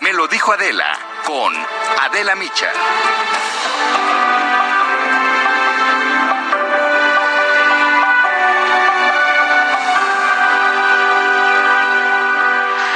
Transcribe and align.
Me 0.00 0.12
lo 0.12 0.28
dijo 0.28 0.52
Adela 0.52 0.98
con 1.24 1.54
Adela 2.02 2.34
Micha. 2.34 2.70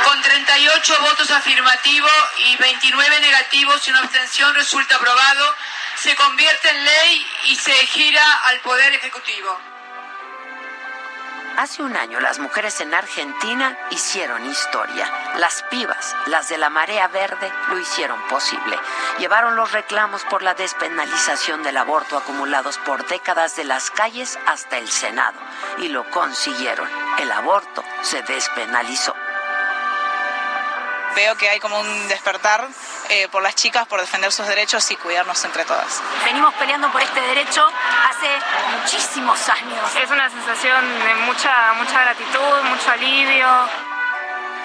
Con 0.04 0.22
38 0.22 1.00
votos 1.00 1.30
afirmativos 1.30 2.12
y 2.38 2.56
29 2.56 3.20
negativos 3.20 3.88
y 3.88 3.90
una 3.90 4.00
abstención 4.00 4.54
resulta 4.54 4.96
aprobado, 4.96 5.54
se 5.96 6.14
convierte 6.16 6.68
en 6.68 6.84
ley 6.84 7.26
y 7.46 7.56
se 7.56 7.72
gira 7.72 8.40
al 8.44 8.60
Poder 8.60 8.92
Ejecutivo. 8.94 9.69
Hace 11.56 11.82
un 11.82 11.96
año 11.96 12.20
las 12.20 12.38
mujeres 12.38 12.80
en 12.80 12.94
Argentina 12.94 13.76
hicieron 13.90 14.46
historia. 14.46 15.10
Las 15.36 15.62
pibas, 15.64 16.16
las 16.26 16.48
de 16.48 16.58
la 16.58 16.70
marea 16.70 17.08
verde, 17.08 17.52
lo 17.68 17.78
hicieron 17.78 18.20
posible. 18.28 18.78
Llevaron 19.18 19.56
los 19.56 19.72
reclamos 19.72 20.24
por 20.24 20.42
la 20.42 20.54
despenalización 20.54 21.62
del 21.62 21.76
aborto 21.76 22.16
acumulados 22.16 22.78
por 22.78 23.06
décadas 23.06 23.56
de 23.56 23.64
las 23.64 23.90
calles 23.90 24.38
hasta 24.46 24.78
el 24.78 24.88
Senado. 24.88 25.38
Y 25.78 25.88
lo 25.88 26.08
consiguieron. 26.10 26.88
El 27.18 27.30
aborto 27.30 27.84
se 28.02 28.22
despenalizó. 28.22 29.14
Veo 31.14 31.36
que 31.36 31.48
hay 31.48 31.58
como 31.58 31.78
un 31.80 32.08
despertar 32.08 32.68
eh, 33.08 33.28
por 33.28 33.42
las 33.42 33.54
chicas, 33.56 33.86
por 33.86 34.00
defender 34.00 34.30
sus 34.30 34.46
derechos 34.46 34.88
y 34.90 34.96
cuidarnos 34.96 35.44
entre 35.44 35.64
todas. 35.64 36.00
Venimos 36.24 36.54
peleando 36.54 36.90
por 36.92 37.02
este 37.02 37.20
derecho 37.20 37.66
hace 38.08 38.28
muchísimos 38.76 39.48
años. 39.48 39.96
Es 40.00 40.10
una 40.10 40.30
sensación 40.30 40.98
de 41.00 41.14
mucha, 41.26 41.72
mucha 41.74 42.00
gratitud, 42.02 42.62
mucho 42.68 42.90
alivio. 42.90 43.48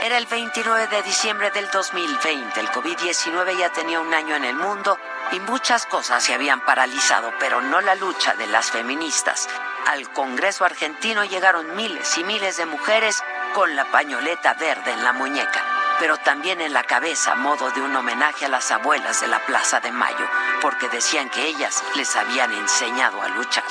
Era 0.03 0.17
el 0.17 0.27
29 0.27 0.87
de 0.87 1.01
diciembre 1.01 1.49
del 1.49 1.71
2020. 1.71 2.59
El 2.59 2.69
COVID-19 2.69 3.57
ya 3.57 3.71
tenía 3.71 3.99
un 3.99 4.13
año 4.13 4.35
en 4.35 4.43
el 4.43 4.55
mundo 4.55 4.99
y 5.31 5.39
muchas 5.39 5.87
cosas 5.87 6.23
se 6.23 6.35
habían 6.35 6.61
paralizado, 6.61 7.33
pero 7.39 7.61
no 7.61 7.81
la 7.81 7.95
lucha 7.95 8.35
de 8.35 8.45
las 8.45 8.69
feministas. 8.69 9.47
Al 9.87 10.11
Congreso 10.11 10.65
argentino 10.65 11.23
llegaron 11.23 11.75
miles 11.75 12.17
y 12.19 12.23
miles 12.23 12.57
de 12.57 12.67
mujeres 12.67 13.23
con 13.55 13.75
la 13.75 13.85
pañoleta 13.85 14.53
verde 14.53 14.91
en 14.91 15.03
la 15.03 15.13
muñeca 15.13 15.74
pero 15.99 16.17
también 16.17 16.61
en 16.61 16.73
la 16.73 16.83
cabeza 16.83 17.33
a 17.33 17.35
modo 17.35 17.71
de 17.71 17.81
un 17.81 17.95
homenaje 17.95 18.45
a 18.45 18.49
las 18.49 18.71
abuelas 18.71 19.21
de 19.21 19.27
la 19.27 19.39
Plaza 19.45 19.79
de 19.79 19.91
Mayo, 19.91 20.27
porque 20.61 20.89
decían 20.89 21.29
que 21.29 21.45
ellas 21.45 21.83
les 21.95 22.15
habían 22.15 22.51
enseñado 22.53 23.21
a 23.21 23.29
luchar. 23.29 23.63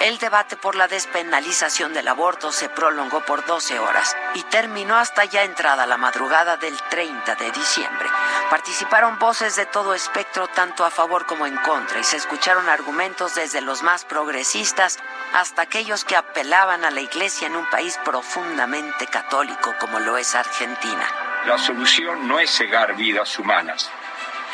El 0.00 0.18
debate 0.18 0.56
por 0.56 0.76
la 0.76 0.86
despenalización 0.86 1.92
del 1.92 2.06
aborto 2.06 2.52
se 2.52 2.68
prolongó 2.68 3.20
por 3.24 3.44
12 3.44 3.80
horas 3.80 4.16
y 4.34 4.44
terminó 4.44 4.96
hasta 4.96 5.24
ya 5.24 5.42
entrada 5.42 5.86
la 5.86 5.96
madrugada 5.96 6.56
del 6.56 6.80
30 6.88 7.34
de 7.34 7.50
diciembre. 7.50 8.08
Participaron 8.48 9.18
voces 9.18 9.56
de 9.56 9.66
todo 9.66 9.94
espectro, 9.94 10.46
tanto 10.46 10.84
a 10.84 10.90
favor 10.90 11.26
como 11.26 11.46
en 11.46 11.56
contra, 11.56 11.98
y 11.98 12.04
se 12.04 12.16
escucharon 12.16 12.68
argumentos 12.68 13.34
desde 13.34 13.60
los 13.60 13.82
más 13.82 14.04
progresistas 14.04 14.98
hasta 15.34 15.62
aquellos 15.62 16.04
que 16.04 16.14
apelaban 16.14 16.84
a 16.84 16.92
la 16.92 17.00
Iglesia 17.00 17.48
en 17.48 17.56
un 17.56 17.68
país 17.68 17.98
profundamente 18.04 19.08
católico 19.08 19.74
como 19.80 19.98
lo 19.98 20.16
es 20.16 20.36
Argentina. 20.36 21.27
La 21.46 21.58
solución 21.58 22.28
no 22.28 22.38
es 22.38 22.50
cegar 22.50 22.94
vidas 22.96 23.38
humanas. 23.38 23.90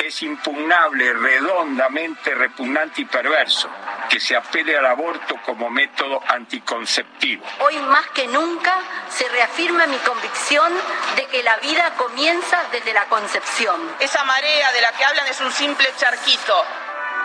Es 0.05 0.22
impugnable, 0.22 1.12
redondamente 1.15 2.34
repugnante 2.34 3.03
y 3.03 3.05
perverso 3.05 3.71
que 4.09 4.21
se 4.21 4.37
apele 4.37 4.77
al 4.77 4.87
aborto 4.87 5.37
como 5.45 5.71
método 5.71 6.21
anticonceptivo. 6.28 7.45
Hoy 7.61 7.78
más 7.78 8.06
que 8.09 8.27
nunca 8.27 8.78
se 9.09 9.28
reafirma 9.28 9.87
mi 9.87 9.97
convicción 9.99 10.72
de 11.17 11.27
que 11.27 11.43
la 11.43 11.56
vida 11.59 11.95
comienza 11.97 12.62
desde 12.71 12.93
la 12.93 13.05
concepción. 13.06 13.81
Esa 14.01 14.25
marea 14.25 14.72
de 14.72 14.81
la 14.83 14.93
que 14.93 15.05
hablan 15.05 15.27
es 15.27 15.41
un 15.41 15.53
simple 15.53 15.89
charquito. 15.97 16.55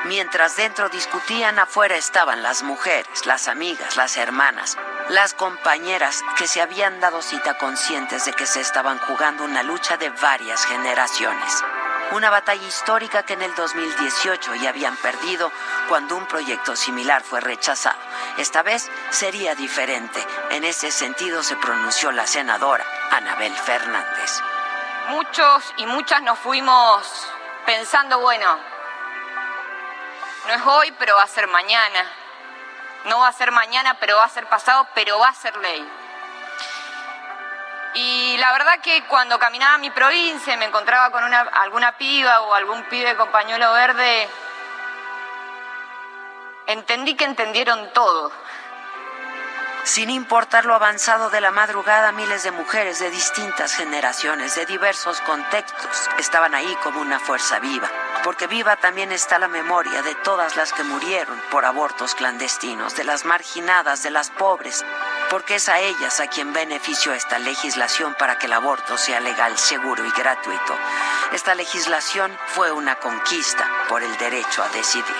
Mientras 0.05 0.55
dentro 0.55 0.87
discutían, 0.87 1.59
afuera 1.59 1.97
estaban 1.97 2.41
las 2.41 2.63
mujeres, 2.63 3.25
las 3.25 3.49
amigas, 3.49 3.97
las 3.97 4.15
hermanas, 4.15 4.77
las 5.09 5.33
compañeras 5.33 6.23
que 6.37 6.47
se 6.47 6.61
habían 6.61 7.01
dado 7.01 7.21
cita 7.21 7.57
conscientes 7.57 8.23
de 8.25 8.31
que 8.31 8.45
se 8.45 8.61
estaban 8.61 8.97
jugando 8.99 9.43
una 9.43 9.61
lucha 9.61 9.97
de 9.97 10.09
varias 10.09 10.65
generaciones. 10.65 11.63
Una 12.11 12.29
batalla 12.29 12.65
histórica 12.65 13.23
que 13.23 13.33
en 13.33 13.41
el 13.41 13.53
2018 13.55 14.55
ya 14.55 14.69
habían 14.69 14.95
perdido 14.95 15.51
cuando 15.89 16.15
un 16.15 16.25
proyecto 16.27 16.75
similar 16.75 17.21
fue 17.21 17.41
rechazado. 17.41 17.99
Esta 18.37 18.63
vez 18.63 18.89
sería 19.11 19.53
diferente. 19.53 20.25
En 20.49 20.63
ese 20.63 20.91
sentido 20.91 21.43
se 21.43 21.57
pronunció 21.57 22.11
la 22.11 22.25
senadora 22.25 22.85
Anabel 23.11 23.53
Fernández. 23.53 24.41
Muchos 25.09 25.73
y 25.77 25.85
muchas 25.85 26.23
nos 26.23 26.39
fuimos 26.39 27.27
pensando, 27.65 28.19
bueno, 28.21 28.78
no 30.47 30.53
es 30.53 30.61
hoy, 30.65 30.93
pero 30.97 31.15
va 31.15 31.23
a 31.23 31.27
ser 31.27 31.47
mañana. 31.47 32.05
No 33.05 33.19
va 33.19 33.27
a 33.27 33.33
ser 33.33 33.51
mañana, 33.51 33.95
pero 33.99 34.17
va 34.17 34.25
a 34.25 34.29
ser 34.29 34.45
pasado, 34.47 34.87
pero 34.93 35.19
va 35.19 35.29
a 35.29 35.33
ser 35.33 35.55
ley. 35.57 35.87
Y 37.95 38.37
la 38.37 38.51
verdad 38.51 38.79
que 38.81 39.03
cuando 39.05 39.39
caminaba 39.39 39.75
a 39.75 39.77
mi 39.79 39.89
provincia 39.89 40.53
y 40.53 40.57
me 40.57 40.65
encontraba 40.65 41.11
con 41.11 41.23
una, 41.23 41.41
alguna 41.41 41.97
piba 41.97 42.41
o 42.41 42.53
algún 42.53 42.83
pibe 42.83 43.15
con 43.15 43.29
pañuelo 43.29 43.73
verde, 43.73 44.29
entendí 46.67 47.15
que 47.15 47.25
entendieron 47.25 47.91
todo. 47.93 48.31
Sin 49.83 50.11
importar 50.11 50.65
lo 50.65 50.75
avanzado 50.75 51.31
de 51.31 51.41
la 51.41 51.51
madrugada, 51.51 52.11
miles 52.11 52.43
de 52.43 52.51
mujeres 52.51 52.99
de 52.99 53.09
distintas 53.09 53.73
generaciones, 53.73 54.53
de 54.53 54.67
diversos 54.67 55.19
contextos, 55.21 56.09
estaban 56.19 56.53
ahí 56.53 56.77
como 56.83 57.01
una 57.01 57.19
fuerza 57.19 57.57
viva, 57.59 57.89
porque 58.23 58.47
viva 58.47 58.75
también 58.75 59.11
está 59.11 59.39
la 59.39 59.47
memoria 59.47 60.01
de 60.01 60.15
todas 60.15 60.55
las 60.55 60.73
que 60.73 60.83
murieron 60.83 61.39
por 61.51 61.65
abortos 61.65 62.15
clandestinos, 62.15 62.95
de 62.95 63.03
las 63.03 63.25
marginadas, 63.25 64.03
de 64.03 64.11
las 64.11 64.29
pobres, 64.29 64.83
porque 65.29 65.55
es 65.55 65.69
a 65.69 65.79
ellas 65.79 66.19
a 66.19 66.27
quien 66.27 66.53
benefició 66.53 67.13
esta 67.13 67.39
legislación 67.39 68.15
para 68.17 68.37
que 68.37 68.47
el 68.47 68.53
aborto 68.53 68.97
sea 68.97 69.19
legal, 69.19 69.57
seguro 69.57 70.05
y 70.05 70.11
gratuito. 70.11 70.75
Esta 71.31 71.55
legislación 71.55 72.35
fue 72.47 72.71
una 72.71 72.95
conquista 72.95 73.67
por 73.87 74.03
el 74.03 74.17
derecho 74.17 74.63
a 74.63 74.69
decidir. 74.69 75.15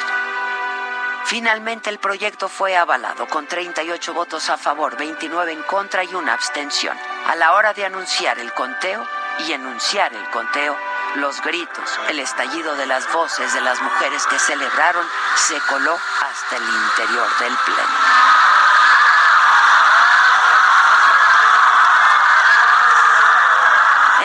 Finalmente 1.26 1.92
el 1.92 2.00
proyecto 2.00 2.50
fue 2.50 2.76
avalado 2.76 3.28
con 3.28 3.46
38 3.46 4.14
votos 4.14 4.50
a 4.50 4.58
favor, 4.58 4.98
29 4.98 5.52
en 5.52 5.62
contra 5.62 6.04
y 6.04 6.16
una 6.16 6.34
abstención. 6.34 6.98
A 7.28 7.36
la 7.36 7.54
hora 7.54 7.74
de 7.74 7.86
anunciar 7.86 8.40
el 8.40 8.52
conteo 8.54 9.06
y 9.48 9.52
enunciar 9.52 10.12
el 10.14 10.28
conteo, 10.32 10.76
los 11.16 11.42
gritos, 11.42 12.00
el 12.10 12.20
estallido 12.20 12.76
de 12.76 12.86
las 12.86 13.12
voces 13.12 13.54
de 13.54 13.62
las 13.62 13.82
mujeres 13.82 14.26
que 14.28 14.38
celebraron 14.40 15.06
se 15.36 15.60
coló 15.62 15.94
hasta 15.96 16.58
el 16.58 16.64
interior 16.64 17.28
del 17.40 17.58
pleno. 17.66 18.30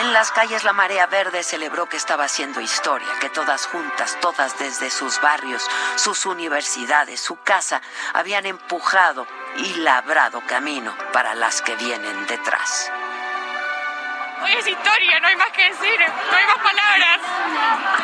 En 0.00 0.12
las 0.12 0.32
calles 0.32 0.64
la 0.64 0.72
marea 0.72 1.06
verde 1.06 1.42
celebró 1.42 1.88
que 1.88 1.96
estaba 1.96 2.24
haciendo 2.24 2.60
historia, 2.60 3.08
que 3.20 3.30
todas 3.30 3.66
juntas, 3.66 4.18
todas 4.20 4.58
desde 4.58 4.90
sus 4.90 5.20
barrios, 5.20 5.66
sus 5.96 6.26
universidades, 6.26 7.20
su 7.20 7.36
casa, 7.36 7.80
habían 8.12 8.44
empujado 8.44 9.26
y 9.56 9.74
labrado 9.76 10.42
camino 10.46 10.94
para 11.12 11.34
las 11.34 11.62
que 11.62 11.74
vienen 11.76 12.26
detrás. 12.26 12.90
Hoy 14.42 14.52
es 14.52 14.66
historia, 14.66 15.20
no 15.20 15.28
hay 15.28 15.36
más 15.36 15.50
que 15.50 15.64
decir, 15.70 16.00
no 16.00 16.36
hay 16.36 16.46
más 16.46 16.58
palabras. 16.58 17.20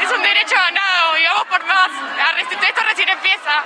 Es 0.03 0.11
un 0.11 0.23
derecho 0.23 0.55
ganado 0.55 1.19
y 1.19 1.25
vamos 1.25 1.47
por 1.47 1.65
más. 1.65 1.91
Esto 2.39 2.83
recién 2.89 3.09
empieza. 3.09 3.63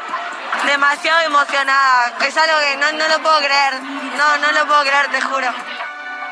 Demasiado 0.66 1.20
emocionada, 1.20 2.12
es 2.26 2.36
algo 2.36 2.58
que 2.60 2.76
no, 2.76 2.92
no 2.92 3.08
lo 3.08 3.22
puedo 3.22 3.38
creer, 3.38 3.82
no, 3.82 4.36
no 4.38 4.52
lo 4.52 4.66
puedo 4.66 4.80
creer, 4.82 5.08
te 5.08 5.20
juro. 5.20 5.48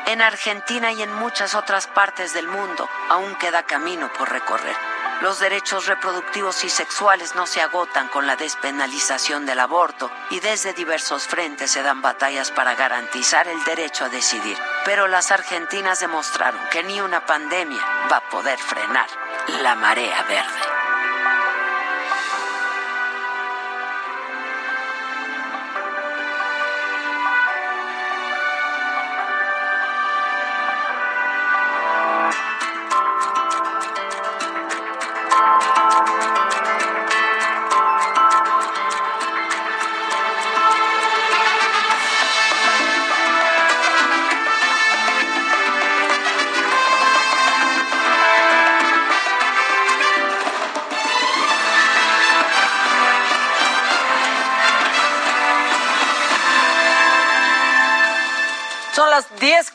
En 0.05 0.21
Argentina 0.21 0.91
y 0.91 1.01
en 1.01 1.13
muchas 1.13 1.55
otras 1.55 1.87
partes 1.87 2.33
del 2.33 2.47
mundo 2.47 2.89
aún 3.09 3.35
queda 3.35 3.63
camino 3.63 4.11
por 4.13 4.29
recorrer. 4.29 4.92
Los 5.23 5.39
derechos 5.39 5.85
reproductivos 5.85 6.65
y 6.65 6.69
sexuales 6.69 7.33
no 7.33 7.47
se 7.47 7.61
agotan 7.61 8.09
con 8.09 8.27
la 8.27 8.35
despenalización 8.35 9.45
del 9.45 9.61
aborto 9.61 10.11
y 10.29 10.41
desde 10.41 10.73
diversos 10.73 11.27
frentes 11.27 11.71
se 11.71 11.81
dan 11.81 12.01
batallas 12.01 12.51
para 12.51 12.75
garantizar 12.75 13.47
el 13.47 13.63
derecho 13.63 14.03
a 14.03 14.09
decidir. 14.09 14.57
Pero 14.83 15.07
las 15.07 15.31
argentinas 15.31 16.01
demostraron 16.01 16.59
que 16.69 16.83
ni 16.83 16.99
una 16.99 17.25
pandemia 17.25 17.81
va 18.11 18.17
a 18.17 18.29
poder 18.29 18.59
frenar 18.59 19.07
la 19.61 19.75
marea 19.75 20.23
verde. 20.23 20.82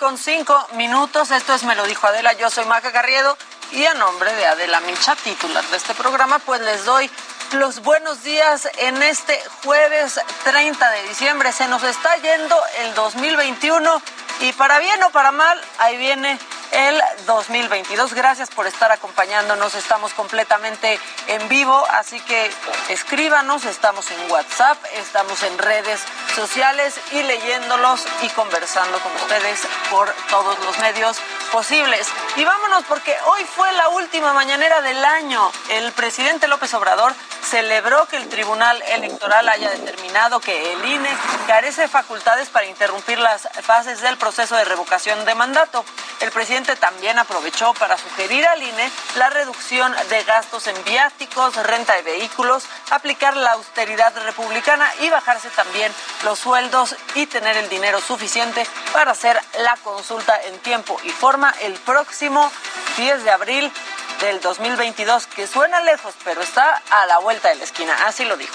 Con 0.09 0.17
cinco 0.17 0.67
minutos. 0.73 1.31
Esto 1.31 1.53
es 1.53 1.65
Me 1.65 1.75
lo 1.75 1.85
dijo 1.85 2.07
Adela. 2.07 2.33
Yo 2.33 2.49
soy 2.49 2.65
Maca 2.65 2.91
Garriedo 2.91 3.37
y 3.73 3.85
a 3.85 3.93
nombre 3.93 4.33
de 4.33 4.47
Adela 4.47 4.81
Micha, 4.81 5.15
titular 5.17 5.63
de 5.67 5.77
este 5.77 5.93
programa, 5.93 6.39
pues 6.39 6.63
les 6.63 6.87
doy 6.87 7.11
los 7.53 7.83
buenos 7.83 8.23
días 8.23 8.71
en 8.79 9.03
este 9.03 9.39
jueves 9.63 10.19
30 10.45 10.91
de 10.93 11.03
diciembre. 11.09 11.53
Se 11.53 11.69
nos 11.69 11.83
está 11.83 12.17
yendo 12.17 12.57
el 12.79 12.95
2021 12.95 14.03
y 14.41 14.55
para 14.55 14.79
bien 14.79 15.03
o 15.03 15.11
para 15.11 15.31
mal, 15.31 15.61
ahí 15.77 15.99
viene 15.99 16.39
el 16.73 17.01
2022. 17.27 18.15
Gracias 18.15 18.51
por 18.51 18.67
estar 18.67 18.93
acompañándonos. 18.93 19.75
Estamos 19.75 20.15
completamente 20.15 20.99
en 21.27 21.49
vivo, 21.49 21.87
así 21.91 22.21
que 22.21 22.51
escríbanos. 22.89 23.65
Estamos 23.65 24.11
en 24.11 24.31
WhatsApp, 24.31 24.79
estamos 24.95 25.43
en 25.43 25.59
redes 25.59 26.01
sociales 26.35 26.95
y 27.13 27.23
leyéndolos 27.23 28.05
y 28.23 28.29
conversando 28.31 28.99
con 29.01 29.15
ustedes 29.17 29.61
por 29.91 30.13
todos 30.31 30.59
los 30.61 30.79
medios 30.79 31.19
posibles. 31.53 32.07
Y 32.37 32.45
vámonos 32.45 32.85
porque 32.85 33.17
hoy 33.27 33.45
fue 33.45 33.71
la 33.73 33.89
última 33.89 34.33
mañanera 34.33 34.81
del 34.81 35.05
año. 35.05 35.51
El 35.71 35.93
presidente 35.93 36.49
López 36.49 36.73
Obrador 36.75 37.15
celebró 37.49 38.07
que 38.07 38.17
el 38.17 38.29
Tribunal 38.29 38.83
Electoral 38.89 39.49
haya 39.49 39.71
determinado 39.71 40.41
que 40.41 40.73
el 40.73 40.85
INE 40.85 41.09
carece 41.47 41.83
de 41.83 41.89
facultades 41.89 42.49
para 42.51 42.67
interrumpir 42.67 43.19
las 43.19 43.49
fases 43.63 44.01
del 44.01 44.19
proceso 44.19 44.57
de 44.57 44.65
revocación 44.65 45.25
de 45.25 45.35
mandato. 45.35 45.85
El 46.21 46.31
presidente 46.31 46.58
también 46.65 47.19
aprovechó 47.19 47.73
para 47.75 47.97
sugerir 47.97 48.45
al 48.47 48.63
INE 48.63 48.91
la 49.17 49.31
reducción 49.31 49.95
de 50.11 50.25
gastos 50.25 50.67
en 50.67 50.85
viáticos, 50.85 51.55
renta 51.57 51.95
de 51.95 52.03
vehículos, 52.03 52.65
aplicar 52.91 53.37
la 53.37 53.53
austeridad 53.53 54.13
republicana 54.25 54.91
y 55.01 55.09
bajarse 55.09 55.51
también 55.51 55.93
los 56.25 56.41
sueldos 56.41 56.97
y 57.15 57.27
tener 57.27 57.57
el 57.57 57.69
dinero 57.69 58.01
suficiente 58.01 58.67
para 58.93 59.13
hacer 59.13 59.41
la 59.61 59.77
consulta 59.77 60.41
en 60.47 60.59
tiempo 60.59 60.99
y 61.05 61.11
forma 61.11 61.55
el 61.61 61.75
próximo 61.75 62.51
10 62.97 63.23
de 63.23 63.31
abril 63.31 63.73
del 64.21 64.41
2022, 64.41 65.29
que 65.29 65.47
suena 65.47 65.81
lejos, 65.81 66.15
pero 66.25 66.41
está 66.43 66.83
a 66.91 67.07
la 67.07 67.19
vuelta 67.19 67.51
de 67.51 67.55
la 67.55 67.65
esquina. 67.65 67.95
Así 68.07 68.25
lo 68.25 68.37
dijo. 68.37 68.55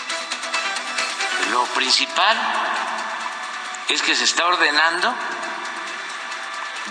Lo 1.52 1.64
principal 1.68 2.38
es 3.88 4.02
que 4.02 4.16
se 4.16 4.26
está 4.26 4.46
ordenando 4.46 5.16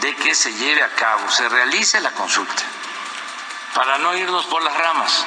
de 0.03 0.15
que 0.17 0.35
se 0.35 0.53
lleve 0.53 0.83
a 0.83 0.91
cabo, 0.91 1.31
se 1.31 1.49
realice 1.49 2.01
la 2.01 2.11
consulta, 2.11 2.63
para 3.75 3.99
no 3.99 4.15
irnos 4.15 4.45
por 4.47 4.63
las 4.63 4.77
ramas, 4.77 5.25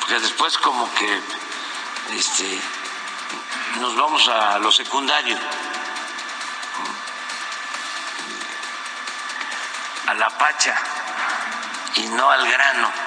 porque 0.00 0.20
después 0.20 0.58
como 0.58 0.92
que 0.94 1.22
este, 2.10 2.60
nos 3.80 3.96
vamos 3.96 4.28
a 4.28 4.58
lo 4.58 4.70
secundario. 4.70 5.38
a 10.06 10.14
la 10.14 10.30
pacha 10.30 10.74
y 11.96 12.06
no 12.08 12.30
al 12.30 12.48
grano. 12.48 13.05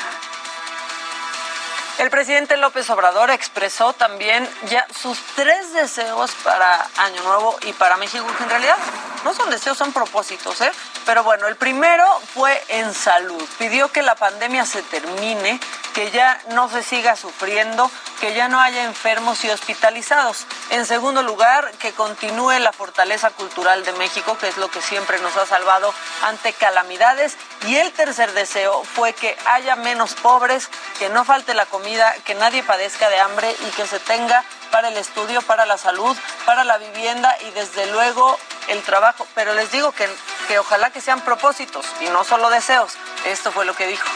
El 1.99 2.09
presidente 2.09 2.55
López 2.55 2.89
Obrador 2.91 3.29
expresó 3.29 3.91
también 3.91 4.47
ya 4.69 4.87
sus 5.01 5.19
tres 5.35 5.73
deseos 5.73 6.31
para 6.45 6.87
Año 6.95 7.21
Nuevo 7.23 7.57
y 7.67 7.73
para 7.73 7.97
México, 7.97 8.25
en 8.39 8.49
realidad 8.49 8.77
no 9.23 9.33
son 9.33 9.49
deseos, 9.49 9.77
son 9.77 9.93
propósitos, 9.93 10.61
¿eh? 10.61 10.71
Pero 11.05 11.23
bueno, 11.23 11.47
el 11.47 11.55
primero 11.55 12.05
fue 12.33 12.63
en 12.69 12.93
salud. 12.93 13.43
Pidió 13.57 13.91
que 13.91 14.01
la 14.01 14.15
pandemia 14.15 14.65
se 14.65 14.81
termine, 14.83 15.59
que 15.93 16.11
ya 16.11 16.41
no 16.49 16.69
se 16.69 16.83
siga 16.83 17.15
sufriendo, 17.15 17.89
que 18.19 18.33
ya 18.33 18.47
no 18.47 18.59
haya 18.59 18.83
enfermos 18.83 19.43
y 19.43 19.49
hospitalizados. 19.49 20.45
En 20.69 20.85
segundo 20.85 21.23
lugar, 21.23 21.71
que 21.79 21.93
continúe 21.93 22.59
la 22.59 22.71
fortaleza 22.71 23.31
cultural 23.31 23.83
de 23.83 23.93
México, 23.93 24.37
que 24.37 24.47
es 24.47 24.57
lo 24.57 24.69
que 24.69 24.81
siempre 24.81 25.19
nos 25.19 25.35
ha 25.37 25.45
salvado 25.45 25.93
ante 26.23 26.53
calamidades. 26.53 27.37
Y 27.67 27.75
el 27.77 27.91
tercer 27.91 28.33
deseo 28.33 28.83
fue 28.83 29.13
que 29.13 29.37
haya 29.45 29.75
menos 29.75 30.13
pobres, 30.13 30.69
que 30.99 31.09
no 31.09 31.25
falte 31.25 31.53
la 31.53 31.65
comida, 31.65 32.13
que 32.25 32.35
nadie 32.35 32.63
padezca 32.63 33.09
de 33.09 33.19
hambre 33.19 33.55
y 33.67 33.71
que 33.71 33.87
se 33.87 33.99
tenga 33.99 34.43
para 34.71 34.89
el 34.89 34.97
estudio, 34.97 35.41
para 35.41 35.65
la 35.65 35.77
salud, 35.77 36.15
para 36.45 36.63
la 36.63 36.77
vivienda 36.77 37.35
y 37.41 37.51
desde 37.51 37.87
luego 37.87 38.37
el 38.67 38.81
trabajo. 38.83 39.27
Pero 39.35 39.53
les 39.53 39.71
digo 39.71 39.91
que, 39.91 40.09
que 40.47 40.59
ojalá 40.59 40.91
que 40.91 41.01
sean 41.01 41.21
propósitos 41.21 41.85
y 42.01 42.05
no 42.05 42.23
solo 42.23 42.49
deseos. 42.49 42.93
Esto 43.25 43.51
fue 43.51 43.65
lo 43.65 43.75
que 43.75 43.87
dijo. 43.87 44.07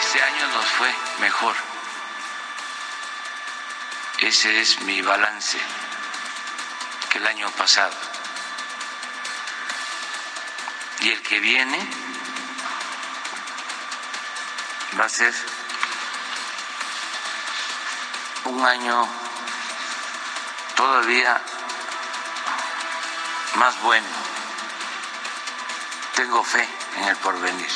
Este 0.00 0.22
año 0.22 0.46
nos 0.48 0.66
fue 0.66 0.94
mejor 1.20 1.54
ese 4.20 4.60
es 4.60 4.80
mi 4.80 5.00
balance 5.00 5.58
que 7.08 7.18
el 7.18 7.26
año 7.28 7.48
pasado. 7.52 7.94
Y 11.02 11.10
el 11.10 11.22
que 11.22 11.38
viene 11.38 11.78
va 14.98 15.04
a 15.04 15.08
ser 15.08 15.32
un 18.48 18.64
año 18.64 19.06
todavía 20.76 21.40
más 23.56 23.82
bueno. 23.82 24.06
Tengo 26.16 26.42
fe 26.42 26.66
en 26.98 27.04
el 27.08 27.16
porvenir. 27.16 27.68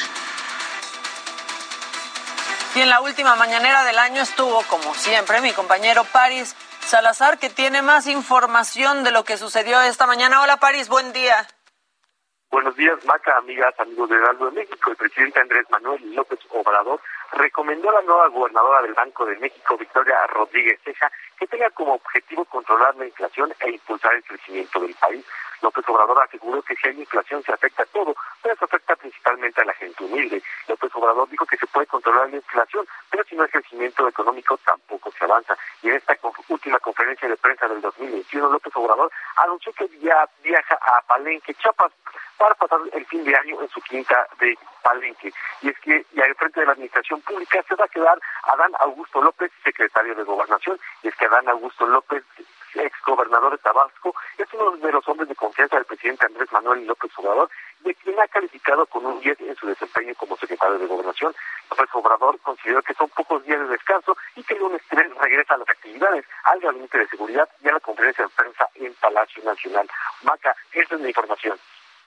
Y 2.75 2.81
en 2.81 2.89
la 2.89 3.01
última 3.03 3.37
mañanera 3.37 3.85
del 3.85 3.99
año 3.99 4.23
estuvo, 4.23 4.63
como 4.63 4.95
siempre, 4.95 5.41
mi 5.43 5.53
compañero 5.53 6.05
Paris 6.05 6.57
Salazar, 6.81 7.39
que 7.39 7.51
tiene 7.51 7.83
más 7.83 8.07
información 8.07 9.05
de 9.05 9.11
lo 9.11 9.25
que 9.25 9.37
sucedió 9.37 9.81
esta 9.83 10.07
mañana. 10.07 10.41
Hola, 10.41 10.57
Paris, 10.57 10.89
buen 10.89 11.13
día. 11.13 11.47
Buenos 12.51 12.75
días, 12.77 13.03
Maca, 13.05 13.37
amigas, 13.37 13.75
amigos 13.79 14.09
de 14.09 14.17
Heraldo 14.17 14.47
de 14.47 14.53
México. 14.53 14.91
El 14.91 14.97
presidente 14.97 15.41
Andrés 15.41 15.67
Manuel 15.71 16.15
López 16.15 16.39
Obrador 16.51 17.01
recomendó 17.33 17.91
a 17.91 17.95
la 17.95 18.03
nueva 18.03 18.29
gobernadora 18.29 18.83
del 18.83 18.95
Banco 18.95 19.25
de 19.27 19.37
México, 19.39 19.77
Victoria 19.77 20.27
Rodríguez 20.29 20.81
Ceja, 20.85 21.11
que 21.39 21.47
tenga 21.47 21.71
como 21.71 21.95
objetivo 21.95 22.45
controlar 22.47 22.95
la 22.97 23.07
inflación 23.07 23.53
e 23.61 23.71
impulsar 23.71 24.15
el 24.15 24.25
crecimiento 24.25 24.81
del 24.81 24.95
país. 24.95 25.25
López 25.63 25.89
Obrador 25.89 26.21
aseguró 26.23 26.61
que 26.63 26.75
si 26.75 26.89
hay 26.89 26.99
inflación 26.99 27.43
se 27.45 27.53
afecta 27.53 27.85
a 27.85 27.87
todo, 27.87 28.15
pero 28.43 28.57
se 28.57 28.65
afecta 28.65 28.97
principalmente 28.97 29.61
a 29.61 29.65
la 29.65 29.75
gente 29.75 30.05
humilde. 30.05 30.43
López 30.67 30.91
Obrador 30.95 31.29
dijo 31.29 31.47
que 31.47 31.57
se 31.57 31.67
puede 31.69 31.87
controlar 31.87 32.29
la 32.31 32.37
inflación, 32.37 32.87
pero 33.11 33.25
si 33.25 33.37
no 33.37 33.45
hay 33.45 33.49
crecimiento 33.49 34.09
económico 34.09 34.59
tampoco 34.59 35.13
se 35.13 35.25
avanza. 35.25 35.57
Y 35.83 35.89
en 35.89 35.97
esta 35.97 36.17
última 36.49 36.79
conferencia 36.81 37.29
de 37.29 37.37
prensa 37.37 37.69
del 37.69 37.81
2021, 37.81 38.49
López 38.49 38.73
Obrador 38.75 39.11
anunció 39.37 39.73
que 39.73 39.89
ya 40.01 40.29
viaja 40.43 40.79
a 40.81 41.01
Palenque, 41.03 41.55
Chiapas, 41.55 41.93
para 42.37 42.55
pasar 42.57 42.81
el 42.93 43.07
fin 43.07 43.23
de 43.25 43.37
año 43.37 43.63
en 43.63 43.69
su 43.69 43.81
quinta 43.83 44.27
de 44.41 44.59
Palenque. 44.83 45.33
Y 45.61 45.69
es 45.69 45.79
que 45.79 46.05
ya 46.13 46.25
al 46.25 46.35
frente 46.35 46.59
de 46.59 46.67
la 46.67 46.73
administración 46.73 47.21
pública 47.21 47.63
se 47.69 47.77
va 47.77 47.85
a 47.85 47.89
quedar 47.89 48.19
Adán 48.45 48.73
Augusto 48.81 49.23
López, 49.23 49.53
secretario 49.63 50.15
de 50.17 50.25
Gobernación, 50.25 50.79
y 51.05 51.09
es 51.09 51.15
que 51.15 51.22
Adán 51.27 51.49
Augusto 51.49 51.87
López 51.87 52.25
ex 52.81 52.93
gobernador 53.07 53.53
de 53.53 53.59
Tabasco, 53.59 54.15
es 54.39 54.47
uno 54.55 54.77
de 54.77 54.93
los 54.93 55.07
hombres 55.09 55.29
de 55.29 55.35
confianza 55.35 55.77
del 55.77 55.85
presidente 55.85 56.27
Andrés 56.27 56.51
Manuel 56.53 56.87
López 56.87 57.11
Obrador, 57.17 57.51
de 57.81 57.95
quien 57.97 58.19
ha 58.21 58.29
calificado 58.29 58.87
con 58.87 59.05
un 59.05 59.21
10 59.21 59.41
en 59.41 59.57
su 59.57 59.67
desempeño 59.67 60.15
como 60.17 60.37
secretario 60.37 60.79
de 60.79 60.87
Gobernación. 60.87 61.35
López 61.71 61.89
Obrador 61.93 62.39
consideró 62.41 62.83
que 62.83 62.95
son 62.95 63.09
pocos 63.11 63.45
días 63.45 63.61
de 63.61 63.67
descanso 63.67 64.17
y 64.37 64.43
que 64.43 64.55
el 64.55 64.61
lunes 64.61 64.83
3 64.89 65.15
regresa 65.19 65.55
a 65.55 65.59
las 65.59 65.69
actividades, 65.69 66.25
al 66.45 66.61
gabinete 66.61 66.99
de 66.99 67.09
seguridad 67.09 67.49
y 67.63 67.69
a 67.69 67.73
la 67.73 67.81
conferencia 67.81 68.25
de 68.25 68.31
prensa 68.31 68.69
en 68.75 68.95
Palacio 68.95 69.43
Nacional. 69.45 69.89
Maca, 70.23 70.55
esa 70.73 70.95
es 70.95 71.01
mi 71.01 71.09
información. 71.09 71.59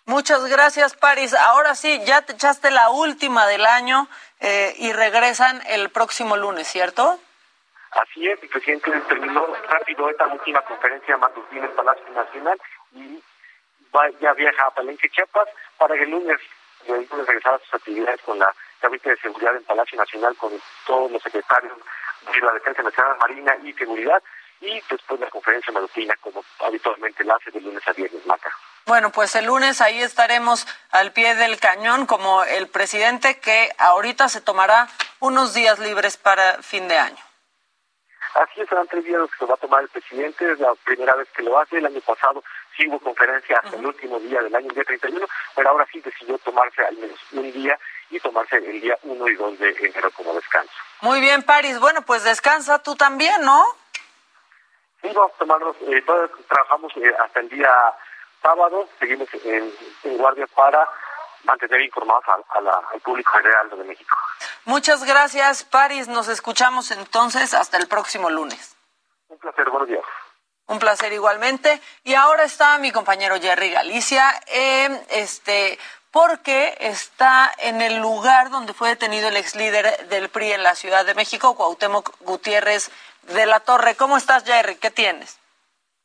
Muchas 0.05 0.45
gracias, 0.45 0.95
Paris. 0.95 1.33
Ahora 1.33 1.73
sí, 1.73 1.99
ya 2.05 2.21
te 2.21 2.33
echaste 2.33 2.69
la 2.69 2.91
última 2.91 3.47
del 3.47 3.65
año 3.65 4.07
eh, 4.39 4.75
y 4.77 4.93
regresan 4.93 5.63
el 5.65 5.89
próximo 5.89 6.37
lunes, 6.37 6.67
¿cierto? 6.67 7.19
Así 7.95 8.27
es, 8.27 8.41
el 8.43 8.49
presidente 8.49 8.91
terminó 9.07 9.47
rápido 9.69 10.09
esta 10.09 10.27
última 10.27 10.61
conferencia 10.63 11.15
matutina 11.15 11.65
en 11.65 11.75
Palacio 11.75 12.09
Nacional 12.13 12.59
y 12.93 13.23
va, 13.95 14.09
ya 14.19 14.33
viaja 14.33 14.65
a 14.65 14.71
Palenque, 14.71 15.09
Chiapas, 15.09 15.47
para 15.77 15.95
que 15.95 16.03
el 16.03 16.09
lunes, 16.09 16.37
regresar 16.85 17.53
a 17.53 17.59
sus 17.59 17.73
actividades 17.73 18.21
con 18.21 18.37
la 18.37 18.53
Gabinete 18.81 19.11
de 19.11 19.17
Seguridad 19.17 19.55
en 19.55 19.63
Palacio 19.63 19.97
Nacional, 19.97 20.35
con 20.35 20.51
todos 20.85 21.09
los 21.09 21.23
secretarios 21.23 21.77
de 22.33 22.41
la 22.41 22.51
Defensa 22.53 22.83
Nacional, 22.83 23.17
Marina 23.17 23.55
y 23.63 23.71
Seguridad, 23.73 24.21
y 24.59 24.81
después 24.89 25.19
la 25.19 25.29
conferencia 25.29 25.71
matutina, 25.71 26.15
como 26.19 26.43
habitualmente 26.59 27.23
la 27.23 27.35
hace 27.35 27.51
de 27.51 27.61
lunes 27.61 27.87
a 27.87 27.93
viernes, 27.93 28.25
Maca. 28.25 28.51
Bueno, 28.85 29.11
pues 29.11 29.35
el 29.35 29.45
lunes 29.45 29.79
ahí 29.79 30.01
estaremos 30.01 30.67
al 30.91 31.13
pie 31.13 31.33
del 31.35 31.59
cañón 31.59 32.05
como 32.05 32.43
el 32.43 32.67
presidente 32.67 33.39
que 33.39 33.71
ahorita 33.77 34.27
se 34.27 34.41
tomará 34.41 34.89
unos 35.19 35.53
días 35.53 35.79
libres 35.79 36.17
para 36.17 36.61
fin 36.61 36.87
de 36.87 36.97
año. 36.97 37.24
Así 38.35 38.59
es, 38.59 38.67
serán 38.67 38.87
tres 38.87 39.05
días 39.05 39.19
los 39.19 39.31
que 39.31 39.37
se 39.37 39.45
va 39.45 39.53
a 39.53 39.57
tomar 39.57 39.81
el 39.81 39.87
presidente, 39.87 40.51
es 40.51 40.59
la 40.59 40.73
primera 40.83 41.15
vez 41.15 41.29
que 41.29 41.41
lo 41.41 41.57
hace, 41.57 41.77
el 41.77 41.85
año 41.85 42.01
pasado 42.01 42.43
sí 42.75 42.85
hubo 42.85 42.99
conferencia 42.99 43.61
hasta 43.63 43.77
el 43.77 43.85
último 43.85 44.19
día 44.19 44.41
del 44.41 44.53
año, 44.53 44.67
el 44.67 44.75
día 44.75 44.83
31, 44.83 45.25
pero 45.55 45.69
ahora 45.69 45.87
sí 45.89 46.01
decidió 46.01 46.37
tomarse 46.39 46.83
al 46.83 46.97
menos 46.97 47.17
un 47.31 47.49
día 47.53 47.79
y 48.09 48.19
tomarse 48.19 48.57
el 48.57 48.81
día 48.81 48.97
1 49.03 49.27
y 49.29 49.35
2 49.35 49.59
de 49.59 49.69
enero 49.69 50.11
como 50.11 50.33
descanso. 50.33 50.73
Muy 50.99 51.21
bien, 51.21 51.43
Paris. 51.43 51.79
Bueno, 51.79 52.01
pues 52.01 52.25
descansa 52.25 52.83
tú 52.83 52.95
también, 52.97 53.41
¿no? 53.41 53.63
Sí, 55.01 55.07
vamos 55.15 55.31
a 55.33 55.37
tomarnos, 55.37 55.75
eh, 55.87 56.01
todos 56.05 56.29
trabajamos 56.49 56.91
eh, 56.97 57.13
hasta 57.23 57.39
el 57.39 57.47
día 57.47 57.71
sábado, 58.41 58.89
seguimos 58.99 59.29
en, 59.45 59.71
en 60.03 60.17
guardia 60.17 60.45
para 60.47 60.85
mantener 61.45 61.81
informados 61.81 62.23
a, 62.27 62.57
a 62.57 62.61
la, 62.61 62.81
al 62.93 62.99
público 63.01 63.31
general 63.33 63.69
de 63.69 63.83
México. 63.83 64.17
Muchas 64.65 65.03
gracias, 65.03 65.63
Paris. 65.63 66.07
Nos 66.07 66.27
escuchamos 66.27 66.91
entonces 66.91 67.53
hasta 67.53 67.77
el 67.77 67.87
próximo 67.87 68.29
lunes. 68.29 68.75
Un 69.29 69.37
placer, 69.37 69.69
buenos 69.69 69.87
días. 69.87 70.03
Un 70.67 70.79
placer 70.79 71.13
igualmente. 71.13 71.79
Y 72.03 72.15
ahora 72.15 72.43
está 72.43 72.77
mi 72.79 72.91
compañero 72.91 73.39
Jerry 73.39 73.69
Galicia, 73.69 74.23
eh, 74.47 75.05
este, 75.09 75.77
porque 76.11 76.75
está 76.79 77.53
en 77.59 77.81
el 77.81 77.97
lugar 77.97 78.49
donde 78.49 78.73
fue 78.73 78.89
detenido 78.89 79.27
el 79.27 79.37
ex 79.37 79.55
líder 79.55 80.07
del 80.07 80.29
PRI 80.29 80.53
en 80.53 80.63
la 80.63 80.73
Ciudad 80.73 81.05
de 81.05 81.13
México, 81.13 81.55
Cuauhtémoc 81.55 82.15
Gutiérrez 82.21 82.89
de 83.23 83.45
la 83.45 83.59
Torre. 83.59 83.95
¿Cómo 83.95 84.17
estás, 84.17 84.43
Jerry? 84.43 84.75
¿Qué 84.77 84.91
tienes? 84.91 85.39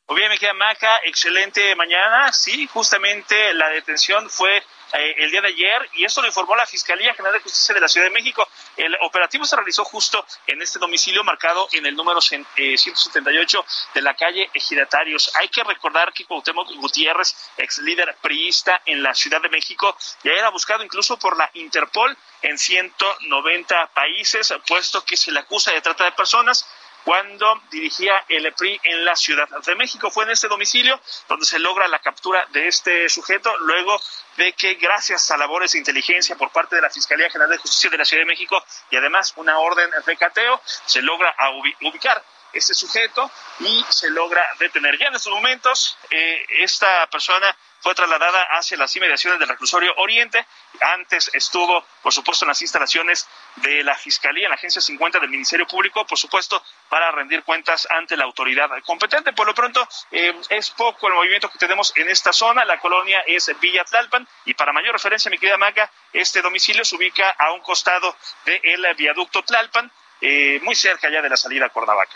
Muy 0.07 0.17
bien, 0.17 0.29
me 0.29 0.37
queda 0.37 0.53
Maca, 0.53 0.97
excelente 1.05 1.73
mañana. 1.75 2.33
Sí, 2.33 2.67
justamente 2.67 3.53
la 3.53 3.69
detención 3.69 4.29
fue 4.29 4.61
eh, 4.93 5.15
el 5.17 5.31
día 5.31 5.41
de 5.41 5.49
ayer 5.49 5.89
y 5.93 6.05
esto 6.05 6.21
lo 6.21 6.27
informó 6.27 6.55
la 6.55 6.65
Fiscalía 6.65 7.13
General 7.13 7.33
de 7.33 7.43
Justicia 7.43 7.73
de 7.73 7.81
la 7.81 7.87
Ciudad 7.87 8.07
de 8.07 8.13
México. 8.13 8.47
El 8.77 8.95
operativo 9.01 9.45
se 9.45 9.55
realizó 9.55 9.83
justo 9.85 10.25
en 10.47 10.61
este 10.61 10.79
domicilio 10.79 11.23
marcado 11.23 11.67
en 11.71 11.85
el 11.85 11.95
número 11.95 12.19
eh, 12.55 12.77
178 12.77 13.65
de 13.93 14.01
la 14.01 14.13
calle 14.15 14.49
Ejidatarios. 14.53 15.31
Hay 15.35 15.49
que 15.49 15.63
recordar 15.63 16.13
que 16.13 16.25
Cuauhtémoc 16.25 16.71
Gutiérrez, 16.75 17.51
ex 17.57 17.79
líder 17.79 18.15
priista 18.21 18.81
en 18.85 19.03
la 19.03 19.13
Ciudad 19.13 19.41
de 19.41 19.49
México, 19.49 19.95
ya 20.23 20.31
era 20.31 20.49
buscado 20.49 20.83
incluso 20.83 21.17
por 21.17 21.37
la 21.37 21.49
Interpol 21.53 22.17
en 22.41 22.57
190 22.57 23.87
países, 23.93 24.53
puesto 24.67 25.03
que 25.05 25.17
se 25.17 25.31
le 25.31 25.39
acusa 25.39 25.71
de 25.71 25.81
trata 25.81 26.05
de 26.05 26.11
personas 26.11 26.65
cuando 27.03 27.61
dirigía 27.71 28.23
el 28.27 28.51
PRI 28.53 28.79
en 28.83 29.05
la 29.05 29.15
Ciudad 29.15 29.47
de 29.65 29.75
México. 29.75 30.09
Fue 30.11 30.23
en 30.23 30.31
este 30.31 30.47
domicilio 30.47 30.99
donde 31.27 31.45
se 31.45 31.59
logra 31.59 31.87
la 31.87 31.99
captura 31.99 32.45
de 32.51 32.67
este 32.67 33.09
sujeto, 33.09 33.55
luego 33.59 33.99
de 34.37 34.53
que 34.53 34.75
gracias 34.75 35.29
a 35.31 35.37
labores 35.37 35.71
de 35.71 35.79
inteligencia 35.79 36.35
por 36.35 36.51
parte 36.51 36.75
de 36.75 36.81
la 36.81 36.89
Fiscalía 36.89 37.29
General 37.29 37.51
de 37.51 37.57
Justicia 37.57 37.89
de 37.89 37.97
la 37.97 38.05
Ciudad 38.05 38.21
de 38.21 38.27
México 38.27 38.63
y 38.89 38.95
además 38.95 39.33
una 39.35 39.59
orden 39.59 39.89
de 40.05 40.17
cateo, 40.17 40.61
se 40.85 41.01
logra 41.01 41.35
ubicar 41.81 42.23
este 42.53 42.73
sujeto 42.73 43.31
y 43.59 43.85
se 43.89 44.09
logra 44.09 44.43
detener. 44.59 44.97
Ya 44.97 45.07
en 45.07 45.15
estos 45.15 45.33
momentos, 45.33 45.97
eh, 46.09 46.45
esta 46.59 47.07
persona 47.07 47.55
fue 47.81 47.95
trasladada 47.95 48.43
hacia 48.51 48.77
las 48.77 48.95
inmediaciones 48.95 49.39
del 49.39 49.49
reclusorio 49.49 49.93
Oriente. 49.97 50.45
Antes 50.79 51.31
estuvo, 51.33 51.83
por 52.03 52.13
supuesto, 52.13 52.45
en 52.45 52.49
las 52.49 52.61
instalaciones 52.61 53.27
de 53.55 53.83
la 53.83 53.95
Fiscalía, 53.95 54.45
en 54.45 54.49
la 54.49 54.55
Agencia 54.55 54.81
50 54.81 55.19
del 55.19 55.29
Ministerio 55.29 55.65
Público, 55.67 56.05
por 56.05 56.17
supuesto, 56.17 56.63
para 56.89 57.11
rendir 57.11 57.43
cuentas 57.43 57.87
ante 57.89 58.15
la 58.15 58.25
autoridad 58.25 58.69
competente. 58.85 59.33
Por 59.33 59.47
lo 59.47 59.55
pronto, 59.55 59.87
eh, 60.11 60.39
es 60.49 60.69
poco 60.69 61.07
el 61.07 61.15
movimiento 61.15 61.49
que 61.49 61.57
tenemos 61.57 61.91
en 61.95 62.07
esta 62.09 62.31
zona. 62.31 62.63
La 62.65 62.79
colonia 62.79 63.23
es 63.25 63.51
Villa 63.59 63.83
Tlalpan 63.83 64.27
y 64.45 64.53
para 64.53 64.73
mayor 64.73 64.93
referencia, 64.93 65.31
mi 65.31 65.39
querida 65.39 65.57
Maca, 65.57 65.91
este 66.13 66.41
domicilio 66.41 66.85
se 66.85 66.95
ubica 66.95 67.31
a 67.31 67.51
un 67.51 67.61
costado 67.61 68.15
del 68.45 68.85
viaducto 68.95 69.41
Tlalpan, 69.41 69.91
eh, 70.21 70.59
muy 70.63 70.75
cerca 70.75 71.09
ya 71.11 71.21
de 71.21 71.29
la 71.29 71.37
salida 71.37 71.65
a 71.65 71.69
Cuernavaca. 71.69 72.15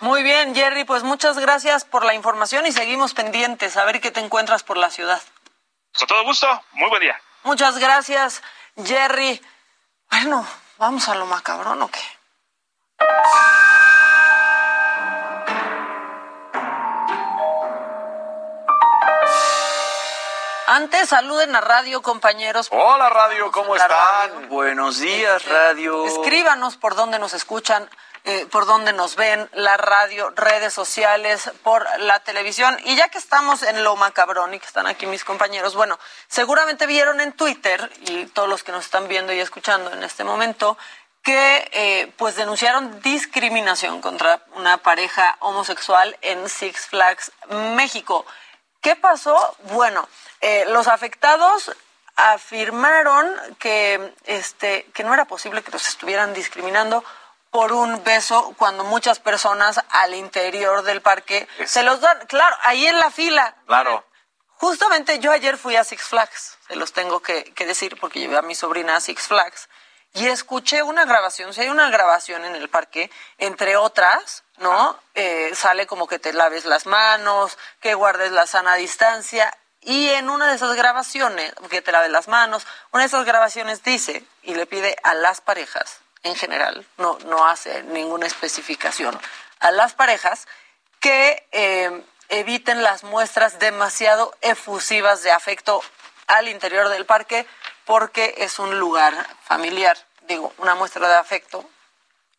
Muy 0.00 0.22
bien, 0.22 0.54
Jerry, 0.54 0.84
pues 0.84 1.02
muchas 1.02 1.38
gracias 1.38 1.84
por 1.84 2.04
la 2.04 2.14
información 2.14 2.66
y 2.66 2.72
seguimos 2.72 3.14
pendientes 3.14 3.76
a 3.76 3.84
ver 3.84 4.00
qué 4.00 4.10
te 4.10 4.20
encuentras 4.20 4.62
por 4.62 4.76
la 4.76 4.90
ciudad. 4.90 5.22
Con 5.96 6.08
todo 6.08 6.24
gusto, 6.24 6.46
muy 6.72 6.90
buen 6.90 7.00
día. 7.00 7.18
Muchas 7.44 7.78
gracias, 7.78 8.42
Jerry. 8.76 9.40
Bueno, 10.10 10.46
vamos 10.78 11.08
a 11.08 11.14
lo 11.14 11.26
macabrón 11.26 11.82
o 11.82 11.88
qué. 11.88 12.00
Antes 20.74 21.10
saluden 21.10 21.54
a 21.54 21.60
Radio, 21.60 22.02
compañeros. 22.02 22.66
Hola 22.72 23.08
Radio, 23.08 23.52
¿cómo 23.52 23.76
están? 23.76 23.90
Radio. 23.90 24.48
Buenos 24.48 24.98
días, 24.98 25.40
este, 25.40 25.52
Radio. 25.52 26.04
Escríbanos 26.04 26.76
por 26.76 26.96
dónde 26.96 27.20
nos 27.20 27.32
escuchan 27.32 27.88
eh, 28.24 28.48
por 28.50 28.66
donde 28.66 28.92
nos 28.92 29.14
ven, 29.14 29.48
la 29.52 29.76
radio, 29.76 30.30
redes 30.30 30.74
sociales, 30.74 31.48
por 31.62 31.86
la 32.00 32.18
televisión. 32.24 32.76
Y 32.86 32.96
ya 32.96 33.08
que 33.08 33.18
estamos 33.18 33.62
en 33.62 33.84
lo 33.84 33.94
macabrón 33.94 34.52
y 34.52 34.58
que 34.58 34.66
están 34.66 34.88
aquí 34.88 35.06
mis 35.06 35.22
compañeros, 35.22 35.76
bueno, 35.76 35.96
seguramente 36.26 36.86
vieron 36.86 37.20
en 37.20 37.30
Twitter 37.34 37.88
y 38.08 38.26
todos 38.26 38.48
los 38.48 38.64
que 38.64 38.72
nos 38.72 38.84
están 38.84 39.06
viendo 39.06 39.32
y 39.32 39.38
escuchando 39.38 39.92
en 39.92 40.02
este 40.02 40.24
momento 40.24 40.76
que 41.22 41.70
eh, 41.72 42.12
pues 42.16 42.34
denunciaron 42.34 43.00
discriminación 43.00 44.00
contra 44.00 44.44
una 44.56 44.78
pareja 44.78 45.36
homosexual 45.38 46.18
en 46.20 46.48
Six 46.48 46.88
Flags 46.88 47.30
México. 47.76 48.26
¿Qué 48.84 48.96
pasó? 48.96 49.56
Bueno, 49.72 50.06
eh, 50.42 50.66
los 50.68 50.88
afectados 50.88 51.74
afirmaron 52.16 53.34
que 53.58 54.14
este 54.24 54.84
que 54.92 55.02
no 55.02 55.14
era 55.14 55.24
posible 55.24 55.62
que 55.62 55.72
los 55.72 55.88
estuvieran 55.88 56.34
discriminando 56.34 57.02
por 57.50 57.72
un 57.72 58.04
beso 58.04 58.54
cuando 58.58 58.84
muchas 58.84 59.20
personas 59.20 59.80
al 59.88 60.14
interior 60.14 60.82
del 60.82 61.00
parque 61.00 61.48
se 61.64 61.82
los 61.82 62.02
dan. 62.02 62.26
Claro, 62.26 62.54
ahí 62.60 62.86
en 62.86 62.98
la 62.98 63.10
fila. 63.10 63.56
Claro. 63.66 64.04
Justamente 64.56 65.18
yo 65.18 65.32
ayer 65.32 65.56
fui 65.56 65.76
a 65.76 65.84
Six 65.84 66.02
Flags, 66.02 66.58
se 66.68 66.76
los 66.76 66.92
tengo 66.92 67.20
que, 67.20 67.54
decir 67.56 67.98
porque 67.98 68.20
llevé 68.20 68.36
a 68.36 68.42
mi 68.42 68.54
sobrina 68.54 68.96
a 68.96 69.00
Six 69.00 69.28
Flags 69.28 69.70
y 70.14 70.28
escuché 70.28 70.82
una 70.84 71.04
grabación, 71.04 71.52
si 71.52 71.62
hay 71.62 71.68
una 71.68 71.90
grabación 71.90 72.44
en 72.44 72.54
el 72.54 72.68
parque, 72.68 73.10
entre 73.38 73.76
otras, 73.76 74.44
¿no? 74.58 74.96
Eh, 75.14 75.50
sale 75.56 75.88
como 75.88 76.06
que 76.06 76.20
te 76.20 76.32
laves 76.32 76.64
las 76.64 76.86
manos, 76.86 77.58
que 77.80 77.94
guardes 77.94 78.30
la 78.30 78.46
sana 78.46 78.76
distancia. 78.76 79.52
Y 79.80 80.10
en 80.10 80.30
una 80.30 80.48
de 80.48 80.54
esas 80.54 80.76
grabaciones, 80.76 81.52
que 81.68 81.82
te 81.82 81.90
laves 81.90 82.12
las 82.12 82.28
manos, 82.28 82.64
una 82.92 83.02
de 83.02 83.08
esas 83.08 83.24
grabaciones 83.24 83.82
dice 83.82 84.24
y 84.44 84.54
le 84.54 84.66
pide 84.66 84.96
a 85.02 85.14
las 85.14 85.40
parejas 85.40 85.98
en 86.22 86.36
general, 86.36 86.86
no, 86.96 87.18
no 87.26 87.46
hace 87.48 87.82
ninguna 87.82 88.26
especificación, 88.26 89.20
a 89.58 89.72
las 89.72 89.94
parejas 89.94 90.46
que 91.00 91.46
eh, 91.50 92.04
eviten 92.28 92.84
las 92.84 93.02
muestras 93.02 93.58
demasiado 93.58 94.32
efusivas 94.40 95.24
de 95.24 95.32
afecto 95.32 95.82
al 96.28 96.48
interior 96.48 96.88
del 96.88 97.04
parque 97.04 97.46
porque 97.84 98.34
es 98.38 98.58
un 98.58 98.78
lugar 98.78 99.14
familiar. 99.42 99.96
Digo, 100.22 100.52
una 100.58 100.74
muestra 100.74 101.08
de 101.08 101.16
afecto 101.16 101.68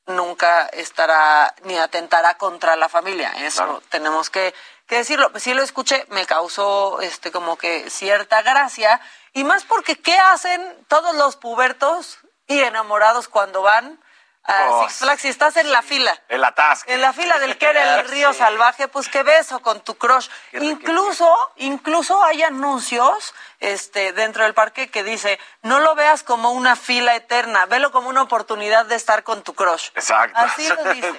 nunca 0.08 0.68
estará 0.68 1.54
ni 1.64 1.78
atentará 1.78 2.38
contra 2.38 2.76
la 2.76 2.90
familia. 2.90 3.32
Eso 3.46 3.82
tenemos 3.90 4.30
que, 4.30 4.54
que 4.88 4.98
decirlo. 4.98 5.32
Si 5.36 5.54
lo 5.54 5.64
escuché, 5.64 6.06
me 6.10 6.26
causó 6.26 7.02
este 7.02 7.32
como 7.32 7.58
que 7.58 7.90
cierta 7.90 8.42
gracia. 8.42 9.02
Y 9.34 9.44
más 9.44 9.64
porque, 9.64 10.00
¿qué 10.02 10.18
hacen 10.18 10.86
todos 10.88 11.16
los 11.16 11.36
pubertos 11.36 12.20
y 12.48 12.60
enamorados 12.60 13.28
cuando 13.28 13.62
van 13.62 14.00
a 14.48 14.70
oh, 14.70 14.84
Six 14.84 15.00
Flags. 15.00 15.22
Si 15.22 15.28
estás 15.28 15.58
en 15.58 15.72
la 15.72 15.82
fila. 15.82 16.20
El 16.30 16.44
atasque. 16.44 16.94
En 16.94 17.02
la 17.02 17.14
fila 17.14 17.40
del 17.40 17.58
que 17.58 17.68
era 17.68 18.00
el 18.00 18.08
río 18.10 18.34
salvaje, 18.34 18.88
pues 18.88 19.10
qué 19.10 19.24
beso 19.24 19.60
con 19.62 19.82
tu 19.82 19.96
crush. 19.98 20.28
incluso, 20.54 21.30
incluso 21.58 22.24
hay 22.24 22.44
anuncios 22.44 23.34
este, 23.60 24.14
dentro 24.14 24.44
del 24.44 24.54
parque 24.54 24.90
que 24.90 25.04
dice, 25.04 25.40
no 25.62 25.80
lo 25.80 25.96
veas 25.96 26.24
como 26.24 26.52
una 26.52 26.76
fila 26.76 27.16
eterna, 27.16 27.66
velo 27.66 27.92
como 27.92 28.10
una 28.10 28.22
oportunidad 28.22 28.86
de 28.86 28.96
estar 28.96 29.24
con 29.24 29.44
tu 29.44 29.54
crush. 29.54 29.90
Exacto. 29.96 30.40
Así 30.40 30.68
lo 30.68 30.84
dice, 30.94 31.14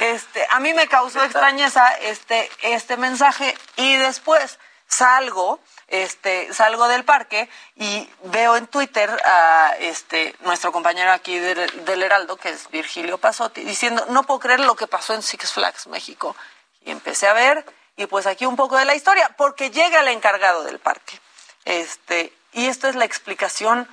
Este, 0.00 0.46
a 0.50 0.60
mí 0.60 0.72
me 0.74 0.86
causó 0.88 1.22
extrañeza 1.24 1.88
este, 2.00 2.50
este 2.62 2.96
mensaje 2.96 3.56
y 3.76 3.96
después 3.96 4.58
salgo, 4.90 5.60
este, 5.86 6.52
salgo 6.52 6.88
del 6.88 7.04
parque 7.04 7.48
y 7.76 8.08
veo 8.24 8.56
en 8.56 8.66
Twitter 8.66 9.10
a 9.24 9.76
este 9.78 10.34
nuestro 10.40 10.72
compañero 10.72 11.12
aquí 11.12 11.38
del, 11.38 11.84
del 11.84 12.02
Heraldo, 12.02 12.36
que 12.36 12.50
es 12.50 12.68
Virgilio 12.70 13.16
Pasotti, 13.16 13.62
diciendo, 13.62 14.04
no 14.10 14.24
puedo 14.24 14.40
creer 14.40 14.60
lo 14.60 14.74
que 14.74 14.86
pasó 14.86 15.14
en 15.14 15.22
Six 15.22 15.52
Flags 15.52 15.86
México. 15.86 16.36
Y 16.82 16.90
empecé 16.90 17.28
a 17.28 17.32
ver, 17.32 17.64
y 17.96 18.06
pues 18.06 18.26
aquí 18.26 18.46
un 18.46 18.56
poco 18.56 18.76
de 18.76 18.84
la 18.84 18.94
historia, 18.94 19.34
porque 19.38 19.70
llega 19.70 20.00
el 20.00 20.08
encargado 20.08 20.64
del 20.64 20.80
parque. 20.80 21.20
Este, 21.64 22.32
y 22.52 22.66
esto 22.66 22.88
es 22.88 22.96
la 22.96 23.04
explicación, 23.04 23.88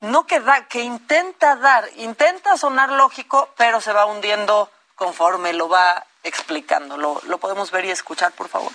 no 0.00 0.26
que 0.26 0.40
da, 0.40 0.66
que 0.66 0.80
intenta 0.80 1.56
dar, 1.56 1.88
intenta 1.96 2.58
sonar 2.58 2.90
lógico, 2.90 3.52
pero 3.56 3.80
se 3.80 3.92
va 3.92 4.06
hundiendo 4.06 4.70
conforme 4.96 5.52
lo 5.52 5.68
va 5.68 6.04
explicando. 6.24 6.96
Lo, 6.96 7.20
lo 7.24 7.38
podemos 7.38 7.70
ver 7.70 7.84
y 7.84 7.90
escuchar, 7.90 8.32
por 8.32 8.48
favor. 8.48 8.72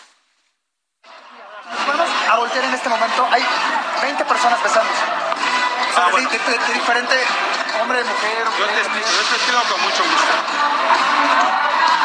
Vamos 1.88 2.10
a 2.30 2.36
voltear 2.38 2.66
en 2.66 2.74
este 2.74 2.90
momento. 2.90 3.28
Hay 3.32 3.46
20 4.02 4.26
personas 4.26 4.62
besándose. 4.64 5.04
O 5.04 5.94
sea, 5.94 6.06
Ah, 6.06 6.10
bueno. 6.12 6.30
de, 6.30 6.38
de- 6.40 6.58
de 6.58 6.74
diferente 6.74 7.16
hombre, 7.82 8.04
mujer. 8.04 8.46
Yo 8.60 8.66
te 8.66 8.80
explico, 8.80 9.08
yo 9.08 9.24
te 9.30 9.36
explico 9.36 9.62
con 9.72 9.82
mucho 9.82 10.04
gusto. 10.04 10.34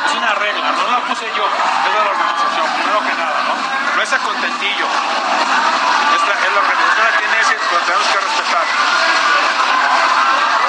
Es 0.07 0.15
una 0.15 0.35
regla, 0.35 0.73
no 0.73 0.91
la 0.91 0.99
puse 1.07 1.27
yo, 1.37 1.45
es 1.47 1.93
de 1.93 2.05
la 2.05 2.11
organización, 2.11 2.67
primero 2.79 2.99
que 3.07 3.15
nada, 3.15 3.37
¿no? 3.47 3.55
No 3.97 4.03
es 4.03 4.13
a 4.13 4.19
contentillo. 4.19 4.87
Es 4.87 6.23
la, 6.27 6.35
es 6.35 6.53
la 6.55 6.61
organización 6.61 7.05
la 7.07 7.17
tiene 7.19 7.41
ese, 7.41 7.55
lo 7.55 7.79
tenemos 7.87 8.07
que 8.09 8.19
respetar. 8.21 8.65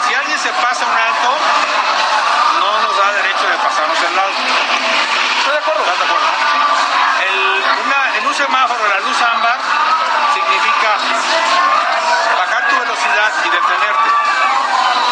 Si 0.08 0.14
alguien 0.16 0.40
se 0.40 0.50
pasa 0.62 0.86
un 0.86 0.98
alto, 0.98 1.30
no 2.60 2.82
nos 2.88 2.98
da 2.98 3.12
derecho 3.14 3.46
de 3.48 3.58
pasarnos 3.58 3.98
el 4.02 4.20
alto. 4.20 4.42
Estoy 5.48 5.60
de 5.60 5.64
acuerdo. 5.64 5.82
¿Estás 5.84 6.00
de 6.00 6.06
acuerdo? 6.06 6.28
El- 7.24 7.64
una- 7.86 8.18
en 8.18 8.28
un 8.28 8.34
semáforo, 8.36 8.88
la 8.88 9.00
luz 9.00 9.22
ámbar 9.22 9.58
significa 10.34 10.90
bajar 12.38 12.68
tu 12.70 12.76
velocidad 12.80 13.32
y 13.46 13.50
detenerte. 13.50 14.10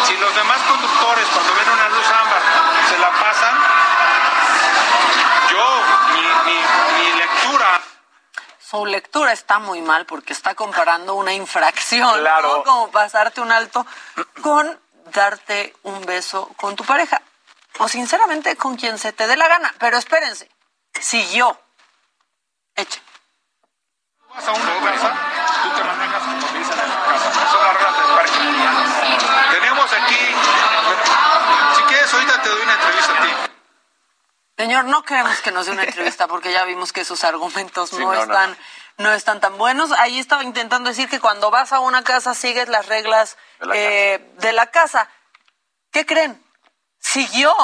Si 0.06 0.16
los 0.18 0.34
demás 0.36 0.58
conductores 0.68 1.26
cuando 1.32 1.54
ven 1.54 1.70
una 1.70 1.88
luz 1.88 2.06
ámbar 2.10 2.42
se 2.88 2.98
la 2.98 3.10
pasan, 3.12 3.54
yo, 5.50 5.82
mi, 6.12 6.20
mi, 6.52 6.58
mi 6.98 7.18
lectura 7.18 7.80
Su 8.60 8.84
lectura 8.84 9.32
está 9.32 9.58
muy 9.58 9.80
mal 9.80 10.04
porque 10.04 10.32
está 10.34 10.54
comparando 10.54 11.14
una 11.14 11.32
infracción, 11.32 12.20
Claro. 12.20 12.58
¿no? 12.58 12.62
como 12.64 12.90
pasarte 12.90 13.40
un 13.40 13.50
alto, 13.52 13.86
con 14.42 14.78
darte 15.12 15.74
un 15.84 16.04
beso 16.04 16.50
con 16.58 16.76
tu 16.76 16.84
pareja. 16.84 17.22
O 17.78 17.88
sinceramente 17.88 18.56
con 18.56 18.76
quien 18.76 18.98
se 18.98 19.12
te 19.12 19.26
dé 19.26 19.36
la 19.36 19.48
gana. 19.48 19.74
Pero 19.78 19.98
espérense, 19.98 20.50
si 21.00 21.28
yo, 21.30 21.60
eche. 22.74 23.00
vas 24.34 24.46
a 24.48 24.52
una 24.52 24.92
casa, 24.92 25.14
tú 25.62 25.70
te 25.76 25.84
manejas 25.84 26.22
como 26.22 26.58
dicen 26.58 26.78
en 26.78 26.88
la 26.88 27.04
casa. 27.04 27.50
Son 27.52 27.62
las 27.62 27.74
reglas 27.74 27.96
del 27.98 28.16
parque. 28.16 29.58
Tenemos 29.60 29.92
aquí, 29.92 30.34
si 31.76 31.82
quieres 31.82 32.14
ahorita 32.14 32.42
te 32.42 32.48
doy 32.48 32.62
una 32.62 32.74
entrevista 32.74 33.18
a 33.18 33.22
ti. 33.22 33.28
Señor, 34.58 34.84
no 34.86 35.02
queremos 35.02 35.38
que 35.42 35.52
nos 35.52 35.66
dé 35.66 35.72
una 35.72 35.84
entrevista 35.84 36.26
porque 36.28 36.50
ya 36.50 36.64
vimos 36.64 36.92
que 36.92 37.04
sus 37.04 37.24
argumentos 37.24 37.90
Sí, 37.90 37.96
no, 37.98 38.06
no, 38.06 38.14
no. 38.14 38.22
están 38.22 38.56
no 38.98 39.12
están 39.12 39.40
tan 39.40 39.58
buenos. 39.58 39.92
Ahí 39.92 40.18
estaba 40.18 40.42
intentando 40.44 40.88
decir 40.88 41.10
que 41.10 41.20
cuando 41.20 41.50
vas 41.50 41.72
a 41.74 41.80
una 41.80 42.02
casa 42.02 42.34
sigues 42.34 42.68
las 42.68 42.86
reglas 42.86 43.36
De 43.60 43.66
la 43.66 43.74
eh, 43.76 44.32
de 44.38 44.52
la 44.54 44.70
casa. 44.70 45.10
¿Qué 45.92 46.06
creen? 46.06 46.42
Siguió. 47.06 47.54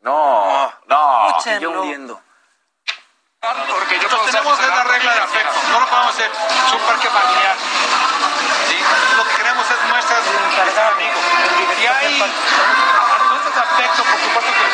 No, 0.00 0.72
no. 0.86 1.28
Escúchenlo. 1.28 1.60
Yo 1.60 1.80
hundiendo. 1.80 2.20
Porque 3.40 3.98
yo 4.00 4.08
tenemos 4.08 4.58
la 4.58 4.84
regla 4.84 5.14
de 5.14 5.20
afecto. 5.20 5.54
No 5.70 5.80
lo 5.80 5.86
podemos 5.86 6.10
hacer. 6.10 6.30
Es 6.30 6.72
un 6.72 6.80
parque 6.80 7.08
familiar. 7.08 7.56
Lo 9.16 9.24
que 9.24 9.34
queremos 9.36 9.70
es 9.70 9.88
muestras 9.88 10.24
de 10.24 10.68
estar 10.68 10.92
amigos. 10.94 11.22
Si 11.78 11.86
hay 11.86 12.18
muestras 12.18 13.54
de 13.54 13.60
afecto, 13.60 14.02
por 14.02 14.18
supuesto 14.18 14.50
que 14.50 14.66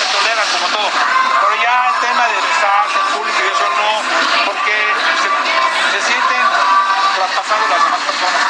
se 0.00 0.06
toleran 0.16 0.48
como 0.48 0.66
todo. 0.72 0.90
Pero 1.42 1.62
ya 1.62 1.88
el 1.88 2.00
tema 2.00 2.24
de 2.28 2.34
besarse 2.40 2.98
en 2.98 3.06
público 3.18 3.38
y 3.38 3.48
eso 3.52 3.68
no, 3.68 3.90
porque 4.46 4.76
se, 5.20 5.28
se 5.92 6.00
sienten 6.08 6.42
traspasados 7.16 7.68
las 7.68 7.84
demás 7.84 8.00
personas. 8.00 8.42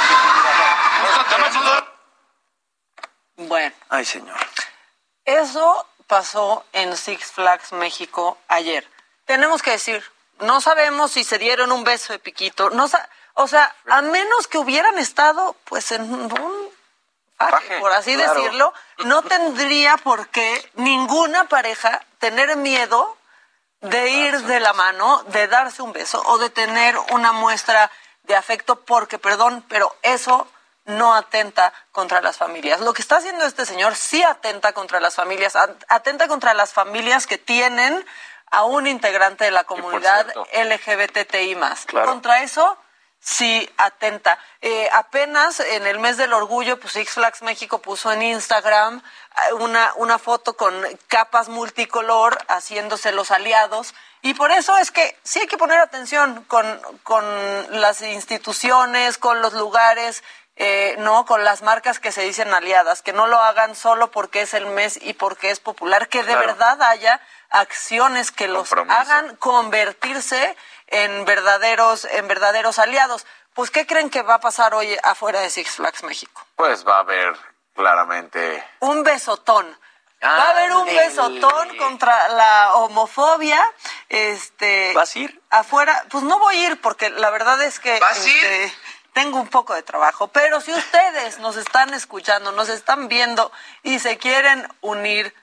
Bueno, 3.37 3.75
Ay, 3.89 4.05
señor. 4.05 4.39
Eso 5.25 5.87
pasó 6.07 6.65
en 6.73 6.97
Six 6.97 7.33
Flags 7.33 7.73
México 7.73 8.39
ayer. 8.49 8.87
Tenemos 9.25 9.63
que 9.63 9.71
decir, 9.73 10.03
no 10.41 10.61
sabemos 10.61 11.13
si 11.13 11.25
se 11.25 11.39
dieron 11.39 11.73
un 11.73 11.85
beso 11.85 12.13
de 12.13 12.19
piquito, 12.19 12.71
no 12.71 12.89
sa- 12.89 13.09
o 13.35 13.47
sea, 13.49 13.75
a 13.89 14.03
menos 14.03 14.47
que 14.47 14.59
hubieran 14.59 14.99
estado 14.99 15.57
pues 15.65 15.93
en 15.93 16.03
un 16.13 16.73
Faje, 17.39 17.81
por 17.81 17.93
así 17.93 18.15
claro. 18.15 18.35
decirlo, 18.35 18.75
no 18.99 19.23
tendría 19.23 19.97
por 19.97 20.29
qué 20.29 20.71
ninguna 20.75 21.49
pareja 21.49 22.05
tener 22.19 22.55
miedo 22.57 23.17
de 23.81 24.11
ir 24.11 24.39
de 24.43 24.61
la 24.61 24.73
mano, 24.75 25.25
de 25.29 25.49
darse 25.49 25.83
un 25.83 25.93
beso 25.93 26.23
o 26.27 26.39
de 26.39 26.51
tener 26.51 26.97
una 27.11 27.33
muestra 27.33 27.91
de 28.25 28.37
afecto, 28.37 28.81
porque, 28.85 29.19
perdón, 29.19 29.65
pero 29.69 29.97
eso 30.03 30.47
no 30.85 31.15
atenta 31.15 31.73
contra 31.93 32.21
las 32.21 32.37
familias. 32.37 32.81
Lo 32.81 32.93
que 32.93 33.03
está 33.03 33.17
haciendo 33.17 33.45
este 33.45 33.67
señor 33.67 33.95
sí 33.95 34.23
atenta 34.23 34.73
contra 34.73 35.01
las 35.01 35.15
familias, 35.15 35.55
at- 35.57 35.85
atenta 35.89 36.29
contra 36.29 36.55
las 36.55 36.73
familias 36.73 37.27
que 37.27 37.39
tienen 37.39 38.05
a 38.51 38.65
un 38.65 38.87
integrante 38.87 39.45
de 39.45 39.51
la 39.51 39.65
comunidad. 39.65 40.27
LGBTI 40.53 41.55
más. 41.55 41.87
Claro. 41.87 42.07
Contra 42.09 42.43
eso 42.43 42.77
sí 43.25 43.71
atenta. 43.77 44.37
Eh, 44.61 44.89
apenas 44.93 45.61
en 45.61 45.87
el 45.87 46.01
mes 46.01 46.17
del 46.17 46.33
orgullo, 46.33 46.79
pues 46.81 46.93
Six 46.95 47.13
Flags 47.13 47.43
México 47.43 47.81
puso 47.81 48.11
en 48.11 48.21
Instagram 48.21 49.01
eh, 49.49 49.53
una, 49.55 49.93
una 49.97 50.19
foto 50.19 50.55
con 50.57 50.75
capas 51.07 51.49
multicolor 51.49 52.37
haciéndose 52.49 53.13
los 53.13 53.31
aliados. 53.31 53.95
Y 54.23 54.35
por 54.35 54.51
eso 54.51 54.77
es 54.79 54.91
que 54.91 55.17
sí 55.23 55.39
hay 55.41 55.47
que 55.47 55.57
poner 55.57 55.79
atención 55.79 56.45
con, 56.49 56.81
con 57.05 57.25
las 57.81 58.03
instituciones, 58.03 59.19
con 59.19 59.41
los 59.41 59.53
lugares, 59.53 60.23
eh, 60.65 60.95
no, 60.99 61.25
con 61.27 61.43
las 61.45 61.63
marcas 61.63 61.99
que 61.99 62.13
se 62.13 62.23
dicen 62.23 62.55
aliadas, 62.55 63.03
que 63.03 63.13
no 63.13 63.27
lo 63.27 63.41
hagan 63.41 63.75
solo 63.75 64.13
porque 64.13 64.43
es 64.43 64.55
el 64.55 64.67
mes 64.67 64.97
y 65.03 65.13
porque 65.15 65.51
es 65.51 65.59
popular, 65.59 66.09
que 66.09 66.19
de 66.23 66.33
Claro. 66.35 66.47
verdad 66.47 66.81
haya 66.83 67.21
acciones 67.51 68.31
que 68.31 68.47
los 68.47 68.73
hagan 68.73 69.35
convertirse 69.37 70.57
en 70.87 71.25
verdaderos, 71.25 72.05
en 72.05 72.29
verdaderos 72.29 72.79
aliados. 72.79 73.27
Pues, 73.55 73.71
¿qué 73.73 73.87
creen 73.87 74.09
que 74.09 74.23
va 74.23 74.35
a 74.35 74.41
pasar 74.41 74.73
hoy 74.75 74.97
afuera 75.03 75.41
de 75.41 75.51
Six 75.51 75.73
Flags 75.77 76.05
México? 76.05 76.47
Pues 76.55 76.87
va 76.87 76.97
a 76.97 77.01
haber 77.01 77.37
claramente. 77.75 78.65
Un 78.81 79.03
besotón. 79.03 79.77
Va 80.25 80.45
a 80.45 80.51
haber 80.51 80.73
un 80.73 80.87
besotón 80.87 81.77
contra 81.79 82.29
la 82.29 82.75
homofobia. 82.75 83.61
Este, 84.09 84.93
¿Vas 84.95 85.17
a 85.17 85.19
ir? 85.19 85.43
Afuera, 85.51 86.05
pues 86.11 86.23
no 86.23 86.39
voy 86.39 86.57
a 86.57 86.69
ir 86.69 86.81
porque 86.81 87.11
la 87.11 87.31
verdad 87.31 87.61
es 87.63 87.81
que 87.81 87.99
¿Vas 87.99 88.25
a 88.25 88.29
ir? 88.29 88.73
Tengo 89.13 89.41
un 89.41 89.49
poco 89.49 89.75
de 89.75 89.83
trabajo. 89.83 90.29
Pero 90.29 90.61
si 90.61 90.73
ustedes 90.73 91.39
nos 91.39 91.57
están 91.57 91.95
escuchando, 91.95 92.53
nos 92.53 92.69
están 92.69 93.09
viendo 93.09 93.53
y 93.83 93.99
se 93.99 94.19
quieren 94.19 94.67
unir, 94.81 95.35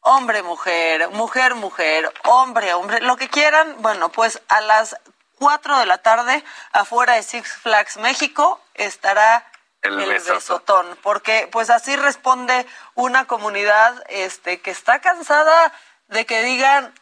hombre, 0.00 0.42
mujer, 0.42 1.08
mujer, 1.10 1.54
mujer, 1.54 2.12
hombre, 2.24 2.74
hombre, 2.74 3.00
lo 3.00 3.16
que 3.16 3.28
quieran, 3.28 3.76
bueno, 3.78 4.10
pues 4.10 4.40
a 4.48 4.60
las 4.60 4.96
4 5.38 5.78
de 5.78 5.86
la 5.86 5.98
tarde, 5.98 6.44
afuera 6.72 7.14
de 7.14 7.22
Six 7.22 7.52
Flags 7.54 7.96
México, 7.98 8.60
estará 8.74 9.50
El 9.82 10.00
el, 10.00 10.08
besotón. 10.08 10.36
besotón. 10.36 10.98
Porque 11.02 11.48
pues 11.50 11.70
así 11.70 11.96
responde 11.96 12.66
una 12.94 13.26
comunidad 13.26 14.02
este, 14.08 14.60
que 14.60 14.70
está 14.70 15.00
cansada 15.00 15.72
de 16.08 16.24
que 16.24 16.42
digan 16.42 16.94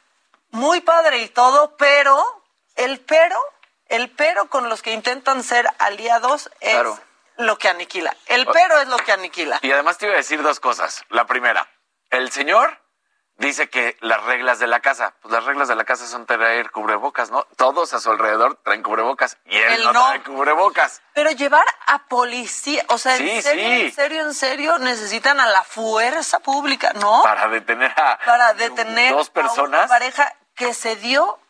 muy 0.50 0.80
padre 0.80 1.18
y 1.18 1.28
todo, 1.28 1.76
pero 1.76 2.24
el 2.76 3.00
pero, 3.00 3.38
el 3.88 4.10
pero 4.10 4.48
con 4.48 4.68
los 4.68 4.82
que 4.82 4.92
intentan 4.92 5.42
ser 5.42 5.68
aliados 5.78 6.50
es 6.60 6.72
Claro. 6.74 6.98
lo 7.36 7.58
que 7.58 7.68
aniquila. 7.68 8.16
El 8.26 8.46
pero 8.46 8.78
es 8.80 8.88
lo 8.88 8.96
que 8.98 9.12
aniquila. 9.12 9.58
Y 9.62 9.72
además 9.72 9.98
te 9.98 10.06
iba 10.06 10.14
a 10.14 10.18
decir 10.18 10.42
dos 10.42 10.60
cosas. 10.60 11.04
La 11.10 11.26
primera, 11.26 11.68
el 12.10 12.30
señor 12.32 12.80
dice 13.36 13.68
que 13.68 13.96
las 14.00 14.22
reglas 14.22 14.60
de 14.60 14.68
la 14.68 14.78
casa, 14.78 15.14
pues 15.20 15.32
las 15.32 15.44
reglas 15.44 15.66
de 15.66 15.74
la 15.74 15.84
casa 15.84 16.06
son 16.06 16.24
traer 16.24 16.70
cubrebocas, 16.70 17.30
¿no? 17.32 17.42
Todos 17.56 17.92
a 17.92 17.98
su 18.00 18.10
alrededor 18.12 18.60
traen 18.62 18.84
cubrebocas 18.84 19.38
y 19.44 19.56
él, 19.56 19.72
Él 19.72 19.82
no, 19.84 19.92
no. 19.92 20.06
trae 20.06 20.22
cubrebocas. 20.22 21.02
Pero 21.14 21.30
llevar 21.32 21.64
a 21.88 22.04
policía, 22.06 22.84
o 22.90 22.96
sea, 22.98 23.16
Sí, 23.16 23.28
en 23.28 23.42
serio, 23.42 23.64
sí. 23.64 23.72
en 23.86 23.92
serio, 23.92 24.22
en 24.22 24.34
serio, 24.34 24.78
necesitan 24.78 25.40
a 25.40 25.46
la 25.46 25.64
fuerza 25.64 26.38
pública, 26.38 26.92
¿no? 26.94 27.22
Para 27.24 27.48
detener 27.48 27.90
a 28.00 28.18
Para 28.24 28.54
detener 28.54 29.12
dos 29.12 29.26
a 29.28 29.30
una 29.32 29.42
personas. 29.48 29.88
pareja 29.88 30.32
que 30.54 30.72
se 30.72 30.94
dio 30.94 31.40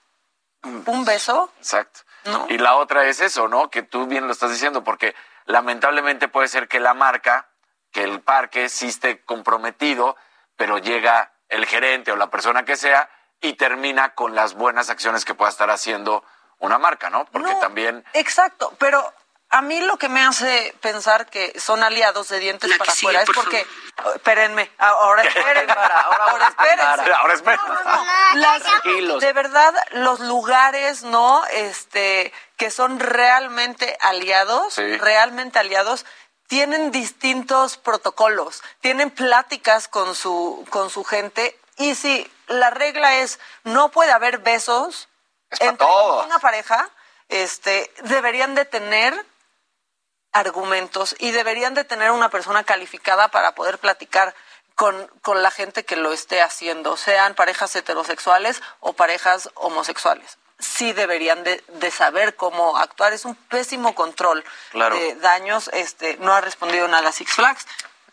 un 0.63 1.05
beso. 1.05 1.53
Exacto. 1.59 2.01
No. 2.25 2.47
Y 2.49 2.59
la 2.59 2.77
otra 2.77 3.07
es 3.07 3.21
eso, 3.21 3.49
¿no? 3.49 3.71
Que 3.71 3.83
tú 3.83 4.07
bien 4.07 4.27
lo 4.27 4.33
estás 4.33 4.51
diciendo, 4.51 4.85
porque 4.85 5.15
lamentablemente 5.47 6.29
puede 6.29 6.49
ser 6.49 6.69
que 6.69 6.81
la 6.81 6.95
marca, 6.95 7.49
que 7.93 8.03
el 8.03 8.21
parque 8.21 8.69
sí 8.69 8.89
esté 8.89 9.23
comprometido, 9.25 10.17
pero 10.57 10.79
llega 10.79 11.33
el 11.49 11.67
gerente 11.67 12.13
o 12.13 12.17
la 12.17 12.31
persona 12.31 12.65
que 12.65 12.77
sea 12.77 13.11
y 13.41 13.55
termina 13.55 14.15
con 14.15 14.35
las 14.35 14.55
buenas 14.55 14.91
acciones 14.91 15.25
que 15.25 15.35
pueda 15.35 15.51
estar 15.51 15.71
haciendo 15.71 16.25
una 16.59 16.79
marca, 16.79 17.11
¿no? 17.11 17.27
Porque 17.27 17.53
No, 17.53 17.59
también 17.59 18.05
Exacto, 18.15 18.73
pero 18.79 19.13
a 19.51 19.63
mí 19.63 19.81
lo 19.81 19.97
que 19.99 20.09
me 20.09 20.21
hace 20.25 20.75
pensar 20.81 21.27
que 21.27 21.59
son 21.61 21.83
aliados 21.85 22.29
de 22.29 22.39
dientes 22.41 22.69
La 22.71 22.77
para 22.79 22.93
sigue, 22.93 23.11
afuera 23.11 23.21
es 23.23 23.27
por 23.27 23.35
porque, 23.37 23.67
espérenme, 24.17 24.71
ahora 24.79 25.23
espérenme, 25.23 25.73
ahora, 25.73 26.01
ahora 26.01 26.49
espérense. 26.57 27.13
Ahora 27.13 27.35
Tranquilos. 28.61 29.21
de 29.21 29.33
verdad, 29.33 29.75
los 29.93 30.21
lugares, 30.21 31.03
¿no? 31.05 31.45
Este, 31.53 32.33
que 32.57 32.71
son 32.71 32.99
realmente 33.01 33.97
aliados, 34.01 34.75
Sí. 34.75 34.97
realmente 34.97 35.59
aliados, 35.59 36.05
tienen 36.49 36.91
distintos 36.91 37.77
protocolos, 37.77 38.63
tienen 38.81 39.11
pláticas 39.11 39.89
con 39.89 40.15
su, 40.15 40.67
con 40.71 40.91
su 40.91 41.05
gente, 41.05 41.59
y 41.77 41.95
si 41.95 42.31
la 42.49 42.71
regla 42.71 43.17
es 43.17 43.39
no 43.63 43.89
puede 43.91 44.13
haber 44.13 44.39
besos 44.39 45.09
Es 45.51 45.59
para 45.61 45.71
entre 45.71 45.87
todos. 45.87 46.27
una 46.27 46.39
pareja, 46.41 46.91
este, 47.29 47.93
deberían 48.03 48.55
de 48.55 48.65
tener 48.65 49.25
argumentos 50.35 51.17
y 51.19 51.31
deberían 51.31 51.73
de 51.75 51.85
tener 51.85 52.11
una 52.11 52.29
persona 52.29 52.65
calificada 52.65 53.29
para 53.29 53.55
poder 53.55 53.79
platicar 53.79 54.35
con, 54.75 55.07
con 55.23 55.43
la 55.43 55.51
gente 55.51 55.85
que 55.85 55.97
lo 55.97 56.13
esté 56.13 56.43
haciendo, 56.43 56.97
sean 56.97 57.35
parejas 57.35 57.75
heterosexuales 57.77 58.61
o 58.81 58.93
parejas 58.93 59.49
homosexuales. 59.55 60.37
Sí 60.59 60.93
deberían 60.93 61.43
de, 61.45 61.63
de 61.69 61.91
saber 61.91 62.37
cómo 62.37 62.77
actuar. 62.77 63.13
Es 63.13 63.25
un 63.25 63.35
pésimo 63.35 63.95
control 63.95 64.45
Claro. 64.71 64.97
de 64.97 65.15
daños. 65.17 65.69
Este, 65.73 66.17
no 66.19 66.33
ha 66.33 66.41
respondido 66.41 66.87
nada 66.89 67.13
Six 67.13 67.33
Flags. 67.33 67.67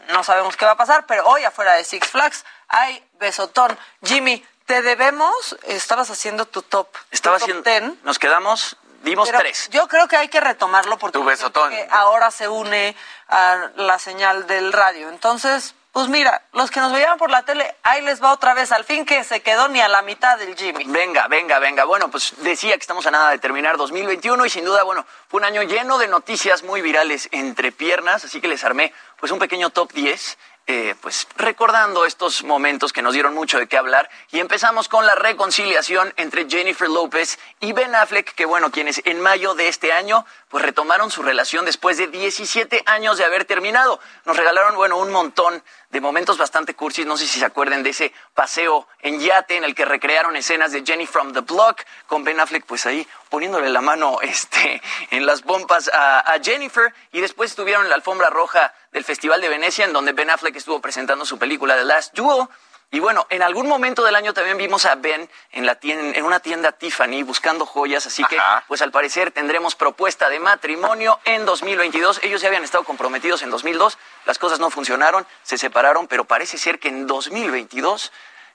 No 0.09 0.23
sabemos 0.23 0.57
qué 0.57 0.65
va 0.65 0.71
a 0.71 0.77
pasar, 0.77 1.05
pero 1.05 1.25
hoy 1.27 1.43
afuera 1.43 1.73
de 1.73 1.83
Six 1.83 2.07
Flags 2.07 2.43
hay 2.67 3.03
besotón. 3.19 3.77
Jimmy, 4.03 4.45
te 4.65 4.81
debemos, 4.81 5.57
estabas 5.63 6.09
haciendo 6.09 6.45
tu 6.45 6.61
top. 6.61 6.87
Estaba 7.11 7.37
haciendo. 7.37 7.63
10. 7.63 8.03
Nos 8.03 8.19
quedamos, 8.19 8.75
dimos 9.03 9.27
Pero 9.27 9.39
tres. 9.39 9.69
Yo 9.71 9.87
creo 9.87 10.07
que 10.07 10.17
hay 10.17 10.27
que 10.27 10.39
retomarlo 10.39 10.97
porque 10.97 11.19
que 11.19 11.87
ahora 11.91 12.31
se 12.31 12.47
une 12.47 12.95
a 13.27 13.69
la 13.75 13.99
señal 13.99 14.47
del 14.47 14.73
radio. 14.73 15.09
Entonces, 15.09 15.75
pues 15.91 16.07
mira, 16.07 16.41
los 16.53 16.71
que 16.71 16.79
nos 16.79 16.93
veían 16.93 17.17
por 17.17 17.29
la 17.29 17.43
tele, 17.43 17.75
ahí 17.83 18.01
les 18.01 18.23
va 18.23 18.31
otra 18.31 18.53
vez, 18.53 18.71
al 18.71 18.85
fin 18.85 19.05
que 19.05 19.25
se 19.25 19.41
quedó 19.41 19.67
ni 19.67 19.81
a 19.81 19.89
la 19.89 20.01
mitad 20.01 20.37
del 20.37 20.55
Jimmy. 20.55 20.85
Venga, 20.85 21.27
venga, 21.27 21.59
venga. 21.59 21.83
Bueno, 21.83 22.09
pues 22.09 22.33
decía 22.37 22.75
que 22.75 22.79
estamos 22.81 23.05
a 23.07 23.11
nada 23.11 23.29
de 23.31 23.39
terminar 23.39 23.75
2021 23.75 24.45
y 24.45 24.49
sin 24.49 24.63
duda, 24.63 24.83
bueno, 24.83 25.05
fue 25.27 25.39
un 25.39 25.45
año 25.45 25.63
lleno 25.63 25.97
de 25.97 26.07
noticias 26.07 26.63
muy 26.63 26.81
virales 26.81 27.27
entre 27.31 27.73
piernas, 27.73 28.23
así 28.23 28.39
que 28.39 28.47
les 28.47 28.63
armé 28.63 28.93
pues 29.19 29.33
un 29.33 29.39
pequeño 29.39 29.69
top 29.69 29.91
10. 29.91 30.37
Eh, 30.67 30.95
pues 31.01 31.27
recordando 31.37 32.05
estos 32.05 32.43
momentos 32.43 32.93
que 32.93 33.01
nos 33.01 33.13
dieron 33.13 33.33
mucho 33.33 33.59
de 33.59 33.67
qué 33.67 33.77
hablar. 33.77 34.09
Y 34.31 34.39
empezamos 34.39 34.87
con 34.87 35.05
la 35.05 35.15
reconciliación 35.15 36.13
entre 36.17 36.49
Jennifer 36.49 36.89
López 36.89 37.39
y 37.59 37.73
Ben 37.73 37.95
Affleck 37.95 38.33
que 38.35 38.45
bueno 38.45 38.71
quienes 38.71 39.01
en 39.05 39.19
mayo 39.19 39.53
de 39.55 39.67
este 39.67 39.91
año 39.91 40.25
pues 40.51 40.63
retomaron 40.63 41.09
su 41.09 41.23
relación 41.23 41.65
después 41.65 41.97
de 41.97 42.07
17 42.07 42.83
años 42.85 43.17
de 43.17 43.25
haber 43.25 43.45
terminado 43.45 43.99
nos 44.25 44.37
regalaron 44.37 44.75
bueno 44.75 44.97
un 44.97 45.11
montón 45.11 45.63
de 45.91 46.01
momentos 46.01 46.37
bastante 46.37 46.73
cursis. 46.73 47.05
No 47.05 47.17
sé 47.17 47.27
si 47.27 47.39
se 47.39 47.45
acuerden 47.45 47.83
de 47.83 47.91
ese 47.91 48.13
paseo 48.33 48.87
en 49.01 49.19
yate 49.19 49.57
en 49.57 49.63
el 49.63 49.75
que 49.75 49.85
recrearon 49.85 50.35
escenas 50.35 50.71
de 50.71 50.83
Jenny 50.85 51.05
from 51.05 51.33
the 51.33 51.41
Block 51.41 51.81
con 52.07 52.23
Ben 52.23 52.39
Affleck, 52.39 52.65
pues 52.65 52.85
ahí 52.85 53.07
poniéndole 53.29 53.69
la 53.69 53.81
mano 53.81 54.19
este, 54.21 54.81
en 55.11 55.25
las 55.25 55.41
pompas 55.41 55.89
a, 55.93 56.19
a 56.19 56.39
Jennifer. 56.41 56.93
Y 57.11 57.21
después 57.21 57.51
estuvieron 57.51 57.83
en 57.83 57.89
la 57.89 57.95
alfombra 57.95 58.29
roja 58.29 58.73
del 58.91 59.03
Festival 59.03 59.41
de 59.41 59.49
Venecia, 59.49 59.85
en 59.85 59.93
donde 59.93 60.13
Ben 60.13 60.29
Affleck 60.29 60.55
estuvo 60.55 60.79
presentando 60.79 61.25
su 61.25 61.37
película 61.37 61.75
The 61.75 61.85
Last 61.85 62.13
Duel. 62.13 62.47
Y 62.93 62.99
bueno, 62.99 63.25
en 63.29 63.41
algún 63.41 63.67
momento 63.67 64.03
del 64.03 64.15
año 64.15 64.33
también 64.33 64.57
vimos 64.57 64.85
a 64.85 64.95
Ben 64.95 65.29
en, 65.53 65.65
la 65.65 65.79
tien- 65.79 66.13
en 66.13 66.25
una 66.25 66.41
tienda 66.41 66.73
Tiffany 66.73 67.23
buscando 67.23 67.65
joyas, 67.65 68.05
así 68.05 68.21
que 68.25 68.37
Ajá. 68.37 68.65
pues 68.67 68.81
al 68.81 68.91
parecer 68.91 69.31
tendremos 69.31 69.75
propuesta 69.75 70.27
de 70.29 70.39
matrimonio 70.41 71.17
en 71.23 71.45
2022. 71.45 72.19
Ellos 72.23 72.41
ya 72.41 72.49
habían 72.49 72.65
estado 72.65 72.83
comprometidos 72.83 73.43
en 73.43 73.49
2002, 73.49 73.97
las 74.25 74.37
cosas 74.37 74.59
no 74.59 74.69
funcionaron, 74.69 75.25
se 75.41 75.57
separaron, 75.57 76.07
pero 76.07 76.25
parece 76.25 76.57
ser 76.57 76.79
que 76.79 76.89
en 76.89 77.07
2022 77.07 78.11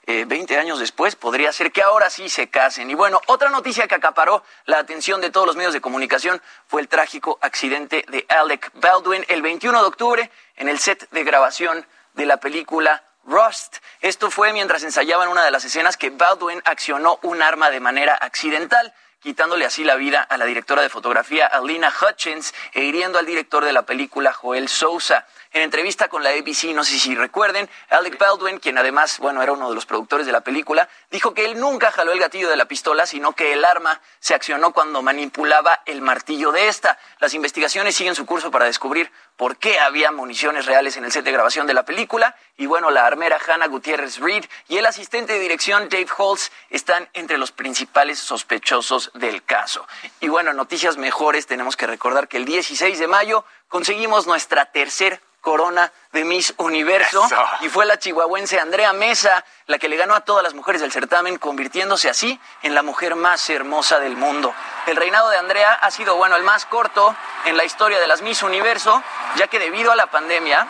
eh, 0.09 0.23
20 0.25 0.57
años 0.57 0.79
después, 0.79 1.15
podría 1.17 1.51
ser 1.51 1.71
que 1.73 1.81
ahora 1.81 2.09
sí 2.09 2.29
se 2.29 2.47
casen. 2.47 2.89
Y 2.89 2.93
bueno, 2.93 3.19
otra 3.25 3.49
noticia 3.49 3.87
que 3.87 3.95
acaparó 3.95 4.41
la 4.65 4.77
atención 4.77 5.19
de 5.19 5.31
todos 5.31 5.45
los 5.47 5.57
medios 5.57 5.73
de 5.73 5.81
comunicación 5.81 6.41
fue 6.67 6.79
el 6.79 6.87
trágico 6.87 7.37
accidente 7.41 8.05
de 8.07 8.25
Alec 8.29 8.71
Baldwin 8.75 9.25
el 9.29 9.41
21 9.41 9.81
de 9.81 9.85
octubre 9.87 10.31
en 10.55 10.69
el 10.69 10.79
set 10.79 11.09
de 11.09 11.23
grabación 11.25 11.85
de 12.13 12.25
la 12.25 12.37
película 12.37 13.03
Rust. 13.27 13.77
Esto 14.01 14.31
fue 14.31 14.53
mientras 14.53 14.83
ensayaban 14.83 15.27
una 15.27 15.43
de 15.43 15.51
las 15.51 15.65
escenas 15.65 15.97
que 15.97 16.09
Baldwin 16.09 16.61
accionó 16.65 17.19
un 17.21 17.41
arma 17.41 17.69
de 17.69 17.81
manera 17.81 18.15
accidental 18.15 18.93
quitándole 19.19 19.65
así 19.65 19.83
la 19.83 19.95
vida 19.95 20.21
a 20.21 20.37
la 20.37 20.45
directora 20.45 20.81
de 20.81 20.89
fotografía 20.89 21.45
Alina 21.45 21.91
Hutchins 21.91 22.53
e 22.73 22.83
hiriendo 22.83 23.19
al 23.19 23.25
director 23.25 23.65
de 23.65 23.73
la 23.73 23.81
película 23.81 24.31
Joel 24.31 24.69
Sousa. 24.69 25.25
En 25.57 25.63
entrevista 25.63 26.07
con 26.07 26.21
la 26.21 26.29
ABC, 26.29 26.65
no 26.75 26.83
sé 26.83 26.99
si 26.99 27.15
recuerden, 27.15 27.67
Alec 27.89 28.19
Baldwin, 28.19 28.59
quien 28.59 28.77
además, 28.77 29.17
bueno, 29.17 29.41
era 29.41 29.53
uno 29.53 29.69
de 29.69 29.73
los 29.73 29.87
productores 29.87 30.27
de 30.27 30.31
la 30.31 30.41
película, 30.41 30.87
dijo 31.09 31.33
que 31.33 31.45
él 31.45 31.59
nunca 31.59 31.91
jaló 31.91 32.11
el 32.11 32.19
gatillo 32.19 32.47
de 32.47 32.55
la 32.55 32.65
pistola, 32.65 33.07
sino 33.07 33.31
que 33.31 33.53
el 33.53 33.65
arma 33.65 33.99
se 34.19 34.35
accionó 34.35 34.71
cuando 34.71 35.01
manipulaba 35.01 35.81
el 35.87 36.03
martillo 36.03 36.51
de 36.51 36.67
esta. 36.67 36.99
Las 37.17 37.33
investigaciones 37.33 37.95
siguen 37.95 38.13
su 38.13 38.27
curso 38.27 38.51
para 38.51 38.65
descubrir 38.65 39.11
por 39.35 39.57
qué 39.57 39.79
había 39.79 40.11
municiones 40.11 40.67
reales 40.67 40.95
en 40.95 41.05
el 41.05 41.11
set 41.11 41.25
de 41.25 41.31
grabación 41.31 41.65
de 41.65 41.73
la 41.73 41.85
película. 41.85 42.35
Y 42.55 42.67
bueno, 42.67 42.91
la 42.91 43.07
armera 43.07 43.39
Hannah 43.43 43.67
Gutiérrez 43.67 44.19
Reed 44.19 44.45
y 44.67 44.77
el 44.77 44.85
asistente 44.85 45.33
de 45.33 45.39
dirección 45.39 45.89
Dave 45.89 46.07
Holtz 46.15 46.51
están 46.69 47.09
entre 47.13 47.39
los 47.39 47.51
principales 47.51 48.19
sospechosos 48.19 49.09
del 49.15 49.43
caso. 49.43 49.87
Y 50.19 50.27
bueno, 50.27 50.53
noticias 50.53 50.97
mejores, 50.97 51.47
tenemos 51.47 51.75
que 51.75 51.87
recordar 51.87 52.27
que 52.27 52.37
el 52.37 52.45
16 52.45 52.99
de 52.99 53.07
mayo 53.07 53.43
conseguimos 53.67 54.27
nuestra 54.27 54.65
tercer 54.65 55.21
corona 55.41 55.91
de 56.11 56.25
Miss 56.25 56.53
Universo 56.57 57.23
Eso. 57.25 57.35
y 57.61 57.69
fue 57.69 57.85
la 57.85 57.97
chihuahuense 57.97 58.59
Andrea 58.59 58.91
Mesa 58.91 59.45
la 59.67 59.77
que 59.77 59.87
le 59.87 59.95
ganó 59.95 60.13
a 60.13 60.21
todas 60.21 60.43
las 60.43 60.53
mujeres 60.53 60.81
del 60.81 60.91
certamen, 60.91 61.37
convirtiéndose 61.37 62.09
así 62.09 62.39
en 62.63 62.75
la 62.75 62.81
mujer 62.81 63.15
más 63.15 63.49
hermosa 63.49 63.99
del 63.99 64.17
mundo. 64.17 64.53
El 64.87 64.97
reinado 64.97 65.29
de 65.29 65.37
Andrea 65.37 65.73
ha 65.73 65.89
sido, 65.91 66.15
bueno, 66.17 66.35
el 66.35 66.43
más 66.43 66.65
corto 66.65 67.15
en 67.45 67.55
la 67.55 67.63
historia 67.63 67.99
de 67.99 68.07
las 68.07 68.21
Miss 68.21 68.43
Universo, 68.43 69.01
ya 69.37 69.47
que 69.47 69.59
debido 69.59 69.91
a 69.91 69.95
la 69.95 70.07
pandemia 70.07 70.67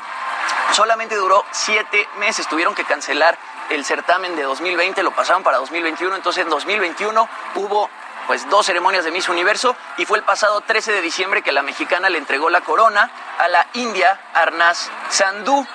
solamente 0.74 1.16
duró 1.16 1.44
siete 1.52 2.08
meses. 2.18 2.48
Tuvieron 2.48 2.76
que 2.76 2.84
cancelar 2.84 3.38
el 3.70 3.84
certamen 3.84 4.36
de 4.36 4.44
2020, 4.44 5.02
lo 5.04 5.12
pasaron 5.12 5.44
para 5.44 5.58
2021. 5.58 6.16
Entonces 6.16 6.44
en 6.44 6.50
2021 6.50 7.30
hubo 7.56 7.90
pues 8.28 8.48
dos 8.50 8.66
ceremonias 8.66 9.06
de 9.06 9.12
Miss 9.12 9.30
Universo 9.30 9.76
y 9.98 10.06
fue 10.06 10.18
el 10.18 10.24
pasado 10.24 10.62
13 10.62 10.92
de 10.92 11.02
diciembre 11.02 11.42
que 11.42 11.52
la 11.54 11.64
mexicana 11.64 12.10
le 12.10 12.18
entregó 12.18 12.50
la 12.50 12.62
corona 12.62 13.10
a 13.40 13.48
la 13.48 13.68
india 13.74 14.20
Arnaz 14.34 14.92
Sandhu. 15.10 15.66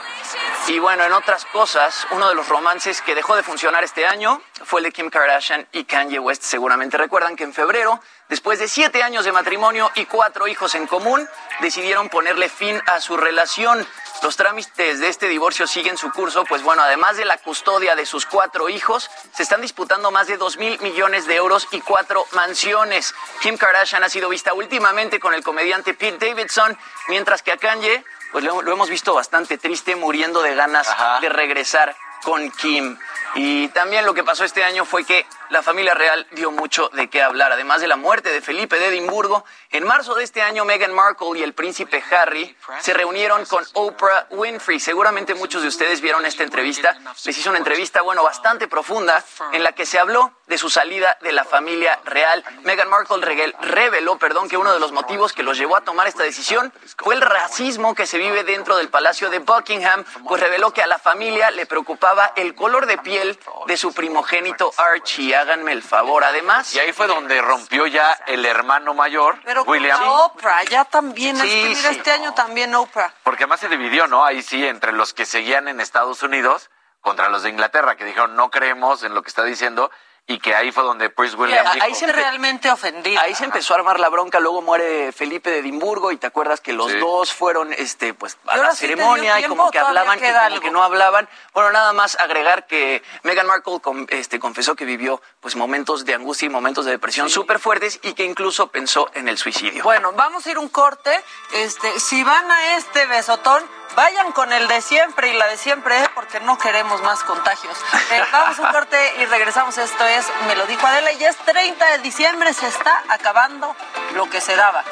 Y 0.69 0.79
bueno, 0.79 1.05
en 1.05 1.13
otras 1.13 1.45
cosas, 1.47 2.07
uno 2.13 2.29
de 2.29 2.35
los 2.35 2.49
romances 2.49 3.03
que 3.03 3.15
dejó 3.15 3.35
de 3.35 3.43
funcionar 3.43 3.83
este 3.83 4.07
año 4.07 4.41
fue 4.65 4.81
el 4.81 4.85
de 4.85 4.93
Kim 4.93 5.11
Kardashian 5.11 5.67
y 5.73 5.85
Kanye 5.85 6.19
West. 6.19 6.43
Seguramente 6.43 6.97
recuerdan 6.97 7.35
que 7.35 7.45
en 7.45 7.53
febrero, 7.53 8.01
después 8.29 8.59
de 8.59 8.69
siete 8.69 9.03
años 9.03 9.25
de 9.25 9.33
matrimonio 9.33 9.91
y 9.97 10.07
cuatro 10.07 10.47
hijos 10.47 10.75
en 10.75 10.87
común, 10.87 11.29
decidieron 11.61 12.09
ponerle 12.09 12.49
fin 12.49 12.81
a 12.87 13.01
su 13.01 13.17
relación. 13.17 13.87
Los 14.23 14.37
trámites 14.37 15.01
de 15.01 15.09
este 15.09 15.27
divorcio 15.27 15.67
siguen 15.67 15.99
su 15.99 16.13
curso, 16.13 16.45
pues 16.45 16.63
bueno, 16.63 16.83
además 16.83 17.17
de 17.17 17.25
la 17.25 17.39
custodia 17.39 17.97
de 17.97 18.07
sus 18.07 18.25
cuatro 18.25 18.69
hijos, 18.69 19.11
se 19.35 19.43
están 19.43 19.61
disputando 19.61 20.13
más 20.13 20.29
de 20.29 20.37
dos 20.37 20.59
mil 20.59 20.79
millones 20.81 21.27
de 21.27 21.35
euros 21.35 21.67
y 21.73 21.81
cuatro 21.81 22.25
mansiones. 22.33 23.15
Kim 23.41 23.57
Kardashian 23.57 24.05
ha 24.05 24.09
sido 24.09 24.29
vista 24.29 24.55
últimamente 24.55 25.19
con 25.19 25.35
el 25.35 25.43
comediante 25.43 25.93
Pete 25.95 26.29
Davidson, 26.29 26.79
mientras 27.09 27.43
que 27.43 27.51
a 27.51 27.57
Kanye, 27.57 28.05
pues 28.31 28.45
lo, 28.45 28.63
lo 28.63 28.73
hemos 28.73 28.89
visto 28.89 29.13
bastante 29.13 29.59
triste, 29.59 29.97
muriendo 29.97 30.41
de 30.41 30.55
ganas 30.55 30.87
de 31.21 31.29
regresar 31.29 31.97
con 32.23 32.49
Kim. 32.53 32.97
Y 33.35 33.69
también 33.69 34.07
lo 34.07 34.15
que 34.15 34.23
pasó 34.23 34.45
este 34.45 34.63
año 34.63 34.85
fue 34.85 35.05
que 35.05 35.27
la 35.53 35.63
familia 35.63 35.93
real 35.93 36.27
dio 36.31 36.51
mucho 36.51 36.89
de 36.95 37.11
qué 37.11 37.23
hablar. 37.23 37.53
Además 37.53 37.83
de 37.83 37.87
la 37.87 37.97
muerte 37.97 38.31
de 38.31 38.41
Felipe 38.41 38.79
de 38.79 38.89
Edimburgo, 38.89 39.45
en 39.71 39.85
marzo 39.85 40.15
de 40.15 40.25
este 40.25 40.41
año 40.41 40.65
Meghan 40.65 40.95
Markle 40.95 41.39
y 41.39 41.43
el 41.43 41.53
príncipe 41.53 42.03
Harry 42.11 42.57
se 42.81 42.95
reunieron 42.95 43.45
con 43.45 43.63
Oprah 43.75 44.29
Winfrey. 44.31 44.81
Seguramente 44.81 45.35
muchos 45.35 45.61
de 45.61 45.69
ustedes 45.69 46.01
vieron 46.01 46.25
esta 46.25 46.43
entrevista. 46.43 46.97
Les 47.27 47.37
hizo 47.37 47.51
una 47.51 47.59
entrevista, 47.59 48.01
bueno, 48.01 48.23
bastante 48.23 48.67
profunda 48.67 49.23
en 49.53 49.63
la 49.63 49.73
que 49.73 49.85
se 49.85 49.99
habló 49.99 50.33
de 50.47 50.57
su 50.57 50.71
salida 50.71 51.19
de 51.21 51.33
la 51.33 51.45
familia 51.45 52.01
real. 52.05 52.43
Meghan 52.63 52.89
Markle 52.89 53.55
reveló, 53.61 54.17
perdón, 54.17 54.49
que 54.49 54.57
uno 54.57 54.73
de 54.73 54.81
los 54.81 54.93
motivos 54.93 55.35
que 55.35 55.43
los 55.43 55.59
llevó 55.59 55.77
a 55.77 55.83
tomar 55.83 56.07
esta 56.07 56.23
decisión 56.23 56.73
fue 56.97 57.15
el 57.15 57.21
racismo 57.21 57.95
que 57.95 58.07
se 58.07 58.17
vive 58.17 58.43
dentro 58.45 58.77
del 58.77 58.89
Palacio 58.89 59.29
de 59.29 59.39
Buckingham, 59.39 60.05
pues 60.27 60.41
reveló 60.41 60.73
que 60.73 60.83
a 60.83 60.87
la 60.87 60.99
familia 60.99 61.51
le 61.51 61.67
preocupaba 61.67 62.33
el 62.37 62.55
color 62.55 62.87
de 62.87 62.97
piel 62.99 63.39
de 63.67 63.77
su 63.77 63.93
primogénito 63.93 64.73
Archie. 64.79 65.42
Háganme 65.43 65.73
el 65.73 65.83
favor. 65.83 66.25
Además, 66.25 66.75
Y 66.75 66.79
ahí 66.79 66.93
fue 66.93 67.07
donde 67.07 67.41
rompió 67.43 67.87
ya 67.87 68.13
el 68.27 68.47
hermano 68.47 68.95
mayor, 68.95 69.39
Pero 69.45 69.63
William. 69.65 70.01
Oprah, 70.07 70.63
ya 70.65 70.85
también, 70.85 71.37
Sí, 71.37 71.43
que 71.49 71.69
mira, 71.69 71.91
sí. 71.91 71.97
este 71.97 72.13
año 72.13 72.33
también 72.35 72.75
Oprah. 72.75 73.13
Porque 73.25 73.45
además 73.45 73.61
se 73.61 73.69
dividió, 73.69 74.07
¿no? 74.07 74.25
Ahí 74.25 74.43
sí, 74.43 74.65
entre 74.67 74.93
los 74.93 75.13
que 75.15 75.27
seguían 75.27 75.69
en 75.69 75.81
Estados 75.81 76.23
Unidos 76.23 76.71
contra 77.01 77.29
los 77.29 77.43
de 77.43 77.51
Inglaterra, 77.51 77.97
que 77.97 78.05
dijeron 78.05 78.37
no 78.37 78.51
creemos 78.51 79.03
en 79.03 79.15
lo 79.15 79.23
que 79.23 79.29
está 79.29 79.43
diciendo. 79.45 79.91
y 80.25 80.39
que 80.39 80.55
ahí 80.55 80.71
fue 80.71 80.85
donde 80.85 81.11
Prince 81.11 81.35
William 81.37 81.67
ahí, 81.67 81.75
dijo, 81.75 81.85
ahí 81.87 81.95
se 81.97 82.07
realmente 82.13 82.71
ofendido. 82.71 83.21
Ahí 83.21 83.35
se 83.35 83.45
empezó 83.45 83.75
a 83.75 83.79
armar 83.79 83.99
la 83.99 84.09
bronca, 84.09 84.39
luego 84.39 84.63
muere 84.63 85.11
Felipe 85.11 85.51
de 85.51 85.59
Edimburgo 85.59 86.13
y 86.13 86.17
te 86.17 86.29
acuerdas 86.29 86.61
que 86.61 86.73
los 86.73 86.93
Sí. 86.93 86.99
dos 86.99 87.33
fueron 87.33 87.73
este 87.73 88.15
pues 88.15 88.39
a 88.47 88.57
la 88.57 88.71
ceremonia 88.73 89.41
y 89.41 89.45
como 89.49 89.69
que 89.73 89.81
hablaban 89.81 90.19
y 90.19 90.21
queda 90.21 90.49
como 90.49 90.61
que 90.61 90.71
no 90.71 90.85
hablaban. 90.85 91.29
Bueno, 91.53 91.73
nada 91.73 91.93
más 91.93 92.17
agregar 92.21 92.69
que 92.69 93.03
Meghan 93.25 93.49
Markle 93.49 93.81
con- 93.81 94.07
este, 94.11 94.39
confesó 94.39 94.77
que 94.77 94.85
vivió 94.85 95.21
pues 95.43 95.57
momentos 95.57 96.05
de 96.05 96.15
angustia 96.15 96.47
y 96.47 96.49
momentos 96.49 96.85
de 96.85 96.93
depresión 96.93 97.29
súper 97.29 97.59
fuertes 97.59 97.99
y 98.05 98.15
que 98.15 98.25
incluso 98.25 98.69
pensó 98.69 99.11
en 99.13 99.27
el 99.27 99.37
suicidio. 99.37 99.83
Bueno, 99.83 100.13
vamos 100.13 100.47
a 100.47 100.51
ir 100.53 100.57
un 100.57 100.69
corte. 100.69 101.11
Este, 101.53 101.99
si 101.99 102.23
van 102.23 102.49
a 102.49 102.77
este 102.77 103.07
besotón, 103.07 103.61
vayan 103.97 104.31
con 104.31 104.53
el 104.53 104.69
de 104.69 104.81
siempre 104.81 105.31
y 105.31 105.37
la 105.37 105.49
de 105.49 105.57
siempre, 105.57 105.99
¿eh? 105.99 106.09
porque 106.15 106.39
no 106.39 106.57
queremos 106.59 107.03
más 107.03 107.25
contagios. 107.25 107.77
Eh, 108.13 108.23
vamos 108.33 108.57
a 108.61 108.63
un 108.63 108.73
corte 108.73 108.97
y 109.21 109.25
regresamos. 109.27 109.77
Esto 109.79 110.07
es, 110.07 110.25
me 110.47 110.55
lo 110.55 110.65
dijo 110.67 110.87
Adela, 110.87 111.11
y 111.11 111.25
es 111.25 111.37
30 111.39 111.91
de 111.91 111.99
diciembre, 111.99 112.55
se 112.55 112.69
está 112.69 113.03
acabando 113.09 113.75
lo 114.15 114.31
que 114.31 114.41
se 114.41 114.55
daba. 114.55 114.85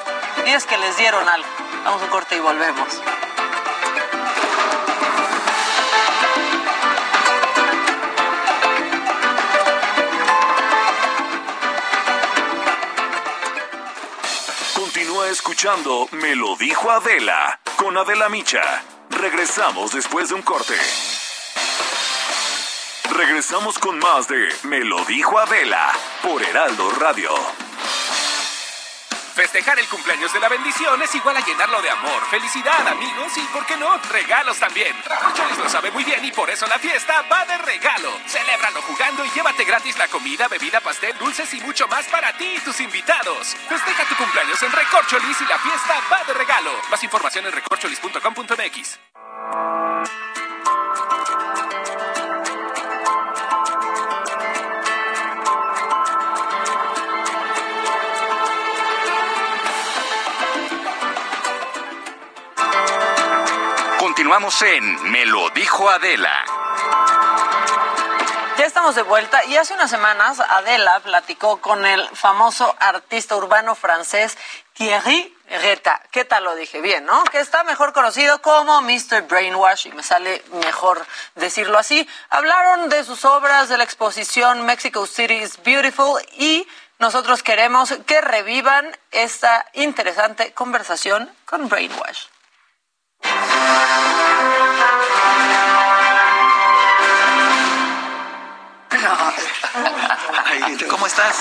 Y 0.45 0.51
es 0.51 0.67
que 0.67 0.77
les 0.79 0.97
dieron 0.97 1.29
algo. 1.29 1.49
Vamos 1.85 2.03
a 2.03 2.05
un 2.07 2.11
corte 2.11 2.35
y 2.35 2.41
volvemos. 2.41 3.01
Escuchando 15.29 16.09
Me 16.13 16.35
lo 16.35 16.57
dijo 16.57 16.91
Adela 16.91 17.61
con 17.77 17.97
Adela 17.97 18.29
Micha. 18.29 18.63
Regresamos 19.11 19.93
después 19.93 20.29
de 20.29 20.35
un 20.35 20.43
corte. 20.43 20.75
Regresamos 23.15 23.79
con 23.79 23.99
más 23.99 24.29
de 24.29 24.49
Me 24.65 24.81
lo 24.81 25.05
dijo 25.05 25.39
Adela 25.39 25.93
por 26.23 26.43
Heraldo 26.43 26.91
Radio. 26.99 27.31
Festejar 29.41 29.79
el 29.79 29.89
cumpleaños 29.89 30.31
de 30.35 30.39
la 30.39 30.51
bendición 30.51 31.01
es 31.01 31.15
igual 31.15 31.35
a 31.35 31.41
llenarlo 31.41 31.81
de 31.81 31.89
amor, 31.89 32.23
felicidad, 32.29 32.87
amigos 32.87 33.33
y, 33.39 33.41
¿por 33.55 33.65
qué 33.65 33.75
no?, 33.79 33.97
regalos 34.13 34.59
también. 34.59 34.95
Recorcholis 35.03 35.57
lo 35.57 35.67
sabe 35.67 35.91
muy 35.91 36.05
bien 36.05 36.23
y 36.23 36.31
por 36.31 36.51
eso 36.51 36.67
la 36.67 36.79
fiesta 36.79 37.23
va 37.23 37.47
de 37.47 37.57
regalo. 37.57 38.13
Celébralo 38.27 38.83
jugando 38.83 39.25
y 39.25 39.31
llévate 39.31 39.65
gratis 39.65 39.97
la 39.97 40.09
comida, 40.09 40.47
bebida, 40.47 40.83
pastel, 40.83 41.17
dulces 41.17 41.55
y 41.55 41.61
mucho 41.63 41.89
más 41.89 42.07
para 42.09 42.37
ti 42.37 42.53
y 42.55 42.61
tus 42.61 42.81
invitados. 42.81 43.57
Festeja 43.67 44.05
tu 44.11 44.17
cumpleaños 44.17 44.63
en 44.63 44.73
Recorcholis 44.73 45.41
y 45.41 45.47
la 45.47 45.59
fiesta 45.59 46.03
va 46.13 46.23
de 46.25 46.35
regalo. 46.35 46.73
Más 46.91 47.03
información 47.03 47.47
en 47.47 47.53
recorcholis.com.mx. 47.53 49.10
Continuamos 64.21 64.61
en 64.61 65.11
Me 65.11 65.25
lo 65.25 65.49
dijo 65.49 65.89
Adela. 65.89 66.45
Ya 68.59 68.67
estamos 68.67 68.95
de 68.95 69.01
vuelta 69.01 69.43
y 69.47 69.57
hace 69.57 69.73
unas 69.73 69.89
semanas 69.89 70.41
Adela 70.41 71.01
platicó 71.01 71.63
con 71.63 71.87
el 71.87 72.07
famoso 72.09 72.77
artista 72.81 73.35
urbano 73.35 73.75
francés 73.75 74.37
Thierry 74.75 75.35
Reta. 75.49 76.03
¿Qué 76.11 76.27
tal 76.27 76.45
lo 76.45 76.55
dije? 76.55 76.83
Bien, 76.83 77.07
¿no? 77.07 77.25
Que 77.25 77.41
está 77.41 77.65
mejor 77.65 77.95
conocido 77.95 78.43
como 78.43 78.83
Mr. 78.83 79.23
Brainwash 79.27 79.87
y 79.87 79.93
me 79.93 80.03
sale 80.03 80.45
mejor 80.67 81.03
decirlo 81.37 81.79
así. 81.79 82.07
Hablaron 82.29 82.91
de 82.91 83.05
sus 83.05 83.25
obras, 83.25 83.71
de 83.71 83.79
la 83.79 83.85
exposición 83.85 84.67
Mexico 84.67 85.07
City 85.07 85.37
is 85.37 85.63
Beautiful 85.63 86.21
y 86.37 86.69
nosotros 86.99 87.43
queremos 87.43 87.95
que 88.05 88.21
revivan 88.21 88.95
esta 89.13 89.65
interesante 89.73 90.53
conversación 90.53 91.35
con 91.47 91.71
Brainwash. 91.71 92.27
¿Cómo 100.89 101.07
estás? 101.07 101.37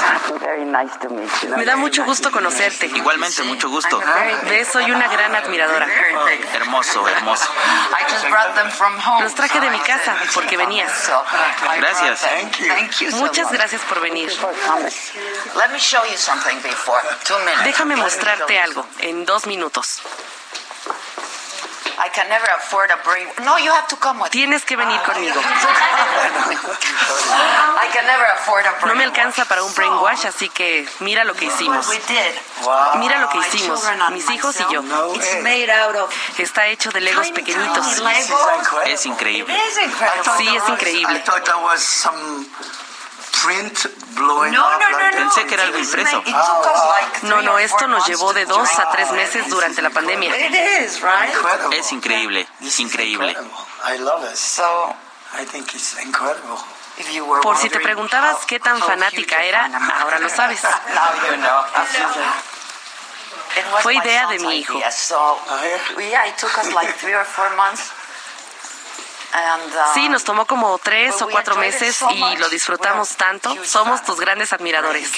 Me 1.58 1.66
da 1.66 1.76
mucho 1.76 2.04
gusto 2.06 2.32
conocerte. 2.32 2.86
Igualmente, 2.86 3.44
mucho 3.44 3.70
gusto. 3.70 4.02
Ves, 4.44 4.68
soy 4.70 4.92
una 4.92 5.08
gran 5.08 5.36
admiradora. 5.36 5.88
Hermoso, 6.54 7.08
hermoso. 7.08 7.52
Los 9.22 9.36
traje 9.36 9.60
de 9.60 9.70
mi 9.70 9.80
casa 9.80 10.16
porque 10.34 10.58
venías. 10.58 11.12
Gracias. 11.78 12.26
Muchas 13.16 13.52
gracias 13.52 13.82
por 13.84 14.00
venir. 14.02 14.32
Déjame 17.64 17.96
mostrarte 17.96 18.60
algo 18.60 18.86
en 19.00 19.26
dos 19.26 19.48
minutos. 19.48 20.02
Tienes 24.32 24.64
que 24.66 24.76
venir 24.76 25.00
conmigo. 25.02 25.42
No 28.88 28.96
me 28.96 29.04
alcanza 29.04 29.46
para 29.46 29.64
un 29.64 29.74
brainwash, 29.76 30.26
así 30.28 30.50
que 30.50 30.88
mira 31.00 31.24
lo 31.24 31.34
que 31.34 31.46
hicimos. 31.46 31.88
Mira 32.96 33.18
lo 33.20 33.30
que 33.30 33.38
hicimos, 33.40 33.84
mis 34.12 34.30
hijos 34.30 34.56
y 34.60 34.74
yo. 34.74 34.82
Está 36.38 36.68
hecho 36.68 36.92
de 36.92 37.02
legos 37.02 37.28
pequeñitos. 37.32 37.86
Es 38.86 39.06
increíble. 39.06 39.54
Sí, 40.38 40.48
es 40.56 40.64
increíble. 40.70 41.24
Pensé 45.12 45.46
que 45.46 45.54
era 45.54 45.64
algo 45.64 45.78
impreso. 45.78 46.24
No, 47.24 47.42
no, 47.42 47.60
esto 47.60 47.88
nos 47.88 48.06
llevó 48.08 48.34
de 48.34 48.46
dos 48.46 48.80
a 48.80 48.90
tres 48.92 49.12
meses 49.12 49.48
durante 49.50 49.82
la 49.82 49.90
pandemia. 49.90 50.34
Es 51.72 51.92
increíble, 51.92 52.48
increíble. 52.80 53.36
Por 57.42 57.58
si 57.58 57.70
te 57.70 57.80
preguntabas 57.80 58.46
qué 58.46 58.60
tan 58.60 58.80
fanática 58.80 59.44
era, 59.44 59.70
ahora 60.02 60.20
lo 60.20 60.30
sabes. 60.30 60.62
Fue 63.82 63.96
idea 63.96 64.28
de 64.28 64.40
mi 64.40 64.60
hijo. 64.60 64.80
Sí, 69.94 70.10
nos 70.10 70.24
tomó 70.24 70.46
como 70.46 70.78
tres 70.80 71.22
o 71.22 71.30
cuatro 71.30 71.56
meses 71.56 72.00
y 72.12 72.38
lo 72.38 72.50
disfrutamos 72.50 73.16
tanto. 73.16 73.56
Somos 73.64 74.04
tus 74.04 74.20
grandes 74.20 74.54
admiradores. 74.54 75.12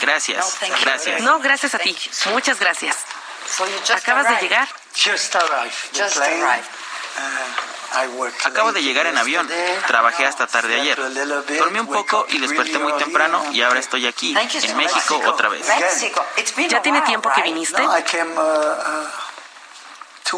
Gracias, 0.00 0.58
gracias. 0.82 1.20
No, 1.22 1.38
gracias 1.40 1.74
a 1.74 1.78
ti. 1.78 1.96
Muchas 2.26 2.60
gracias. 2.60 2.96
Acabas 3.94 4.28
de 4.28 4.42
llegar. 4.42 4.68
Acabo 8.44 8.72
de 8.72 8.82
llegar 8.82 9.06
en 9.06 9.16
avión. 9.16 9.48
Trabajé 9.86 10.26
hasta 10.26 10.46
tarde 10.46 10.80
ayer. 10.80 10.96
Dormí 11.58 11.78
un 11.78 11.86
poco 11.86 12.26
y 12.28 12.38
desperté 12.38 12.78
muy 12.78 12.92
temprano 12.94 13.42
y 13.52 13.62
ahora 13.62 13.80
estoy 13.80 14.06
aquí, 14.06 14.36
en 14.36 14.76
México, 14.76 15.20
otra 15.26 15.48
vez. 15.48 15.66
¿Ya 16.68 16.82
tiene 16.82 17.00
tiempo 17.02 17.30
que 17.34 17.42
viniste? 17.42 17.82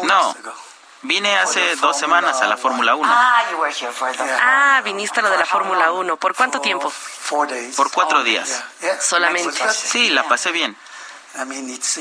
No, 0.03 0.35
vine 1.01 1.37
hace 1.37 1.75
dos 1.77 1.97
semanas 1.97 2.41
a 2.41 2.47
la 2.47 2.57
Fórmula 2.57 2.95
1. 2.95 3.09
Ah, 4.41 4.81
viniste 4.83 5.19
a 5.19 5.23
lo 5.23 5.29
de 5.29 5.37
la 5.37 5.45
Fórmula 5.45 5.91
1. 5.91 6.17
¿Por 6.17 6.35
cuánto 6.35 6.61
tiempo? 6.61 6.91
Por 7.75 7.91
cuatro 7.91 8.23
días. 8.23 8.63
Solamente. 9.01 9.73
Sí, 9.73 10.09
la 10.09 10.23
pasé 10.27 10.51
bien. 10.51 10.75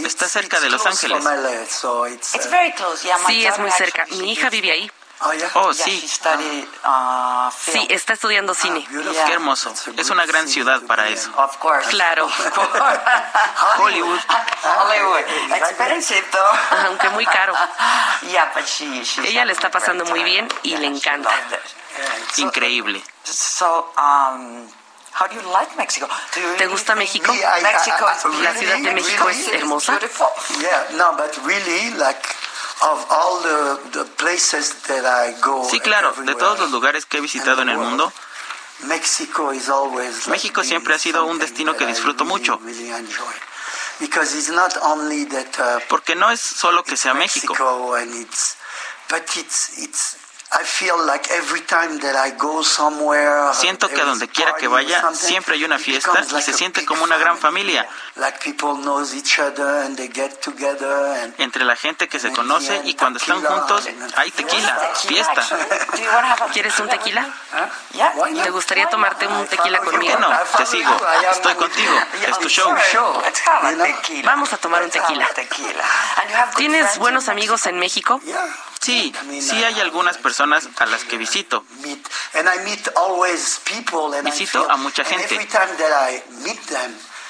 Está 0.05 0.29
cerca 0.29 0.59
de 0.61 0.71
Los 0.71 0.85
Ángeles. 0.87 1.23
Sí, 3.27 3.47
es 3.47 3.59
muy 3.59 3.71
cerca. 3.71 4.07
Mi 4.11 4.33
hija 4.33 4.51
vive 4.51 4.73
ahí. 4.73 4.91
Oh, 5.55 5.73
sí. 5.75 6.01
Sí, 7.73 7.87
está 7.91 8.13
estudiando 8.13 8.55
cine. 8.55 8.87
Qué 9.27 9.33
hermoso. 9.33 9.73
Es 9.97 10.11
una 10.11 10.27
gran 10.27 10.47
ciudad 10.49 10.81
para 10.83 11.09
eso. 11.09 11.31
Claro. 11.89 12.27
Hollywood. 13.79 14.21
Aunque 16.87 17.09
muy 17.11 17.27
caro. 17.27 17.55
Ella 19.25 19.45
le 19.45 19.53
está 19.53 19.71
pasando 19.71 20.05
muy 20.05 20.23
bien 20.23 20.49
y 20.63 20.77
le 20.77 20.87
encanta. 20.87 21.31
Increíble. 22.37 23.03
¿Te 26.57 26.67
gusta 26.69 26.95
México? 26.95 27.33
¿La 28.43 28.55
Ciudad 28.55 28.75
de 28.75 28.93
México 28.93 29.29
es 29.29 29.49
hermosa? 29.49 29.99
Sí, 35.69 35.81
claro. 35.81 36.13
De 36.13 36.35
todos 36.35 36.59
los 36.59 36.71
lugares 36.71 37.07
que 37.07 37.19
he 37.19 37.21
visitado 37.21 37.63
en 37.63 37.71
el 37.71 37.79
mundo, 37.79 38.13
México 40.29 40.63
siempre 40.63 40.95
ha 40.95 40.99
sido 40.99 41.25
un 41.25 41.39
destino 41.39 41.77
que 41.77 41.87
disfruto 41.87 42.25
mucho. 42.25 42.59
Porque 45.89 46.15
no 46.15 46.31
es 46.31 46.41
solo 46.41 46.85
que 46.85 46.97
sea 46.97 47.15
México, 47.15 47.55
Siento 53.55 53.89
que 53.89 54.01
a 54.01 54.05
donde 54.05 54.29
quiera 54.29 54.55
que 54.55 54.67
vaya, 54.67 55.13
siempre 55.13 55.57
hay 55.57 55.65
una 55.65 55.79
fiesta 55.79 56.25
y 56.39 56.43
se 56.43 56.55
siente 56.55 56.87
como 56.87 57.05
una 57.05 57.19
gran 57.19 57.37
familia. 57.37 57.87
Entre 61.37 61.65
la 61.65 61.77
gente 61.77 62.09
que 62.09 62.19
se 62.19 62.33
conoce 62.33 62.81
y 62.85 62.95
cuando 62.95 63.19
están 63.19 63.43
juntos 63.43 63.89
hay 64.17 64.31
tequila, 64.31 64.93
fiesta. 65.07 65.47
¿Quieres 66.53 66.79
un 66.81 66.89
tequila? 66.89 67.27
¿Te 68.43 68.51
gustaría 68.51 68.89
tomarte 68.89 69.27
un 69.27 69.47
tequila 69.47 69.81
conmigo? 69.81 70.19
No, 70.19 70.31
te 70.57 70.65
sigo. 70.65 70.97
Estoy 71.31 71.55
contigo. 71.57 71.93
Es 72.27 72.39
tu 72.39 72.49
show. 72.49 72.75
Vamos 74.25 74.53
a 74.55 74.57
tomar 74.57 74.83
un 74.83 74.91
tequila. 74.91 75.29
¿Tienes 76.57 76.97
buenos 76.99 77.29
amigos 77.29 77.67
en 77.67 77.79
México? 77.79 78.21
Sí, 78.81 79.13
sí 79.41 79.63
hay 79.65 79.81
algunas 79.81 80.17
personas 80.19 80.69
a 80.79 80.87
las 80.87 81.05
que 81.05 81.17
visito. 81.19 81.65
Visito 84.31 84.71
a 84.71 84.77
mucha 84.77 85.05
gente. 85.05 85.35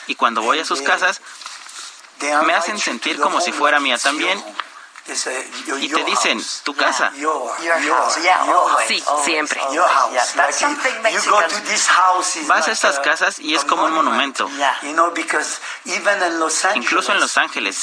Y 0.07 0.15
cuando 0.15 0.43
voy 0.43 0.59
a 0.61 0.65
sus 0.65 0.81
casas, 0.83 1.21
me 2.45 2.55
hacen 2.55 2.79
sentir 2.79 3.19
como 3.21 3.41
si 3.41 3.53
fuera 3.53 3.81
mía 3.81 3.99
también. 3.99 4.43
y 5.81 5.89
te 5.89 6.05
dicen, 6.05 6.39
tu 6.65 6.75
casa. 6.75 7.11
Sí, 8.87 9.03
siempre. 9.25 9.59
Vas 12.47 12.69
a 12.69 12.73
estas 12.73 12.99
casas 13.01 13.39
y 13.39 13.55
es 13.55 13.65
como 13.65 13.85
un 13.85 13.93
monumento. 13.93 14.51
Incluso 16.77 17.13
en 17.13 17.21
Los 17.21 17.39
Ángeles. 17.39 17.77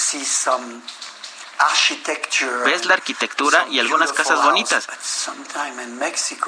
Ves 2.65 2.85
la 2.85 2.95
arquitectura 2.95 3.65
y 3.69 3.79
algunas 3.79 4.11
casas 4.11 4.43
bonitas. 4.43 4.87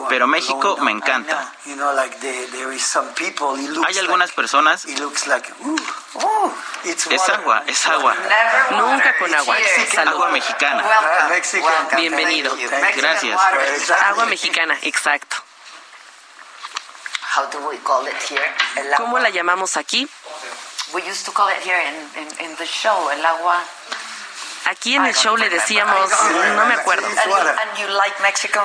Pero 0.09 0.27
México 0.27 0.77
me 0.81 0.91
encanta. 0.91 1.53
Hay 3.85 3.97
algunas 3.97 4.31
personas. 4.31 4.85
Es 6.85 7.29
agua, 7.29 7.63
es 7.67 7.85
agua. 7.87 8.15
Nunca 8.71 9.17
con 9.17 9.33
agua. 9.33 9.57
Agua 10.05 10.27
mexicana. 10.29 10.83
Bienvenido. 11.95 12.55
Gracias. 12.95 13.39
Agua 14.05 14.25
mexicana, 14.25 14.77
exacto. 14.81 15.37
¿Cómo 18.97 19.19
la 19.19 19.29
llamamos 19.29 19.77
aquí? 19.77 20.09
El 23.11 23.25
agua 23.25 23.63
Aquí 24.69 24.95
en 24.95 25.05
el 25.05 25.15
show 25.15 25.37
le 25.37 25.49
decíamos, 25.49 26.09
no 26.55 26.65
me 26.65 26.73
acuerdo. 26.73 27.07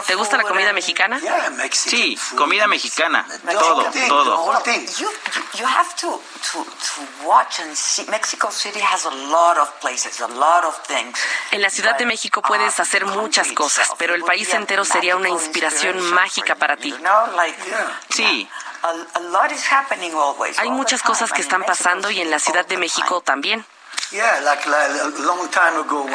¿Te 0.06 0.14
gusta 0.14 0.36
la 0.36 0.42
comida 0.42 0.72
mexicana? 0.72 1.20
Sí, 1.70 2.18
comida 2.36 2.66
mexicana. 2.66 3.26
Todo, 3.52 3.90
todo. 4.08 4.62
En 11.52 11.62
la 11.62 11.70
Ciudad 11.70 11.96
de 11.96 12.06
México 12.06 12.42
puedes 12.42 12.80
hacer 12.80 13.06
muchas 13.06 13.52
cosas, 13.52 13.90
pero 13.96 14.14
el 14.14 14.24
país 14.24 14.52
entero 14.54 14.84
sería 14.84 15.16
una 15.16 15.28
inspiración 15.28 16.00
mágica 16.12 16.56
para 16.56 16.76
ti. 16.76 16.94
Sí. 18.08 18.48
Hay 20.58 20.70
muchas 20.70 21.02
cosas 21.02 21.32
que 21.32 21.42
están 21.42 21.62
pasando 21.62 22.10
y 22.10 22.20
en 22.20 22.30
la 22.30 22.40
Ciudad 22.40 22.66
de 22.66 22.76
México 22.76 23.20
también. 23.20 23.64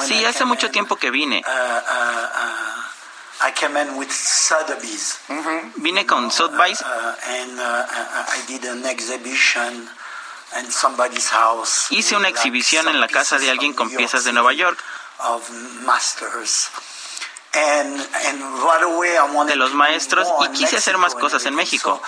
Sí, 0.08 0.24
hace 0.26 0.46
mucho 0.46 0.70
tiempo 0.72 0.96
que 0.98 1.10
vine. 1.12 1.44
Vine 5.78 6.06
con 6.06 6.32
Sotheby's. 6.32 6.84
Hice 11.92 12.16
una 12.16 12.30
exhibición 12.30 12.88
en 12.88 13.00
la 13.00 13.08
casa 13.08 13.38
de 13.38 13.50
alguien 13.52 13.74
con 13.74 13.90
piezas 13.90 14.24
de 14.24 14.34
Nueva 14.34 14.54
York. 14.54 14.80
De 19.48 19.56
los 19.56 19.74
maestros 19.74 20.28
y 20.46 20.50
quise 20.50 20.78
hacer 20.78 20.98
más 20.98 21.16
cosas 21.16 21.46
en 21.46 21.56
México. 21.56 22.02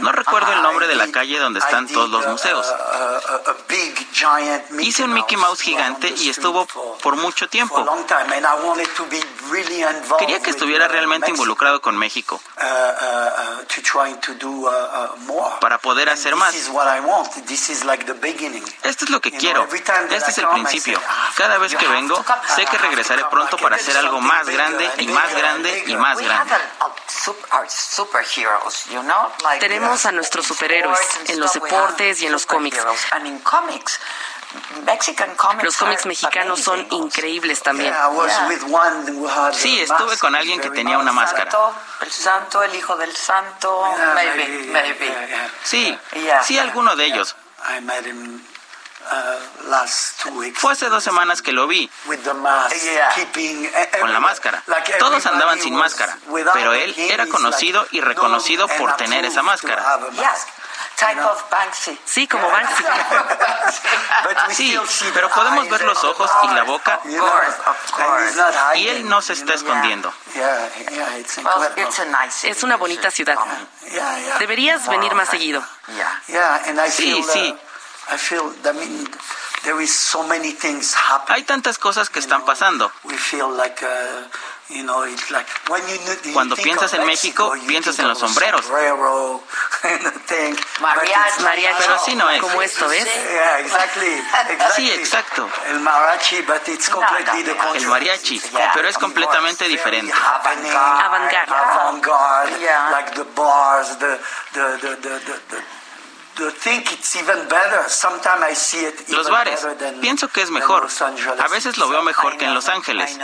No 0.00 0.12
recuerdo 0.12 0.52
el 0.52 0.62
nombre 0.62 0.86
de 0.86 0.94
la 0.94 1.10
calle 1.10 1.38
donde 1.38 1.60
están 1.60 1.86
todos 1.86 2.10
los 2.10 2.26
museos. 2.26 2.66
Hice 4.78 5.04
un 5.04 5.14
Mickey 5.14 5.38
Mouse 5.38 5.60
gigante 5.62 6.12
y 6.18 6.28
estuvo 6.28 6.66
por 7.02 7.16
mucho 7.16 7.48
tiempo. 7.48 7.82
Quería 10.18 10.42
que 10.42 10.50
estuviera 10.50 10.88
realmente 10.88 11.30
involucrado 11.30 11.80
con 11.80 11.96
México 11.96 12.38
para 15.60 15.78
poder 15.78 16.10
hacer 16.10 16.36
más. 16.36 16.54
Esto 18.82 19.04
es 19.06 19.10
lo 19.10 19.20
que 19.22 19.32
quiero. 19.32 19.66
Este 20.10 20.30
es 20.30 20.38
el 20.38 20.48
principio. 20.48 21.00
Cada 21.34 21.58
vez 21.58 21.74
que 21.74 21.86
vengo, 21.88 22.24
sé 22.54 22.64
que 22.66 22.78
regresaré 22.78 23.24
pronto 23.26 23.56
para 23.56 23.76
hacer 23.76 23.96
algo 23.96 24.20
más 24.20 24.46
grande 24.48 24.90
y 24.98 25.08
más 25.08 25.34
grande 25.34 25.84
y 25.86 25.96
más 25.96 26.18
grande. 26.18 26.54
Tenemos 29.60 30.06
a 30.06 30.12
nuestros 30.12 30.46
superhéroes 30.46 31.00
en 31.28 31.40
los 31.40 31.52
deportes 31.52 32.20
y 32.22 32.26
en 32.26 32.32
los 32.32 32.46
cómics. 32.46 32.78
Los 35.62 35.76
cómics 35.76 36.06
mexicanos 36.06 36.60
son 36.60 36.86
increíbles 36.90 37.62
también. 37.62 37.94
Sí, 39.52 39.80
estuve 39.80 40.16
con 40.18 40.34
alguien 40.34 40.60
que 40.60 40.70
tenía 40.70 40.98
una 40.98 41.12
máscara. 41.12 41.50
El 42.00 42.12
santo, 42.12 42.62
el 42.62 42.74
hijo 42.74 42.96
del 42.96 43.14
santo, 43.14 43.94
maybe, 44.14 44.48
maybe. 44.68 45.14
Sí, 45.64 45.98
sí, 46.44 46.58
alguno 46.58 46.94
de 46.96 47.06
ellos. 47.06 47.36
Fue 50.60 50.72
hace 50.72 50.88
dos 50.88 51.02
semanas 51.04 51.42
que 51.42 51.52
lo 51.52 51.66
vi. 51.66 51.90
Con 54.00 54.12
la 54.12 54.20
máscara. 54.20 54.62
Todos 54.98 55.24
andaban 55.26 55.60
sin 55.60 55.74
máscara, 55.74 56.18
pero 56.52 56.72
él 56.74 56.94
era 56.96 57.26
conocido 57.26 57.86
y 57.90 58.00
reconocido 58.00 58.68
por 58.68 58.96
tener 58.96 59.24
esa 59.24 59.42
máscara. 59.42 59.82
Sí, 62.06 62.26
como 62.26 62.48
Banksy. 62.50 62.84
Sí, 64.54 64.78
pero 65.12 65.28
podemos 65.30 65.68
ver 65.68 65.82
los 65.82 66.02
ojos 66.04 66.30
y 66.44 66.48
la 66.54 66.62
boca. 66.64 67.00
Y 68.76 68.88
él 68.88 69.06
no 69.08 69.20
se 69.20 69.34
está 69.34 69.54
escondiendo. 69.54 70.12
Es 72.48 72.62
una 72.62 72.76
bonita 72.76 73.10
ciudad. 73.10 73.36
Deberías 74.38 74.86
venir 74.88 75.14
más 75.14 75.28
seguido. 75.28 75.62
Sí, 76.90 77.22
sí. 77.32 77.56
Hay 81.28 81.42
tantas 81.42 81.78
cosas 81.78 82.08
que 82.08 82.20
están 82.20 82.44
pasando. 82.44 82.92
Cuando 86.32 86.56
piensas 86.56 86.92
en 86.94 87.04
México, 87.06 87.52
piensas 87.66 87.98
en 87.98 88.08
los 88.08 88.18
sombreros. 88.18 88.64
Mariachi, 90.80 91.42
pero 91.78 91.94
así 91.94 92.14
no 92.16 92.28
es. 92.30 92.40
Como 92.40 92.62
esto, 92.62 92.88
¿ves? 92.88 93.06
Sí, 94.76 94.90
exacto. 94.90 95.48
El 97.74 97.86
mariachi, 97.86 98.42
pero 98.74 98.88
es 98.88 98.98
completamente 98.98 99.68
diferente. 99.68 100.12
Avant-garde. 101.46 101.52
Los 109.08 109.30
bares, 109.30 109.66
pienso 110.00 110.28
que 110.28 110.42
es 110.42 110.50
mejor. 110.50 110.88
A 111.38 111.48
veces 111.48 111.76
lo 111.78 111.88
veo 111.88 112.02
mejor 112.02 112.36
que 112.36 112.44
en 112.44 112.54
Los 112.54 112.68
Ángeles. 112.68 113.18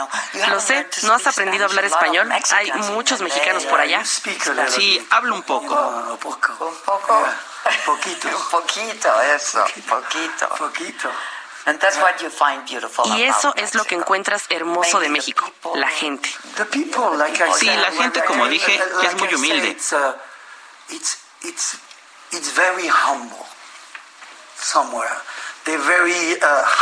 Lo 0.48 0.61
sé, 0.61 0.87
¿no 1.05 1.14
has 1.14 1.27
aprendido 1.27 1.64
a 1.64 1.68
hablar 1.68 1.85
español? 1.85 2.31
Hay 2.53 2.72
muchos 2.92 3.20
mexicanos 3.20 3.64
por 3.66 3.81
allá. 3.81 4.03
Sí, 4.05 5.07
hablo 5.11 5.35
un 5.35 5.42
poco. 5.42 5.75
Un 6.61 6.75
poco. 6.85 7.25
Poquito. 7.87 8.29
Un 8.37 8.51
poquito, 8.51 9.20
eso. 9.37 9.64
Poquito. 9.88 10.48
Poquito. 10.59 11.11
Y 13.16 13.22
eso 13.22 13.53
es 13.57 13.75
lo 13.75 13.85
que 13.85 13.94
encuentras 13.94 14.46
hermoso 14.48 14.98
de 14.98 15.09
México, 15.09 15.48
la 15.75 15.88
gente. 15.88 16.29
Sí, 17.57 17.66
la 17.66 17.92
gente, 17.92 18.25
como 18.25 18.48
dije, 18.48 18.83
es 19.05 19.14
muy 19.14 19.32
humilde. 19.34 19.76
It's 22.33 22.51
very 22.55 22.89
humble 22.89 23.47
somewhere. 24.57 25.16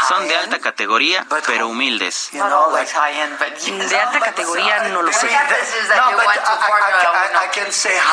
Son 0.09 0.27
de 0.27 0.37
alta 0.37 0.59
categoría, 0.59 1.27
pero 1.47 1.69
humildes. 1.69 2.31
De 3.91 4.01
alta 4.01 4.21
categoría 4.21 4.89
no 4.89 5.03
lo 5.03 5.13
sé. 5.13 5.29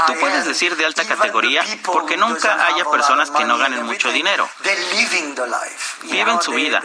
Tú 0.08 0.20
puedes 0.20 0.46
decir 0.46 0.76
de 0.76 0.86
alta 0.86 1.06
categoría 1.06 1.64
porque 1.84 2.18
nunca 2.18 2.66
haya 2.66 2.84
personas 2.86 3.32
que 3.32 3.46
no 3.46 3.58
ganen 3.58 3.86
mucho 3.86 4.12
dinero. 4.12 4.50
Viven 6.04 6.42
su 6.42 6.52
vida. 6.52 6.82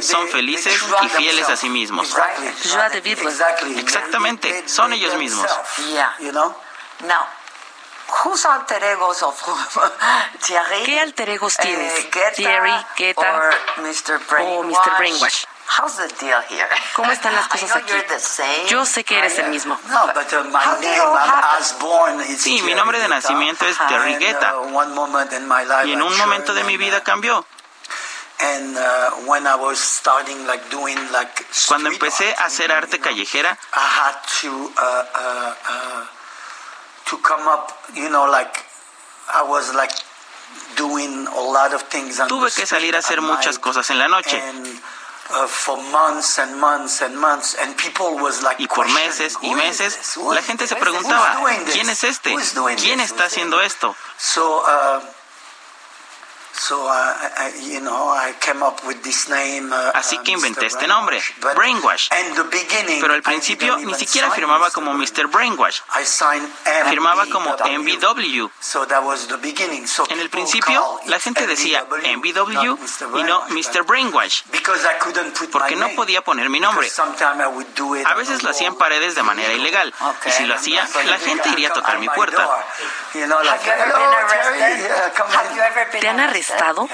Son 0.00 0.28
felices 0.28 0.80
y 1.02 1.08
fieles 1.10 1.48
a 1.50 1.56
sí 1.56 1.68
mismos. 1.68 2.16
Exactamente, 3.76 4.66
son 4.66 4.92
ellos 4.94 5.14
mismos. 5.16 5.50
¿Qué 10.84 11.00
alter 11.00 11.28
egos 11.30 11.56
tienes? 11.56 11.92
Thierry, 12.36 12.72
Guetta 12.96 13.40
o 14.40 14.62
Mr. 14.62 14.96
Brainwash. 14.98 15.44
¿Cómo 16.94 17.12
están 17.12 17.34
las 17.34 17.46
cosas 17.48 17.70
aquí? 17.76 17.92
Yo 18.68 18.86
sé 18.86 19.04
que 19.04 19.18
eres 19.18 19.38
el 19.38 19.50
mismo. 19.50 19.78
Sí, 22.38 22.62
mi 22.62 22.74
nombre 22.74 22.98
de 22.98 23.08
nacimiento 23.08 23.66
es 23.66 23.76
Terry 23.88 24.16
Guetta. 24.16 24.54
Y 25.84 25.92
en 25.92 26.02
un 26.02 26.16
momento 26.16 26.54
de 26.54 26.64
mi 26.64 26.76
vida 26.78 27.02
cambió. 27.04 27.44
Cuando 31.68 31.88
empecé 31.90 32.34
a 32.38 32.44
hacer 32.46 32.72
arte 32.72 32.98
callejera, 33.00 33.58
tuve 42.28 42.50
que 42.52 42.66
salir 42.66 42.94
a 42.96 43.00
hacer 43.00 43.20
muchas 43.20 43.58
cosas 43.58 43.90
en 43.90 43.98
la 43.98 44.08
noche. 44.08 44.42
Y 48.58 48.66
por 48.66 48.88
meses 48.88 49.36
y 49.42 49.54
meses 49.54 50.16
la 50.30 50.42
gente 50.42 50.66
se 50.66 50.76
preguntaba, 50.76 51.38
¿quién 51.72 51.90
es 51.90 52.04
este? 52.04 52.34
¿Quién 52.76 53.00
está 53.00 53.24
haciendo 53.24 53.60
esto? 53.60 53.94
Así 59.94 60.18
que 60.18 60.32
inventé 60.32 60.66
este 60.66 60.86
nombre, 60.88 61.22
Brainwash. 61.54 62.08
Pero 63.00 63.14
al 63.14 63.22
principio 63.22 63.76
ni 63.78 63.94
siquiera 63.94 64.30
firmaba 64.32 64.70
como 64.70 64.92
Mr. 64.94 65.28
Brainwash. 65.28 65.80
Firmaba 66.90 67.26
como 67.26 67.56
MBW. 67.56 68.50
En 70.10 70.20
el 70.20 70.30
principio 70.30 71.00
la 71.06 71.20
gente 71.20 71.46
decía 71.46 71.84
MBW 71.84 72.76
y 73.18 73.22
no 73.22 73.44
Mr. 73.48 73.82
Brainwash. 73.84 74.42
Porque 75.52 75.76
no 75.76 75.88
podía 75.90 76.22
poner 76.22 76.50
mi 76.50 76.60
nombre. 76.60 76.90
A 78.04 78.14
veces 78.14 78.42
lo 78.42 78.50
hacía 78.50 78.68
en 78.68 78.76
paredes 78.76 79.14
de 79.14 79.22
manera 79.22 79.52
ilegal. 79.52 79.94
Y 80.26 80.30
si 80.30 80.44
lo 80.44 80.54
hacía, 80.54 80.88
la 81.04 81.18
gente 81.18 81.48
iría 81.50 81.68
a 81.68 81.72
tocar 81.72 81.98
mi 81.98 82.08
puerta. 82.08 82.48
¿Te 86.00 86.08
han 86.08 86.20
arrestado? 86.20 86.47
Estado? 86.50 86.88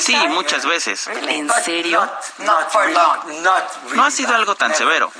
Sí, 0.00 0.16
muchas 0.28 0.66
veces. 0.66 1.06
¿En 1.08 1.50
serio? 1.64 2.08
No 3.92 4.04
ha 4.04 4.10
sido 4.10 4.34
algo 4.34 4.54
tan 4.54 4.74
severo. 4.74 5.12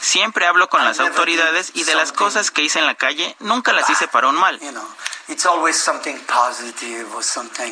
Siempre 0.00 0.46
hablo 0.46 0.68
con 0.68 0.84
las 0.84 0.98
autoridades 0.98 1.70
y 1.74 1.84
de 1.84 1.94
las 1.94 2.12
cosas 2.12 2.50
que 2.50 2.62
hice 2.62 2.78
en 2.78 2.86
la 2.86 2.94
calle 2.94 3.36
nunca 3.40 3.72
las 3.72 3.88
hice 3.90 4.08
para 4.08 4.28
un 4.28 4.34
mal. 4.36 4.58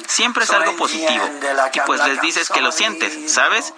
Siempre 0.09 0.45
es 0.45 0.51
algo 0.51 0.77
positivo. 0.77 1.25
Y 1.73 1.81
pues 1.87 2.01
les 2.07 2.21
dices 2.21 2.49
que 2.51 2.61
lo 2.61 2.71
sientes, 2.71 3.33
¿sabes? 3.33 3.73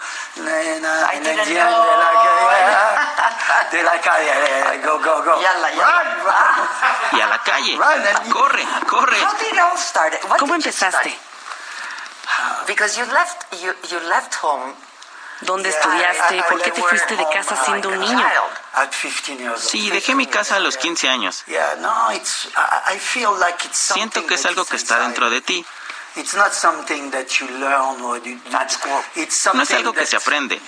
Y 7.12 7.20
a 7.20 7.26
la 7.26 7.42
calle. 7.42 7.76
Corre, 8.30 8.66
corre. 8.88 9.16
¿Cómo 10.38 10.54
empezaste? 10.56 11.18
¿Dónde 15.42 15.70
estudiaste? 15.70 16.42
¿Por 16.48 16.62
qué 16.62 16.70
te 16.70 16.82
fuiste 16.82 17.16
de 17.16 17.26
casa 17.32 17.56
siendo 17.64 17.88
un 17.88 17.98
niño? 17.98 18.26
Sí, 19.56 19.90
dejé 19.90 20.14
mi 20.14 20.26
casa 20.26 20.56
a 20.56 20.60
los 20.60 20.76
15 20.76 21.08
años. 21.08 21.44
Siento 23.72 24.26
que 24.26 24.34
es 24.34 24.46
algo 24.46 24.64
que 24.64 24.76
está 24.76 24.98
dentro 25.00 25.30
de 25.30 25.40
ti. 25.40 25.64
No 29.54 29.62
es 29.62 29.70
algo 29.70 29.92
que 29.92 30.06
se 30.06 30.16
aprende. 30.16 30.60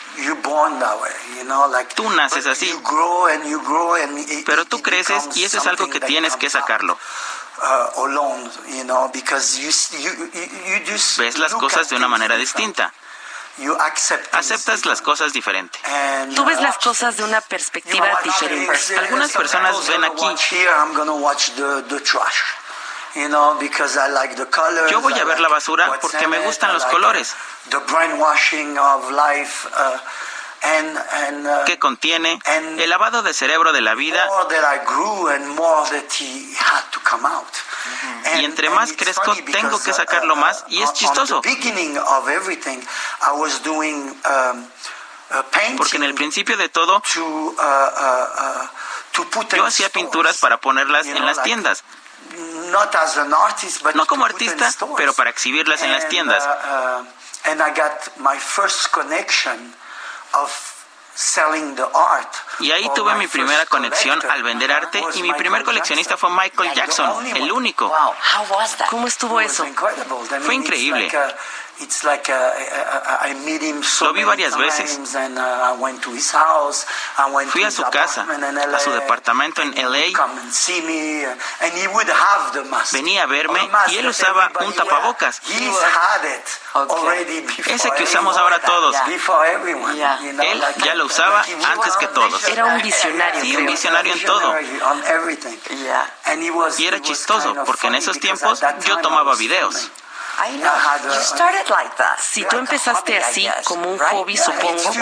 Tú 1.95 2.11
naces 2.11 2.47
así. 2.47 2.73
Pero 4.47 4.65
tú 4.67 4.81
creces 4.83 5.29
y 5.35 5.45
eso 5.45 5.59
es 5.59 5.67
algo 5.67 5.91
que 5.91 6.01
tienes 6.01 6.37
que 6.37 6.49
sacarlo. 6.49 6.97
Ves 11.19 11.39
las 11.39 11.55
cosas 11.55 11.89
de 11.89 11.97
una 11.97 12.09
manera 12.09 12.37
distinta. 12.37 12.93
Aceptas 14.33 14.87
las 14.87 15.03
cosas 15.03 15.33
diferente. 15.33 15.79
Tú 16.35 16.45
ves 16.45 16.61
las 16.61 16.79
cosas 16.79 17.17
de 17.17 17.25
una 17.25 17.41
perspectiva 17.41 18.07
diferente. 18.25 18.99
Algunas 18.99 19.31
personas 19.33 19.87
ven 19.89 20.05
aquí. 20.05 20.37
Yo 24.91 25.01
voy 25.03 25.13
a 25.19 25.25
ver 25.25 25.39
la 25.41 25.49
basura 25.49 25.99
porque 26.01 26.27
me 26.29 26.39
gustan 26.41 26.73
los 26.73 26.85
colores. 26.87 27.35
Que 31.67 31.79
contiene 31.79 32.39
el 32.79 32.89
lavado 32.89 33.23
de 33.23 33.35
cerebro 33.35 33.73
de 33.73 33.81
la 33.81 33.95
vida. 33.95 34.29
y 38.37 38.45
entre 38.45 38.71
más 38.71 38.93
crezco 38.93 39.35
tengo 39.51 39.83
que 39.83 39.93
sacarlo 39.93 40.37
más 40.37 40.65
y 40.69 40.83
es 40.83 40.93
chistoso. 40.93 41.43
porque 45.77 45.97
en 45.97 46.05
el 46.05 46.15
principio 46.15 46.57
de 46.57 46.69
todo 46.69 47.03
yo 49.57 49.65
hacía 49.67 49.89
pinturas 49.89 50.39
para 50.39 50.59
ponerlas 50.59 51.07
en 51.07 51.25
las 51.27 51.43
tiendas. 51.43 51.83
no 53.95 54.07
como 54.07 54.25
artista, 54.25 54.71
pero 54.97 55.13
para 55.13 55.31
exhibirlas 55.31 55.83
en 55.83 55.93
las 55.93 56.09
tiendas. 56.09 56.49
of 60.35 60.51
selling 61.15 61.75
the 61.77 61.89
art 61.95 62.35
Y 62.63 62.71
ahí 62.71 62.89
tuve 62.95 63.15
mi 63.17 63.27
primera 63.27 63.67
conexión 63.67 64.21
al 64.31 64.43
vender 64.43 64.73
arte 64.73 65.05
y 65.15 65.23
mi 65.23 65.33
primer 65.35 65.65
coleccionista 65.65 66.17
fue 66.17 66.31
Michael 66.31 66.73
Jackson, 66.75 67.27
el 67.27 67.53
único. 67.53 67.93
¿Cómo 68.89 69.07
estuvo 69.07 69.41
eso? 69.41 69.67
Fue 70.43 70.55
increíble. 70.55 71.11
Lo 74.01 74.13
vi 74.13 74.25
varias 74.25 74.57
veces. 74.57 75.01
Fui 77.51 77.65
a 77.65 77.71
su 77.71 77.83
casa, 77.85 78.27
a 78.75 78.79
su 78.79 78.93
departamento 78.93 79.63
en 79.63 79.75
LA. 79.75 80.13
Venía 82.93 83.23
a 83.25 83.27
verme 83.27 83.69
y 83.89 83.97
él 83.97 84.07
usaba 84.07 84.51
un 84.61 84.73
tapabocas. 84.75 85.41
Ese 87.67 87.91
que 87.93 88.05
usamos 88.05 88.37
ahora 88.37 88.61
todos. 88.61 88.97
Él 90.43 90.65
ya 90.85 90.95
lo 90.95 91.07
usaba 91.07 91.45
antes 91.73 91.97
que 91.97 92.07
todos. 92.09 92.43
Era 92.53 92.67
un 92.67 92.83
visionario. 92.83 93.41
Sí, 93.41 93.57
un 93.57 93.67
visionario 93.67 94.13
en 94.13 94.25
todo. 94.25 94.55
Y 96.79 96.87
era 96.87 97.01
chistoso 97.01 97.55
porque 97.65 97.87
en 97.87 97.95
esos 97.97 98.19
tiempos 98.21 98.61
yo 98.87 98.99
tomaba 98.99 99.35
videos. 99.35 99.91
Si 102.19 102.45
tú 102.45 102.57
empezaste 102.57 103.19
así, 103.19 103.49
como 103.65 103.91
un 103.91 103.99
hobby, 103.99 104.37
supongo. 104.37 104.93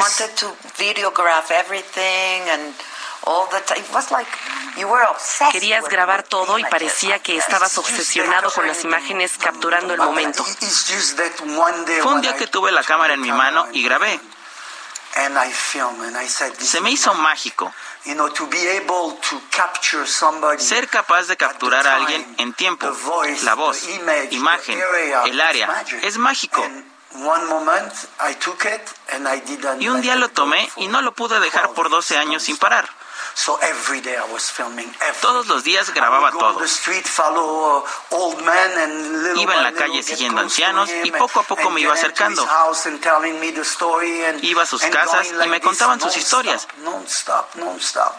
Querías 5.53 5.85
grabar 5.89 6.23
todo 6.23 6.59
y 6.59 6.65
parecía 6.65 7.19
que 7.19 7.37
estabas 7.37 7.77
obsesionado 7.79 8.51
con 8.51 8.67
las 8.67 8.83
imágenes 8.83 9.33
capturando 9.39 9.95
el 9.95 10.01
momento. 10.01 10.45
Fue 12.03 12.13
un 12.13 12.21
día 12.21 12.35
que 12.35 12.47
tuve 12.47 12.73
la 12.73 12.83
cámara 12.83 13.15
en 13.15 13.21
mi 13.21 13.31
mano 13.31 13.67
y 13.73 13.83
grabé. 13.85 14.21
Se 16.65 16.81
me 16.81 16.91
hizo 16.91 17.15
mágico. 17.15 17.73
Ser 20.59 20.89
capaz 20.89 21.27
de 21.27 21.37
capturar 21.37 21.87
a 21.87 21.97
alguien 21.97 22.35
en 22.39 22.53
tiempo, 22.55 22.87
la 23.43 23.55
voz, 23.55 23.87
imagen, 24.31 24.81
el 25.27 25.41
área, 25.41 25.85
es 26.03 26.17
mágico. 26.17 26.65
Y 29.81 29.89
un 29.89 30.01
día 30.01 30.15
lo 30.17 30.29
tomé 30.31 30.71
y 30.77 30.87
no 30.89 31.03
lo 31.03 31.13
pude 31.13 31.41
dejar 31.41 31.71
por 31.73 31.91
12 31.91 32.17
años 32.17 32.45
sin 32.45 32.57
parar. 32.57 32.89
Todos 35.21 35.47
los 35.47 35.65
días 35.65 35.91
grababa 35.95 36.31
todo. 36.33 36.59
Iba 39.37 39.55
en 39.55 39.63
la 39.63 39.73
calle 39.73 40.03
siguiendo 40.03 40.41
ancianos 40.41 40.91
y 41.05 41.11
poco 41.13 41.41
a 41.41 41.43
poco 41.45 41.71
me 41.71 41.81
iba 41.81 41.95
acercando. 41.95 42.47
Iba 44.43 44.63
a 44.63 44.67
sus 44.67 44.83
casas 44.83 45.29
y 45.45 45.49
me 45.49 45.61
contaban 45.61 46.01
sus 46.01 46.17
historias. 46.17 46.67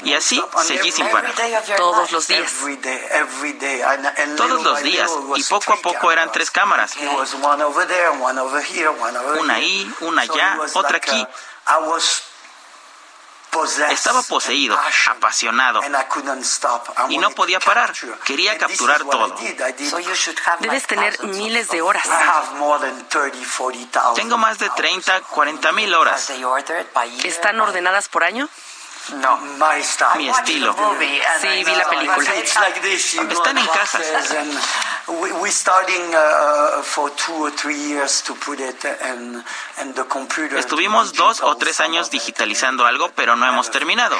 Y 0.03 0.13
así 0.13 0.43
seguí 0.63 0.91
sin 0.91 1.07
parar. 1.09 1.33
Todos 1.77 2.11
los 2.11 2.27
días. 2.27 2.51
Todos 4.37 4.63
los 4.63 4.81
días. 4.83 5.11
Y 5.35 5.43
poco 5.43 5.73
a 5.73 5.77
poco 5.77 6.11
eran 6.11 6.31
tres 6.31 6.49
cámaras. 6.51 6.93
Una 9.39 9.55
ahí, 9.55 9.93
una 10.01 10.21
allá, 10.23 10.57
otra 10.73 10.97
aquí. 10.97 11.27
Estaba 13.89 14.23
poseído, 14.23 14.77
apasionado, 15.09 15.81
y 17.09 17.17
no 17.17 17.31
podía 17.31 17.59
parar. 17.59 17.93
Quería 18.23 18.57
capturar 18.57 19.03
todo. 19.03 19.35
Debes 20.59 20.87
tener 20.87 21.21
miles 21.23 21.69
de 21.69 21.81
horas. 21.81 22.07
Tengo 24.15 24.37
más 24.37 24.57
de 24.59 24.69
30, 24.69 25.21
40 25.21 25.71
mil 25.73 25.93
horas. 25.93 26.31
¿Están 27.23 27.59
ordenadas 27.59 28.07
por 28.07 28.23
año? 28.23 28.49
No, 29.09 29.37
mi 30.15 30.29
estilo. 30.29 30.75
Sí, 31.41 31.63
vi 31.63 31.75
la 31.75 31.89
película. 31.89 32.33
Están 32.35 33.57
en 33.57 33.67
casas. 33.67 34.05
Estuvimos 40.57 41.13
dos 41.13 41.41
o 41.41 41.57
tres 41.57 41.79
años 41.79 42.09
digitalizando 42.11 42.85
algo, 42.85 43.11
pero 43.15 43.35
no 43.35 43.47
hemos 43.47 43.71
terminado. 43.71 44.17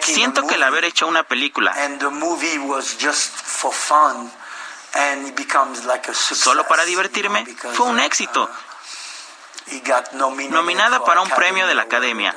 Siento 0.00 0.46
que 0.46 0.54
el 0.56 0.62
haber 0.62 0.84
hecho 0.84 1.06
una 1.06 1.22
película 1.22 1.74
solo 6.12 6.66
para 6.66 6.84
divertirme 6.84 7.46
fue 7.74 7.86
un 7.86 8.00
éxito. 8.00 8.48
Nominada 10.50 11.04
para 11.04 11.20
un 11.20 11.30
premio 11.30 11.66
de 11.66 11.74
la 11.74 11.82
Academia. 11.82 12.36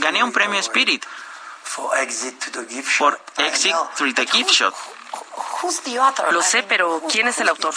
Gané 0.00 0.22
un 0.22 0.32
premio 0.32 0.58
Spirit 0.60 1.04
por 1.76 1.94
Exit 3.36 3.72
Through 3.96 4.14
the 4.14 4.26
Gift 4.26 4.50
Shop. 4.50 4.74
Lo 6.30 6.42
sé, 6.42 6.62
pero 6.62 7.02
¿quién 7.10 7.28
es 7.28 7.38
el 7.38 7.48
autor? 7.48 7.74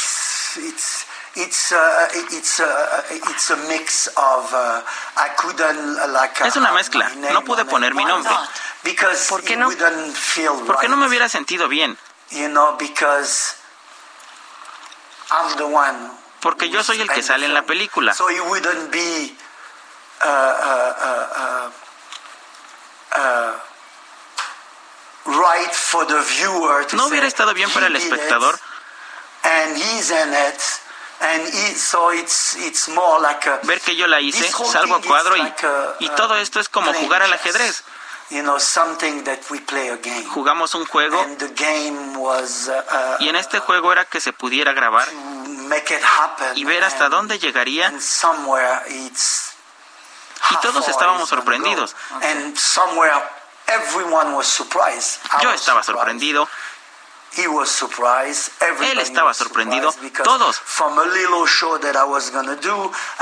Es 6.46 6.56
una 6.56 6.72
mezcla. 6.72 7.10
No 7.10 7.44
pude 7.44 7.66
poner 7.66 7.94
mi 7.94 8.06
nombre. 8.06 8.34
¿Por 9.30 9.44
qué 9.44 9.56
no? 9.56 9.70
Porque 10.66 10.88
no 10.90 10.98
me 10.98 11.08
hubiera 11.08 11.30
sentido 11.30 11.68
bien. 11.68 11.98
Porque 16.42 16.70
yo 16.70 16.84
soy 16.84 17.00
el 17.02 17.10
que 17.10 17.22
sale 17.24 17.46
en 17.46 17.54
la 17.54 17.64
película. 17.64 18.14
No 26.98 27.08
hubiera 27.08 27.28
estado 27.28 27.54
bien 27.54 27.70
para 27.72 27.88
el 27.88 27.96
espectador. 27.96 28.60
Ver 33.64 33.80
que 33.82 33.96
yo 33.96 34.08
la 34.08 34.20
hice, 34.22 34.52
salgo 34.72 34.96
a 34.96 35.02
cuadro 35.02 35.38
y, 35.38 35.54
y 36.00 36.10
todo 36.10 36.36
esto 36.38 36.60
es 36.60 36.70
como 36.70 36.92
jugar 36.94 37.22
al 37.22 37.34
ajedrez. 37.34 37.84
Jugamos 40.30 40.74
un 40.76 40.86
juego 40.86 41.26
y 43.20 43.30
en 43.30 43.36
este 43.36 43.60
juego 43.60 43.92
era 43.92 44.06
que 44.06 44.22
se 44.22 44.32
pudiera 44.34 44.74
grabar 44.74 45.08
y 46.56 46.64
ver 46.64 46.84
hasta 46.84 47.10
dónde 47.10 47.40
llegaría. 47.40 47.92
y 50.52 50.56
todos 50.62 50.88
estábamos 50.88 51.30
sorprendidos. 51.30 51.96
Yo 55.42 55.52
estaba 55.54 55.84
sorprendido 55.84 56.48
él 58.92 59.00
estaba 59.00 59.34
sorprendido, 59.34 59.94
todos, 60.24 60.62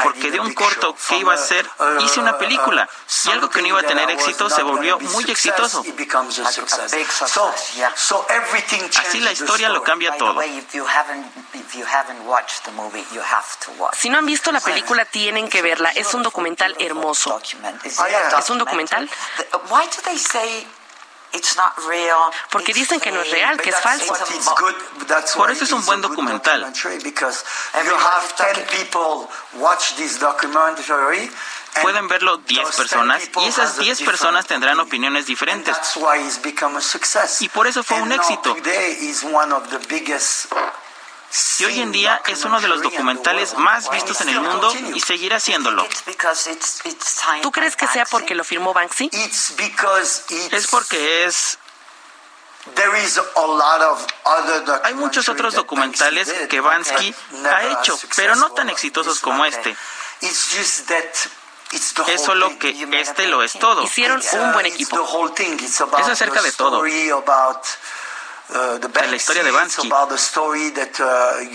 porque 0.03 0.31
de 0.31 0.39
un 0.39 0.53
corto 0.53 0.95
que 1.07 1.17
iba 1.17 1.33
a 1.33 1.35
hacer 1.35 1.69
hice 1.99 2.19
una 2.19 2.37
película. 2.37 2.89
Y 3.25 3.29
algo 3.29 3.49
que 3.49 3.61
no 3.61 3.67
iba 3.67 3.79
a 3.79 3.83
tener 3.83 4.09
éxito 4.09 4.49
se 4.49 4.63
volvió 4.63 4.99
muy 4.99 5.23
exitoso. 5.25 5.83
Así 8.99 9.19
la 9.19 9.31
historia 9.31 9.69
lo 9.69 9.83
cambia 9.83 10.17
todo. 10.17 10.41
Si 13.93 14.09
no 14.09 14.17
han 14.17 14.25
visto 14.25 14.51
la 14.51 14.59
película, 14.59 15.05
tienen 15.05 15.49
que 15.49 15.61
verla. 15.61 15.89
Es 15.91 16.13
un 16.13 16.23
documental 16.23 16.75
hermoso. 16.79 17.39
¿Es 17.83 18.49
un 18.49 18.57
documental? 18.57 19.09
Porque 22.51 22.73
dicen 22.73 22.99
que 22.99 23.11
no 23.11 23.21
es 23.21 23.29
real, 23.31 23.57
que 23.61 23.69
es 23.69 23.79
falso. 23.79 24.13
Por 25.37 25.51
eso 25.51 25.63
es 25.63 25.71
un 25.71 25.85
buen 25.85 26.01
documental. 26.01 26.71
Pueden 31.81 32.07
verlo 32.07 32.37
10 32.37 32.75
personas 32.75 33.21
y 33.41 33.47
esas 33.47 33.77
10 33.77 34.01
personas 34.01 34.47
tendrán 34.47 34.79
opiniones 34.79 35.27
diferentes. 35.27 35.77
Y 37.41 37.49
por 37.49 37.67
eso 37.67 37.83
fue 37.83 38.01
un 38.01 38.11
éxito. 38.11 38.55
Y 41.59 41.65
hoy 41.65 41.79
en 41.81 41.91
día 41.91 42.21
es 42.27 42.43
uno 42.43 42.59
de 42.59 42.67
los 42.67 42.81
documentales 42.81 43.55
más 43.55 43.89
vistos 43.91 44.21
en 44.21 44.29
el 44.29 44.41
mundo 44.41 44.73
y 44.95 44.99
seguirá 44.99 45.37
haciéndolo. 45.37 45.87
¿Tú 47.41 47.51
crees 47.51 47.75
que 47.75 47.87
sea 47.87 48.05
porque 48.05 48.33
lo 48.33 48.43
firmó 48.43 48.73
Banksy? 48.73 49.09
Es 50.51 50.67
porque 50.67 51.25
es 51.25 51.59
hay 54.83 54.93
muchos 54.93 55.29
otros 55.29 55.53
documentales 55.53 56.31
que 56.49 56.59
Bansky 56.59 57.15
ha 57.51 57.63
hecho, 57.63 57.97
pero 58.15 58.35
no 58.35 58.51
tan 58.51 58.69
exitosos 58.69 59.19
como 59.19 59.45
este. 59.45 59.75
Es 62.07 62.23
solo 62.23 62.57
que 62.59 62.87
este 62.99 63.27
lo 63.27 63.43
es 63.43 63.53
todo. 63.53 63.83
Hicieron 63.83 64.21
un 64.33 64.53
buen 64.53 64.65
equipo. 64.65 65.29
Es 65.97 66.07
acerca 66.07 66.41
de 66.41 66.51
todo 66.51 66.83
de 68.49 69.07
la 69.07 69.15
historia 69.15 69.43
de 69.43 69.51
Bansky, 69.51 69.91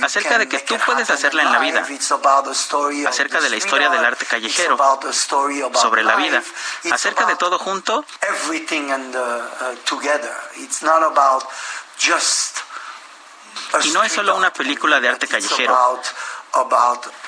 acerca 0.03 0.39
de 0.39 0.49
que 0.49 0.61
tú 0.61 0.77
puedes 0.87 1.11
hacerla 1.11 1.43
en 1.43 1.53
la 1.53 1.59
vida, 1.59 1.87
acerca 3.09 3.41
de 3.41 3.51
la 3.51 3.57
historia 3.57 3.91
del 3.91 4.05
arte 4.05 4.27
callejero, 4.27 4.79
sobre 5.75 6.05
la 6.05 6.17
vida, 6.17 6.43
acerca 6.91 7.27
de 7.27 7.37
todo 7.37 7.59
junto. 7.59 8.05
Y 13.83 13.91
no 13.91 14.03
es 14.05 14.13
solo 14.13 14.37
una 14.37 14.53
película 14.53 15.01
de 15.01 15.09
arte 15.09 15.27
callejero, 15.27 16.01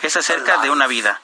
es 0.03 0.17
acerca 0.17 0.59
de 0.59 0.71
una 0.71 0.87
vida 0.87 1.21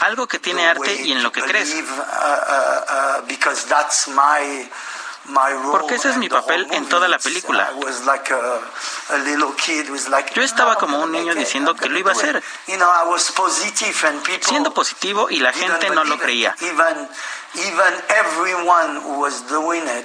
algo 0.00 0.26
que 0.26 0.38
tiene 0.38 0.66
arte 0.66 0.94
y 0.94 1.12
en 1.12 1.22
lo 1.22 1.30
que 1.30 1.42
crees. 1.42 1.72
Uh, 1.72 1.78
uh, 1.78 3.22
uh, 3.22 3.26
Porque 5.70 5.96
ese 5.96 6.10
es 6.10 6.16
mi 6.16 6.28
papel 6.28 6.66
en 6.70 6.88
toda 6.88 7.08
la 7.08 7.18
película. 7.18 7.70
Yo 10.34 10.42
estaba 10.42 10.76
como 10.76 11.02
un 11.02 11.12
niño 11.12 11.34
diciendo 11.34 11.74
que 11.74 11.88
lo 11.88 11.98
iba 11.98 12.10
a 12.10 12.14
hacer, 12.14 12.42
siendo 14.40 14.72
positivo 14.72 15.28
y 15.30 15.40
la 15.40 15.52
gente 15.52 15.90
no 15.90 16.04
lo 16.04 16.18
creía. 16.18 16.56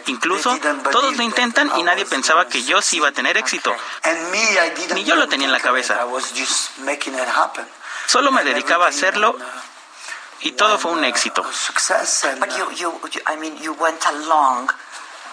Incluso 0.07 0.57
todos 0.91 1.17
lo 1.17 1.24
intentan 1.24 1.71
y 1.78 1.84
nadie 1.84 2.05
pensaba 2.05 2.47
que 2.47 2.63
yo 2.63 2.82
sí 2.82 2.97
iba 2.97 3.09
a 3.09 3.11
tener 3.11 3.38
éxito. 3.38 3.76
Ni 4.93 5.03
yo 5.03 5.15
lo 5.15 5.28
tenía 5.28 5.47
en 5.47 5.53
la 5.53 5.59
cabeza. 5.59 6.05
Solo 8.07 8.32
me 8.32 8.43
dedicaba 8.43 8.86
a 8.88 8.89
hacerlo 8.89 9.38
y 10.41 10.51
todo 10.51 10.78
fue 10.78 10.91
un 10.91 11.05
éxito. 11.05 11.45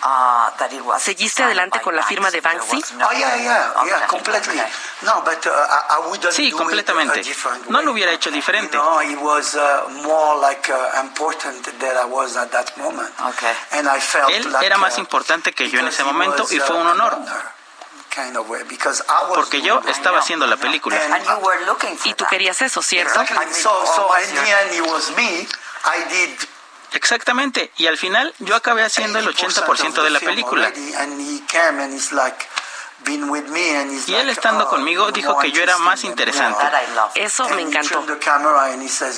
Uh, 0.02 0.98
¿Seguiste 0.98 1.42
adelante 1.42 1.80
con 1.80 1.94
la 1.94 2.02
firma 2.02 2.30
de 2.30 2.40
Banksy? 2.40 2.82
Sí, 6.30 6.52
completamente. 6.52 7.22
No 7.68 7.82
lo 7.82 7.92
hubiera 7.92 8.12
hecho 8.12 8.30
diferente. 8.30 8.78
Él 14.28 14.56
era 14.62 14.78
más 14.78 14.98
importante 14.98 15.52
que 15.52 15.68
yo 15.68 15.80
en 15.80 15.88
ese 15.88 16.04
momento 16.04 16.46
y 16.50 16.58
fue 16.60 16.76
un 16.76 16.86
honor. 16.86 17.18
Porque 19.34 19.62
yo 19.62 19.80
estaba 19.86 20.18
haciendo 20.18 20.46
la 20.46 20.56
película. 20.56 20.96
Y 22.04 22.14
tú 22.14 22.24
querías 22.26 22.60
eso, 22.62 22.82
¿cierto? 22.82 23.20
Exactamente. 26.92 27.72
Y 27.76 27.86
al 27.86 27.96
final 27.96 28.34
yo 28.38 28.56
acabé 28.56 28.82
haciendo 28.82 29.18
el 29.18 29.26
80% 29.26 30.02
de 30.02 30.10
la 30.10 30.20
película. 30.20 30.72
Y 33.06 34.14
él 34.14 34.28
estando 34.28 34.68
conmigo 34.68 35.10
dijo 35.10 35.38
que 35.38 35.52
yo 35.52 35.62
era 35.62 35.78
más 35.78 36.04
interesante. 36.04 36.62
Eso 37.14 37.48
me 37.50 37.62
encantó. 37.62 38.04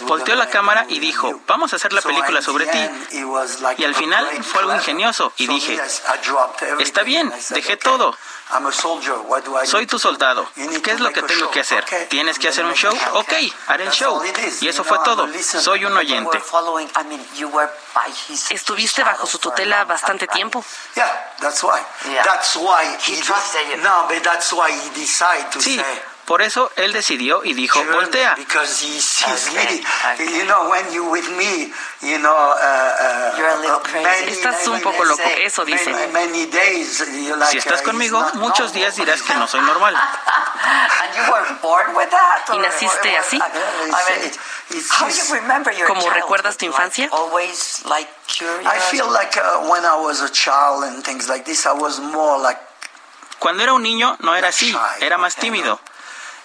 Volteó 0.02 0.36
la 0.36 0.48
cámara 0.48 0.86
y 0.88 1.00
dijo, 1.00 1.40
vamos 1.46 1.72
a 1.72 1.76
hacer 1.76 1.92
la 1.92 2.00
película 2.02 2.42
sobre 2.42 2.66
ti. 2.66 2.90
Y 3.78 3.84
al 3.84 3.94
final 3.94 4.28
fue 4.44 4.60
algo 4.62 4.74
ingenioso 4.74 5.32
y 5.36 5.46
dije, 5.48 5.80
está 6.78 7.02
bien, 7.02 7.32
dejé 7.50 7.76
todo. 7.76 8.16
Soy 9.66 9.86
tu 9.86 9.98
soldado. 9.98 10.48
¿Qué 10.82 10.90
es 10.92 11.00
lo 11.00 11.12
que 11.12 11.22
tengo 11.22 11.50
que 11.50 11.60
hacer? 11.60 11.84
¿Tienes 12.08 12.38
que 12.38 12.48
hacer 12.48 12.64
un 12.64 12.74
show? 12.74 12.94
Ok, 13.14 13.32
haré 13.68 13.84
el 13.84 13.90
show. 13.90 14.22
Y 14.60 14.68
eso 14.68 14.84
fue 14.84 14.98
todo. 15.04 15.26
Soy 15.42 15.84
un 15.84 15.96
oyente. 15.96 16.42
Estuviste 18.50 19.02
bajo 19.04 19.26
su 19.26 19.38
tutela 19.38 19.84
bastante 19.84 20.26
tiempo. 20.26 20.64
Sí, 25.60 25.80
por 26.32 26.40
eso 26.40 26.72
él 26.76 26.94
decidió 26.94 27.44
y 27.44 27.52
dijo, 27.52 27.84
voltea. 27.92 28.34
Estás 34.26 34.66
un 34.66 34.80
poco 34.80 35.04
loco, 35.04 35.22
eso 35.36 35.66
dice. 35.66 35.94
Si 37.50 37.58
estás 37.58 37.82
conmigo, 37.82 38.18
muchos 38.36 38.72
días 38.72 38.96
dirás 38.96 39.20
que 39.20 39.34
no 39.34 39.46
soy 39.46 39.60
normal. 39.60 39.94
¿Y 42.54 42.58
naciste 42.60 43.18
así? 43.18 43.38
¿Cómo 45.86 46.08
recuerdas 46.08 46.56
tu 46.56 46.64
infancia? 46.64 47.10
Cuando 53.38 53.62
era 53.62 53.74
un 53.74 53.82
niño 53.82 54.16
no 54.20 54.34
era 54.34 54.48
así, 54.48 54.74
era 55.00 55.18
más 55.18 55.36
tímido. 55.36 55.78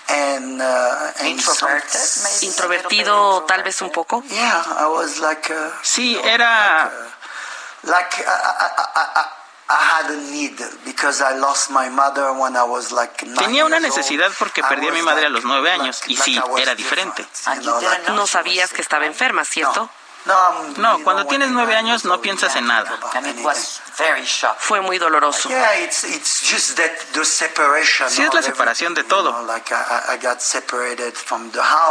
Uh, 0.09 1.25
Introvertido 2.41 3.43
tal 3.43 3.63
vez 3.63 3.81
un 3.81 3.91
poco. 3.91 4.23
Sí, 5.81 6.17
era 6.23 6.91
Tenía 13.37 13.65
una 13.65 13.79
necesidad 13.79 14.31
porque 14.39 14.63
perdí 14.63 14.87
a 14.87 14.91
mi 14.91 15.01
madre 15.01 15.25
a 15.25 15.29
los 15.29 15.43
nueve 15.43 15.71
años 15.71 16.01
y 16.07 16.15
sí, 16.15 16.39
era 16.57 16.73
diferente. 16.75 17.25
No 18.13 18.27
sabías 18.27 18.71
que 18.71 18.81
estaba 18.81 19.05
enferma, 19.05 19.43
¿cierto? 19.43 19.81
No, 19.81 20.06
cuando 21.03 21.25
tienes 21.27 21.49
nueve 21.49 21.75
años 21.75 22.05
no 22.05 22.19
piensas 22.21 22.55
en 22.55 22.67
nada. 22.67 22.99
Fue 24.59 24.81
muy 24.81 24.97
doloroso. 24.99 25.49
Sí, 28.09 28.21
es 28.21 28.33
la 28.33 28.41
separación 28.41 28.93
de 28.93 29.03
todo. 29.03 29.31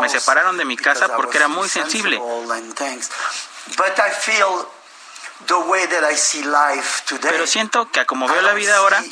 Me 0.00 0.08
separaron 0.08 0.56
de 0.56 0.64
mi 0.64 0.76
casa 0.76 1.08
porque 1.16 1.38
era 1.38 1.48
muy 1.48 1.68
sensible. 1.68 2.20
Pero 7.30 7.46
siento 7.46 7.90
que 7.90 8.06
como 8.06 8.26
veo 8.28 8.40
la 8.42 8.54
vida 8.54 8.76
ahora, 8.76 9.02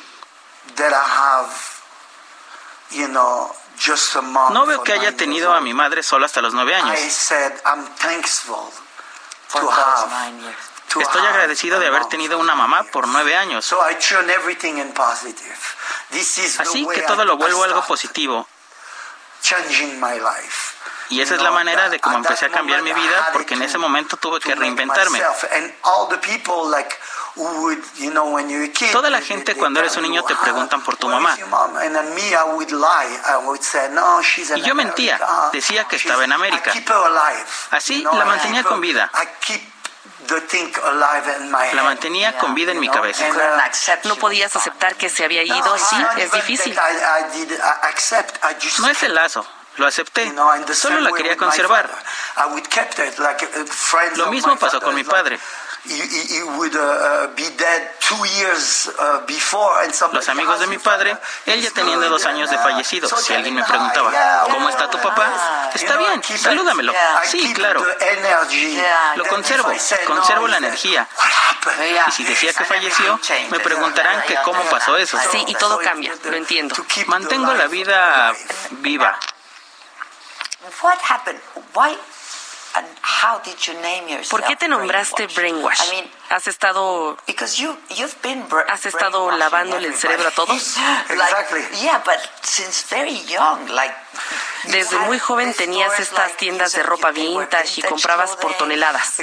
no 4.50 4.66
veo 4.66 4.82
que 4.84 4.92
haya 4.92 5.16
tenido 5.16 5.52
a 5.52 5.60
mi 5.60 5.74
madre 5.74 6.02
solo 6.02 6.24
hasta 6.24 6.40
los 6.40 6.54
nueve 6.54 6.74
años. 6.74 6.98
Estoy 11.00 11.26
agradecido 11.26 11.80
de 11.80 11.88
haber 11.88 12.04
tenido 12.06 12.38
una 12.38 12.54
mamá 12.54 12.84
por 12.84 13.08
nueve 13.08 13.36
años. 13.36 13.64
Así 16.60 16.86
que 16.86 17.02
todo 17.02 17.24
lo 17.24 17.36
vuelvo 17.36 17.64
algo 17.64 17.84
positivo. 17.86 18.46
Y 21.10 21.20
esa 21.20 21.34
es 21.34 21.42
la 21.42 21.50
manera 21.50 21.90
de 21.90 22.00
cómo 22.00 22.16
empecé 22.16 22.46
a 22.46 22.50
cambiar 22.50 22.82
mi 22.82 22.92
vida, 22.92 23.30
porque 23.32 23.54
en 23.54 23.62
ese 23.62 23.76
momento 23.76 24.16
tuve 24.16 24.40
que 24.40 24.54
reinventarme. 24.54 25.22
Toda 28.92 29.10
la 29.10 29.20
gente 29.20 29.56
cuando 29.56 29.80
eres 29.80 29.96
un 29.96 30.02
niño 30.04 30.22
te 30.22 30.36
preguntan 30.36 30.82
por 30.82 30.96
tu 30.96 31.08
mamá. 31.08 31.36
Y 34.56 34.62
yo 34.62 34.74
mentía, 34.74 35.20
decía 35.52 35.84
que 35.86 35.96
estaba 35.96 36.24
en 36.24 36.32
América. 36.32 36.72
Así 37.70 38.02
la 38.02 38.24
mantenía 38.24 38.62
con 38.62 38.80
vida. 38.80 39.10
La 41.72 41.82
mantenía 41.82 42.38
con 42.38 42.54
vida 42.54 42.72
en 42.72 42.80
mi 42.80 42.88
cabeza. 42.88 43.26
No 44.04 44.16
podías 44.16 44.54
aceptar 44.54 44.94
que 44.96 45.08
se 45.08 45.24
había 45.24 45.42
ido, 45.42 45.76
sí, 45.78 45.96
es 46.18 46.30
difícil. 46.32 46.78
No 48.78 48.88
es 48.88 49.02
el 49.02 49.14
lazo, 49.14 49.46
lo 49.76 49.86
acepté. 49.86 50.32
Solo 50.72 51.00
la 51.00 51.12
quería 51.12 51.36
conservar. 51.36 51.90
Lo 54.14 54.26
mismo 54.30 54.56
pasó 54.56 54.80
con 54.80 54.94
mi 54.94 55.04
padre. 55.04 55.38
Los 60.12 60.28
amigos 60.28 60.60
de 60.60 60.66
mi 60.66 60.78
padre, 60.78 61.16
él 61.46 61.60
ya 61.60 61.70
teniendo 61.70 62.08
dos 62.08 62.24
años 62.24 62.50
de 62.50 62.58
fallecido. 62.58 63.08
Si 63.08 63.34
alguien 63.34 63.54
me 63.54 63.64
preguntaba, 63.64 64.46
¿cómo 64.50 64.68
está 64.68 64.88
tu 64.88 64.98
papá? 64.98 65.70
Está 65.74 65.96
bien, 65.96 66.22
salúdamelo. 66.38 66.92
Sí, 67.24 67.52
claro. 67.52 67.84
Lo 69.16 69.26
conservo, 69.26 69.72
conservo 70.06 70.48
la 70.48 70.56
energía. 70.56 71.06
Y 72.06 72.12
si 72.12 72.24
decía 72.24 72.52
que 72.54 72.64
falleció, 72.64 73.20
me 73.50 73.60
preguntarán 73.60 74.22
que 74.22 74.36
cómo 74.42 74.62
pasó 74.64 74.96
eso. 74.96 75.18
Sí, 75.30 75.44
y 75.46 75.54
todo 75.54 75.78
cambia, 75.78 76.14
lo 76.24 76.36
entiendo. 76.36 76.74
Mantengo 77.06 77.52
la 77.52 77.66
vida 77.66 78.32
viva. 78.70 79.18
¿Por 84.28 84.44
qué 84.44 84.56
te 84.56 84.68
nombraste 84.68 85.26
Brainwash? 85.28 85.80
¿Has 86.30 86.46
estado, 86.46 87.16
has 88.68 88.86
estado 88.86 89.30
lavándole 89.30 89.88
el 89.88 89.94
cerebro 89.94 90.28
a 90.28 90.30
todos? 90.32 90.76
Desde 94.64 94.98
muy 95.00 95.18
joven 95.18 95.54
tenías 95.54 95.98
estas 96.00 96.36
tiendas 96.36 96.72
de 96.72 96.82
ropa 96.82 97.10
vintage 97.10 97.80
y 97.80 97.82
comprabas 97.82 98.36
por 98.36 98.54
toneladas. 98.54 99.20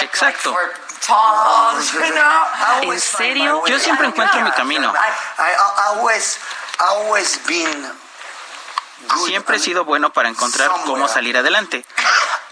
Exacto. 0.00 0.56
¿En 2.82 3.00
serio? 3.00 3.66
Yo 3.66 3.78
siempre 3.78 4.06
encuentro 4.06 4.40
mi 4.40 4.52
camino. 4.52 4.92
Siempre 9.26 9.56
he 9.56 9.60
sido 9.60 9.84
bueno 9.84 10.12
para 10.12 10.28
encontrar 10.28 10.70
cómo 10.86 11.08
salir 11.08 11.36
adelante. 11.36 11.84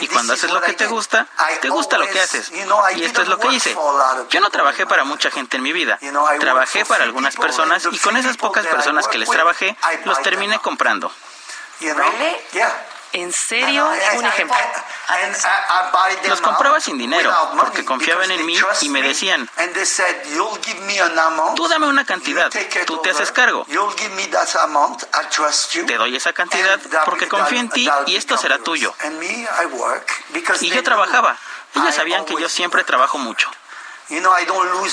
Y 0.00 0.08
cuando 0.08 0.34
haces 0.34 0.50
lo 0.50 0.60
que 0.60 0.72
te 0.72 0.86
gusta, 0.86 1.26
te 1.60 1.68
gusta 1.68 1.98
lo 1.98 2.08
que 2.08 2.20
haces. 2.20 2.50
Y 2.94 3.04
esto 3.04 3.22
es 3.22 3.28
lo 3.28 3.38
que 3.38 3.48
hice. 3.48 3.76
Yo 4.30 4.40
no 4.40 4.50
trabajé 4.50 4.86
para 4.86 5.04
mucha 5.04 5.30
gente 5.30 5.56
en 5.56 5.62
mi 5.62 5.72
vida. 5.72 5.98
Trabajé 6.40 6.84
para 6.84 7.04
algunas 7.04 7.36
personas 7.36 7.86
y 7.90 7.98
con 7.98 8.16
esas 8.16 8.36
pocas 8.36 8.66
personas 8.66 9.08
que 9.08 9.18
les 9.18 9.30
trabajé, 9.30 9.76
los 10.04 10.20
terminé 10.22 10.58
comprando. 10.58 11.10
¿En 13.16 13.32
serio? 13.32 13.88
Un 14.14 14.26
ejemplo. 14.26 14.56
Los 16.28 16.40
compraba 16.42 16.80
sin 16.80 16.98
dinero 16.98 17.32
porque 17.58 17.82
confiaban 17.82 18.30
en 18.30 18.44
mí 18.44 18.58
y 18.82 18.88
me 18.90 19.00
decían, 19.00 19.48
tú 21.56 21.68
dame 21.68 21.86
una 21.86 22.04
cantidad, 22.04 22.52
tú 22.86 22.98
te 22.98 23.10
haces 23.10 23.32
cargo. 23.32 23.66
Te 25.86 25.96
doy 25.96 26.16
esa 26.16 26.32
cantidad 26.34 26.78
porque 27.06 27.26
confío 27.26 27.58
en 27.58 27.70
ti 27.70 27.88
y 28.06 28.16
esto 28.16 28.36
será 28.36 28.58
tuyo. 28.58 28.94
Y 30.60 30.70
yo 30.70 30.82
trabajaba. 30.82 31.36
Ellos 31.74 31.94
sabían 31.94 32.26
que 32.26 32.34
yo 32.38 32.50
siempre 32.50 32.84
trabajo 32.84 33.16
mucho. 33.16 33.50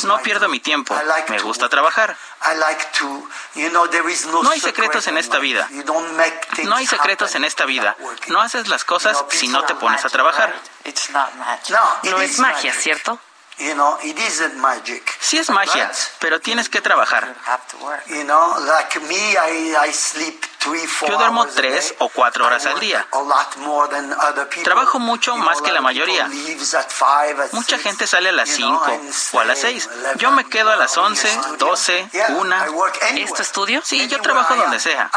No 0.03 0.21
pierdo 0.23 0.49
mi 0.49 0.59
tiempo. 0.59 0.95
Me 1.29 1.39
gusta 1.39 1.69
trabajar. 1.69 2.17
No 4.43 4.49
hay 4.51 4.59
secretos 4.59 5.07
en 5.07 5.17
esta 5.17 5.39
vida. 5.39 5.67
No 6.63 6.75
hay 6.75 6.87
secretos 6.87 7.35
en 7.35 7.43
esta 7.45 7.65
vida. 7.65 7.95
No 8.27 8.41
haces 8.41 8.67
las 8.67 8.83
cosas 8.85 9.23
si 9.29 9.47
no 9.47 9.63
te 9.63 9.75
pones 9.75 10.03
a 10.05 10.09
trabajar. 10.09 10.53
No 12.03 12.21
es 12.21 12.39
magia, 12.39 12.73
¿cierto? 12.73 13.19
Sí 15.19 15.37
es 15.37 15.49
magia, 15.49 15.91
pero 16.19 16.39
tienes 16.39 16.69
que 16.69 16.81
trabajar. 16.81 17.35
Yo 21.07 21.17
duermo 21.17 21.45
tres 21.47 21.93
o 21.99 22.09
cuatro 22.09 22.45
horas 22.45 22.65
al 22.65 22.79
día. 22.79 23.05
Trabajo 24.63 24.99
mucho 24.99 25.35
más 25.37 25.61
que 25.61 25.71
la 25.71 25.81
mayoría. 25.81 26.27
Mucha 27.51 27.77
gente 27.77 28.07
sale 28.07 28.29
a 28.29 28.31
las 28.31 28.49
cinco 28.49 28.99
o 29.33 29.39
a 29.39 29.45
las 29.45 29.59
seis. 29.59 29.89
Yo 30.15 30.31
me 30.31 30.45
quedo 30.49 30.71
a 30.71 30.75
las 30.75 30.97
once, 30.97 31.29
doce, 31.57 32.09
una. 32.29 32.65
¿Es 33.17 33.33
tu 33.33 33.41
estudio? 33.41 33.81
Sí, 33.83 34.07
yo 34.07 34.19
trabajo 34.21 34.55
donde 34.55 34.79
sea. 34.79 35.09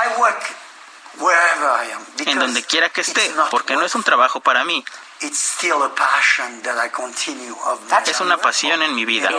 En 2.27 2.39
donde 2.39 2.63
quiera 2.65 2.91
que 2.91 3.01
esté, 3.01 3.33
porque 3.51 3.75
no 3.77 3.87
es 3.87 3.95
un 3.95 4.03
trabajo 4.03 4.41
para 4.41 4.65
mí. 4.65 4.85
Es 8.11 8.21
una 8.21 8.37
pasión 8.39 8.83
en 8.83 8.95
mi 8.95 9.05
vida. 9.05 9.31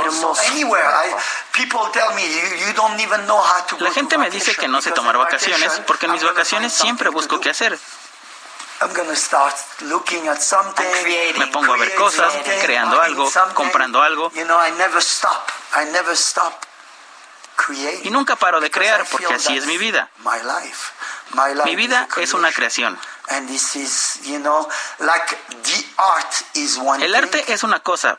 La 3.79 3.91
gente 3.91 4.17
me 4.17 4.29
dice 4.29 4.55
que 4.55 4.67
no 4.67 4.81
sé 4.81 4.91
tomar 4.91 5.17
vacaciones 5.17 5.81
porque 5.85 6.05
en 6.07 6.13
mis 6.13 6.23
vacaciones 6.23 6.73
siempre 6.73 7.09
busco 7.09 7.39
qué 7.39 7.51
hacer. 7.51 7.77
Me 11.37 11.47
pongo 11.47 11.73
a 11.73 11.77
ver 11.77 11.95
cosas, 11.95 12.31
creando 12.61 13.01
algo, 13.01 13.31
comprando 13.55 14.01
algo. 14.01 14.31
Y 18.03 18.09
nunca 18.11 18.35
paro 18.35 18.59
de 18.59 18.69
crear 18.71 19.05
porque 19.05 19.33
así 19.33 19.57
es 19.57 19.65
mi 19.65 19.77
vida. 19.77 20.09
Mi 21.65 21.75
vida 21.75 22.07
es 22.17 22.33
una 22.33 22.51
creación. 22.51 22.97
El 27.01 27.15
arte 27.15 27.51
es 27.53 27.63
una 27.63 27.79
cosa, 27.81 28.17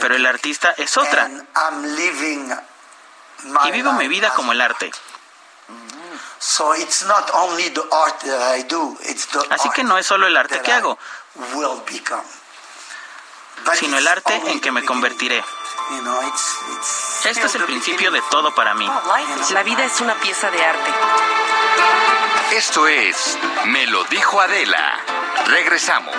pero 0.00 0.14
el 0.16 0.26
artista 0.26 0.74
es 0.76 0.96
otra. 0.96 1.30
Y 3.64 3.70
vivo 3.70 3.92
mi 3.92 4.08
vida 4.08 4.30
como 4.34 4.52
el 4.52 4.60
arte. 4.60 4.92
Así 9.50 9.70
que 9.70 9.84
no 9.84 9.98
es 9.98 10.06
solo 10.06 10.26
el 10.26 10.36
arte 10.36 10.60
que 10.60 10.72
hago, 10.72 10.98
sino 13.74 13.98
el 13.98 14.08
arte 14.08 14.34
en 14.46 14.60
que 14.60 14.72
me 14.72 14.84
convertiré. 14.84 15.42
Este 17.24 17.46
es 17.46 17.54
el 17.54 17.64
principio 17.64 18.10
de 18.10 18.20
todo 18.30 18.54
para 18.54 18.74
mí. 18.74 18.88
La 19.52 19.62
vida 19.62 19.84
es 19.84 20.00
una 20.00 20.14
pieza 20.16 20.50
de 20.50 20.62
arte. 20.62 20.90
Esto 22.56 22.86
es 22.86 23.38
Me 23.66 23.86
lo 23.86 24.04
dijo 24.04 24.40
Adela. 24.40 24.98
Regresamos. 25.46 26.14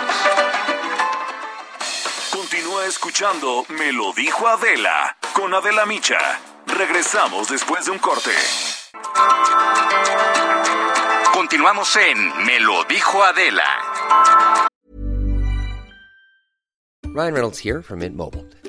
Continúa 2.31 2.85
escuchando 2.85 3.65
Me 3.69 3.91
lo 3.91 4.13
dijo 4.13 4.47
Adela 4.47 5.17
con 5.33 5.53
Adela 5.53 5.85
Micha. 5.85 6.39
Regresamos 6.65 7.49
después 7.49 7.85
de 7.85 7.91
un 7.91 7.99
corte. 7.99 8.31
Continuamos 11.33 11.95
en 11.97 12.45
Me 12.45 12.59
lo 12.59 12.83
dijo 12.85 13.23
Adela. 13.23 13.65
Ryan 17.13 17.33
Reynolds 17.33 17.59
here 17.59 17.83
from 17.83 17.99
Mint 17.99 18.15
Mobile. 18.15 18.62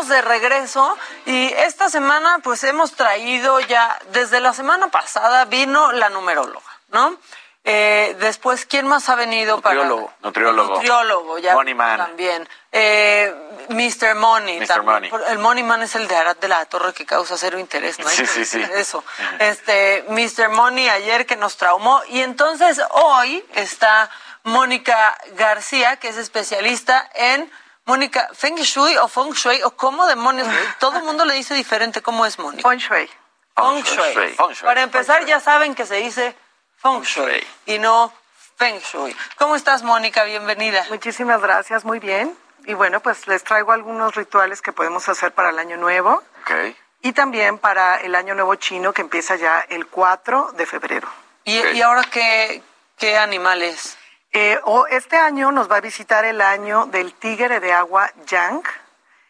estamos 0.00 0.08
de 0.08 0.22
regreso 0.22 0.96
y 1.26 1.52
esta 1.58 1.90
semana 1.90 2.38
pues 2.42 2.64
hemos 2.64 2.92
traído 2.92 3.60
ya, 3.60 3.98
desde 4.12 4.40
la 4.40 4.54
semana 4.54 4.88
pasada 4.88 5.44
vino 5.44 5.92
la 5.92 6.08
numeróloga, 6.08 6.64
¿no? 6.90 7.16
Eh, 7.64 8.16
después, 8.20 8.64
¿quién 8.64 8.86
más 8.86 9.10
ha 9.10 9.14
venido 9.16 9.56
Nutriólogo. 9.56 10.06
para...? 10.06 10.16
Nutriólogo. 10.22 10.74
Nutriólogo, 10.76 11.38
ya 11.38 11.54
Money 11.54 11.74
Man. 11.74 11.98
también. 11.98 12.48
Eh, 12.72 13.34
Mr. 13.68 14.14
Money 14.14 14.60
Mr. 14.60 14.66
también. 14.66 15.10
Money. 15.10 15.10
El 15.28 15.38
Money 15.38 15.64
Man 15.64 15.82
es 15.82 15.94
el 15.94 16.08
de 16.08 16.16
Arad 16.16 16.36
de 16.38 16.48
la 16.48 16.64
Torre 16.64 16.94
que 16.94 17.04
causa 17.04 17.36
cero 17.36 17.58
interés, 17.58 17.98
¿no? 17.98 18.08
Hay 18.08 18.16
Sí, 18.16 18.26
sí, 18.26 18.44
sí. 18.46 18.62
Eso. 18.74 19.04
Este, 19.38 20.04
Mr. 20.08 20.48
Money 20.48 20.88
ayer 20.88 21.26
que 21.26 21.36
nos 21.36 21.58
traumó 21.58 22.00
y 22.08 22.22
entonces 22.22 22.80
hoy 22.92 23.44
está 23.54 24.08
Mónica 24.44 25.18
García, 25.36 25.96
que 25.96 26.08
es 26.08 26.16
especialista 26.16 27.10
en 27.14 27.50
Mónica, 27.86 28.28
Feng 28.34 28.56
Shui 28.56 28.96
o 28.98 29.08
Feng 29.08 29.32
Shui 29.32 29.62
o 29.62 29.70
cómo 29.72 30.06
demonios, 30.06 30.46
todo 30.78 30.98
el 30.98 31.02
mundo 31.04 31.24
le 31.24 31.34
dice 31.34 31.54
diferente 31.54 32.02
cómo 32.02 32.24
es 32.26 32.38
Mónica. 32.38 32.68
Feng 32.68 32.78
Shui. 32.78 33.10
Feng 33.56 33.82
Shui. 33.82 34.14
Feng 34.14 34.52
Shui. 34.52 34.64
Para 34.66 34.82
empezar 34.82 35.24
ya 35.26 35.40
saben 35.40 35.74
que 35.74 35.86
se 35.86 35.96
dice 35.96 36.36
Feng 36.76 37.02
Shui 37.02 37.44
y 37.66 37.78
no 37.78 38.12
Feng 38.56 38.78
Shui. 38.80 39.16
¿Cómo 39.38 39.56
estás 39.56 39.82
Mónica? 39.82 40.24
Bienvenida. 40.24 40.86
Muchísimas 40.90 41.40
gracias, 41.40 41.84
muy 41.84 41.98
bien. 41.98 42.36
Y 42.66 42.74
bueno, 42.74 43.00
pues 43.00 43.26
les 43.26 43.42
traigo 43.42 43.72
algunos 43.72 44.14
rituales 44.14 44.60
que 44.60 44.72
podemos 44.72 45.08
hacer 45.08 45.32
para 45.32 45.48
el 45.50 45.58
año 45.58 45.78
nuevo 45.78 46.22
Ok. 46.42 46.76
y 47.00 47.12
también 47.12 47.56
para 47.58 47.96
el 47.96 48.14
año 48.14 48.34
nuevo 48.34 48.54
chino 48.56 48.92
que 48.92 49.00
empieza 49.00 49.36
ya 49.36 49.64
el 49.70 49.86
4 49.86 50.52
de 50.52 50.66
febrero. 50.66 51.08
¿Y, 51.44 51.56
y 51.58 51.80
ahora 51.80 52.02
qué, 52.04 52.62
qué 52.98 53.16
animales? 53.16 53.96
Eh, 54.32 54.60
o 54.64 54.86
este 54.86 55.16
año 55.16 55.50
nos 55.50 55.70
va 55.70 55.76
a 55.76 55.80
visitar 55.80 56.24
el 56.24 56.40
año 56.40 56.86
del 56.86 57.14
tigre 57.14 57.58
de 57.60 57.72
agua 57.72 58.10
Yang. 58.26 58.62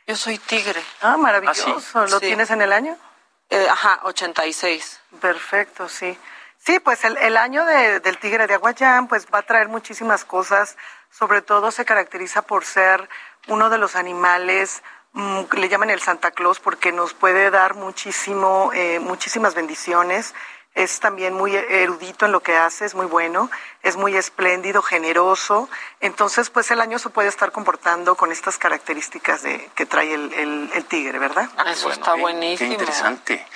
Yo 0.07 0.16
soy 0.16 0.38
tigre. 0.38 0.82
Ah, 1.01 1.16
maravilloso. 1.16 1.76
Ah, 1.94 2.05
sí. 2.07 2.12
¿Lo 2.12 2.18
Sí. 2.20 2.26
tienes 2.26 2.51
en 2.51 2.61
el 2.62 2.72
año? 2.72 2.96
Eh, 3.48 3.66
ajá, 3.70 4.01
86. 4.05 5.01
Perfecto, 5.20 5.88
sí. 5.88 6.18
Sí, 6.59 6.78
pues 6.80 7.03
el, 7.05 7.16
el 7.16 7.36
año 7.38 7.64
de- 7.64 8.01
del 8.01 8.18
tigre 8.18 8.46
de 8.46 8.55
Aguayán 8.55 9.09
pues 9.09 9.26
va 9.32 9.38
a 9.38 9.42
traer 9.42 9.68
muchísimas 9.68 10.24
cosas. 10.24 10.76
Sobre 11.11 11.40
todo 11.40 11.70
se 11.70 11.84
caracteriza 11.86 12.42
por 12.42 12.64
ser 12.64 13.09
uno 13.48 13.70
de 13.70 13.78
los 13.78 13.96
animales 13.96 14.82
mm, 15.12 15.44
que 15.44 15.57
le 15.57 15.68
llaman 15.68 15.90
el 15.90 16.01
Santa 16.01 16.30
Claus 16.30 16.61
porque 16.61 16.92
nos 16.92 17.14
puede 17.14 17.51
dar 17.51 17.74
muchísimo, 17.74 18.70
eh, 18.74 19.01
muchísimas 19.01 19.55
bendiciones. 19.55 20.34
Es 20.74 21.00
también 21.00 21.34
muy 21.34 21.54
erudito 21.56 22.26
en 22.26 22.32
lo 22.32 22.40
que 22.42 22.56
hace, 22.56 22.84
es 22.84 22.94
muy 22.94 23.06
bueno, 23.06 23.50
es 23.82 23.96
muy 23.96 24.16
espléndido, 24.16 24.82
generoso. 24.82 25.68
Entonces, 26.00 26.48
pues 26.48 26.70
el 26.70 26.80
año 26.80 26.98
se 27.00 27.10
puede 27.10 27.28
estar 27.28 27.50
comportando 27.50 28.14
con 28.14 28.30
estas 28.30 28.56
características 28.56 29.42
de, 29.42 29.68
que 29.74 29.84
trae 29.84 30.14
el, 30.14 30.32
el- 30.32 30.70
el 30.72 30.84
tigre, 30.84 31.18
¿verdad? 31.18 31.48
Eso 31.66 31.90
está 31.90 32.14
buenísimo. 32.14 32.68
Qué 32.68 32.72
interesante. 32.74 33.46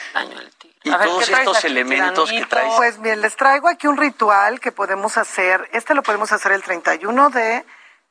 Y 0.82 0.90
A 0.90 0.96
ver, 0.98 1.06
todos 1.08 1.24
¿qué 1.24 1.30
traes 1.30 1.46
estos 1.48 1.64
elementos 1.64 2.30
que 2.30 2.44
traes. 2.46 2.74
Pues 2.76 3.00
bien, 3.00 3.20
les 3.20 3.36
traigo 3.36 3.68
aquí 3.68 3.86
un 3.86 3.96
ritual 3.96 4.60
que 4.60 4.72
podemos 4.72 5.16
hacer. 5.16 5.68
Este 5.72 5.94
lo 5.94 6.02
podemos 6.02 6.32
hacer 6.32 6.52
el 6.52 6.62
31 6.62 7.30
de 7.30 7.64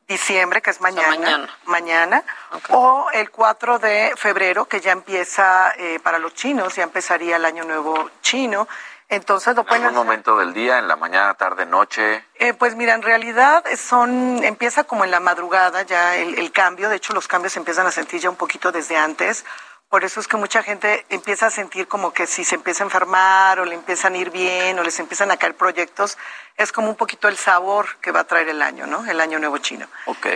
diciembre, 0.08 0.62
que 0.62 0.72
es 0.72 0.82
mañana. 0.82 1.10
mañana. 1.10 1.58
mañana, 1.66 2.24
O 2.70 3.10
el 3.14 3.30
4 3.30 3.80
de 3.80 4.14
febrero, 4.18 4.66
que 4.66 4.82
ya 4.82 4.92
empieza 4.92 5.72
eh, 5.78 6.00
para 6.02 6.18
los 6.20 6.34
chinos, 6.34 6.76
ya 6.76 6.84
empezaría 6.84 7.36
el 7.36 7.46
año 7.46 7.64
nuevo 7.64 8.10
chino. 8.22 8.68
Entonces 9.10 9.56
lo 9.56 9.62
En 9.62 9.68
pueden 9.68 9.84
algún 9.86 9.98
hacer. 10.00 10.06
momento 10.06 10.38
del 10.38 10.54
día, 10.54 10.80
en 10.80 10.88
la 10.88 10.96
mañana, 10.96 11.34
tarde, 11.36 11.66
noche. 11.66 12.26
Eh, 12.36 12.54
pues 12.54 12.76
mira, 12.76 12.94
en 12.94 13.02
realidad 13.02 13.64
son 13.78 14.44
empieza 14.44 14.84
como 14.86 15.04
en 15.06 15.12
la 15.12 15.20
madrugada 15.20 15.84
ya 15.84 16.16
el, 16.16 16.38
el 16.40 16.52
cambio. 16.52 16.90
De 16.90 16.96
hecho, 16.96 17.14
los 17.14 17.28
cambios 17.28 17.54
se 17.54 17.60
empiezan 17.60 17.86
a 17.88 17.92
sentir 17.92 18.20
ya 18.22 18.30
un 18.30 18.36
poquito 18.36 18.72
desde 18.72 18.98
antes. 18.98 19.46
Por 19.90 20.04
eso 20.04 20.20
es 20.20 20.28
que 20.28 20.38
mucha 20.38 20.64
gente 20.64 21.06
empieza 21.10 21.46
a 21.46 21.52
sentir 21.52 21.88
como 21.88 22.14
que 22.14 22.26
si 22.26 22.44
se 22.44 22.56
empieza 22.56 22.84
a 22.84 22.88
enfermar 22.88 23.60
o 23.60 23.66
le 23.66 23.76
empiezan 23.76 24.16
a 24.16 24.18
ir 24.18 24.32
bien 24.32 24.80
o 24.80 24.84
les 24.84 25.00
empiezan 25.00 25.30
a 25.30 25.38
caer 25.38 25.54
proyectos, 25.56 26.18
es 26.58 26.72
como 26.72 26.90
un 26.90 26.96
poquito 26.96 27.28
el 27.28 27.38
sabor 27.38 27.98
que 28.02 28.12
va 28.12 28.22
a 28.22 28.24
traer 28.24 28.50
el 28.50 28.64
año, 28.64 28.88
¿no? 28.88 29.06
El 29.06 29.22
año 29.22 29.38
nuevo 29.38 29.60
chino. 29.60 29.86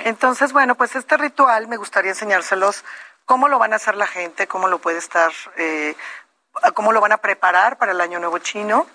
Entonces, 0.05 0.53
bueno, 0.53 0.75
pues 0.75 0.95
este 0.95 1.17
ritual 1.17 1.67
me 1.67 1.77
gustaría 1.77 2.11
enseñárselos 2.11 2.85
cómo 3.25 3.47
lo 3.47 3.57
van 3.57 3.73
a 3.73 3.77
hacer 3.77 3.95
la 3.95 4.05
gente, 4.05 4.45
cómo 4.47 4.67
lo 4.67 4.77
puede 4.77 4.99
estar, 4.99 5.31
eh, 5.55 5.95
cómo 6.73 6.91
lo 6.91 7.01
van 7.01 7.11
a 7.11 7.17
preparar 7.17 7.77
para 7.77 7.91
el 7.91 8.01
año 8.01 8.19
nuevo 8.19 8.39
chino. 8.39 8.87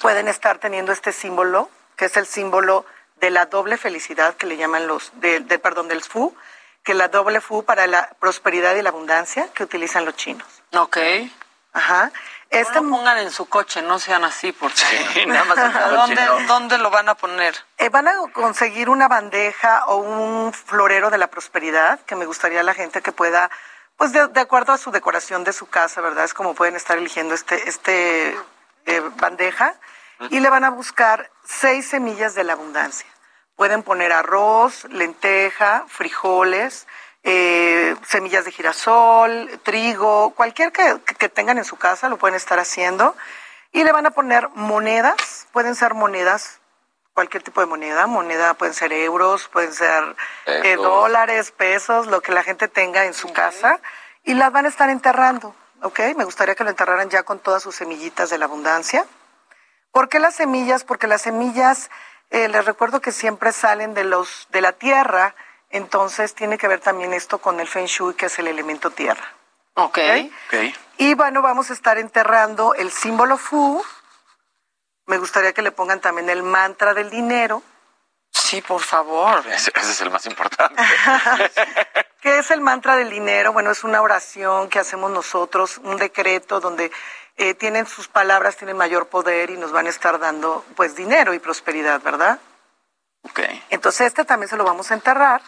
Pueden 0.00 0.28
estar 0.28 0.58
teniendo 0.58 0.92
este 0.92 1.12
símbolo, 1.12 1.70
que 1.96 2.06
es 2.06 2.16
el 2.16 2.26
símbolo 2.26 2.84
de 3.16 3.30
la 3.30 3.46
doble 3.46 3.76
felicidad 3.76 4.34
que 4.34 4.46
le 4.46 4.56
llaman 4.56 4.86
los, 4.86 5.12
de, 5.20 5.40
de 5.40 5.58
perdón, 5.58 5.88
del 5.88 6.02
FU, 6.02 6.34
que 6.82 6.94
la 6.94 7.08
doble 7.08 7.40
FU 7.40 7.64
para 7.64 7.86
la 7.86 8.10
prosperidad 8.18 8.74
y 8.74 8.82
la 8.82 8.90
abundancia 8.90 9.48
que 9.54 9.62
utilizan 9.62 10.04
los 10.04 10.16
chinos. 10.16 10.46
Ok. 10.72 10.98
Ajá. 11.72 12.10
Este 12.50 12.80
no 12.80 12.90
pongan 12.96 13.18
en 13.18 13.30
su 13.30 13.46
coche, 13.46 13.82
no 13.82 13.98
sean 13.98 14.24
así, 14.24 14.52
porque 14.52 14.76
sí, 14.76 15.26
nada 15.26 15.44
más 15.44 15.90
¿Dónde, 15.90 16.22
¿Dónde, 16.46 16.78
lo 16.78 16.90
van 16.90 17.08
a 17.08 17.14
poner? 17.14 17.54
Eh, 17.76 17.90
van 17.90 18.08
a 18.08 18.14
conseguir 18.32 18.88
una 18.88 19.06
bandeja 19.06 19.84
o 19.86 19.96
un 19.96 20.52
florero 20.52 21.10
de 21.10 21.18
la 21.18 21.26
prosperidad, 21.26 22.00
que 22.00 22.16
me 22.16 22.24
gustaría 22.24 22.60
a 22.60 22.62
la 22.62 22.72
gente 22.72 23.02
que 23.02 23.12
pueda, 23.12 23.50
pues 23.98 24.12
de, 24.12 24.28
de, 24.28 24.40
acuerdo 24.40 24.72
a 24.72 24.78
su 24.78 24.90
decoración 24.90 25.44
de 25.44 25.52
su 25.52 25.66
casa, 25.66 26.00
¿verdad? 26.00 26.24
Es 26.24 26.32
como 26.32 26.54
pueden 26.54 26.76
estar 26.76 26.96
eligiendo 26.96 27.34
este, 27.34 27.68
este 27.68 28.30
eh, 28.86 29.02
bandeja, 29.16 29.74
y 30.30 30.40
le 30.40 30.50
van 30.50 30.64
a 30.64 30.70
buscar 30.70 31.30
seis 31.44 31.88
semillas 31.88 32.34
de 32.34 32.44
la 32.44 32.54
abundancia. 32.54 33.06
Pueden 33.56 33.82
poner 33.82 34.12
arroz, 34.12 34.84
lenteja, 34.90 35.84
frijoles, 35.88 36.86
eh, 37.22 37.96
semillas 38.06 38.44
de 38.44 38.52
girasol, 38.52 39.60
trigo, 39.62 40.30
cualquier 40.34 40.72
que, 40.72 41.00
que, 41.18 41.28
tengan 41.28 41.58
en 41.58 41.64
su 41.64 41.76
casa 41.76 42.08
lo 42.08 42.18
pueden 42.18 42.36
estar 42.36 42.58
haciendo. 42.58 43.16
Y 43.72 43.84
le 43.84 43.92
van 43.92 44.06
a 44.06 44.10
poner 44.10 44.48
monedas, 44.54 45.46
pueden 45.52 45.74
ser 45.74 45.94
monedas, 45.94 46.57
cualquier 47.18 47.42
tipo 47.42 47.60
de 47.60 47.66
moneda, 47.66 48.06
moneda 48.06 48.54
pueden 48.54 48.74
ser 48.74 48.92
euros, 48.92 49.48
pueden 49.48 49.72
ser 49.72 50.14
eh, 50.46 50.76
dólares, 50.76 51.50
pesos, 51.50 52.06
lo 52.06 52.20
que 52.20 52.30
la 52.30 52.44
gente 52.44 52.68
tenga 52.68 53.06
en 53.06 53.12
su 53.12 53.32
casa, 53.32 53.80
y 54.22 54.34
las 54.34 54.52
van 54.52 54.66
a 54.66 54.68
estar 54.68 54.88
enterrando, 54.88 55.52
¿ok? 55.82 55.98
Me 56.16 56.22
gustaría 56.22 56.54
que 56.54 56.62
lo 56.62 56.70
enterraran 56.70 57.10
ya 57.10 57.24
con 57.24 57.40
todas 57.40 57.60
sus 57.60 57.74
semillitas 57.74 58.30
de 58.30 58.38
la 58.38 58.44
abundancia. 58.44 59.04
¿Por 59.90 60.08
qué 60.08 60.20
las 60.20 60.36
semillas? 60.36 60.84
Porque 60.84 61.08
las 61.08 61.22
semillas, 61.22 61.90
eh, 62.30 62.46
les 62.46 62.64
recuerdo 62.64 63.00
que 63.00 63.10
siempre 63.10 63.50
salen 63.50 63.94
de, 63.94 64.04
los, 64.04 64.46
de 64.50 64.60
la 64.60 64.70
tierra, 64.70 65.34
entonces 65.70 66.36
tiene 66.36 66.56
que 66.56 66.68
ver 66.68 66.78
también 66.78 67.12
esto 67.12 67.38
con 67.38 67.58
el 67.58 67.66
Feng 67.66 67.86
Shui, 67.86 68.14
que 68.14 68.26
es 68.26 68.38
el 68.38 68.46
elemento 68.46 68.92
tierra. 68.92 69.24
Ok. 69.74 69.98
okay. 70.46 70.72
Y 70.98 71.14
bueno, 71.14 71.42
vamos 71.42 71.70
a 71.70 71.72
estar 71.72 71.98
enterrando 71.98 72.74
el 72.74 72.92
símbolo 72.92 73.38
Fu. 73.38 73.82
Me 75.08 75.16
gustaría 75.18 75.54
que 75.54 75.62
le 75.62 75.72
pongan 75.72 76.00
también 76.00 76.28
el 76.28 76.42
mantra 76.42 76.92
del 76.92 77.08
dinero. 77.08 77.62
Sí, 78.30 78.60
por 78.60 78.82
favor. 78.82 79.44
Ese, 79.48 79.72
ese 79.74 79.90
es 79.90 80.00
el 80.02 80.10
más 80.10 80.26
importante. 80.26 80.80
¿Qué 82.20 82.38
es 82.38 82.50
el 82.50 82.60
mantra 82.60 82.94
del 82.94 83.08
dinero? 83.08 83.52
Bueno, 83.52 83.70
es 83.70 83.84
una 83.84 84.02
oración 84.02 84.68
que 84.68 84.78
hacemos 84.78 85.10
nosotros, 85.10 85.78
un 85.78 85.96
decreto 85.96 86.60
donde 86.60 86.90
eh, 87.36 87.54
tienen 87.54 87.86
sus 87.86 88.06
palabras, 88.06 88.56
tienen 88.56 88.76
mayor 88.76 89.08
poder 89.08 89.50
y 89.50 89.56
nos 89.56 89.72
van 89.72 89.86
a 89.86 89.90
estar 89.90 90.18
dando 90.18 90.64
pues 90.76 90.94
dinero 90.94 91.32
y 91.32 91.38
prosperidad, 91.38 92.02
¿verdad? 92.02 92.38
Ok. 93.22 93.40
Entonces 93.70 94.08
este 94.08 94.24
también 94.26 94.50
se 94.50 94.56
lo 94.56 94.64
vamos 94.64 94.90
a 94.90 94.94
enterrar. 94.94 95.40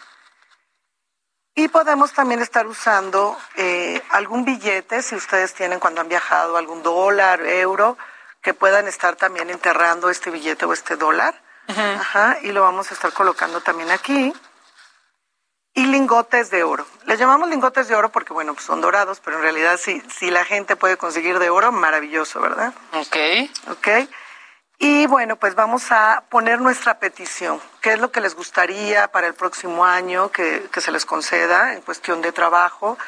Y 1.55 1.69
podemos 1.69 2.13
también 2.15 2.41
estar 2.41 2.67
usando 2.67 3.37
eh, 3.57 4.01
algún 4.11 4.47
billete, 4.47 5.03
si 5.03 5.17
ustedes 5.17 5.53
tienen 5.53 5.81
cuando 5.81 6.01
han 6.01 6.09
viajado, 6.09 6.57
algún 6.57 6.83
dólar, 6.83 7.43
euro, 7.43 7.99
que 8.43 8.55
puedan 8.55 8.89
estar 8.89 9.17
también 9.17 9.51
enterrando 9.51 10.11
este 10.11 10.31
billete 10.31 10.65
o 10.65 10.73
este 10.73 10.97
dólar. 10.97 11.41
Ajá, 11.69 12.39
y 12.43 12.51
lo 12.51 12.63
vamos 12.63 12.91
a 12.91 12.95
estar 12.95 13.13
colocando 13.13 13.61
también 13.61 13.91
aquí. 13.91 14.33
Y 15.73 15.87
lingotes 15.87 16.51
de 16.51 16.65
oro. 16.65 16.85
Les 17.05 17.19
llamamos 17.19 17.49
lingotes 17.49 17.87
de 17.87 17.95
oro 17.95 18.09
porque, 18.11 18.33
bueno, 18.33 18.55
pues 18.55 18.67
son 18.67 18.81
dorados, 18.81 19.21
pero 19.21 19.37
en 19.37 19.43
realidad 19.43 19.79
si, 19.79 20.01
si 20.13 20.31
la 20.31 20.45
gente 20.45 20.75
puede 20.75 20.97
conseguir 20.97 21.39
de 21.39 21.49
oro, 21.49 21.71
maravilloso, 21.71 22.41
¿verdad? 22.41 22.75
Ok. 22.93 23.17
Ok. 23.71 23.89
Y 24.79 25.07
bueno, 25.07 25.37
pues 25.37 25.55
vamos 25.55 25.93
a 25.93 26.25
poner 26.29 26.61
nuestra 26.61 26.99
petición. 26.99 27.61
¿Qué 27.83 27.93
es 27.93 28.01
lo 28.01 28.11
que 28.11 28.21
les 28.21 28.35
gustaría 28.35 29.09
para 29.13 29.27
el 29.27 29.35
próximo 29.35 29.85
año 29.85 30.33
que, 30.33 30.69
que 30.73 30.81
se 30.81 30.91
les 30.91 31.05
conceda 31.05 31.75
en 31.75 31.83
cuestión 31.83 32.21
de 32.23 32.33
trabajo? 32.33 32.99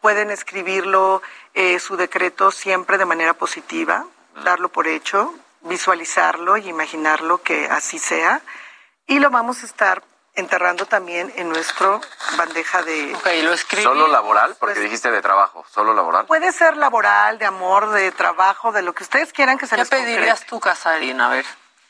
Pueden 0.00 0.30
escribirlo, 0.30 1.22
eh, 1.52 1.78
su 1.78 1.96
decreto 1.96 2.50
siempre 2.50 2.96
de 2.96 3.04
manera 3.04 3.34
positiva, 3.34 4.06
darlo 4.40 4.68
por 4.70 4.86
hecho, 4.86 5.34
visualizarlo 5.62 6.56
y 6.56 6.68
imaginarlo 6.68 7.42
que 7.42 7.66
así 7.66 7.98
sea. 7.98 8.40
Y 9.06 9.18
lo 9.18 9.30
vamos 9.30 9.62
a 9.62 9.66
estar 9.66 10.02
enterrando 10.34 10.86
también 10.86 11.32
en 11.36 11.48
nuestro 11.48 12.00
bandeja 12.36 12.82
de... 12.82 13.14
Ok, 13.14 13.26
lo 13.42 13.52
escribí. 13.52 13.82
¿Solo 13.82 14.06
laboral? 14.08 14.56
Porque 14.58 14.74
pues, 14.74 14.84
dijiste 14.84 15.10
de 15.10 15.20
trabajo, 15.20 15.64
¿solo 15.70 15.92
laboral? 15.92 16.26
Puede 16.26 16.52
ser 16.52 16.76
laboral, 16.76 17.38
de 17.38 17.46
amor, 17.46 17.90
de 17.90 18.12
trabajo, 18.12 18.72
de 18.72 18.82
lo 18.82 18.94
que 18.94 19.02
ustedes 19.02 19.32
quieran 19.32 19.58
que 19.58 19.66
se 19.66 19.74
¿Qué 19.74 19.82
les 19.82 19.88
pedirías 19.88 20.46
tú, 20.46 20.60
Casarín? 20.60 21.20
A 21.20 21.28
ver. 21.28 21.44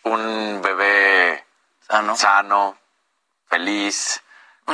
Un 0.04 0.60
bebé 0.62 1.44
sano, 1.86 2.16
sano 2.16 2.80
feliz, 3.50 4.22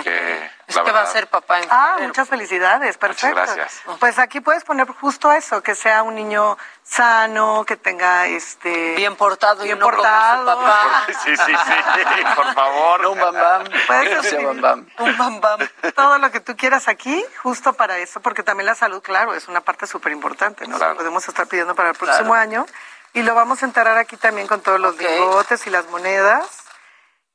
que... 0.02 0.50
Es 0.66 0.76
que 0.76 0.90
va 0.92 1.02
a 1.02 1.06
ser 1.06 1.28
papá 1.28 1.60
en 1.60 1.68
Ah, 1.70 1.96
muchas 2.00 2.28
felicidades, 2.28 2.98
perfecto. 2.98 3.38
Muchas 3.38 3.54
gracias. 3.56 3.82
Pues 4.00 4.18
aquí 4.18 4.40
puedes 4.40 4.64
poner 4.64 4.88
justo 4.88 5.30
eso, 5.30 5.62
que 5.62 5.74
sea 5.76 6.02
un 6.02 6.16
niño 6.16 6.58
sano, 6.82 7.64
que 7.64 7.76
tenga 7.76 8.26
este 8.26 8.94
bien 8.96 9.14
portado 9.16 9.62
bien 9.62 9.76
y 9.76 9.80
no 9.80 9.86
portado. 9.86 10.44
Como 10.44 10.60
su 10.60 10.66
papá. 10.66 11.06
Sí, 11.24 11.36
sí, 11.36 11.54
sí, 11.54 12.24
por 12.34 12.52
favor. 12.54 13.00
No 13.00 13.12
un 13.12 13.20
bam 13.20 13.34
bam. 13.34 13.64
Puedes 13.86 14.20
Que 14.22 14.28
sea 14.28 14.40
bam 14.46 14.60
bam. 14.60 14.86
un 14.98 15.16
bam 15.18 15.40
bam. 15.40 15.60
Todo 15.94 16.18
lo 16.18 16.30
que 16.32 16.40
tú 16.40 16.56
quieras 16.56 16.88
aquí, 16.88 17.24
justo 17.42 17.72
para 17.74 17.98
eso, 17.98 18.20
porque 18.20 18.42
también 18.42 18.66
la 18.66 18.74
salud, 18.74 19.00
claro, 19.02 19.34
es 19.34 19.46
una 19.48 19.60
parte 19.60 19.86
súper 19.86 20.12
importante, 20.12 20.66
¿no? 20.66 20.76
Claro. 20.78 20.96
Podemos 20.96 21.26
estar 21.28 21.46
pidiendo 21.46 21.74
para 21.74 21.90
el 21.90 21.94
próximo 21.96 22.30
Claro. 22.30 22.40
año. 22.40 22.66
Y 23.12 23.22
lo 23.22 23.34
vamos 23.34 23.62
a 23.62 23.66
enterrar 23.66 23.96
aquí 23.98 24.16
también 24.16 24.46
con 24.46 24.60
todos 24.60 24.78
los 24.80 24.94
Ok. 24.94 25.00
lingotes 25.00 25.66
y 25.66 25.70
las 25.70 25.86
monedas. 25.88 26.64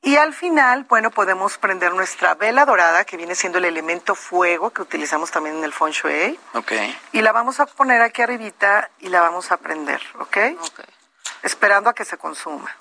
Y 0.04 0.16
al 0.16 0.34
final, 0.34 0.86
bueno, 0.90 1.12
podemos 1.12 1.60
prender 1.60 1.94
nuestra 1.94 2.34
vela 2.34 2.66
dorada, 2.66 3.06
que 3.06 3.18
viene 3.18 3.36
siendo 3.36 3.60
el 3.60 3.66
elemento 3.66 4.16
fuego 4.16 4.72
que 4.72 4.82
utilizamos 4.82 5.30
también 5.30 5.58
en 5.58 5.64
el 5.64 5.74
Feng 5.74 5.92
Shui. 5.92 6.40
Ok. 6.56 6.72
Y 7.12 7.22
la 7.22 7.32
vamos 7.32 7.60
a 7.60 7.68
poner 7.68 8.02
aquí 8.02 8.24
arribita 8.24 8.90
y 9.00 9.10
la 9.10 9.22
vamos 9.22 9.52
a 9.52 9.58
prender, 9.58 10.02
¿ok? 10.20 10.38
Ok. 10.60 10.80
Esperando 11.44 11.92
a 11.92 11.94
que 11.94 12.04
se 12.04 12.18
consuma. 12.18 12.76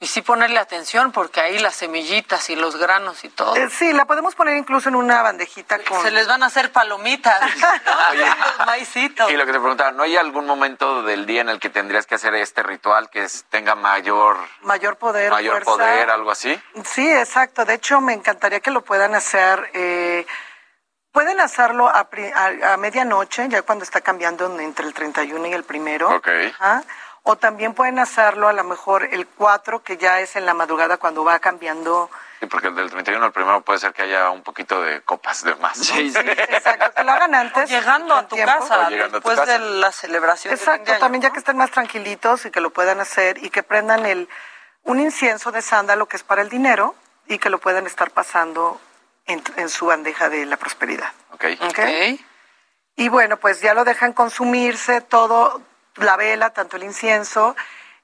Y 0.00 0.06
sí 0.06 0.22
ponerle 0.22 0.60
atención 0.60 1.10
porque 1.10 1.40
ahí 1.40 1.58
las 1.58 1.74
semillitas 1.74 2.50
y 2.50 2.54
los 2.56 2.76
granos 2.76 3.24
y 3.24 3.28
todo. 3.30 3.56
Eh, 3.56 3.68
sí, 3.68 3.92
la 3.92 4.04
podemos 4.04 4.36
poner 4.36 4.56
incluso 4.56 4.88
en 4.88 4.94
una 4.94 5.22
bandejita 5.22 5.80
con... 5.82 6.00
Se 6.02 6.12
les 6.12 6.28
van 6.28 6.44
a 6.44 6.46
hacer 6.46 6.70
palomitas. 6.70 7.40
Oye, 8.12 8.24
Los 8.58 8.66
maicitos. 8.66 9.28
y 9.28 9.36
lo 9.36 9.44
que 9.44 9.50
te 9.52 9.58
preguntaba, 9.58 9.90
¿no 9.90 10.04
hay 10.04 10.16
algún 10.16 10.46
momento 10.46 11.02
del 11.02 11.26
día 11.26 11.40
en 11.40 11.48
el 11.48 11.58
que 11.58 11.68
tendrías 11.68 12.06
que 12.06 12.14
hacer 12.14 12.32
este 12.36 12.62
ritual 12.62 13.10
que 13.10 13.24
es- 13.24 13.44
tenga 13.50 13.74
mayor, 13.74 14.38
Mayor 14.60 14.98
poder, 14.98 15.32
mayor 15.32 15.64
fuerza. 15.64 15.70
poder, 15.84 16.10
algo 16.10 16.30
así? 16.30 16.56
Sí, 16.84 17.10
exacto. 17.10 17.64
De 17.64 17.74
hecho, 17.74 18.00
me 18.00 18.12
encantaría 18.12 18.60
que 18.60 18.70
lo 18.70 18.82
puedan 18.84 19.16
hacer. 19.16 19.68
eh, 19.74 20.24
pueden 21.10 21.40
hacerlo 21.40 21.88
a, 21.88 22.08
pri- 22.08 22.30
a- 22.32 22.74
a 22.74 22.76
medianoche, 22.76 23.48
ya 23.48 23.62
cuando 23.62 23.82
está 23.82 24.00
cambiando 24.00 24.56
entre 24.60 24.86
el 24.86 24.94
31 24.94 25.48
y 25.48 25.52
el 25.54 25.64
primero. 25.64 26.08
Ok. 26.14 26.28
Ajá. 26.60 26.84
O 27.22 27.36
también 27.36 27.74
pueden 27.74 27.98
hacerlo 27.98 28.48
a 28.48 28.52
lo 28.52 28.64
mejor 28.64 29.04
el 29.04 29.26
4, 29.26 29.82
que 29.82 29.96
ya 29.96 30.20
es 30.20 30.36
en 30.36 30.46
la 30.46 30.54
madrugada 30.54 30.96
cuando 30.96 31.24
va 31.24 31.38
cambiando. 31.38 32.10
Sí, 32.40 32.46
porque 32.46 32.70
del 32.70 32.88
31 32.90 33.24
al 33.24 33.32
primero 33.32 33.60
puede 33.62 33.80
ser 33.80 33.92
que 33.92 34.02
haya 34.02 34.30
un 34.30 34.42
poquito 34.42 34.80
de 34.80 35.02
copas 35.02 35.42
de 35.44 35.54
más. 35.56 35.76
¿no? 35.78 35.84
Sí, 35.84 36.10
sí. 36.10 36.18
Exacto, 36.18 36.92
que 36.94 37.04
lo 37.04 37.12
hagan 37.12 37.34
antes. 37.34 37.68
Llegando 37.68 38.14
a 38.14 38.28
tu 38.28 38.36
tiempo. 38.36 38.52
casa, 38.60 38.86
a 38.86 38.88
tu 38.88 38.94
después 39.12 39.38
casa. 39.38 39.52
de 39.52 39.58
la 39.58 39.92
celebración. 39.92 40.54
de 40.54 40.60
Exacto, 40.60 40.92
año, 40.92 41.00
también 41.00 41.22
ya 41.22 41.30
que 41.30 41.40
estén 41.40 41.56
más 41.56 41.70
tranquilitos 41.70 42.46
y 42.46 42.50
que 42.50 42.60
lo 42.60 42.70
puedan 42.70 43.00
hacer 43.00 43.42
y 43.44 43.50
que 43.50 43.62
prendan 43.62 44.06
el 44.06 44.28
un 44.84 45.00
incienso 45.00 45.50
de 45.52 45.60
sándalo 45.60 46.06
que 46.06 46.16
es 46.16 46.22
para 46.22 46.40
el 46.40 46.48
dinero 46.48 46.94
y 47.26 47.38
que 47.38 47.50
lo 47.50 47.58
puedan 47.58 47.86
estar 47.86 48.10
pasando 48.10 48.80
en, 49.26 49.42
en 49.56 49.68
su 49.68 49.86
bandeja 49.86 50.28
de 50.30 50.46
la 50.46 50.56
prosperidad. 50.56 51.12
Ok. 51.32 51.44
Ok. 51.68 51.80
Y 52.96 53.08
bueno, 53.10 53.36
pues 53.36 53.60
ya 53.60 53.74
lo 53.74 53.84
dejan 53.84 54.12
consumirse 54.12 55.00
todo, 55.00 55.60
la 56.00 56.16
vela, 56.16 56.50
tanto 56.50 56.76
el 56.76 56.84
incienso, 56.84 57.54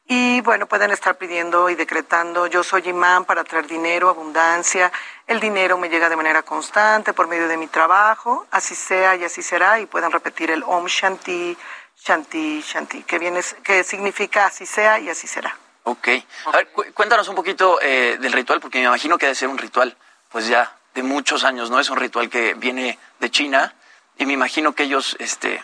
y 0.06 0.40
bueno, 0.42 0.66
pueden 0.66 0.90
estar 0.90 1.16
pidiendo 1.16 1.70
y 1.70 1.74
decretando, 1.76 2.46
yo 2.46 2.62
soy 2.62 2.88
imán 2.88 3.24
para 3.24 3.42
traer 3.42 3.66
dinero, 3.66 4.10
abundancia, 4.10 4.92
el 5.26 5.40
dinero 5.40 5.78
me 5.78 5.88
llega 5.88 6.08
de 6.10 6.16
manera 6.16 6.42
constante 6.42 7.14
por 7.14 7.26
medio 7.26 7.48
de 7.48 7.56
mi 7.56 7.68
trabajo, 7.68 8.46
así 8.50 8.74
sea 8.74 9.16
y 9.16 9.24
así 9.24 9.42
será, 9.42 9.78
y 9.80 9.86
pueden 9.86 10.10
repetir 10.12 10.50
el 10.50 10.62
Om 10.62 10.86
Shanti, 10.86 11.56
Shanti, 11.96 12.60
Shanti, 12.60 13.02
que, 13.04 13.18
viene, 13.18 13.40
que 13.62 13.82
significa 13.82 14.46
así 14.46 14.66
sea 14.66 14.98
y 14.98 15.08
así 15.08 15.26
será. 15.26 15.56
Ok. 15.84 16.08
A 16.46 16.50
ver, 16.50 16.68
cu- 16.68 16.84
cuéntanos 16.92 17.28
un 17.28 17.34
poquito 17.34 17.78
eh, 17.80 18.18
del 18.20 18.32
ritual, 18.32 18.60
porque 18.60 18.78
me 18.78 18.84
imagino 18.84 19.16
que 19.16 19.26
debe 19.26 19.34
ser 19.36 19.48
un 19.48 19.56
ritual, 19.58 19.96
pues 20.30 20.46
ya 20.48 20.76
de 20.94 21.02
muchos 21.02 21.44
años, 21.44 21.70
¿no? 21.70 21.80
Es 21.80 21.88
un 21.88 21.96
ritual 21.96 22.28
que 22.28 22.52
viene 22.54 22.98
de 23.20 23.30
China 23.30 23.74
y 24.18 24.26
me 24.26 24.34
imagino 24.34 24.74
que 24.74 24.82
ellos, 24.84 25.16
este, 25.18 25.62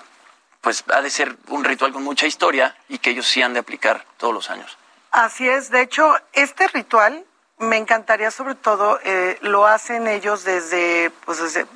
pues 0.60 0.84
ha 0.92 1.00
de 1.00 1.10
ser 1.10 1.36
un 1.48 1.64
ritual 1.64 1.92
con 1.92 2.02
mucha 2.02 2.26
historia 2.26 2.76
y 2.88 2.98
que 2.98 3.10
ellos 3.10 3.26
sí 3.26 3.42
han 3.42 3.54
de 3.54 3.60
aplicar 3.60 4.04
todos 4.16 4.34
los 4.34 4.50
años. 4.50 4.76
Así 5.10 5.48
es, 5.48 5.70
de 5.70 5.82
hecho, 5.82 6.14
este 6.32 6.68
ritual 6.68 7.24
me 7.58 7.76
encantaría 7.76 8.30
sobre 8.30 8.54
todo, 8.54 8.98
eh, 9.04 9.38
lo 9.42 9.66
hacen 9.66 10.06
ellos 10.06 10.44
desde, 10.44 11.10
pues 11.24 11.42
desde, 11.42 11.66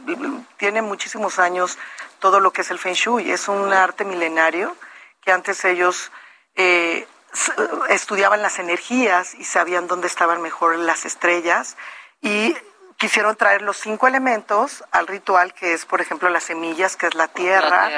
tiene 0.56 0.80
muchísimos 0.82 1.38
años 1.38 1.78
todo 2.20 2.40
lo 2.40 2.52
que 2.52 2.62
es 2.62 2.70
el 2.70 2.78
Feng 2.78 2.94
Shui, 2.94 3.30
es 3.30 3.48
un 3.48 3.72
arte 3.72 4.04
milenario 4.04 4.76
que 5.22 5.32
antes 5.32 5.64
ellos 5.64 6.10
eh, 6.54 7.06
estudiaban 7.88 8.42
las 8.42 8.58
energías 8.58 9.34
y 9.34 9.44
sabían 9.44 9.86
dónde 9.86 10.06
estaban 10.06 10.40
mejor 10.40 10.76
las 10.76 11.04
estrellas. 11.04 11.76
Y 12.22 12.56
quisieron 12.96 13.36
traer 13.36 13.62
los 13.62 13.76
cinco 13.76 14.06
elementos 14.06 14.84
al 14.90 15.06
ritual, 15.06 15.52
que 15.54 15.74
es, 15.74 15.84
por 15.86 16.00
ejemplo, 16.00 16.28
las 16.28 16.44
semillas, 16.44 16.96
que 16.96 17.06
es 17.06 17.14
la 17.14 17.28
tierra, 17.28 17.90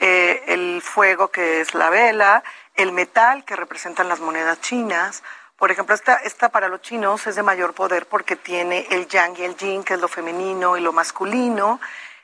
eh, 0.00 0.42
el 0.46 0.82
fuego, 0.82 1.28
que 1.28 1.60
es 1.60 1.74
la 1.74 1.90
vela, 1.90 2.42
el 2.74 2.92
metal, 2.92 3.44
que 3.44 3.56
representan 3.56 4.08
las 4.08 4.20
monedas 4.20 4.60
chinas. 4.60 5.22
Por 5.56 5.70
ejemplo, 5.70 5.94
esta, 5.94 6.16
esta 6.16 6.48
para 6.48 6.68
los 6.68 6.82
chinos 6.82 7.26
es 7.26 7.36
de 7.36 7.42
mayor 7.42 7.74
poder 7.74 8.06
porque 8.06 8.36
tiene 8.36 8.86
el 8.90 9.08
yang 9.08 9.36
y 9.38 9.44
el 9.44 9.56
yin, 9.56 9.84
que 9.84 9.94
es 9.94 10.00
lo 10.00 10.08
femenino 10.08 10.76
y 10.76 10.80
lo 10.80 10.92
masculino. 10.92 11.80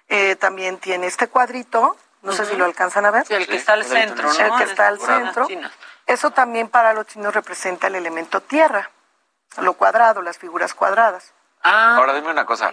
Eh, 0.08 0.36
también 0.36 0.78
tiene 0.78 1.06
este 1.06 1.28
cuadrito, 1.28 1.96
no 2.22 2.32
sé 2.32 2.44
si 2.44 2.56
lo 2.56 2.64
alcanzan 2.64 3.06
a 3.06 3.10
ver. 3.12 3.24
el 3.30 3.46
que 3.46 3.56
está 3.56 3.74
al 3.74 3.84
centro, 3.84 4.32
¿no? 4.32 4.38
El 4.38 4.56
que 4.56 4.70
está 4.70 4.88
al 4.88 5.00
centro. 5.00 5.46
Eso 6.06 6.32
también 6.32 6.68
para 6.68 6.92
los 6.92 7.06
chinos 7.06 7.32
representa 7.32 7.86
el 7.86 7.94
elemento 7.94 8.40
tierra, 8.40 8.90
lo 9.58 9.74
cuadrado, 9.74 10.20
las 10.20 10.38
figuras 10.38 10.74
cuadradas. 10.74 11.32
Ah. 11.62 11.96
Ahora 11.96 12.14
dime 12.14 12.30
una 12.30 12.46
cosa, 12.46 12.72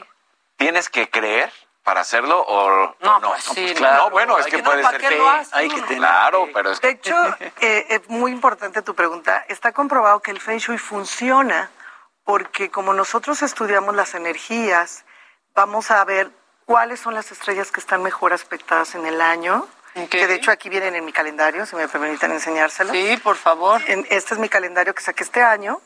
¿tienes 0.55 0.89
que 0.89 1.09
creer 1.09 1.51
para 1.83 2.01
hacerlo 2.01 2.41
o 2.41 2.95
no? 2.99 3.19
No, 3.19 3.29
pues 3.29 3.43
sí, 3.43 3.73
claro, 3.75 4.05
no 4.05 4.09
bueno, 4.11 4.37
es 4.37 4.47
que, 4.47 4.59
puede 4.59 4.83
ser 4.83 4.99
que 4.99 5.21
hay 5.51 5.69
que 5.69 5.81
tener 5.81 5.97
claro, 5.97 6.47
pero 6.53 6.71
es 6.71 6.81
De 6.81 6.89
hecho, 6.89 7.15
eh, 7.61 7.85
es 7.89 8.09
muy 8.09 8.31
importante 8.31 8.81
tu 8.81 8.95
pregunta. 8.95 9.45
Está 9.47 9.71
comprobado 9.71 10.21
que 10.21 10.31
el 10.31 10.39
Feng 10.39 10.59
Shui 10.59 10.77
funciona 10.77 11.69
porque 12.23 12.69
como 12.69 12.93
nosotros 12.93 13.41
estudiamos 13.41 13.95
las 13.95 14.13
energías, 14.15 15.05
vamos 15.55 15.91
a 15.91 16.03
ver 16.03 16.29
cuáles 16.65 16.99
son 16.99 17.13
las 17.13 17.31
estrellas 17.31 17.71
que 17.71 17.79
están 17.79 18.03
mejor 18.03 18.33
aspectadas 18.33 18.95
en 18.95 19.05
el 19.05 19.21
año 19.21 19.67
que 20.05 20.27
de 20.27 20.35
hecho 20.35 20.51
aquí 20.51 20.69
vienen 20.69 20.95
en 20.95 21.03
mi 21.03 21.11
calendario, 21.11 21.65
si 21.65 21.75
me 21.75 21.87
permiten 21.87 22.31
enseñárselo. 22.31 22.93
Sí, 22.93 23.17
por 23.23 23.35
favor. 23.35 23.81
este 23.87 24.33
es 24.35 24.39
mi 24.39 24.49
calendario 24.49 24.93
que 24.93 25.01
saqué 25.01 25.23
este 25.23 25.41
año, 25.41 25.81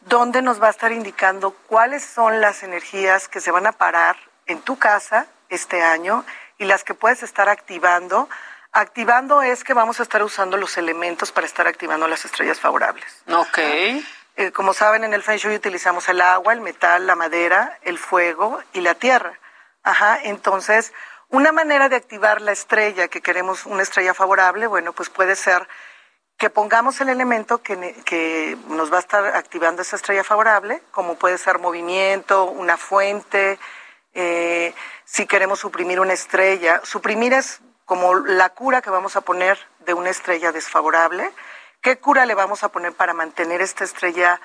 donde 0.00 0.42
nos 0.42 0.62
va 0.62 0.68
a 0.68 0.70
estar 0.70 0.92
indicando 0.92 1.50
cuáles 1.66 2.04
son 2.04 2.40
las 2.40 2.62
energías 2.62 3.28
que 3.28 3.40
se 3.40 3.50
van 3.50 3.66
a 3.66 3.72
parar 3.72 4.16
en 4.46 4.60
tu 4.60 4.78
casa 4.78 5.26
este 5.48 5.82
año 5.82 6.24
y 6.58 6.64
las 6.64 6.84
que 6.84 6.94
puedes 6.94 7.22
estar 7.22 7.48
activando. 7.48 8.28
Activando 8.72 9.42
es 9.42 9.64
que 9.64 9.74
vamos 9.74 10.00
a 10.00 10.02
estar 10.02 10.22
usando 10.22 10.56
los 10.56 10.76
elementos 10.76 11.32
para 11.32 11.46
estar 11.46 11.66
activando 11.66 12.06
las 12.08 12.24
estrellas 12.24 12.60
favorables. 12.60 13.22
Ok. 13.32 13.58
Eh, 14.38 14.52
como 14.52 14.74
saben, 14.74 15.02
en 15.02 15.14
el 15.14 15.22
Feng 15.22 15.38
Shui 15.38 15.54
utilizamos 15.56 16.08
el 16.08 16.20
agua, 16.20 16.52
el 16.52 16.60
metal, 16.60 17.06
la 17.06 17.16
madera, 17.16 17.78
el 17.82 17.98
fuego 17.98 18.60
y 18.74 18.82
la 18.82 18.94
tierra. 18.94 19.38
Ajá, 19.82 20.20
entonces 20.22 20.92
una 21.28 21.52
manera 21.52 21.88
de 21.88 21.96
activar 21.96 22.40
la 22.40 22.52
estrella, 22.52 23.08
que 23.08 23.20
queremos 23.20 23.66
una 23.66 23.82
estrella 23.82 24.14
favorable, 24.14 24.66
bueno, 24.66 24.92
pues 24.92 25.08
puede 25.08 25.34
ser 25.36 25.66
que 26.36 26.50
pongamos 26.50 27.00
el 27.00 27.08
elemento 27.08 27.62
que, 27.62 28.56
nos 28.68 28.92
va 28.92 28.96
a 28.96 29.00
estar 29.00 29.24
activando 29.36 29.82
esa 29.82 29.96
estrella 29.96 30.22
favorable, 30.22 30.82
como 30.90 31.14
puede 31.14 31.38
ser 31.38 31.58
movimiento, 31.58 32.44
una 32.44 32.76
fuente, 32.76 33.58
eh, 34.12 34.74
si 35.04 35.26
queremos 35.26 35.60
suprimir 35.60 36.00
una 36.00 36.12
estrella. 36.12 36.80
Suprimir 36.84 37.32
es 37.32 37.60
como 37.86 38.14
la 38.14 38.50
cura 38.50 38.82
que 38.82 38.90
vamos 38.90 39.16
a 39.16 39.22
poner 39.22 39.58
de 39.80 39.94
una 39.94 40.10
estrella 40.10 40.52
desfavorable. 40.52 41.30
¿Qué 41.80 41.98
cura 41.98 42.26
le 42.26 42.34
vamos 42.34 42.64
a 42.64 42.68
poner 42.68 42.92
para 42.92 43.14
mantener 43.14 43.62
esta 43.62 43.84
estrella 43.84 44.40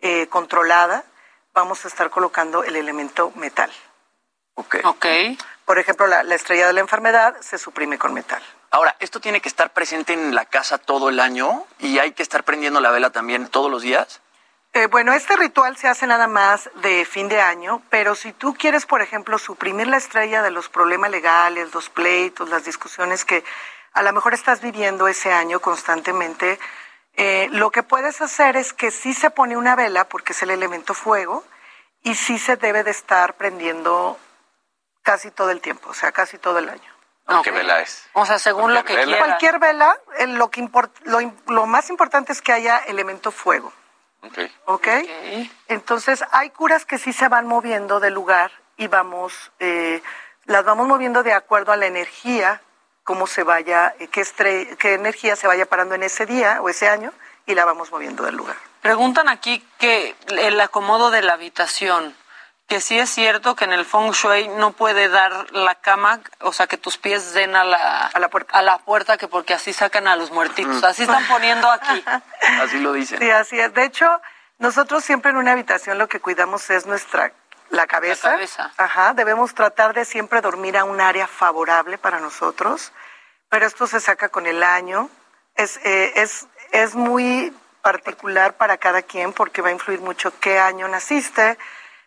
eh, 0.00 0.28
controlada? 0.28 1.04
Vamos 1.52 1.84
a 1.84 1.88
estar 1.88 2.08
colocando 2.10 2.64
el 2.64 2.76
elemento 2.76 3.32
metal. 3.34 3.70
Ok. 4.54 4.76
okay. 4.84 5.36
Por 5.64 5.78
ejemplo, 5.78 6.06
la, 6.06 6.22
estrella 6.34 6.66
de 6.66 6.72
la 6.72 6.80
enfermedad 6.80 7.36
se 7.40 7.58
suprime 7.58 7.98
con 7.98 8.14
metal. 8.14 8.42
Ahora, 8.70 8.96
¿esto 9.00 9.20
tiene 9.20 9.40
que 9.40 9.48
estar 9.48 9.72
presente 9.72 10.12
en 10.12 10.34
la 10.34 10.46
casa 10.46 10.78
todo 10.78 11.08
el 11.08 11.20
año 11.20 11.64
y 11.78 11.98
hay 11.98 12.12
que 12.12 12.22
estar 12.22 12.44
prendiendo 12.44 12.80
la 12.80 12.90
vela 12.90 13.10
también 13.10 13.48
todos 13.48 13.70
los 13.70 13.82
días? 13.82 14.20
Eh, 14.72 14.88
bueno, 14.88 15.12
este 15.12 15.36
ritual 15.36 15.76
se 15.76 15.86
hace 15.86 16.04
nada 16.06 16.26
más 16.26 16.68
de 16.82 17.04
fin 17.04 17.28
de 17.28 17.40
año, 17.40 17.80
pero 17.90 18.16
si 18.16 18.32
tú 18.32 18.54
quieres, 18.54 18.86
por 18.86 19.02
ejemplo, 19.02 19.38
suprimir 19.38 19.86
la 19.86 19.98
estrella 19.98 20.42
de 20.42 20.50
los 20.50 20.68
problemas 20.68 21.12
legales, 21.12 21.72
los 21.72 21.88
pleitos, 21.88 22.48
las 22.48 22.64
discusiones 22.64 23.24
que 23.24 23.44
a 23.92 24.02
lo 24.02 24.12
mejor 24.12 24.34
estás 24.34 24.60
viviendo 24.60 25.06
ese 25.06 25.32
año 25.32 25.60
constantemente, 25.60 26.58
eh, 27.16 27.48
lo 27.52 27.70
que 27.70 27.84
puedes 27.84 28.20
hacer 28.20 28.56
es 28.56 28.72
que 28.72 28.90
sí 28.90 29.14
se 29.14 29.30
pone 29.30 29.56
una 29.56 29.76
vela, 29.76 30.08
porque 30.08 30.32
es 30.32 30.42
el 30.42 30.50
elemento 30.50 30.94
fuego, 30.94 31.44
y 32.02 32.16
sí 32.16 32.40
se 32.40 32.56
debe 32.56 32.82
de 32.82 32.90
estar 32.90 33.34
prendiendo 33.34 34.18
casi 35.02 35.30
todo 35.30 35.50
el 35.50 35.60
tiempo, 35.60 35.90
o 35.90 35.94
sea, 35.94 36.10
casi 36.10 36.38
todo 36.38 36.58
el 36.58 36.68
año. 36.68 36.93
¿Qué 37.42 37.50
vela 37.50 37.80
es? 37.80 38.06
O 38.12 38.26
sea, 38.26 38.38
según 38.38 38.74
lo 38.74 38.84
que 38.84 38.94
quieras. 38.94 39.24
Cualquier 39.24 39.58
vela, 39.58 39.98
lo, 40.28 40.50
que 40.50 40.68
lo, 41.04 41.32
lo, 41.46 41.66
más 41.66 41.88
importante 41.88 42.32
es 42.32 42.42
que 42.42 42.52
haya 42.52 42.78
elemento 42.78 43.30
fuego. 43.30 43.72
Okay. 44.22 44.54
¿Ok? 44.66 44.88
Entonces, 45.68 46.24
hay 46.32 46.50
curas 46.50 46.84
que 46.84 46.98
sí 46.98 47.12
se 47.12 47.28
van 47.28 47.46
moviendo 47.46 48.00
del 48.00 48.14
lugar 48.14 48.50
y 48.76 48.88
vamos, 48.88 49.52
eh, 49.58 50.02
las 50.44 50.64
vamos 50.64 50.86
moviendo 50.88 51.22
de 51.22 51.32
acuerdo 51.32 51.72
a 51.72 51.76
la 51.76 51.86
energía, 51.86 52.62
cómo 53.04 53.26
se 53.26 53.42
vaya, 53.42 53.94
eh, 53.98 54.08
qué, 54.08 54.76
qué 54.78 54.94
energía 54.94 55.36
se 55.36 55.46
vaya 55.46 55.66
parando 55.66 55.94
en 55.94 56.02
ese 56.02 56.26
día 56.26 56.60
o 56.62 56.68
ese 56.68 56.88
año 56.88 57.12
y 57.46 57.54
la 57.54 57.64
vamos 57.64 57.90
moviendo 57.90 58.24
del 58.24 58.36
lugar. 58.36 58.56
Preguntan 58.80 59.28
aquí 59.28 59.66
que 59.78 60.14
el 60.28 60.60
acomodo 60.60 61.10
de 61.10 61.22
la 61.22 61.34
habitación 61.34 62.14
que 62.66 62.80
sí 62.80 62.98
es 62.98 63.10
cierto 63.10 63.54
que 63.54 63.64
en 63.64 63.72
el 63.72 63.84
feng 63.84 64.12
shui 64.12 64.48
no 64.48 64.72
puede 64.72 65.08
dar 65.08 65.52
la 65.52 65.74
cama, 65.74 66.20
o 66.40 66.52
sea, 66.52 66.66
que 66.66 66.78
tus 66.78 66.96
pies 66.96 67.34
den 67.34 67.54
a 67.56 67.64
la, 67.64 68.06
a 68.06 68.18
la, 68.18 68.28
puerta. 68.28 68.58
A 68.58 68.62
la 68.62 68.78
puerta, 68.78 69.18
que 69.18 69.28
porque 69.28 69.54
así 69.54 69.72
sacan 69.72 70.08
a 70.08 70.16
los 70.16 70.30
muertitos. 70.30 70.82
Así 70.82 71.02
están 71.02 71.26
poniendo 71.26 71.70
aquí. 71.70 72.02
así 72.62 72.80
lo 72.80 72.92
dicen. 72.92 73.18
Sí, 73.18 73.30
así 73.30 73.60
es. 73.60 73.74
De 73.74 73.84
hecho, 73.84 74.20
nosotros 74.58 75.04
siempre 75.04 75.30
en 75.30 75.36
una 75.36 75.52
habitación 75.52 75.98
lo 75.98 76.08
que 76.08 76.20
cuidamos 76.20 76.70
es 76.70 76.86
nuestra 76.86 77.32
la 77.70 77.86
cabeza. 77.86 78.28
La 78.28 78.34
cabeza. 78.34 78.72
Ajá. 78.76 79.12
Debemos 79.12 79.54
tratar 79.54 79.94
de 79.94 80.04
siempre 80.04 80.40
dormir 80.40 80.78
a 80.78 80.84
un 80.84 81.00
área 81.00 81.26
favorable 81.26 81.98
para 81.98 82.20
nosotros, 82.20 82.92
pero 83.50 83.66
esto 83.66 83.86
se 83.86 84.00
saca 84.00 84.30
con 84.30 84.46
el 84.46 84.62
año. 84.62 85.10
Es, 85.54 85.78
eh, 85.84 86.12
es, 86.16 86.46
es 86.72 86.94
muy 86.94 87.54
particular 87.82 88.56
para 88.56 88.78
cada 88.78 89.02
quien 89.02 89.34
porque 89.34 89.60
va 89.60 89.68
a 89.68 89.72
influir 89.72 90.00
mucho 90.00 90.32
qué 90.40 90.58
año 90.58 90.88
naciste 90.88 91.58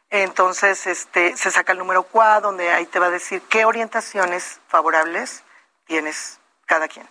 entonces, 0.09 0.87
este, 0.87 1.35
se 1.35 1.51
saca 1.51 1.73
el 1.73 1.77
número 1.77 2.03
QA, 2.03 2.39
donde 2.39 2.71
ahí 2.71 2.85
te 2.85 2.99
va 2.99 3.07
a 3.07 3.11
decir 3.11 3.41
qué 3.49 3.65
orientaciones 3.65 4.59
favorables 4.67 5.43
tienes 5.85 6.39
cada 6.65 6.87
quien. 6.87 7.07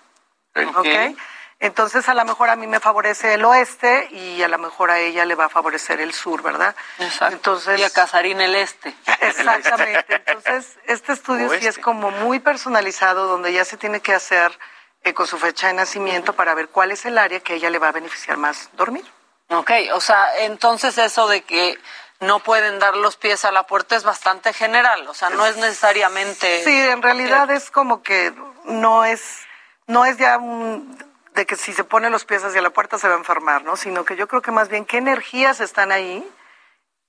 Okay. 0.77 1.17
Entonces, 1.59 2.09
a 2.09 2.15
lo 2.15 2.25
mejor 2.25 2.51
a 2.51 2.57
mí 2.57 2.67
me 2.67 2.81
favorece 2.81 3.35
el 3.35 3.45
oeste 3.45 4.09
y 4.11 4.43
a 4.43 4.49
lo 4.49 4.59
mejor 4.59 4.91
a 4.91 4.99
ella 4.99 5.25
le 5.25 5.35
va 5.35 5.47
a 5.47 5.49
favorecer 5.49 6.01
el 6.01 6.13
sur, 6.13 6.43
¿verdad? 6.43 6.75
Exacto. 6.99 7.35
Entonces, 7.35 7.81
y 7.81 7.83
a 7.83 7.91
Casarín 7.91 8.41
el 8.41 8.55
este. 8.55 8.95
Exactamente. 9.21 10.23
Entonces, 10.27 10.79
este 10.87 11.13
estudio 11.13 11.49
sí 11.59 11.67
es 11.67 11.79
como 11.79 12.11
muy 12.11 12.41
personalizado, 12.41 13.27
donde 13.27 13.53
ya 13.53 13.65
se 13.65 13.79
tiene 13.79 14.01
que 14.01 14.15
hacer 14.15 14.59
eh, 15.03 15.15
con 15.15 15.27
su 15.27 15.39
fecha 15.39 15.69
de 15.69 15.75
nacimiento 15.75 16.35
para 16.35 16.55
ver 16.55 16.69
cuál 16.69 16.91
es 16.91 17.07
el 17.07 17.17
área 17.17 17.41
que 17.41 17.55
a 17.55 17.57
ella 17.57 17.71
le 17.71 17.79
va 17.79 17.89
a 17.89 17.93
beneficiar 17.93 18.37
más 18.37 18.71
dormir. 18.75 19.05
Ok, 19.49 19.71
o 19.95 20.01
sea, 20.01 20.27
entonces 20.41 20.99
eso 20.99 21.29
de 21.29 21.43
que 21.43 21.79
no 22.21 22.41
pueden 22.41 22.79
dar 22.79 22.97
los 22.97 23.17
pies 23.17 23.45
a 23.45 23.53
la 23.53 23.67
puerta 23.67 23.97
es 23.97 24.05
bastante 24.05 24.53
general, 24.53 25.07
o 25.09 25.15
sea, 25.15 25.31
no 25.31 25.45
es 25.47 25.57
necesariamente... 25.57 26.65
Sí, 26.65 26.79
en 26.79 27.03
realidad 27.03 27.51
es 27.51 27.71
como 27.71 28.03
que 28.03 28.33
no 28.65 29.05
es, 29.05 29.47
no 29.87 30.05
es 30.05 30.17
ya 30.17 30.39
de 30.39 31.47
que 31.47 31.57
si 31.57 31.73
se 31.73 31.85
pone 31.85 32.09
los 32.09 32.25
pies 32.25 32.43
hacia 32.45 32.63
la 32.63 32.71
puerta 32.71 32.99
se 32.99 33.09
va 33.09 33.15
a 33.15 33.19
enfermar, 33.19 33.65
¿no? 33.65 33.77
Sino 33.77 34.05
que 34.05 34.17
yo 34.17 34.27
creo 34.27 34.41
que 34.41 34.51
más 34.51 34.69
bien 34.69 34.87
qué 34.87 34.97
energías 34.97 35.61
están 35.61 35.93
ahí 35.93 36.27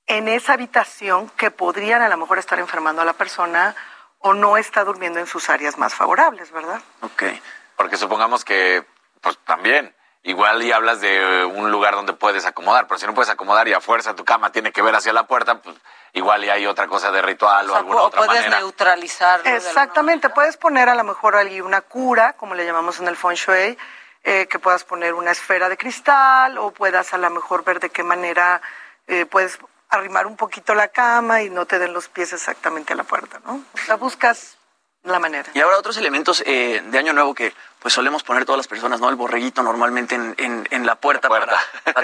en 0.08 0.28
esa 0.28 0.54
habitación 0.54 1.30
que 1.32 1.52
podrían 1.52 2.02
a 2.02 2.10
lo 2.10 2.18
mejor 2.18 2.38
estar 2.40 2.60
enfermando 2.60 3.02
a 3.02 3.06
la 3.06 3.14
persona 3.14 3.76
o 4.20 4.34
no 4.34 4.58
está 4.58 4.84
durmiendo 4.84 5.20
en 5.20 5.28
sus 5.28 5.50
áreas 5.50 5.78
más 5.78 5.94
favorables, 5.94 6.52
¿verdad? 6.52 6.82
Ok, 7.02 7.24
porque 7.76 7.98
supongamos 7.98 8.44
que, 8.44 8.86
pues 9.22 9.38
también, 9.46 9.96
igual 10.24 10.62
y 10.64 10.72
hablas 10.72 11.02
de 11.02 11.46
un 11.46 11.72
lugar 11.72 11.96
donde 11.96 12.14
puedes 12.14 12.46
acomodar, 12.46 12.88
pero 12.88 13.00
si 13.00 13.06
no 13.06 13.14
puedes 13.14 13.30
acomodar 13.30 13.68
y 13.68 13.74
a 13.74 13.82
fuerza 13.82 14.16
tu 14.16 14.26
cama 14.26 14.52
tiene 14.52 14.72
que 14.72 14.82
ver 14.82 14.96
hacia 14.96 15.14
la 15.14 15.28
puerta, 15.28 15.62
pues 15.62 15.76
igual 16.14 16.44
y 16.44 16.50
hay 16.50 16.66
otra 16.66 16.88
cosa 16.88 17.12
de 17.12 17.22
ritual 17.22 17.70
o, 17.70 17.76
alguna 17.76 18.02
otra 18.02 18.26
puedes 18.26 18.44
manera. 18.44 18.60
neutralizarlo. 18.60 19.50
Exactamente, 19.50 20.30
puedes 20.30 20.58
poner 20.58 20.90
a 20.90 20.96
lo 20.96 21.04
mejor 21.04 21.36
ahí 21.36 21.62
una 21.62 21.82
cura, 21.82 22.34
como 22.34 22.56
le 22.56 22.66
llamamos 22.66 23.00
en 23.00 23.08
el 23.08 23.16
feng 23.16 23.36
shui, 23.36 23.78
eh, 24.24 24.48
que 24.48 24.60
puedas 24.60 24.84
poner 24.84 25.14
una 25.14 25.32
esfera 25.32 25.70
de 25.70 25.78
cristal 25.78 26.58
o 26.58 26.72
puedas 26.72 27.14
a 27.14 27.18
lo 27.18 27.30
mejor 27.30 27.64
ver 27.64 27.80
de 27.80 27.90
qué 27.90 28.04
manera 28.04 28.62
eh, 29.08 29.26
puedes 29.26 29.60
arrimar 29.90 30.28
un 30.28 30.36
poquito 30.36 30.76
la 30.76 30.90
cama 30.90 31.42
y 31.42 31.50
no 31.50 31.66
te 31.66 31.80
den 31.80 31.94
los 31.94 32.10
pies 32.10 32.34
exactamente 32.34 32.94
a 32.94 32.96
la 32.98 33.06
puerta, 33.06 33.40
¿no? 33.46 33.62
O 33.74 33.78
sea, 33.78 33.96
buscas 33.96 34.57
la 35.12 35.20
manera. 35.20 35.50
Y 35.54 35.60
ahora 35.60 35.78
otros 35.78 35.98
elementos 35.98 36.44
eh, 36.46 36.82
de 36.86 36.98
Año 37.00 37.14
Nuevo 37.14 37.34
que 37.34 37.54
pues 37.80 37.94
solemos 37.94 38.24
poner 38.24 38.44
todas 38.46 38.58
las 38.58 38.68
personas, 38.68 39.00
¿no? 39.00 39.10
El 39.10 39.16
borreguito 39.16 39.62
normalmente 39.64 40.16
en, 40.16 40.68
en, 40.70 40.86
la 40.86 40.96
puerta, 40.96 41.30
Para, 41.30 41.48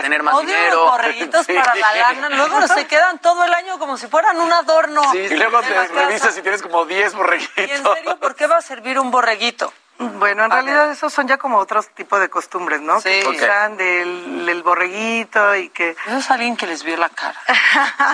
tener 0.01 0.21
más 0.23 0.39
dinero. 0.39 0.83
los 0.83 0.91
borreguitos 0.91 1.45
para 1.47 1.75
la 1.75 1.95
lana. 1.95 2.29
Luego 2.29 2.67
se 2.67 2.85
quedan 2.87 3.19
todo 3.19 3.43
el 3.43 3.53
año 3.53 3.79
como 3.79 3.97
si 3.97 4.07
fueran 4.07 4.39
un 4.39 4.51
adorno. 4.53 5.01
Sí, 5.11 5.17
y 5.17 5.35
luego 5.35 5.61
te 5.61 5.87
revisas 5.87 6.37
y 6.37 6.41
tienes 6.41 6.61
como 6.61 6.85
10 6.85 7.15
borreguitos. 7.15 7.57
¿Y 7.57 7.71
en 7.71 7.83
serio 7.83 8.17
por 8.19 8.35
qué 8.35 8.47
va 8.47 8.57
a 8.57 8.61
servir 8.61 8.99
un 8.99 9.09
borreguito? 9.11 9.73
Bueno, 9.97 10.45
en 10.45 10.51
realidad 10.51 10.91
esos 10.91 11.13
son 11.13 11.27
ya 11.27 11.37
como 11.37 11.57
otros 11.59 11.87
tipos 11.89 12.19
de 12.19 12.29
costumbres, 12.29 12.81
¿no? 12.81 12.99
Sí. 12.99 13.09
Que 13.09 13.25
Ok. 13.27 13.35
usan 13.35 13.77
del, 13.77 14.45
del 14.45 14.63
borreguito 14.63 15.55
y 15.55 15.69
que... 15.69 15.91
Eso 16.07 16.17
es 16.17 16.31
alguien 16.31 16.57
que 16.57 16.65
les 16.67 16.83
vio 16.83 16.97
la 16.97 17.09
cara. 17.09 17.39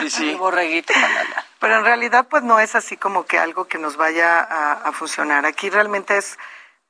Sí, 0.01 0.09
sí. 0.09 0.29
El 0.31 0.37
borreguito. 0.37 0.93
palala. 0.93 1.45
Pero 1.59 1.77
en 1.77 1.83
realidad 1.83 2.27
pues 2.29 2.43
no 2.43 2.59
es 2.59 2.75
así 2.75 2.97
como 2.97 3.25
que 3.25 3.37
algo 3.37 3.67
que 3.67 3.77
nos 3.77 3.97
vaya 3.97 4.39
a, 4.39 4.73
a 4.73 4.91
funcionar. 4.91 5.45
Aquí 5.45 5.69
realmente 5.69 6.17
es 6.17 6.37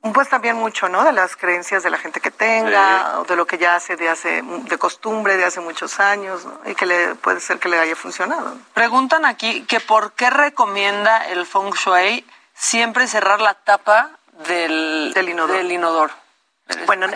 pues 0.01 0.29
también 0.29 0.55
mucho, 0.55 0.87
¿no? 0.87 1.03
De 1.03 1.11
las 1.11 1.35
creencias 1.35 1.83
de 1.83 1.89
la 1.89 1.97
gente 1.97 2.21
que 2.21 2.31
tenga, 2.31 3.19
o 3.19 3.25
de 3.25 3.35
lo 3.35 3.45
que 3.45 3.57
ya 3.57 3.75
hace 3.75 3.97
de 3.97 4.07
hace, 4.07 4.41
de 4.41 4.77
costumbre 4.77 5.35
de 5.35 5.43
hace 5.43 5.59
muchos 5.59 5.99
años, 5.99 6.45
¿no? 6.45 6.61
Y 6.65 6.75
que 6.75 6.85
le 6.85 7.15
puede 7.15 7.41
ser 7.41 7.59
que 7.59 7.67
le 7.67 7.77
haya 7.79 7.95
funcionado. 7.95 8.57
Preguntan 8.73 9.25
aquí 9.25 9.65
que 9.65 9.81
por 9.81 10.13
qué 10.13 10.29
recomienda 10.29 11.27
el 11.27 11.45
Feng 11.45 11.73
Shui 11.73 12.25
siempre 12.53 13.07
cerrar 13.07 13.41
la 13.41 13.55
tapa 13.55 14.11
del, 14.47 15.11
Del 15.13 15.29
inodoro. 15.29 15.57
Del 15.57 15.71
inodoro. 15.71 16.13
Bueno, 16.85 17.07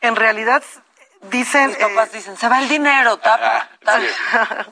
en 0.00 0.16
realidad 0.16 0.62
dicen... 1.22 1.68
Mis 1.68 1.78
papás 1.78 2.12
dicen, 2.12 2.36
se 2.36 2.48
va 2.48 2.58
el 2.58 2.68
dinero, 2.68 3.16
tapa. 3.18 3.68
tapa". 3.84 4.66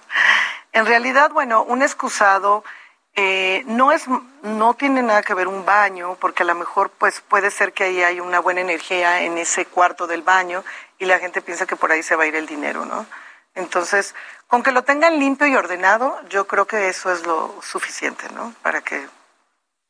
En 0.76 0.84
realidad, 0.84 1.30
bueno, 1.30 1.62
un 1.62 1.80
excusado 1.80 2.62
eh, 3.14 3.62
no 3.64 3.92
es, 3.92 4.04
no 4.42 4.74
tiene 4.74 5.00
nada 5.00 5.22
que 5.22 5.32
ver 5.32 5.48
un 5.48 5.64
baño, 5.64 6.18
porque 6.20 6.42
a 6.42 6.46
lo 6.46 6.54
mejor 6.54 6.90
pues 6.90 7.22
puede 7.22 7.50
ser 7.50 7.72
que 7.72 7.84
ahí 7.84 8.02
hay 8.02 8.20
una 8.20 8.40
buena 8.40 8.60
energía 8.60 9.22
en 9.22 9.38
ese 9.38 9.64
cuarto 9.64 10.06
del 10.06 10.20
baño 10.20 10.62
y 10.98 11.06
la 11.06 11.18
gente 11.18 11.40
piensa 11.40 11.64
que 11.64 11.76
por 11.76 11.92
ahí 11.92 12.02
se 12.02 12.14
va 12.14 12.24
a 12.24 12.26
ir 12.26 12.36
el 12.36 12.46
dinero, 12.46 12.84
¿no? 12.84 13.06
Entonces, 13.54 14.14
con 14.48 14.62
que 14.62 14.70
lo 14.70 14.84
tengan 14.84 15.18
limpio 15.18 15.46
y 15.46 15.56
ordenado, 15.56 16.20
yo 16.28 16.46
creo 16.46 16.66
que 16.66 16.90
eso 16.90 17.10
es 17.10 17.24
lo 17.24 17.58
suficiente, 17.62 18.28
¿no? 18.34 18.52
Para 18.60 18.82
que 18.82 19.08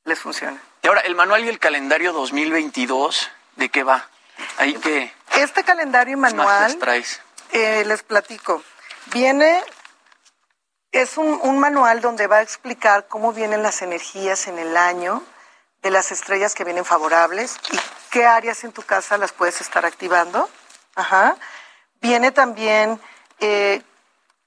les 0.04 0.20
funcione. 0.20 0.60
Y 0.82 0.86
ahora, 0.86 1.00
el 1.00 1.16
manual 1.16 1.44
y 1.44 1.48
el 1.48 1.58
calendario 1.58 2.12
2022, 2.12 3.28
¿de 3.56 3.68
qué 3.70 3.82
va? 3.82 4.08
Ahí 4.58 4.74
que 4.74 5.12
Este 5.32 5.64
calendario 5.64 6.12
y 6.12 6.20
manual 6.20 6.78
traes. 6.78 7.20
Eh, 7.50 7.82
les 7.84 8.04
platico. 8.04 8.62
Viene, 9.06 9.64
es 11.02 11.16
un, 11.18 11.38
un 11.42 11.58
manual 11.58 12.00
donde 12.00 12.26
va 12.26 12.36
a 12.36 12.42
explicar 12.42 13.06
cómo 13.08 13.32
vienen 13.32 13.62
las 13.62 13.82
energías 13.82 14.46
en 14.48 14.58
el 14.58 14.76
año 14.76 15.22
de 15.82 15.90
las 15.90 16.10
estrellas 16.12 16.54
que 16.54 16.64
vienen 16.64 16.84
favorables 16.84 17.56
y 17.72 17.78
qué 18.10 18.24
áreas 18.26 18.64
en 18.64 18.72
tu 18.72 18.82
casa 18.82 19.18
las 19.18 19.32
puedes 19.32 19.60
estar 19.60 19.84
activando. 19.86 20.48
Ajá. 20.94 21.36
Viene 22.00 22.30
también 22.32 23.00
eh, 23.40 23.82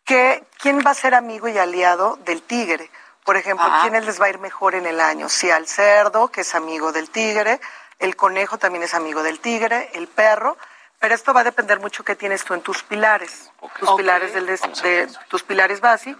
qué- 0.05 0.43
quién 0.59 0.79
va 0.85 0.91
a 0.91 0.95
ser 0.95 1.13
amigo 1.13 1.47
y 1.47 1.57
aliado 1.57 2.17
del 2.25 2.41
tigre. 2.41 2.89
Por 3.23 3.37
ejemplo, 3.37 3.65
Ah. 3.69 3.79
quiénes 3.83 4.05
les 4.05 4.19
va 4.19 4.25
a 4.25 4.29
ir 4.29 4.39
mejor 4.39 4.73
en 4.73 4.85
el 4.87 4.99
año. 4.99 5.29
Si 5.29 5.51
al 5.51 5.67
cerdo, 5.67 6.29
que 6.29 6.41
es 6.41 6.55
amigo 6.55 6.91
del 6.91 7.09
tigre, 7.11 7.59
el 7.99 8.15
conejo 8.15 8.57
también 8.57 8.83
es 8.83 8.93
amigo 8.95 9.21
del 9.21 9.39
tigre, 9.39 9.91
el 9.93 10.07
perro. 10.07 10.57
Pero 10.99 11.13
esto 11.15 11.33
va 11.33 11.41
a 11.41 11.43
depender 11.43 11.79
mucho 11.79 12.03
qué 12.03 12.15
tienes 12.15 12.43
tú 12.43 12.53
en 12.55 12.61
tus 12.61 12.83
pilares, 12.83 13.51
tus 13.79 13.89
pilares 13.91 14.33
del 14.33 14.47
des- 14.47 14.61
de, 14.81 15.07
tus 15.29 15.43
pilares 15.43 15.79
base, 15.79 16.15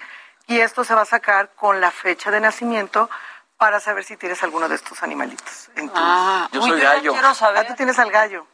y 0.50 0.60
esto 0.60 0.84
se 0.84 0.93
va 0.93 1.02
a 1.04 1.06
sacar 1.06 1.52
con 1.56 1.80
la 1.80 1.91
fecha 1.91 2.30
de 2.32 2.39
nacimiento 2.41 3.10
para 3.58 3.80
saber 3.80 4.04
si 4.04 4.18
tienes 4.18 4.41
alguno 4.43 4.68
de 4.68 4.76
estos 4.76 5.02
animalitos. 5.04 5.70
En 5.76 5.88
tu- 5.89 5.93
Ah, 5.95 6.50
Yo 6.52 6.62
uy, 6.62 6.70
soy 6.72 6.78
yo 6.80 6.84
ya 6.84 6.93
gallo. 6.95 7.12
quiero 7.14 7.34
saber. 7.34 7.66
Ah, 7.66 7.68
tú 7.68 7.76
tienes 7.76 7.97
al 8.00 8.12
gallo. 8.12 8.45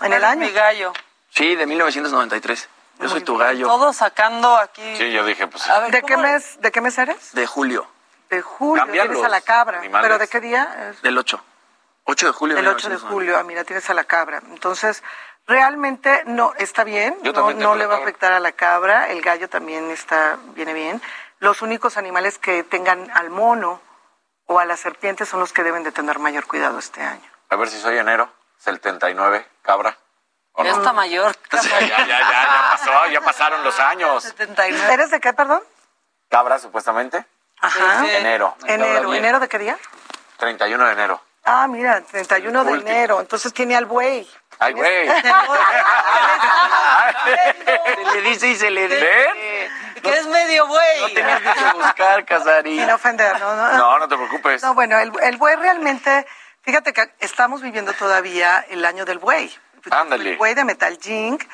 En 0.00 0.12
el 0.12 0.24
año. 0.24 0.40
Mi 0.46 0.50
gallo. 0.52 0.92
Sí, 1.30 1.56
de 1.56 1.66
1993. 1.66 2.68
Yo 3.00 3.08
soy 3.08 3.22
tu 3.22 3.36
gallo. 3.36 3.66
Todo 3.66 3.92
sacando 3.92 4.56
aquí. 4.56 4.96
Sí, 4.96 5.10
yo 5.12 5.24
dije, 5.24 5.46
pues. 5.48 5.68
A 5.68 5.80
ver, 5.80 5.90
¿De 5.90 6.02
qué 6.02 6.14
¿cómo- 6.14 6.22
mes, 6.26 6.60
de 6.60 6.70
qué 6.72 6.80
mes 6.80 6.96
eres? 6.98 7.32
De 7.32 7.46
julio, 7.46 7.88
De 8.30 8.40
julio. 8.42 8.84
Tienes 8.90 9.24
a 9.24 9.28
la 9.28 9.40
cabra. 9.40 9.78
animales. 9.78 10.04
¿Pero 10.06 10.18
de 10.18 10.28
qué 10.28 10.40
día? 10.40 10.90
Es 10.90 11.02
del 11.02 11.16
8. 11.18 11.42
8 12.04 12.26
de 12.26 12.32
julio. 12.32 12.58
El 12.58 12.66
8 12.66 12.88
de 12.88 12.94
1993. 12.96 13.10
julio. 13.12 13.38
Ah, 13.38 13.42
mira, 13.44 13.64
tienes 13.64 13.88
a 13.90 13.94
la 13.94 14.04
cabra. 14.04 14.42
Entonces, 14.50 15.02
realmente 15.46 16.22
no 16.26 16.52
está 16.56 16.84
bien. 16.84 17.16
Yo 17.22 17.32
no 17.32 17.40
también 17.40 17.58
no 17.60 17.74
le 17.74 17.86
va 17.86 17.96
a 17.96 17.98
afectar 17.98 18.32
a 18.32 18.40
la 18.40 18.52
cabra. 18.52 19.08
El 19.10 19.22
gallo 19.22 19.48
también 19.48 19.90
está 19.90 20.38
viene 20.54 20.72
bien. 20.72 21.00
Los 21.38 21.62
únicos 21.62 21.96
animales 21.96 22.38
que 22.38 22.62
tengan 22.64 23.10
al 23.12 23.30
mono 23.30 23.80
o 24.46 24.58
a 24.60 24.64
la 24.64 24.76
serpiente 24.76 25.26
son 25.26 25.40
los 25.40 25.52
que 25.52 25.62
deben 25.62 25.82
de 25.82 25.92
tener 25.92 26.18
mayor 26.18 26.46
cuidado 26.46 26.78
este 26.78 27.02
año. 27.02 27.28
A 27.50 27.56
ver 27.56 27.68
si 27.68 27.80
soy 27.80 27.98
enero. 27.98 28.30
79, 28.58 29.46
cabra. 29.62 29.98
¿O 30.52 30.64
Ya 30.64 30.70
no? 30.72 30.78
está 30.78 30.92
mayor. 30.92 31.34
Ya, 31.52 31.80
ya, 31.80 31.88
ya, 31.88 32.06
ya, 32.06 32.06
ya 32.08 32.68
pasó, 32.70 33.06
ya 33.12 33.20
pasaron 33.20 33.62
los 33.64 33.78
años. 33.80 34.22
79. 34.22 34.94
¿Eres 34.94 35.10
de 35.10 35.20
qué, 35.20 35.32
perdón? 35.32 35.62
Cabra, 36.30 36.58
supuestamente. 36.58 37.24
Ajá. 37.60 38.06
Enero. 38.06 38.56
Enero. 38.66 39.12
¿Enero 39.14 39.40
de 39.40 39.48
qué 39.48 39.58
día? 39.58 39.78
31 40.38 40.86
de 40.86 40.92
enero. 40.92 41.20
Ah, 41.44 41.66
mira, 41.68 42.00
31 42.00 42.64
de 42.64 42.72
Último. 42.72 42.90
enero. 42.90 43.20
Entonces 43.20 43.52
tiene 43.52 43.76
al 43.76 43.84
buey. 43.84 44.28
Ay, 44.58 44.72
güey. 44.72 45.08
Se 47.24 48.04
le 48.14 48.22
dice 48.22 48.48
y 48.48 48.56
se 48.56 48.70
le 48.70 48.88
dice. 48.88 49.00
¿Ven? 49.00 50.02
Que 50.02 50.10
es 50.10 50.26
medio 50.26 50.66
güey. 50.66 51.00
No 51.00 51.08
tenías 51.08 51.40
que 51.40 51.72
buscar, 51.76 52.24
Casari. 52.24 52.78
Sin 52.78 52.90
ofender, 52.90 53.38
¿no? 53.40 53.54
no, 53.56 53.72
No, 53.78 53.98
no 54.00 54.08
te 54.08 54.16
preocupes. 54.16 54.62
No, 54.62 54.74
bueno, 54.74 54.98
el, 54.98 55.12
el 55.22 55.36
buey 55.36 55.56
realmente, 55.56 56.26
fíjate 56.62 56.92
que 56.92 57.10
estamos 57.20 57.62
viviendo 57.62 57.92
todavía 57.94 58.64
el 58.68 58.84
año 58.84 59.04
del 59.04 59.18
buey. 59.18 59.54
Ándale. 59.90 60.30
El 60.32 60.36
buey 60.36 60.54
de 60.54 60.64
Metal 60.64 60.98
Jink. 61.00 61.44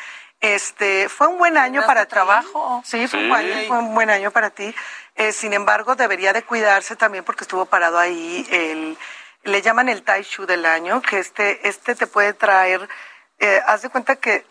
Este, 0.41 1.09
fue 1.11 1.27
un 1.27 1.37
buen 1.39 1.59
año 1.59 1.85
para 1.85 2.07
trabajo. 2.07 2.83
Sí, 2.85 3.07
fue, 3.07 3.19
Un, 3.21 3.25
Sí. 3.27 3.29
buen, 3.31 3.69
fue 3.69 3.79
un 3.79 3.95
buen 3.95 4.11
año 4.11 4.31
para 4.31 4.49
ti. 4.51 4.75
Eh, 5.17 5.33
sin 5.33 5.53
embargo, 5.53 5.97
debería 5.97 6.33
de 6.33 6.43
cuidarse 6.43 6.97
también 6.97 7.25
porque 7.25 7.45
estuvo 7.45 7.67
parado 7.67 7.99
ahí 7.99 8.47
el, 8.51 8.97
le 9.45 9.63
llaman 9.63 9.89
el 9.89 10.03
Tai 10.03 10.23
Shu 10.23 10.47
del 10.47 10.67
año, 10.67 11.01
que 11.03 11.19
este, 11.19 11.67
este 11.69 11.95
te 11.95 12.07
puede 12.07 12.33
traer, 12.35 12.89
eh, 13.39 13.61
haz 13.67 13.83
de 13.83 13.89
cuenta 13.89 14.17
que 14.17 14.45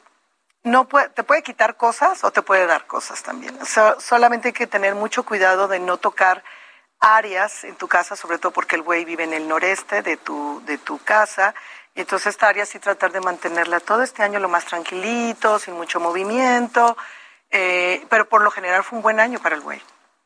no 0.64 0.88
puede, 0.88 1.10
te 1.10 1.24
puede 1.24 1.44
quitar 1.44 1.78
cosas 1.78 2.24
o 2.24 2.32
te 2.32 2.42
puede 2.42 2.66
dar 2.66 2.86
cosas 2.88 3.24
también. 3.24 3.66
So- 3.66 4.00
solamente 4.00 4.50
hay 4.50 4.54
que 4.54 4.68
tener 4.68 4.96
mucho 4.96 5.24
cuidado 5.24 5.68
de 5.68 5.80
no 5.80 5.98
tocar 5.98 6.44
áreas 7.00 7.64
en 7.64 7.76
tu 7.76 7.88
casa, 7.88 8.16
sobre 8.16 8.40
todo 8.40 8.52
porque 8.52 8.76
el 8.76 8.82
buey 8.82 9.06
vive 9.06 9.24
en 9.24 9.34
el 9.34 9.48
noreste 9.48 10.02
de 10.02 10.18
tu, 10.18 10.62
de 10.66 10.78
tu 10.78 10.98
casa. 11.04 11.56
Y 11.96 12.02
entonces 12.02 12.28
esta 12.28 12.48
área 12.50 12.66
sí 12.66 12.80
tratar 12.80 13.12
de 13.12 13.22
mantenerla 13.22 13.80
todo 13.80 14.04
este 14.04 14.22
año 14.24 14.40
lo 14.40 14.50
más 14.50 14.66
tranquilito, 14.66 15.60
sin 15.60 15.76
mucho 15.76 16.00
movimiento. 16.00 16.98
eh, 17.52 18.06
pero 18.10 18.28
por 18.30 18.42
lo 18.44 18.52
general 18.52 18.84
fue 18.84 18.98
un 18.98 19.02
buen 19.04 19.20
año 19.20 19.40
para 19.40 19.56
el 19.56 19.62
buey. 19.62 19.82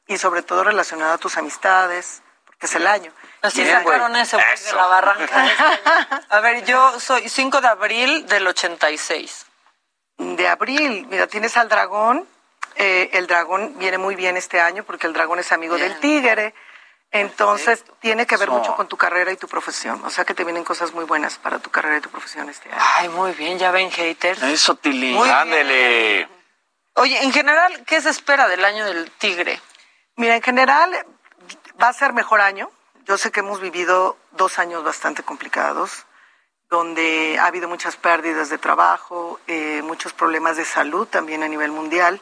Y 0.07 0.17
sobre 0.17 0.41
todo 0.41 0.63
relacionado 0.63 1.13
a 1.13 1.17
tus 1.17 1.37
amistades, 1.37 2.21
porque 2.63 2.67
es 2.67 2.75
el 2.75 2.87
año. 2.87 3.11
Así 3.41 3.61
el- 3.61 3.69
sacaron 3.71 4.15
ese 4.15 4.37
de 4.37 4.73
la 4.73 4.85
barranca. 4.87 6.23
A 6.29 6.39
ver, 6.39 6.63
yo 6.65 6.97
soy 6.99 7.27
5 7.27 7.59
de 7.61 7.67
abril 7.67 8.25
del 8.27 8.47
86. 8.47 9.45
de 10.17 10.47
abril. 10.47 11.05
Mira, 11.09 11.27
tienes 11.27 11.57
al 11.57 11.67
dragón. 11.69 12.27
eh, 12.75 13.09
el 13.13 13.27
dragón 13.27 13.77
viene 13.77 13.97
muy 13.97 14.15
bien 14.15 14.35
este 14.37 14.59
año 14.61 14.83
porque 14.83 15.05
el 15.07 15.13
dragón 15.13 15.39
es 15.39 15.51
amigo 15.51 15.77
del 15.77 15.99
tigre. 15.99 16.53
Entonces, 17.11 17.83
tiene 17.99 18.25
que 18.25 18.37
ver 18.37 18.49
mucho 18.49 18.75
con 18.75 18.87
tu 18.87 18.97
carrera 18.97 19.31
y 19.31 19.37
tu 19.37 19.47
profesión. 19.47 20.03
O 20.05 20.09
sea 20.09 20.25
que 20.25 20.33
te 20.33 20.43
vienen 20.43 20.63
cosas 20.63 20.93
muy 20.93 21.03
buenas 21.05 21.37
para 21.37 21.59
tu 21.59 21.69
carrera 21.69 21.97
y 21.97 22.01
tu 22.01 22.09
profesión 22.09 22.49
este 22.49 22.69
año. 22.71 22.81
Ay, 22.95 23.09
muy 23.09 23.33
bien, 23.33 23.59
ya 23.59 23.69
ven 23.71 23.91
haters. 23.91 24.41
Eso, 24.41 24.79
bien. 24.81 25.15
Ándele. 25.29 26.27
Oye, 26.95 27.21
en 27.23 27.31
general, 27.31 27.83
¿qué 27.85 28.01
se 28.01 28.09
espera 28.09 28.47
del 28.47 28.63
año 28.65 28.85
del 28.85 29.11
tigre? 29.11 29.59
Mira, 30.15 30.35
en 30.35 30.41
general 30.41 31.05
va 31.83 31.89
a 31.89 31.93
ser 31.93 32.13
mejor 32.13 32.39
año. 32.39 32.71
Yo 33.05 33.17
sé 33.17 33.31
que 33.31 33.41
hemos 33.41 33.59
vivido 33.59 34.17
dos 34.31 34.57
años 34.59 34.83
bastante 34.83 35.23
complicados, 35.23 36.05
donde 36.69 37.37
ha 37.39 37.45
habido 37.47 37.67
muchas 37.67 37.97
pérdidas 37.97 38.49
de 38.49 38.57
trabajo, 38.57 39.39
eh, 39.47 39.81
muchos 39.83 40.13
problemas 40.13 40.55
de 40.55 40.63
salud 40.65 41.07
también 41.07 41.43
a 41.43 41.47
nivel 41.49 41.71
mundial. 41.71 42.21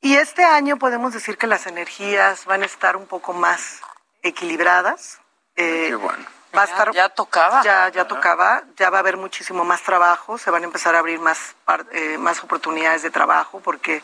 Y 0.00 0.16
este 0.16 0.44
año 0.44 0.76
podemos 0.76 1.12
decir 1.12 1.38
que 1.38 1.46
las 1.46 1.66
energías 1.66 2.44
van 2.44 2.62
a 2.62 2.66
estar 2.66 2.96
un 2.96 3.06
poco 3.06 3.32
más 3.32 3.80
equilibradas. 4.22 5.20
Eh, 5.54 5.86
Qué 5.90 5.94
bueno. 5.94 6.24
Va 6.56 6.62
a 6.62 6.64
estar, 6.64 6.92
ya 6.92 7.08
tocaba. 7.10 7.62
Ya, 7.62 7.88
ya 7.90 8.06
tocaba. 8.08 8.64
Ya 8.76 8.90
va 8.90 8.98
a 8.98 9.00
haber 9.00 9.16
muchísimo 9.16 9.64
más 9.64 9.82
trabajo. 9.82 10.38
Se 10.38 10.50
van 10.50 10.62
a 10.62 10.66
empezar 10.66 10.94
a 10.94 10.98
abrir 11.00 11.20
más, 11.20 11.54
par- 11.64 11.86
eh, 11.92 12.18
más 12.18 12.42
oportunidades 12.42 13.02
de 13.02 13.10
trabajo 13.10 13.60
porque 13.60 14.02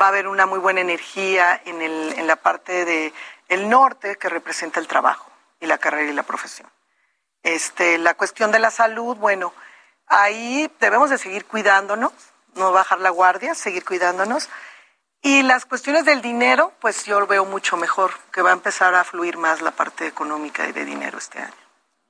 va 0.00 0.06
a 0.06 0.08
haber 0.08 0.26
una 0.26 0.46
muy 0.46 0.58
buena 0.58 0.80
energía 0.80 1.60
en, 1.64 1.82
el, 1.82 2.14
en 2.18 2.26
la 2.26 2.36
parte 2.36 2.84
de 2.84 3.12
el 3.52 3.68
norte 3.68 4.16
que 4.16 4.28
representa 4.28 4.80
el 4.80 4.86
trabajo 4.88 5.30
y 5.60 5.66
la 5.66 5.78
carrera 5.78 6.10
y 6.10 6.14
la 6.14 6.22
profesión. 6.22 6.70
Este, 7.42 7.98
la 7.98 8.14
cuestión 8.14 8.50
de 8.50 8.58
la 8.58 8.70
salud, 8.70 9.16
bueno, 9.16 9.52
ahí 10.06 10.70
debemos 10.80 11.10
de 11.10 11.18
seguir 11.18 11.44
cuidándonos, 11.44 12.12
no 12.54 12.72
bajar 12.72 13.00
la 13.00 13.10
guardia, 13.10 13.54
seguir 13.54 13.84
cuidándonos. 13.84 14.48
Y 15.20 15.42
las 15.42 15.66
cuestiones 15.66 16.04
del 16.04 16.22
dinero, 16.22 16.72
pues 16.80 17.04
yo 17.04 17.20
lo 17.20 17.26
veo 17.26 17.44
mucho 17.44 17.76
mejor, 17.76 18.12
que 18.32 18.42
va 18.42 18.50
a 18.50 18.54
empezar 18.54 18.94
a 18.94 19.04
fluir 19.04 19.36
más 19.36 19.60
la 19.60 19.70
parte 19.70 20.06
económica 20.06 20.66
y 20.66 20.72
de 20.72 20.84
dinero 20.84 21.18
este 21.18 21.38
año. 21.38 21.54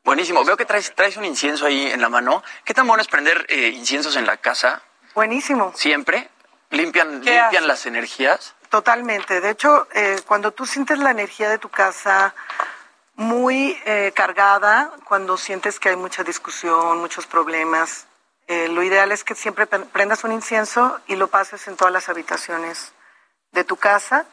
Buenísimo. 0.04 0.44
Veo 0.44 0.56
que 0.56 0.64
traes, 0.64 0.94
traes 0.94 1.16
un 1.16 1.24
incienso 1.24 1.66
ahí 1.66 1.86
en 1.86 2.00
la 2.00 2.08
mano. 2.08 2.42
¿Qué 2.64 2.72
tan 2.72 2.86
bueno 2.86 3.02
es 3.02 3.08
prender 3.08 3.46
eh, 3.48 3.68
inciensos 3.68 4.16
en 4.16 4.26
la 4.26 4.36
casa? 4.36 4.82
Buenísimo. 5.14 5.72
Siempre. 5.74 6.30
¿Limpian, 6.70 7.20
¿Qué 7.20 7.30
limpian 7.30 7.56
hace? 7.56 7.66
las 7.66 7.86
energías? 7.86 8.54
Totalmente. 8.72 9.42
De 9.42 9.50
hecho, 9.50 9.86
eh, 9.92 10.22
cuando 10.26 10.50
tú 10.52 10.64
sientes 10.64 10.98
la 10.98 11.10
energía 11.10 11.50
de 11.50 11.58
tu 11.58 11.68
casa 11.68 12.34
muy 13.16 13.78
eh, 13.84 14.12
cargada 14.14 14.90
cuando 15.04 15.36
sientes 15.36 15.78
que 15.78 15.90
hay 15.90 15.96
mucha 15.96 16.24
discusión, 16.24 16.98
muchos 16.98 17.26
problemas. 17.26 18.06
Eh, 18.46 18.68
lo 18.68 18.82
ideal 18.82 19.12
es 19.12 19.24
que 19.24 19.34
siempre 19.34 19.66
prendas 19.66 20.24
un 20.24 20.32
incienso 20.32 20.98
y 21.06 21.16
lo 21.16 21.28
pases 21.28 21.68
en 21.68 21.76
todas 21.76 21.92
las 21.92 22.08
habitaciones 22.08 22.94
de 23.50 23.62
tu 23.62 23.76
casa. 23.76 24.24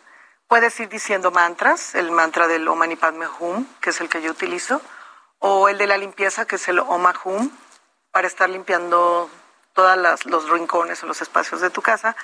Puedes 0.47 0.79
ir 0.79 0.87
diciendo 0.87 1.31
mantras, 1.31 1.93
el 1.93 2.09
mantra 2.09 2.47
del 2.47 2.65
Om 2.65 2.79
Mani 2.79 2.97
que 3.81 3.89
es 3.89 3.99
el 3.99 4.07
que 4.07 4.21
yo 4.21 4.31
utilizo, 4.31 4.81
o 5.39 5.67
el 5.67 5.77
de 5.77 5.85
la 5.85 5.97
limpieza, 5.97 6.45
que 6.45 6.55
es 6.55 6.65
el 6.69 6.79
Om 6.79 7.05
Hum, 7.25 7.51
para 8.11 8.27
estar 8.27 8.49
limpiando 8.49 9.29
todos 9.73 9.97
los 10.27 10.49
rincones 10.49 11.03
o 11.03 11.07
los 11.07 11.21
espacios 11.21 11.59
de 11.59 11.69
tu 11.71 11.81
casa. 11.81 12.15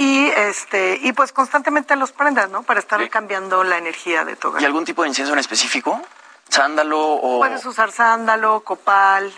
Y, 0.00 0.28
este, 0.28 1.00
y 1.02 1.12
pues 1.12 1.32
constantemente 1.32 1.96
los 1.96 2.12
prendas, 2.12 2.48
¿no? 2.50 2.62
Para 2.62 2.78
estar 2.78 3.06
cambiando 3.10 3.64
la 3.64 3.78
energía 3.78 4.24
de 4.24 4.38
hogar. 4.42 4.62
¿Y 4.62 4.64
algún 4.64 4.84
tipo 4.84 5.02
de 5.02 5.08
incienso 5.08 5.32
en 5.32 5.40
específico? 5.40 6.00
¿Sándalo 6.48 7.00
o...? 7.00 7.40
Puedes 7.40 7.66
usar 7.66 7.90
sándalo, 7.90 8.60
copal, 8.60 9.32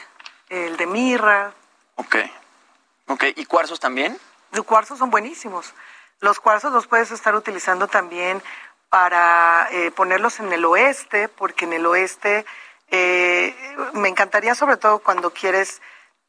el 0.51 0.77
de 0.77 0.87
mirra. 0.87 1.55
Ok. 1.97 2.17
Ok, 3.07 3.25
¿y 3.37 3.47
cuarzos 3.47 3.81
también? 3.81 4.19
Los 4.53 4.67
cuarzos 4.67 4.99
son 4.99 5.11
buenísimos. 5.11 5.73
Los 6.21 6.41
cuarzos 6.41 6.73
los 6.73 6.87
puedes 6.87 7.11
estar 7.11 7.35
utilizando 7.35 7.89
también 7.89 8.43
para 8.91 9.67
eh, 9.71 9.91
ponerlos 9.91 10.41
en 10.41 10.53
el 10.53 10.65
oeste, 10.67 11.29
porque 11.29 11.65
en 11.65 11.73
el 11.73 11.87
oeste 11.87 12.45
eh, 12.91 13.57
me 13.95 14.09
encantaría 14.09 14.55
sobre 14.55 14.77
todo 14.77 14.99
cuando 14.99 15.31
quieres 15.31 15.81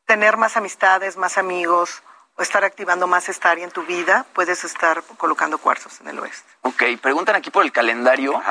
tener 0.05 0.37
más 0.37 0.55
amistades, 0.55 1.17
más 1.17 1.37
amigos, 1.37 2.01
o 2.41 2.43
estar 2.43 2.65
activando 2.65 3.05
más 3.05 3.29
esta 3.29 3.51
área 3.51 3.63
en 3.63 3.69
tu 3.69 3.83
vida, 3.83 4.25
puedes 4.33 4.63
estar 4.63 5.03
colocando 5.17 5.59
cuarzos 5.59 6.01
en 6.01 6.07
el 6.07 6.19
oeste. 6.19 6.49
Ok, 6.63 6.83
preguntan 6.99 7.35
aquí 7.35 7.51
por 7.51 7.63
el 7.63 7.71
calendario, 7.71 8.41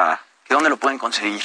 ¿de 0.49 0.55
dónde 0.55 0.71
lo 0.71 0.77
pueden 0.77 0.97
conseguir? 0.97 1.43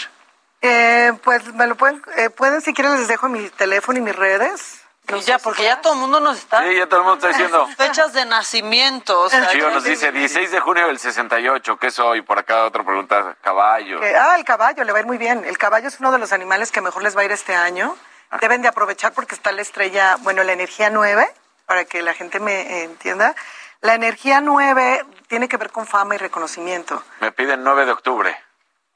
Eh, 0.62 1.12
pues 1.24 1.52
me 1.56 1.66
lo 1.66 1.76
pueden, 1.76 2.04
eh, 2.18 2.30
pueden 2.30 2.62
si 2.62 2.72
quieren 2.74 2.94
les 2.94 3.08
dejo 3.08 3.28
mi 3.30 3.50
teléfono 3.50 3.98
y 3.98 4.02
mis 4.04 4.16
redes. 4.16 4.82
Y 5.08 5.22
ya, 5.22 5.40
porque 5.40 5.64
ya 5.64 5.82
todo 5.82 5.94
el 5.94 6.00
mundo 6.00 6.20
nos 6.20 6.38
está... 6.38 6.64
Sí, 6.64 6.76
ya 6.76 6.88
todo 6.88 7.00
el 7.00 7.06
mundo 7.06 7.18
está 7.18 7.30
diciendo... 7.30 7.68
Fechas 7.78 8.14
de 8.14 8.26
nacimiento. 8.26 9.22
O 9.22 9.30
sea, 9.30 9.52
nos 9.54 9.84
dice 9.84 10.12
16 10.12 10.52
de 10.52 10.60
junio 10.60 10.88
del 10.88 11.00
68, 11.00 11.78
¿qué 11.78 11.90
soy? 11.90 12.22
Por 12.22 12.38
acá 12.40 12.66
otra 12.66 12.84
pregunta, 12.84 13.36
caballo. 13.42 14.02
ah, 14.04 14.36
el 14.38 14.46
caballo, 14.46 14.84
le 14.84 14.92
va 14.92 15.00
a 15.00 15.02
ir 15.02 15.08
muy 15.08 15.18
bien. 15.18 15.46
El 15.46 15.58
caballo 15.58 15.88
es 15.88 16.00
uno 16.00 16.12
de 16.12 16.20
los 16.20 16.32
animales 16.32 16.72
que 16.72 16.82
mejor 16.82 17.02
les 17.02 17.18
va 17.18 17.22
a 17.22 17.26
ir 17.26 17.32
este 17.32 17.56
año. 17.56 17.96
Ah. 18.30 18.38
Deben 18.40 18.62
de 18.62 18.68
aprovechar 18.68 19.14
porque 19.14 19.34
está 19.34 19.52
la 19.52 19.62
estrella, 19.62 20.18
bueno, 20.22 20.44
la 20.44 20.54
energía 20.54 20.90
9, 20.90 21.32
para 21.66 21.86
que 21.86 22.02
la 22.02 22.14
gente 22.14 22.40
me 22.40 22.84
entienda. 22.84 23.36
La 23.82 23.94
energía 23.94 24.42
9 24.42 25.06
tiene 25.28 25.48
que 25.48 25.58
ver 25.58 25.72
con 25.72 25.86
fama 25.86 26.16
y 26.16 26.18
reconocimiento. 26.18 27.04
Me 27.20 27.32
piden 27.32 27.64
9 27.64 27.86
de 27.86 27.92
octubre. 27.92 28.36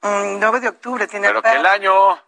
9 0.02 0.38
mm, 0.40 0.62
de 0.62 0.68
octubre 0.68 1.08
tiene... 1.08 1.28
Pero 1.28 1.42
que 1.42 1.52
el 1.52 1.66
año... 1.66 2.20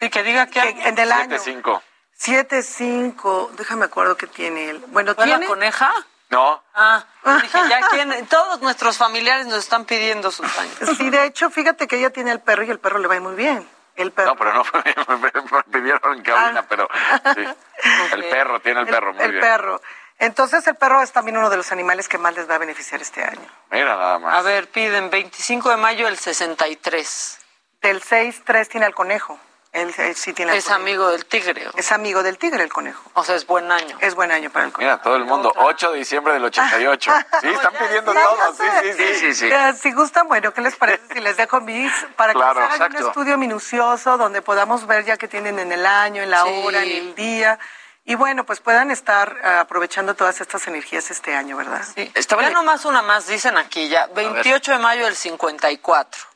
Y 0.00 0.10
que 0.10 0.22
diga 0.22 0.46
que... 0.46 0.60
en 0.60 0.98
el 0.98 1.12
año... 1.12 1.36
7-5. 1.36 1.80
7-5, 2.20 3.50
déjame 3.52 3.86
acuerdo 3.86 4.16
que 4.16 4.26
tiene 4.26 4.70
él. 4.70 4.84
Bueno, 4.88 5.14
¿tiene 5.14 5.38
la 5.38 5.46
coneja? 5.46 5.92
No. 6.30 6.62
Ah, 6.74 7.04
dije, 7.42 7.58
ya 7.68 7.80
quién, 7.90 8.26
todos 8.26 8.60
nuestros 8.62 8.96
familiares 8.96 9.46
nos 9.46 9.58
están 9.58 9.84
pidiendo 9.84 10.30
sus 10.30 10.46
años. 10.58 10.96
Sí, 10.96 11.10
de 11.10 11.26
hecho, 11.26 11.50
fíjate 11.50 11.86
que 11.86 11.98
ella 11.98 12.10
tiene 12.10 12.30
el 12.32 12.40
perro 12.40 12.64
y 12.64 12.70
el 12.70 12.78
perro 12.78 12.98
le 12.98 13.08
va 13.08 13.20
muy 13.20 13.34
bien. 13.34 13.68
El 13.96 14.12
perro. 14.12 14.30
No, 14.30 14.36
pero 14.36 14.52
no 14.54 14.64
fue, 14.64 14.82
me 15.18 15.62
pidieron 15.64 16.16
en 16.16 16.22
cabina, 16.22 16.60
ah. 16.60 16.66
pero 16.68 16.88
sí. 17.34 17.44
El 18.12 18.24
perro, 18.24 18.60
tiene 18.60 18.80
el, 18.80 18.86
perro, 18.86 19.12
muy 19.12 19.24
el 19.24 19.32
bien. 19.32 19.42
El 19.42 19.50
perro. 19.50 19.80
Entonces 20.18 20.64
el 20.68 20.76
perro 20.76 21.02
es 21.02 21.10
también 21.10 21.36
uno 21.36 21.50
de 21.50 21.56
los 21.56 21.72
animales 21.72 22.08
que 22.08 22.16
más 22.16 22.34
les 22.36 22.48
va 22.48 22.54
a 22.54 22.58
beneficiar 22.58 23.02
este 23.02 23.24
año. 23.24 23.44
Mira 23.72 23.96
nada 23.96 24.18
más. 24.20 24.34
A 24.34 24.42
ver, 24.42 24.68
piden 24.68 25.10
25 25.10 25.70
de 25.70 25.76
mayo 25.76 26.06
del 26.06 26.16
63. 26.16 27.38
Del 27.80 28.00
6-3 28.00 28.68
tiene 28.68 28.86
el 28.86 28.94
conejo. 28.94 29.40
Él, 29.72 29.94
sí 30.14 30.34
tiene 30.34 30.54
es 30.54 30.70
amigo 30.70 31.08
del 31.08 31.24
tigre. 31.24 31.66
Es 31.76 31.92
amigo 31.92 32.22
del 32.22 32.36
tigre 32.36 32.62
el 32.62 32.70
conejo. 32.70 33.10
O 33.14 33.24
sea, 33.24 33.36
es 33.36 33.46
buen 33.46 33.72
año. 33.72 33.96
Es 34.00 34.14
buen 34.14 34.30
año 34.30 34.50
para 34.50 34.66
el 34.66 34.72
conejo. 34.72 34.92
Mira, 34.92 35.02
todo 35.02 35.16
el 35.16 35.24
mundo, 35.24 35.50
8 35.56 35.92
de 35.92 35.98
diciembre 35.98 36.34
del 36.34 36.44
88. 36.44 37.12
Sí, 37.40 37.48
están 37.48 37.72
pidiendo 37.72 38.12
todo. 38.12 38.54
Sí, 38.54 38.64
sí, 38.82 38.92
sí, 38.92 39.14
sí, 39.14 39.34
sí. 39.34 39.50
Si 39.80 39.92
gustan, 39.92 40.28
bueno, 40.28 40.52
¿qué 40.52 40.60
les 40.60 40.76
parece 40.76 41.02
si 41.14 41.20
les 41.20 41.38
dejo 41.38 41.62
mis 41.62 41.90
para 42.16 42.34
que 42.34 42.42
hagan 42.42 42.94
un 42.94 43.06
estudio 43.06 43.38
minucioso 43.38 44.18
donde 44.18 44.42
podamos 44.42 44.86
ver 44.86 45.06
ya 45.06 45.16
que 45.16 45.26
tienen 45.26 45.58
en 45.58 45.72
el 45.72 45.86
año, 45.86 46.22
en 46.22 46.30
la 46.30 46.44
hora, 46.44 46.82
en 46.82 46.90
el 46.90 47.14
día? 47.14 47.58
Y 48.04 48.14
bueno, 48.16 48.44
pues 48.44 48.60
puedan 48.60 48.90
estar 48.90 49.38
eh, 49.42 49.48
aprovechando 49.48 50.14
todas 50.14 50.40
estas 50.40 50.66
energías 50.66 51.10
este 51.10 51.34
año, 51.34 51.56
¿verdad? 51.56 51.82
Sí. 51.94 52.10
Estaba 52.14 52.42
ya 52.42 52.50
nomás 52.50 52.84
una 52.84 53.00
más, 53.00 53.26
dicen 53.26 53.56
aquí 53.56 53.88
ya. 53.88 54.06
28 54.08 54.72
de 54.72 54.78
mayo 54.78 55.04
del 55.04 55.14
54. 55.16 56.31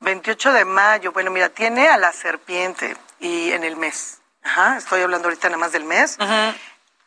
28 0.00 0.52
de 0.52 0.64
mayo, 0.64 1.12
bueno, 1.12 1.30
mira, 1.30 1.48
tiene 1.50 1.88
a 1.88 1.98
la 1.98 2.12
serpiente 2.12 2.96
y 3.18 3.52
en 3.52 3.64
el 3.64 3.76
mes. 3.76 4.18
Ajá, 4.42 4.78
estoy 4.78 5.02
hablando 5.02 5.28
ahorita 5.28 5.48
nada 5.48 5.58
más 5.58 5.72
del 5.72 5.84
mes. 5.84 6.16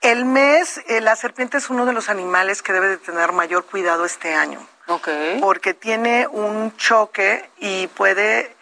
El 0.02 0.26
mes, 0.26 0.82
eh, 0.88 1.02
la 1.02 1.16
serpiente 1.16 1.58
es 1.58 1.70
uno 1.70 1.86
de 1.86 1.94
los 1.94 2.10
animales 2.10 2.62
que 2.62 2.74
debe 2.74 2.88
de 2.88 2.98
tener 2.98 3.32
mayor 3.32 3.66
cuidado 3.66 4.06
este 4.06 4.36
año. 4.36 4.66
Ok. 4.88 5.08
Porque 5.42 5.74
tiene 5.74 6.28
un 6.28 6.76
choque 6.78 7.50
y 7.58 7.88
puede, 7.88 8.56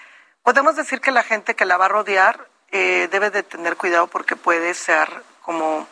podemos 0.44 0.76
decir 0.76 1.02
que 1.02 1.12
la 1.12 1.24
gente 1.24 1.56
que 1.56 1.66
la 1.66 1.78
va 1.78 1.86
a 1.86 1.90
rodear 1.90 2.48
eh, 2.72 3.10
debe 3.12 3.32
de 3.32 3.44
tener 3.44 3.76
cuidado 3.76 4.08
porque 4.08 4.36
puede 4.36 4.74
ser 4.74 5.10
como 5.42 5.88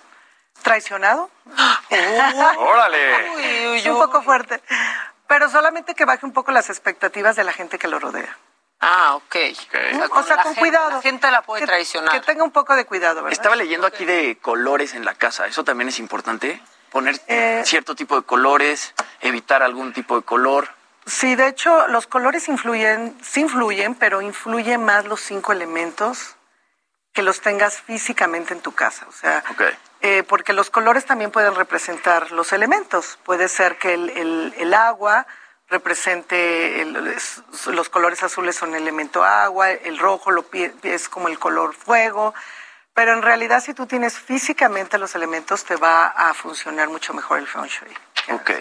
traicionado. 0.61 1.29
¡Órale! 2.57 3.77
es 3.77 3.85
un 3.85 3.97
poco 3.97 4.21
fuerte. 4.21 4.61
Pero 5.29 5.47
solamente 5.47 5.93
que 5.93 6.05
baje 6.05 6.25
un 6.25 6.33
poco 6.33 6.51
las 6.51 6.71
expectativas 6.71 7.35
de 7.35 7.43
la 7.43 7.53
gente 7.53 7.77
que 7.77 7.87
lo 7.87 7.99
rodea. 7.99 8.35
Ah, 8.79 9.15
ok. 9.15 9.35
O 10.11 10.23
sea, 10.23 10.37
con, 10.41 10.55
cuidado. 10.55 10.89
La 10.89 11.01
gente 11.01 11.29
la 11.29 11.43
puede 11.43 11.67
traicionar. 11.67 12.11
Que 12.11 12.25
tenga 12.25 12.43
un 12.43 12.49
poco 12.49 12.75
de 12.75 12.85
cuidado, 12.85 13.17
¿verdad? 13.21 13.31
Estaba 13.31 13.55
leyendo 13.55 13.85
aquí 13.85 14.05
de 14.05 14.39
colores 14.41 14.95
en 14.95 15.05
la 15.05 15.13
casa. 15.13 15.45
¿Eso 15.45 15.63
también 15.63 15.87
es 15.87 15.99
importante? 15.99 16.59
Poner 16.91 17.21
eh, 17.27 17.61
cierto 17.63 17.93
tipo 17.93 18.15
de 18.15 18.23
colores, 18.23 18.95
evitar 19.21 19.61
algún 19.61 19.93
tipo 19.93 20.15
de 20.15 20.23
color. 20.23 20.69
Sí, 21.05 21.35
de 21.35 21.47
hecho, 21.47 21.87
los 21.89 22.07
colores 22.07 22.49
influyen, 22.49 23.15
sí 23.21 23.41
influyen, 23.41 23.93
pero 23.93 24.23
influyen 24.23 24.83
más 24.83 25.05
los 25.05 25.21
cinco 25.21 25.51
elementos 25.51 26.37
que 27.19 27.23
los 27.23 27.41
tengas 27.41 27.81
físicamente 27.81 28.53
en 28.53 28.61
tu 28.61 28.71
casa. 28.71 29.05
O 29.09 29.11
sea, 29.11 29.43
eh, 29.99 30.23
porque 30.23 30.53
los 30.53 30.69
colores 30.69 31.05
también 31.05 31.31
pueden 31.31 31.53
representar 31.53 32.31
los 32.31 32.53
elementos. 32.53 33.19
Puede 33.25 33.49
ser 33.49 33.77
que 33.77 33.93
el, 33.93 34.53
el, 34.55 34.73
agua 34.73 35.27
represente, 35.67 36.85
los 36.85 37.89
colores 37.89 38.23
azules 38.23 38.55
son 38.55 38.73
el 38.73 38.83
elemento 38.83 39.25
agua, 39.25 39.69
el 39.69 39.99
rojo 39.99 40.31
lo, 40.31 40.45
es 40.83 41.09
como 41.09 41.27
el 41.27 41.37
color 41.37 41.75
fuego, 41.75 42.33
pero 42.93 43.11
en 43.11 43.21
realidad 43.21 43.61
si 43.61 43.73
tú 43.73 43.85
tienes 43.85 44.17
físicamente 44.17 44.97
los 44.97 45.13
elementos 45.13 45.65
te 45.65 45.75
va 45.75 46.07
a 46.07 46.33
funcionar 46.33 46.87
mucho 46.87 47.13
mejor 47.13 47.39
el 47.39 47.47
feng 47.47 47.65
shui. 47.65 47.93
Ok. 48.31 48.51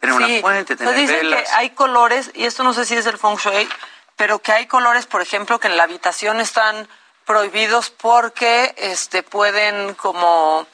Tener 0.00 0.16
una 0.16 0.40
fuente, 0.40 0.76
tener 0.76 0.94
dicen 0.94 1.28
que 1.28 1.44
hay 1.52 1.70
colores, 1.74 2.30
y 2.32 2.46
esto 2.46 2.64
no 2.64 2.72
sé 2.72 2.86
si 2.86 2.96
es 2.96 3.04
el 3.04 3.18
feng 3.18 3.36
shui, 3.36 3.68
pero 4.16 4.38
que 4.38 4.52
hay 4.52 4.66
colores, 4.66 5.04
por 5.04 5.20
ejemplo, 5.20 5.60
que 5.60 5.68
en 5.68 5.76
la 5.76 5.82
habitación 5.82 6.40
están 6.40 6.88
prohibidos 7.26 7.90
porque 7.90 8.74
este 8.78 9.22
pueden 9.22 9.94
como 9.94 10.66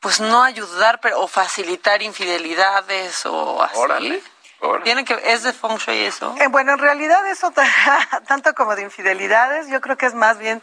pues 0.00 0.20
no 0.20 0.42
ayudar 0.42 1.00
pero, 1.00 1.20
o 1.20 1.28
facilitar 1.28 2.02
infidelidades 2.02 3.24
o 3.26 3.62
así. 3.62 3.78
Órale, 3.78 4.22
Tiene 4.82 5.04
que 5.04 5.18
es 5.24 5.42
de 5.42 5.52
feng 5.52 5.78
shui 5.78 6.04
eso. 6.04 6.34
Eh, 6.40 6.48
bueno, 6.48 6.72
en 6.72 6.78
realidad 6.78 7.26
eso 7.28 7.52
tanto 8.26 8.54
como 8.54 8.76
de 8.76 8.82
infidelidades, 8.82 9.68
yo 9.68 9.80
creo 9.80 9.96
que 9.96 10.06
es 10.06 10.14
más 10.14 10.38
bien 10.38 10.60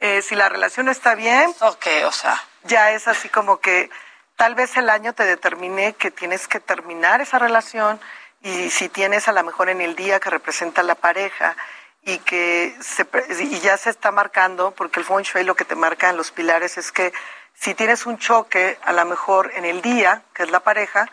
eh, 0.00 0.22
si 0.22 0.34
la 0.34 0.48
relación 0.48 0.88
está 0.88 1.14
bien. 1.14 1.54
Ok, 1.60 1.86
o 2.06 2.12
sea, 2.12 2.40
ya 2.62 2.92
es 2.92 3.08
así 3.08 3.28
como 3.28 3.58
que 3.58 3.90
tal 4.36 4.54
vez 4.54 4.76
el 4.76 4.90
año 4.90 5.12
te 5.12 5.24
determine 5.24 5.94
que 5.94 6.10
tienes 6.10 6.46
que 6.46 6.60
terminar 6.60 7.20
esa 7.20 7.38
relación 7.38 8.00
y 8.42 8.70
si 8.70 8.88
tienes 8.88 9.26
a 9.28 9.32
lo 9.32 9.42
mejor 9.42 9.70
en 9.70 9.80
el 9.80 9.96
día 9.96 10.20
que 10.20 10.30
representa 10.30 10.82
la 10.82 10.94
pareja 10.94 11.56
y 12.04 12.18
que 12.18 12.76
se, 12.80 13.06
y 13.40 13.60
ya 13.60 13.76
se 13.76 13.90
está 13.90 14.10
marcando, 14.10 14.72
porque 14.72 15.00
el 15.00 15.06
feng 15.06 15.22
shui 15.22 15.44
lo 15.44 15.56
que 15.56 15.64
te 15.64 15.74
marca 15.74 16.10
en 16.10 16.16
los 16.16 16.30
pilares 16.30 16.76
es 16.76 16.92
que 16.92 17.12
si 17.54 17.74
tienes 17.74 18.06
un 18.06 18.18
choque, 18.18 18.78
a 18.84 18.92
lo 18.92 19.04
mejor 19.04 19.52
en 19.54 19.64
el 19.64 19.80
día, 19.80 20.22
que 20.34 20.42
es 20.42 20.50
la 20.50 20.60
pareja, 20.60 21.08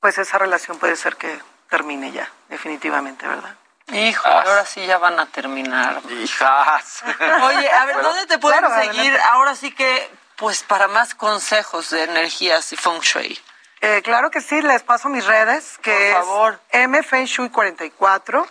pues 0.00 0.18
esa 0.18 0.38
relación 0.38 0.78
puede 0.78 0.96
ser 0.96 1.16
que 1.16 1.38
termine 1.68 2.10
ya, 2.10 2.28
definitivamente, 2.48 3.26
¿verdad? 3.26 3.54
Hijo, 3.92 4.28
ahora 4.28 4.64
sí 4.64 4.86
ya 4.86 4.98
van 4.98 5.18
a 5.18 5.26
terminar. 5.26 6.00
Hijas. 6.10 7.02
Oye, 7.42 7.70
a 7.70 7.84
ver, 7.86 8.02
¿dónde 8.02 8.26
te 8.26 8.38
pueden 8.38 8.64
seguir? 8.82 9.16
Ahora 9.30 9.54
sí 9.54 9.72
que, 9.72 10.10
pues 10.36 10.62
para 10.62 10.88
más 10.88 11.14
consejos 11.14 11.90
de 11.90 12.04
energías 12.04 12.72
y 12.72 12.76
feng 12.76 13.00
shui. 13.00 13.38
Eh, 13.80 14.02
claro 14.02 14.30
que 14.30 14.40
sí, 14.40 14.60
les 14.60 14.82
paso 14.82 15.08
mis 15.08 15.24
redes, 15.24 15.78
que 15.78 16.12
Por 16.14 16.22
favor. 16.24 16.60
es 16.68 16.84
M 16.84 17.02
Feng 17.02 17.24
Shui 17.24 17.48
44 17.48 18.46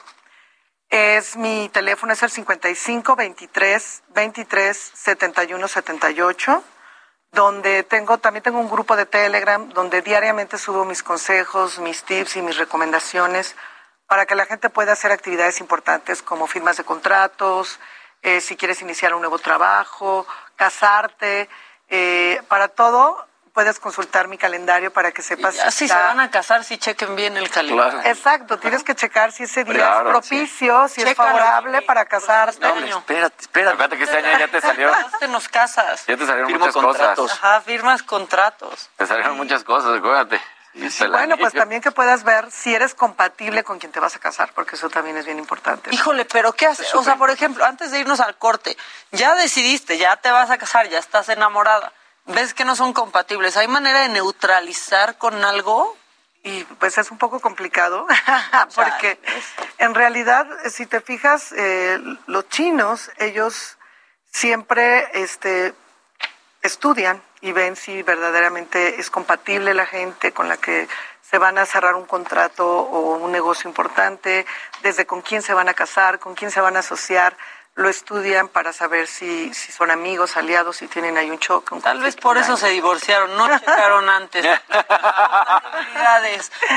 es 0.90 1.36
mi 1.36 1.70
teléfono 1.70 2.14
es 2.14 2.24
el 2.24 2.32
55 2.32 3.16
23 3.16 4.04
23 4.10 4.78
71 4.78 5.68
78 5.68 6.64
donde 7.32 7.84
tengo 7.84 8.18
también 8.18 8.44
tengo 8.44 8.60
un 8.60 8.70
grupo 8.70 8.96
de 8.96 9.06
Telegram 9.06 9.70
donde 9.70 10.02
diariamente 10.02 10.58
subo 10.58 10.86
mis 10.86 11.04
consejos, 11.04 11.78
mis 11.80 12.04
tips 12.04 12.38
y 12.38 12.42
mis 12.42 12.58
recomendaciones 12.58 13.56
para 14.08 14.26
que 14.26 14.34
la 14.34 14.48
gente 14.48 14.72
pueda 14.72 14.94
hacer 14.94 15.12
actividades 15.12 15.60
importantes 15.60 16.24
como 16.24 16.48
firmas 16.48 16.78
de 16.78 16.84
contratos, 16.84 17.80
eh, 18.24 18.42
si 18.42 18.58
quieres 18.58 18.82
iniciar 18.82 19.14
un 19.14 19.22
nuevo 19.22 19.38
trabajo, 19.38 20.26
casarte, 20.56 21.48
eh, 21.90 22.42
para 22.48 22.70
todo 22.70 23.29
puedes 23.54 23.80
consultar 23.80 24.28
mi 24.28 24.38
calendario 24.38 24.92
para 24.92 25.12
que 25.12 25.22
sepas 25.22 25.56
si, 25.74 25.88
se 25.88 25.94
van 25.94 26.20
a 26.20 26.32
casar, 26.32 26.64
si 26.64 26.78
chequen 26.78 27.16
bien 27.16 27.38
el 27.38 27.50
calendario. 27.50 28.02
Exacto, 28.06 28.58
tienes 28.58 28.84
que 28.84 28.96
checar 28.96 29.32
si 29.32 29.44
ese 29.44 29.64
día 29.64 29.98
es 29.98 30.10
propicio, 30.10 30.88
si 30.88 31.02
es 31.02 31.16
favorable 31.16 31.82
para 31.82 32.06
casarte. 32.06 32.60
No, 32.60 32.98
espérate, 32.98 33.42
espérate. 33.42 33.72
Espérate 33.74 33.98
que 33.98 34.04
este 34.04 34.18
año 34.18 34.40
ya 34.40 34.48
te 34.48 34.62
salió. 34.62 34.92
te 35.20 35.28
nos 35.28 35.50
casas. 35.50 36.06
Ya 36.08 36.18
te 36.18 36.26
salieron 36.26 36.54
muchas 36.54 36.74
cosas. 36.74 37.20
Ajá, 37.20 37.62
firmas 37.62 38.04
contratos. 38.04 38.90
Te 38.98 39.06
salieron 39.06 39.38
muchas 39.38 39.64
cosas, 39.64 39.98
acuérdate. 39.98 40.42
bueno, 41.10 41.38
pues 41.38 41.54
también 41.54 41.82
que 41.82 41.92
puedas 41.92 42.24
ver 42.24 42.52
si 42.52 42.74
eres 42.74 42.94
compatible 42.94 43.64
con 43.64 43.80
quien 43.80 43.92
te 43.92 44.00
vas 44.00 44.16
a 44.16 44.20
casar, 44.20 44.52
porque 44.54 44.76
eso 44.76 44.90
también 44.90 45.18
es 45.18 45.26
bien 45.26 45.40
importante. 45.40 45.94
Híjole, 45.94 46.26
pero 46.26 46.54
¿qué 46.54 46.68
haces? 46.68 46.94
O 46.96 47.04
sea, 47.04 47.16
por 47.16 47.30
ejemplo, 47.30 47.66
antes 47.66 47.92
de 47.92 48.00
irnos 48.00 48.20
al 48.20 48.38
corte, 48.38 48.78
ya 49.12 49.36
decidiste, 49.36 49.98
ya 49.98 50.16
te 50.18 50.32
vas 50.32 50.50
a 50.52 50.58
casar, 50.58 50.88
ya 50.90 51.00
estás 51.00 51.30
enamorada. 51.30 51.92
¿Ves 52.30 52.54
que 52.54 52.64
no 52.64 52.76
son 52.76 52.94
compatibles? 52.94 53.58
¿Hay 53.58 53.68
manera 53.68 54.02
de 54.02 54.10
neutralizar 54.10 55.18
con 55.18 55.44
algo? 55.44 55.98
Y 56.44 56.64
pues 56.64 57.00
es 57.00 57.10
un 57.10 57.18
poco 57.18 57.40
complicado, 57.40 58.06
porque 58.76 59.20
en 59.80 59.96
realidad, 59.96 60.48
si 60.70 60.86
te 60.86 61.02
fijas, 61.02 61.52
eh, 61.54 62.00
los 62.28 62.48
chinos, 62.50 63.10
ellos 63.18 63.78
siempre 64.32 65.10
este, 65.14 65.74
estudian 66.62 67.22
y 67.42 67.52
ven 67.52 67.76
si 67.76 68.04
verdaderamente 68.04 69.00
es 69.00 69.10
compatible 69.10 69.74
la 69.74 69.88
gente 69.88 70.32
con 70.32 70.48
la 70.48 70.58
que 70.58 70.88
se 71.22 71.40
van 71.40 71.58
a 71.58 71.66
cerrar 71.66 71.96
un 71.96 72.06
contrato 72.06 72.66
o 72.68 73.16
un 73.18 73.32
negocio 73.32 73.68
importante, 73.68 74.46
desde 74.84 75.08
con 75.08 75.24
quién 75.24 75.42
se 75.42 75.56
van 75.56 75.68
a 75.68 75.74
casar, 75.74 76.20
con 76.20 76.36
quién 76.36 76.52
se 76.52 76.62
van 76.62 76.76
a 76.76 76.80
asociar, 76.80 77.36
lo 77.76 77.90
estudian 77.90 78.50
para 78.50 78.74
saber 78.74 79.08
si, 79.08 79.54
si 79.54 79.72
son 79.72 79.90
amigos, 79.90 80.36
aliados, 80.36 80.78
si 80.78 80.88
tienen 80.88 81.18
ahí 81.18 81.32
un 81.32 81.40
choque. 81.40 81.80
Tal 81.82 82.02
vez 82.02 82.18
por 82.18 82.38
eso 82.38 82.58
se 82.58 82.68
divorciaron, 82.70 83.38
no 83.38 83.48
checaron 83.58 84.10
antes. 84.10 84.46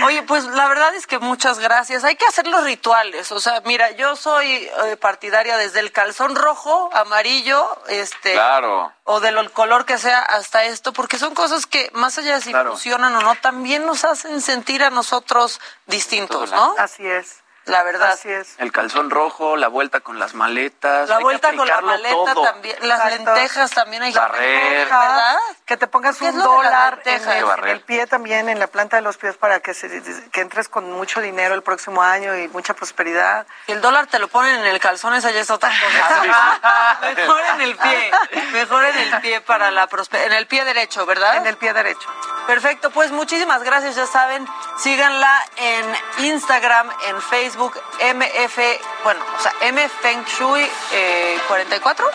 Oye, 0.04 0.22
pues 0.22 0.44
la 0.44 0.68
verdad 0.68 0.94
es 0.94 1.08
que 1.08 1.18
muchas 1.18 1.58
gracias. 1.58 2.04
Hay 2.04 2.14
que 2.14 2.26
hacer 2.26 2.46
los 2.46 2.62
rituales. 2.64 3.32
O 3.32 3.40
sea, 3.40 3.60
mira, 3.64 3.90
yo 3.92 4.14
soy 4.14 4.70
eh, 4.84 4.96
partidaria 4.96 5.56
desde 5.56 5.80
el 5.80 5.90
calzón 5.90 6.36
rojo, 6.36 6.90
amarillo, 6.94 7.76
este, 7.88 8.34
claro. 8.34 8.92
o 9.04 9.18
del 9.20 9.50
color 9.50 9.84
que 9.84 9.98
sea 9.98 10.20
hasta 10.20 10.64
esto, 10.64 10.92
porque 10.92 11.18
son 11.18 11.34
cosas 11.34 11.66
que 11.66 11.90
más 11.94 12.16
allá 12.18 12.36
de 12.36 12.42
si 12.42 12.52
funcionan 12.52 13.14
o 13.16 13.22
no, 13.22 13.34
también 13.36 13.86
nos 13.86 14.04
hacen 14.04 14.40
sentir 14.40 14.84
a 14.84 14.90
nosotros 14.90 15.60
distintos, 15.86 16.52
¿no? 16.52 16.76
Así 16.78 17.06
es. 17.06 17.41
La 17.66 17.82
verdad. 17.84 18.10
Así 18.10 18.28
es. 18.28 18.54
El 18.58 18.72
calzón 18.72 19.10
rojo, 19.10 19.56
la 19.56 19.68
vuelta 19.68 20.00
con 20.00 20.18
las 20.18 20.34
maletas. 20.34 21.08
La 21.08 21.20
vuelta 21.20 21.54
con 21.54 21.66
la 21.66 21.80
maleta 21.80 22.34
también. 22.34 22.76
Las 22.82 23.06
lentejas 23.06 23.70
también 23.70 24.02
hay 24.02 24.12
que 24.12 24.18
Barrer. 24.18 24.86
¿verdad? 24.86 25.38
Que 25.64 25.76
te 25.76 25.86
pongas 25.86 26.20
un 26.20 26.38
dólar 26.38 27.00
en 27.04 27.28
el, 27.28 27.44
en 27.44 27.68
el 27.68 27.80
pie 27.80 28.06
también, 28.06 28.48
en 28.48 28.58
la 28.58 28.66
planta 28.66 28.96
de 28.96 29.02
los 29.02 29.16
pies, 29.16 29.36
para 29.36 29.60
que, 29.60 29.74
se, 29.74 30.02
que 30.32 30.40
entres 30.40 30.68
con 30.68 30.90
mucho 30.90 31.20
dinero 31.20 31.54
el 31.54 31.62
próximo 31.62 32.02
año 32.02 32.36
y 32.36 32.48
mucha 32.48 32.74
prosperidad. 32.74 33.46
Si 33.66 33.72
el 33.72 33.80
dólar 33.80 34.08
te 34.08 34.18
lo 34.18 34.28
ponen 34.28 34.56
en 34.56 34.66
el 34.66 34.80
calzón, 34.80 35.14
esa 35.14 35.30
ya 35.30 35.40
es 35.40 35.50
otra 35.50 35.70
cosa. 35.70 37.00
Mejor 37.16 37.40
en 37.54 37.60
el 37.60 37.76
pie. 37.76 38.10
Mejor 38.52 38.84
en 38.84 38.98
el 38.98 39.20
pie 39.20 39.40
para 39.40 39.70
la 39.70 39.86
prosperidad. 39.86 40.26
En 40.28 40.32
el 40.34 40.46
pie 40.46 40.64
derecho, 40.64 41.06
¿verdad? 41.06 41.36
En 41.36 41.46
el 41.46 41.56
pie 41.56 41.72
derecho. 41.72 42.08
Perfecto, 42.46 42.90
pues 42.90 43.12
muchísimas 43.12 43.62
gracias, 43.62 43.94
ya 43.94 44.06
saben, 44.06 44.46
síganla 44.76 45.46
en 45.56 46.24
Instagram, 46.24 46.90
en 47.06 47.22
Facebook, 47.22 47.51
MF, 47.56 48.58
bueno, 49.04 49.20
o 49.38 49.42
sea, 49.42 49.52
M 49.62 49.88
Feng 49.88 50.24
Shui 50.24 50.68
eh, 50.92 51.38
44. 51.48 52.06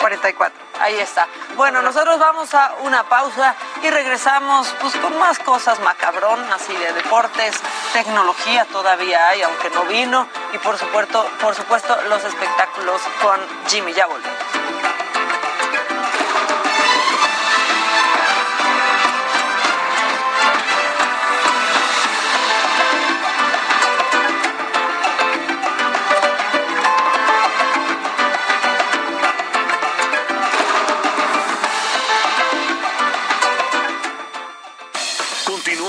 44. 0.00 0.64
Ahí 0.80 0.98
está. 0.98 1.28
Bueno, 1.56 1.82
nosotros 1.82 2.18
vamos 2.18 2.52
a 2.54 2.74
una 2.82 3.04
pausa 3.04 3.54
y 3.82 3.90
regresamos 3.90 4.74
pues 4.80 4.94
con 4.96 5.16
más 5.18 5.38
cosas 5.38 5.80
macabrón, 5.80 6.40
así 6.52 6.72
de 6.74 6.92
deportes, 6.92 7.54
tecnología 7.92 8.64
todavía 8.66 9.28
hay, 9.28 9.42
aunque 9.42 9.70
no 9.70 9.84
vino, 9.84 10.28
y 10.52 10.58
por 10.58 10.76
supuesto, 10.78 11.26
por 11.40 11.54
supuesto 11.54 11.96
los 12.08 12.22
espectáculos 12.24 13.00
con 13.22 13.40
Jimmy. 13.68 13.92
Ya 13.92 14.06
volvemos. 14.06 14.53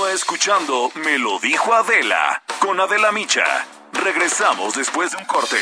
Escuchando 0.04 0.90
Me 0.94 1.18
lo 1.18 1.38
dijo 1.38 1.74
Adela 1.74 2.42
con 2.60 2.78
Adela 2.78 3.12
Micha. 3.12 3.66
Regresamos 3.92 4.74
después 4.74 5.10
de 5.10 5.16
un 5.16 5.24
corte. 5.24 5.56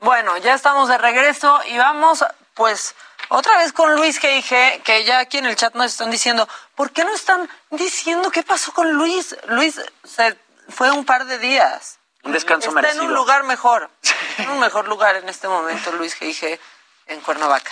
Bueno, 0.00 0.38
ya 0.38 0.54
estamos 0.54 0.88
de 0.88 0.96
regreso 0.96 1.60
y 1.68 1.76
vamos, 1.76 2.24
pues, 2.54 2.94
otra 3.28 3.58
vez 3.58 3.72
con 3.72 3.94
Luis 3.94 4.20
G.I.G., 4.20 4.82
que 4.82 5.04
ya 5.04 5.18
aquí 5.18 5.38
en 5.38 5.46
el 5.46 5.56
chat 5.56 5.74
nos 5.74 5.86
están 5.86 6.10
diciendo, 6.10 6.48
¿por 6.74 6.92
qué 6.92 7.04
no 7.04 7.14
están 7.14 7.48
diciendo 7.70 8.30
qué 8.30 8.42
pasó 8.42 8.72
con 8.72 8.92
Luis? 8.92 9.36
Luis 9.48 9.80
se 10.04 10.38
fue 10.68 10.90
un 10.90 11.04
par 11.04 11.26
de 11.26 11.38
días. 11.38 11.99
Un 12.22 12.32
descanso 12.32 12.68
Está 12.68 12.80
merecido. 12.80 13.04
en 13.04 13.08
un 13.08 13.14
lugar 13.14 13.44
mejor, 13.44 13.90
en 14.38 14.50
un 14.50 14.60
mejor 14.60 14.88
lugar 14.88 15.16
en 15.16 15.28
este 15.28 15.48
momento, 15.48 15.92
Luis 15.92 16.18
G.I.G. 16.20 16.58
en 17.06 17.20
Cuernavaca. 17.20 17.70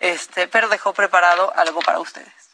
Este, 0.00 0.46
pero 0.48 0.68
dejó 0.68 0.92
preparado 0.92 1.52
algo 1.56 1.80
para 1.80 1.98
ustedes. 1.98 2.47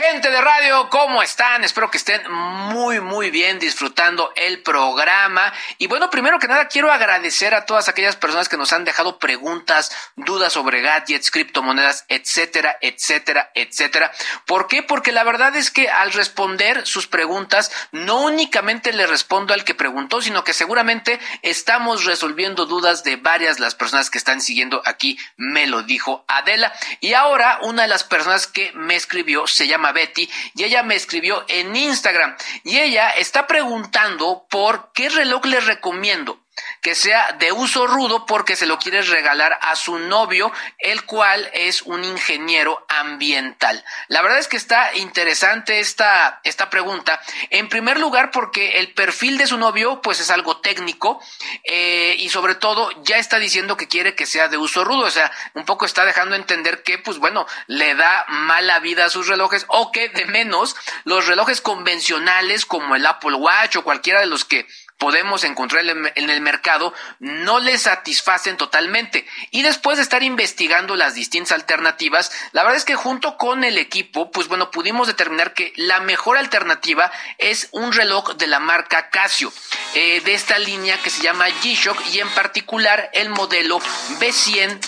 Gente 0.00 0.30
de 0.30 0.40
radio, 0.40 0.88
¿cómo 0.88 1.22
están? 1.22 1.62
Espero 1.62 1.90
que 1.90 1.98
estén 1.98 2.22
muy, 2.32 3.00
muy 3.00 3.30
bien 3.30 3.58
disfrutando 3.58 4.32
el 4.34 4.62
programa. 4.62 5.52
Y 5.76 5.88
bueno, 5.88 6.08
primero 6.08 6.38
que 6.38 6.48
nada, 6.48 6.68
quiero 6.68 6.90
agradecer 6.90 7.52
a 7.52 7.66
todas 7.66 7.86
aquellas 7.90 8.16
personas 8.16 8.48
que 8.48 8.56
nos 8.56 8.72
han 8.72 8.84
dejado 8.84 9.18
preguntas, 9.18 9.94
dudas 10.16 10.54
sobre 10.54 10.80
gadgets, 10.80 11.30
criptomonedas, 11.30 12.06
etcétera, 12.08 12.78
etcétera, 12.80 13.50
etcétera. 13.54 14.10
¿Por 14.46 14.68
qué? 14.68 14.82
Porque 14.82 15.12
la 15.12 15.22
verdad 15.22 15.54
es 15.54 15.70
que 15.70 15.90
al 15.90 16.12
responder 16.12 16.86
sus 16.86 17.06
preguntas, 17.06 17.70
no 17.92 18.22
únicamente 18.22 18.94
le 18.94 19.06
respondo 19.06 19.52
al 19.52 19.64
que 19.64 19.74
preguntó, 19.74 20.22
sino 20.22 20.44
que 20.44 20.54
seguramente 20.54 21.20
estamos 21.42 22.06
resolviendo 22.06 22.64
dudas 22.64 23.04
de 23.04 23.16
varias 23.16 23.56
de 23.56 23.64
las 23.64 23.74
personas 23.74 24.08
que 24.08 24.16
están 24.16 24.40
siguiendo 24.40 24.80
aquí, 24.86 25.18
me 25.36 25.66
lo 25.66 25.82
dijo 25.82 26.24
Adela. 26.26 26.72
Y 27.00 27.12
ahora, 27.12 27.58
una 27.64 27.82
de 27.82 27.88
las 27.88 28.04
personas 28.04 28.46
que 28.46 28.72
me 28.72 28.96
escribió 28.96 29.46
se 29.46 29.66
llama 29.66 29.89
Betty 29.92 30.28
y 30.54 30.64
ella 30.64 30.82
me 30.82 30.94
escribió 30.94 31.44
en 31.48 31.74
Instagram 31.74 32.36
y 32.64 32.78
ella 32.78 33.10
está 33.10 33.46
preguntando 33.46 34.46
por 34.50 34.92
qué 34.92 35.08
reloj 35.08 35.44
le 35.46 35.60
recomiendo 35.60 36.38
que 36.80 36.94
sea 36.94 37.32
de 37.32 37.52
uso 37.52 37.86
rudo 37.86 38.26
porque 38.26 38.56
se 38.56 38.66
lo 38.66 38.78
quiere 38.78 39.02
regalar 39.02 39.58
a 39.62 39.76
su 39.76 39.98
novio, 39.98 40.52
el 40.78 41.04
cual 41.04 41.50
es 41.52 41.82
un 41.82 42.04
ingeniero 42.04 42.84
ambiental. 42.88 43.84
La 44.08 44.22
verdad 44.22 44.38
es 44.38 44.48
que 44.48 44.56
está 44.56 44.94
interesante 44.94 45.80
esta, 45.80 46.40
esta 46.44 46.70
pregunta. 46.70 47.20
En 47.50 47.68
primer 47.68 47.98
lugar, 47.98 48.30
porque 48.30 48.78
el 48.78 48.92
perfil 48.92 49.38
de 49.38 49.46
su 49.46 49.58
novio, 49.58 50.00
pues 50.02 50.20
es 50.20 50.30
algo 50.30 50.58
técnico 50.58 51.20
eh, 51.64 52.14
y 52.18 52.28
sobre 52.28 52.54
todo 52.54 52.90
ya 53.02 53.18
está 53.18 53.38
diciendo 53.38 53.76
que 53.76 53.88
quiere 53.88 54.14
que 54.14 54.26
sea 54.26 54.48
de 54.48 54.56
uso 54.56 54.84
rudo. 54.84 55.06
O 55.06 55.10
sea, 55.10 55.30
un 55.54 55.64
poco 55.64 55.86
está 55.86 56.04
dejando 56.04 56.36
entender 56.36 56.82
que, 56.82 56.98
pues 56.98 57.18
bueno, 57.18 57.46
le 57.66 57.94
da 57.94 58.24
mala 58.28 58.78
vida 58.80 59.06
a 59.06 59.10
sus 59.10 59.26
relojes 59.26 59.64
o 59.68 59.92
que 59.92 60.08
de 60.08 60.26
menos 60.26 60.76
los 61.04 61.26
relojes 61.26 61.60
convencionales 61.60 62.66
como 62.66 62.96
el 62.96 63.06
Apple 63.06 63.34
Watch 63.34 63.76
o 63.76 63.84
cualquiera 63.84 64.20
de 64.20 64.26
los 64.26 64.44
que 64.44 64.66
podemos 65.00 65.44
encontrar 65.44 65.84
en 65.88 66.30
el 66.30 66.40
mercado 66.42 66.92
no 67.18 67.58
le 67.58 67.78
satisfacen 67.78 68.58
totalmente. 68.58 69.26
Y 69.50 69.62
después 69.62 69.96
de 69.96 70.02
estar 70.02 70.22
investigando 70.22 70.94
las 70.94 71.14
distintas 71.14 71.52
alternativas, 71.52 72.30
la 72.52 72.62
verdad 72.62 72.76
es 72.76 72.84
que 72.84 72.94
junto 72.94 73.38
con 73.38 73.64
el 73.64 73.78
equipo, 73.78 74.30
pues 74.30 74.46
bueno, 74.46 74.70
pudimos 74.70 75.06
determinar 75.08 75.54
que 75.54 75.72
la 75.76 76.00
mejor 76.00 76.36
alternativa 76.36 77.10
es 77.38 77.68
un 77.72 77.92
reloj 77.92 78.34
de 78.34 78.46
la 78.46 78.60
marca 78.60 79.08
Casio, 79.08 79.50
eh, 79.94 80.20
de 80.20 80.34
esta 80.34 80.58
línea 80.58 80.98
que 80.98 81.08
se 81.08 81.22
llama 81.22 81.48
G-Shock 81.48 81.98
y 82.12 82.20
en 82.20 82.28
particular 82.28 83.10
el 83.14 83.30
modelo 83.30 83.80
B100 84.20 84.78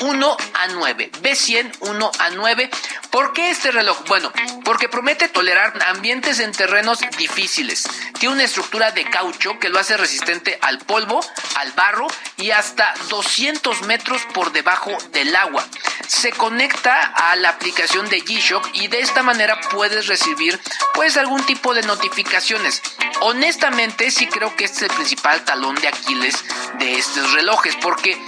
1 0.00 0.36
a 0.54 0.66
9, 0.68 1.10
B100 1.22 1.76
1 1.80 2.12
a 2.18 2.30
9, 2.30 2.70
¿Por 3.10 3.32
qué 3.32 3.50
este 3.50 3.72
reloj? 3.72 4.04
Bueno, 4.06 4.32
porque 4.64 4.88
promete 4.88 5.28
tolerar 5.28 5.76
ambientes 5.88 6.38
en 6.38 6.52
terrenos 6.52 7.00
difíciles. 7.18 7.88
Tiene 8.20 8.36
una 8.36 8.44
estructura 8.44 8.92
de 8.92 9.04
caucho 9.04 9.58
que 9.60 9.68
lo 9.68 9.78
hace 9.78 9.96
resistente 9.96 10.58
al 10.62 10.78
polvo, 10.78 11.20
al 11.56 11.72
barro 11.72 12.08
y 12.36 12.50
hasta 12.50 12.92
200 13.08 13.82
metros 13.82 14.22
por 14.34 14.52
debajo 14.52 14.90
del 15.12 15.36
agua. 15.36 15.64
Se 16.08 16.32
conecta 16.32 16.98
a 16.98 17.36
la 17.36 17.50
aplicación 17.50 18.08
de 18.08 18.24
G-Shock 18.24 18.70
y 18.72 18.88
de 18.88 19.00
esta 19.00 19.22
manera 19.22 19.60
puedes 19.70 20.06
recibir 20.08 20.58
pues 20.94 21.16
algún 21.16 21.44
tipo 21.44 21.74
de 21.74 21.82
notificaciones. 21.82 22.82
Honestamente 23.20 24.10
sí 24.10 24.26
creo 24.26 24.56
que 24.56 24.64
este 24.64 24.86
es 24.86 24.90
el 24.90 24.96
principal 24.96 25.44
talón 25.44 25.76
de 25.76 25.88
Aquiles 25.88 26.44
de 26.78 26.98
estos 26.98 27.32
relojes 27.32 27.76
porque 27.76 28.18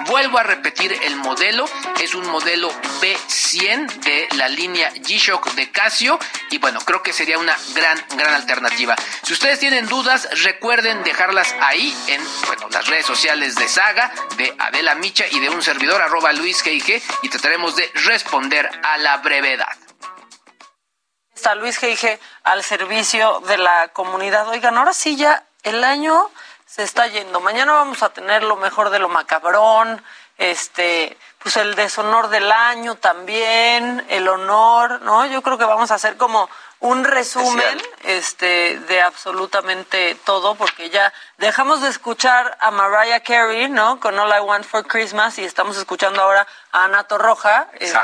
Vuelvo 0.06 0.38
a 0.38 0.44
repetir 0.44 0.96
el 1.04 1.16
modelo, 1.16 1.66
es 2.00 2.14
un 2.16 2.28
modelo 2.28 2.70
B100 3.02 3.88
de 4.04 4.28
la 4.36 4.48
línea 4.48 4.94
G-Shock 4.94 5.56
de 5.56 5.72
Casio 5.72 6.20
y 6.52 6.60
bueno, 6.60 6.80
creo 6.82 7.02
que 7.02 7.14
sería 7.14 7.40
una 7.40 7.57
gran, 7.74 8.04
gran 8.16 8.34
alternativa. 8.34 8.96
Si 9.24 9.34
ustedes 9.34 9.60
tienen 9.60 9.88
dudas, 9.88 10.28
recuerden 10.44 11.04
dejarlas 11.04 11.56
ahí 11.62 11.96
en 12.08 12.22
bueno, 12.48 12.70
las 12.70 12.88
redes 12.88 13.06
sociales 13.06 13.56
de 13.56 13.68
Saga, 13.68 14.12
de 14.38 14.56
Adela 14.60 14.96
Micha 14.96 15.26
y 15.30 15.40
de 15.40 15.50
un 15.50 15.62
servidor 15.62 16.02
arroba 16.02 16.34
Luis 16.34 16.64
G 16.64 17.02
y 17.22 17.30
trataremos 17.30 17.76
de 17.76 17.90
responder 18.06 18.70
a 18.84 18.98
la 18.98 19.18
brevedad. 19.18 19.76
Está 21.38 21.54
Luis 21.54 21.80
G.I.G. 21.80 22.20
al 22.46 22.64
servicio 22.64 23.42
de 23.42 23.60
la 23.60 23.90
comunidad. 23.90 24.48
Oigan, 24.50 24.76
ahora 24.76 24.92
sí 24.92 25.16
ya 25.16 25.44
el 25.62 25.84
año 25.84 26.32
se 26.66 26.82
está 26.82 27.06
yendo. 27.08 27.40
Mañana 27.40 27.74
vamos 27.74 28.02
a 28.02 28.10
tener 28.10 28.42
lo 28.42 28.56
mejor 28.56 28.90
de 28.90 28.98
lo 28.98 29.08
macabrón, 29.08 30.04
este, 30.40 31.16
pues 31.48 31.66
el 31.66 31.76
deshonor 31.76 32.28
del 32.28 32.52
año 32.52 32.96
también, 32.96 34.06
el 34.10 34.28
honor, 34.28 35.02
¿no? 35.04 35.26
Yo 35.28 35.42
creo 35.42 35.58
que 35.58 35.64
vamos 35.64 35.92
a 35.92 35.96
hacer 35.96 36.18
como 36.18 36.50
un 36.82 37.06
resumen 37.06 37.82
este 38.04 38.78
de 38.80 39.02
absolutamente 39.02 40.16
todo 40.26 40.56
porque 40.56 40.90
ya 40.90 41.14
dejamos 41.38 41.82
de 41.82 41.88
escuchar 41.88 42.58
a 42.60 42.70
Mariah 42.72 43.22
Carey, 43.22 43.70
¿no? 43.70 44.02
Con 44.02 44.20
All 44.20 44.30
I 44.38 44.42
Want 44.42 44.66
for 44.66 44.86
Christmas 44.86 45.40
y 45.40 45.46
estamos 45.46 45.78
escuchando 45.78 46.22
ahora 46.22 46.46
a 46.74 46.84
Ana 46.84 47.06
Torroja 47.06 47.70
este, 47.80 47.98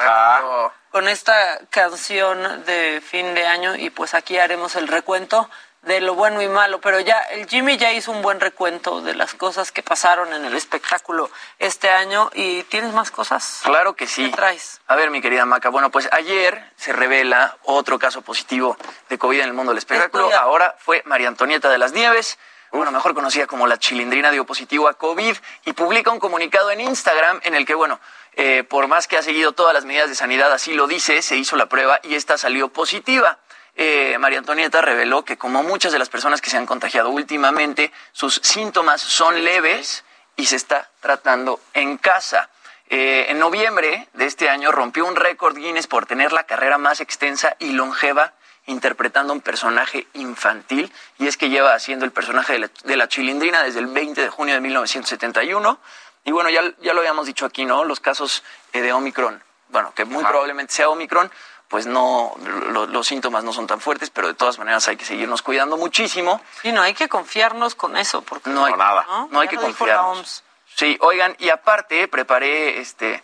con 0.89 1.09
esta 1.09 1.59
canción 1.69 2.63
de 2.63 3.03
fin 3.05 3.33
de 3.33 3.45
año 3.45 3.75
y 3.75 3.89
pues 3.89 4.13
aquí 4.13 4.37
haremos 4.37 4.77
el 4.77 4.87
recuento 4.87 5.49
de 5.83 5.99
lo 5.99 6.15
bueno 6.15 6.41
y 6.41 6.47
malo, 6.47 6.79
pero 6.79 6.99
ya 6.99 7.19
el 7.31 7.47
Jimmy 7.47 7.77
ya 7.77 7.91
hizo 7.91 8.11
un 8.11 8.21
buen 8.21 8.39
recuento 8.39 9.01
de 9.01 9.15
las 9.15 9.33
cosas 9.33 9.71
que 9.71 9.83
pasaron 9.83 10.33
en 10.33 10.45
el 10.45 10.55
espectáculo 10.55 11.29
este 11.59 11.89
año 11.89 12.29
y 12.33 12.63
tienes 12.63 12.93
más 12.93 13.11
cosas. 13.11 13.61
Claro 13.63 13.93
que 13.93 14.07
sí. 14.07 14.25
¿Qué 14.25 14.35
traes? 14.35 14.81
A 14.87 14.95
ver, 14.95 15.11
mi 15.11 15.21
querida 15.21 15.45
Maca, 15.45 15.69
bueno, 15.69 15.91
pues 15.91 16.07
ayer 16.13 16.71
se 16.77 16.93
revela 16.93 17.57
otro 17.63 17.99
caso 17.99 18.21
positivo 18.21 18.77
de 19.09 19.17
COVID 19.17 19.41
en 19.41 19.47
el 19.47 19.53
mundo 19.53 19.71
del 19.71 19.77
espectáculo. 19.77 20.33
Ahora 20.33 20.75
fue 20.79 21.03
María 21.05 21.27
Antonieta 21.27 21.69
de 21.69 21.77
las 21.77 21.91
Nieves, 21.91 22.37
bueno, 22.71 22.91
mejor 22.91 23.13
conocida 23.13 23.45
como 23.45 23.67
la 23.67 23.77
chilindrina 23.77 24.31
dio 24.31 24.45
positivo 24.45 24.87
a 24.87 24.95
COVID 24.95 25.37
y 25.65 25.73
publica 25.73 26.09
un 26.09 26.19
comunicado 26.19 26.71
en 26.71 26.81
Instagram 26.81 27.39
en 27.43 27.53
el 27.53 27.67
que, 27.67 27.75
bueno, 27.75 27.99
eh, 28.35 28.63
por 28.63 28.87
más 28.87 29.07
que 29.07 29.15
ha 29.15 29.21
seguido 29.21 29.51
todas 29.51 29.75
las 29.75 29.85
medidas 29.85 30.09
de 30.09 30.15
sanidad, 30.15 30.51
así 30.51 30.73
lo 30.73 30.87
dice, 30.87 31.21
se 31.21 31.35
hizo 31.37 31.55
la 31.55 31.67
prueba 31.67 31.99
y 32.01 32.15
esta 32.15 32.35
salió 32.35 32.69
positiva. 32.69 33.37
Eh, 33.75 34.17
María 34.19 34.39
Antonieta 34.39 34.81
reveló 34.81 35.25
que 35.25 35.37
como 35.37 35.63
muchas 35.63 35.91
de 35.91 35.99
las 35.99 36.09
personas 36.09 36.41
que 36.41 36.49
se 36.49 36.57
han 36.57 36.65
contagiado 36.65 37.09
últimamente, 37.09 37.91
sus 38.11 38.35
síntomas 38.43 39.01
son 39.01 39.43
leves 39.43 40.03
y 40.35 40.45
se 40.45 40.55
está 40.55 40.89
tratando 40.99 41.59
en 41.73 41.97
casa. 41.97 42.49
Eh, 42.89 43.27
en 43.29 43.39
noviembre 43.39 44.07
de 44.13 44.25
este 44.25 44.49
año 44.49 44.71
rompió 44.71 45.05
un 45.05 45.15
récord 45.15 45.55
Guinness 45.55 45.87
por 45.87 46.05
tener 46.05 46.33
la 46.33 46.43
carrera 46.43 46.77
más 46.77 47.01
extensa 47.01 47.55
y 47.59 47.71
longeva 47.71 48.33
interpretando 48.65 49.33
un 49.33 49.41
personaje 49.41 50.07
infantil 50.13 50.91
y 51.17 51.27
es 51.27 51.37
que 51.37 51.49
lleva 51.49 51.73
haciendo 51.73 52.05
el 52.05 52.11
personaje 52.11 52.53
de 52.53 52.59
la, 52.59 52.69
de 52.83 52.97
la 52.97 53.07
chilindrina 53.07 53.63
desde 53.63 53.79
el 53.79 53.87
20 53.87 54.21
de 54.21 54.29
junio 54.29 54.53
de 54.53 54.61
1971 54.61 55.79
y 56.25 56.31
bueno, 56.31 56.49
ya, 56.49 56.61
ya 56.81 56.93
lo 56.93 56.99
habíamos 56.99 57.25
dicho 57.25 57.45
aquí, 57.45 57.65
¿no? 57.65 57.83
Los 57.83 57.99
casos 57.99 58.43
eh, 58.71 58.81
de 58.81 58.93
Omicron, 58.93 59.43
bueno, 59.69 59.93
que 59.93 60.05
muy 60.05 60.23
probablemente 60.23 60.73
sea 60.73 60.89
Omicron, 60.89 61.29
pues 61.73 61.87
no, 61.87 62.35
lo- 62.69 62.85
los 62.85 63.07
síntomas 63.07 63.43
no 63.43 63.51
son 63.51 63.65
tan 63.65 63.81
fuertes, 63.81 64.11
pero 64.11 64.27
de 64.27 64.35
todas 64.35 64.59
maneras 64.59 64.87
hay 64.87 64.95
que 64.95 65.05
seguirnos 65.05 65.41
cuidando 65.41 65.75
muchísimo. 65.75 66.39
Y 66.61 66.71
no 66.71 66.83
hay 66.83 66.93
que 66.93 67.09
confiarnos 67.09 67.73
con 67.73 67.97
eso, 67.97 68.21
porque 68.21 68.51
No 68.51 68.63
hay 68.65 68.75
nada, 68.75 69.03
no, 69.31 69.39
hay 69.39 69.47
Ya 69.47 69.49
que 69.49 69.57
confiarnos. 69.57 70.43
Sí, 70.75 70.99
oigan, 71.01 71.35
y 71.39 71.49
aparte 71.49 72.07
preparé 72.07 72.79
este 72.79 73.23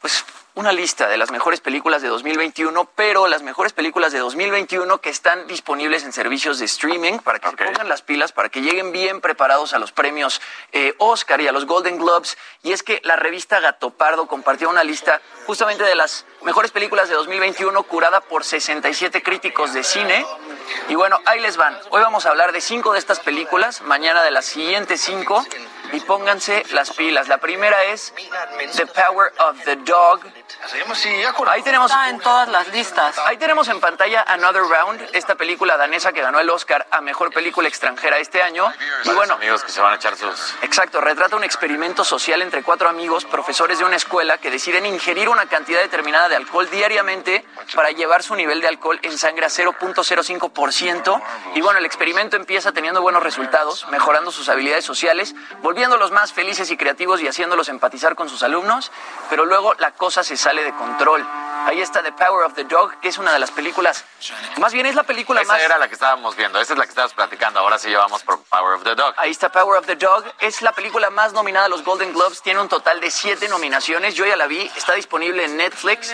pues 0.00 0.24
una 0.54 0.72
lista 0.72 1.08
de 1.08 1.16
las 1.16 1.30
mejores 1.30 1.60
películas 1.60 2.02
de 2.02 2.08
2021, 2.08 2.88
pero 2.96 3.28
las 3.28 3.42
mejores 3.42 3.72
películas 3.72 4.12
de 4.12 4.18
2021 4.18 5.00
que 5.00 5.10
están 5.10 5.46
disponibles 5.46 6.04
en 6.04 6.12
servicios 6.12 6.58
de 6.58 6.64
streaming 6.64 7.18
para 7.18 7.38
que 7.38 7.48
se 7.48 7.56
pongan 7.56 7.88
las 7.88 8.02
pilas, 8.02 8.32
para 8.32 8.48
que 8.48 8.60
lleguen 8.60 8.92
bien 8.92 9.20
preparados 9.20 9.74
a 9.74 9.78
los 9.78 9.92
premios 9.92 10.40
eh, 10.72 10.94
Oscar 10.98 11.40
y 11.40 11.48
a 11.48 11.52
los 11.52 11.66
Golden 11.66 11.98
Globes. 11.98 12.36
Y 12.62 12.72
es 12.72 12.82
que 12.82 13.00
la 13.04 13.16
revista 13.16 13.60
Gato 13.60 13.90
Pardo 13.90 14.26
compartió 14.26 14.68
una 14.68 14.82
lista 14.82 15.20
justamente 15.46 15.84
de 15.84 15.94
las 15.94 16.26
mejores 16.42 16.70
películas 16.72 17.08
de 17.08 17.14
2021 17.14 17.82
curada 17.84 18.20
por 18.20 18.44
67 18.44 19.22
críticos 19.22 19.72
de 19.72 19.84
cine. 19.84 20.26
Y 20.88 20.94
bueno, 20.94 21.18
ahí 21.26 21.40
les 21.40 21.56
van. 21.56 21.78
Hoy 21.90 22.02
vamos 22.02 22.26
a 22.26 22.30
hablar 22.30 22.52
de 22.52 22.60
cinco 22.60 22.92
de 22.92 22.98
estas 22.98 23.20
películas, 23.20 23.82
mañana 23.82 24.22
de 24.22 24.30
las 24.30 24.46
siguientes 24.46 25.00
cinco. 25.00 25.44
Y 25.92 26.00
pónganse 26.00 26.64
las 26.72 26.90
pilas. 26.92 27.28
La 27.28 27.38
primera 27.38 27.84
es 27.84 28.12
The 28.76 28.86
Power 28.86 29.32
of 29.38 29.64
the 29.64 29.76
Dog. 29.76 30.20
Ahí 31.48 31.62
tenemos, 31.62 31.90
Está 31.90 32.08
en 32.10 32.20
todas 32.20 32.48
las 32.48 32.68
listas. 32.68 33.18
ahí 33.18 33.36
tenemos 33.36 33.68
en 33.68 33.80
pantalla 33.80 34.22
Another 34.26 34.62
Round, 34.62 35.08
esta 35.12 35.34
película 35.34 35.76
danesa 35.76 36.12
que 36.12 36.20
ganó 36.20 36.38
el 36.38 36.50
Oscar 36.50 36.86
a 36.90 37.00
Mejor 37.00 37.32
Película 37.32 37.68
Extranjera 37.68 38.18
este 38.18 38.42
año. 38.42 38.70
Y 39.04 39.10
bueno, 39.10 39.34
amigos 39.34 39.64
que 39.64 39.72
se 39.72 39.80
van 39.80 39.92
a 39.92 39.96
echar 39.96 40.16
sus... 40.16 40.54
Exacto, 40.62 41.00
retrata 41.00 41.36
un 41.36 41.44
experimento 41.44 42.04
social 42.04 42.42
entre 42.42 42.62
cuatro 42.62 42.88
amigos, 42.88 43.24
profesores 43.24 43.78
de 43.78 43.84
una 43.84 43.96
escuela, 43.96 44.38
que 44.38 44.50
deciden 44.50 44.86
ingerir 44.86 45.28
una 45.28 45.46
cantidad 45.46 45.80
determinada 45.80 46.28
de 46.28 46.36
alcohol 46.36 46.68
diariamente 46.70 47.44
para 47.74 47.90
llevar 47.90 48.22
su 48.22 48.34
nivel 48.34 48.60
de 48.60 48.68
alcohol 48.68 48.98
en 49.02 49.16
sangre 49.16 49.46
a 49.46 49.48
0.05%. 49.48 51.22
Y 51.54 51.60
bueno, 51.60 51.78
el 51.78 51.86
experimento 51.86 52.36
empieza 52.36 52.72
teniendo 52.72 53.02
buenos 53.02 53.22
resultados, 53.22 53.86
mejorando 53.88 54.30
sus 54.30 54.48
habilidades 54.48 54.84
sociales, 54.84 55.34
volviéndolos 55.80 56.10
más 56.10 56.34
felices 56.34 56.70
y 56.70 56.76
creativos 56.76 57.22
y 57.22 57.26
haciéndolos 57.26 57.70
empatizar 57.70 58.14
con 58.14 58.28
sus 58.28 58.42
alumnos, 58.42 58.92
pero 59.30 59.46
luego 59.46 59.72
la 59.78 59.92
cosa 59.92 60.22
se 60.22 60.36
sale 60.36 60.62
de 60.62 60.74
control. 60.74 61.26
Ahí 61.64 61.80
está 61.80 62.02
The 62.02 62.12
Power 62.12 62.44
of 62.44 62.52
the 62.52 62.64
Dog, 62.64 63.00
que 63.00 63.08
es 63.08 63.16
una 63.16 63.32
de 63.32 63.38
las 63.38 63.50
películas, 63.50 64.04
más 64.58 64.74
bien 64.74 64.84
es 64.84 64.94
la 64.94 65.04
película 65.04 65.40
Esa 65.40 65.54
más... 65.54 65.62
era 65.62 65.78
la 65.78 65.88
que 65.88 65.94
estábamos 65.94 66.36
viendo, 66.36 66.60
esa 66.60 66.74
es 66.74 66.78
la 66.78 66.84
que 66.84 66.90
estabas 66.90 67.14
platicando, 67.14 67.60
ahora 67.60 67.78
sí 67.78 67.88
llevamos 67.88 68.22
por 68.24 68.42
Power 68.42 68.74
of 68.74 68.84
the 68.84 68.94
Dog. 68.94 69.14
Ahí 69.16 69.30
está 69.30 69.50
Power 69.50 69.78
of 69.78 69.86
the 69.86 69.96
Dog. 69.96 70.22
Es 70.38 70.60
la 70.60 70.72
película 70.72 71.08
más 71.08 71.32
nominada 71.32 71.64
a 71.64 71.68
los 71.70 71.82
Golden 71.82 72.12
Globes. 72.12 72.42
Tiene 72.42 72.60
un 72.60 72.68
total 72.68 73.00
de 73.00 73.10
siete 73.10 73.48
nominaciones. 73.48 74.14
Yo 74.14 74.26
ya 74.26 74.36
la 74.36 74.46
vi. 74.46 74.70
Está 74.76 74.94
disponible 74.94 75.44
en 75.44 75.56
Netflix. 75.56 76.12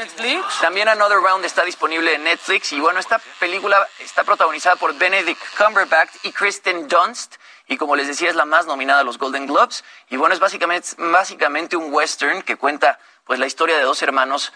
También 0.61 0.89
Another 0.89 1.19
Round 1.19 1.45
está 1.45 1.65
disponible 1.65 2.15
en 2.15 2.25
Netflix. 2.25 2.73
Y 2.73 2.81
bueno, 2.81 3.01
esta 3.01 3.19
película 3.41 3.85
está 3.99 4.23
protagonizada 4.23 4.77
por 4.77 4.95
Benedict 4.95 5.41
Cumberbatch 5.57 6.11
y 6.23 6.33
Kristen 6.33 6.87
Dunst. 6.87 7.37
Y 7.69 7.77
como 7.77 7.97
les 7.97 8.07
decía, 8.07 8.31
es 8.31 8.37
la 8.37 8.45
más 8.45 8.67
nominada 8.67 9.01
a 9.01 9.05
los 9.05 9.19
Golden 9.19 9.47
Globes. 9.47 9.85
Y 10.09 10.17
bueno, 10.17 10.35
es 10.35 10.41
básicamente, 10.41 10.89
básicamente 10.99 11.77
un 11.77 11.93
western 11.93 12.43
que 12.43 12.57
cuenta 12.57 12.99
pues 13.25 13.39
la 13.41 13.47
historia 13.47 13.77
de 13.77 13.83
dos 13.83 14.01
hermanos 14.03 14.53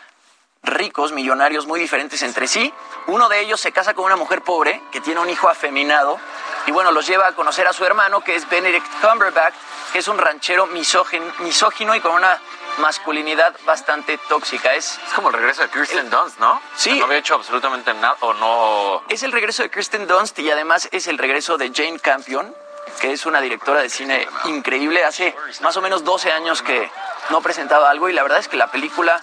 ricos, 0.63 1.11
millonarios 1.13 1.67
muy 1.67 1.81
diferentes 1.81 2.23
entre 2.23 2.47
sí. 2.47 2.73
Uno 3.07 3.29
de 3.29 3.41
ellos 3.41 3.61
se 3.61 3.73
casa 3.73 3.95
con 3.95 4.05
una 4.05 4.17
mujer 4.17 4.43
pobre 4.43 4.81
que 4.93 5.01
tiene 5.01 5.21
un 5.21 5.31
hijo 5.31 5.49
afeminado 5.49 6.21
y 6.67 6.71
bueno, 6.71 6.93
los 6.93 7.07
lleva 7.07 7.27
a 7.27 7.33
conocer 7.35 7.67
a 7.67 7.73
su 7.73 7.85
hermano 7.85 8.21
que 8.23 8.35
es 8.37 8.49
Benedict 8.49 8.87
Cumberbatch, 9.01 9.55
que 9.93 9.99
es 10.01 10.07
un 10.09 10.19
ranchero 10.19 10.69
misógin- 10.69 11.37
misógino 11.39 11.95
y 11.95 12.01
con 12.01 12.13
una 12.13 12.39
masculinidad 12.79 13.57
bastante 13.65 14.19
tóxica. 14.29 14.75
Es, 14.75 15.01
Es 15.07 15.13
como 15.15 15.29
el 15.31 15.35
regreso 15.35 15.63
de 15.63 15.71
Kirsten 15.71 16.11
Dunst, 16.11 16.39
¿no? 16.39 16.61
Sí. 16.77 16.99
No 16.99 17.07
había 17.07 17.19
hecho 17.19 17.35
absolutamente 17.35 17.93
nada, 17.95 18.17
o 18.21 18.35
no... 18.35 19.03
es 19.09 19.23
el 19.23 19.33
regreso 19.33 19.63
de 19.63 19.71
Kristen 19.71 20.07
Dunst 20.07 20.39
y 20.39 20.51
además 20.51 20.89
es 20.93 21.07
el 21.09 21.19
regreso 21.19 21.57
de 21.59 21.73
Jane 21.75 21.99
Campion, 21.99 22.55
que 23.01 23.13
es 23.13 23.27
una 23.27 23.41
directora 23.41 23.83
de 23.83 23.89
cine 23.91 24.27
increíble. 24.45 25.05
Hace 25.05 25.35
más 25.61 25.77
o 25.77 25.83
menos 25.83 26.05
12 26.05 26.33
años 26.33 26.63
que, 26.63 26.91
no 27.31 27.41
presentaba 27.41 27.91
algo 27.91 28.09
y 28.09 28.13
la 28.13 28.23
verdad 28.23 28.39
es 28.39 28.49
que 28.49 28.57
la 28.57 28.71
película 28.71 29.21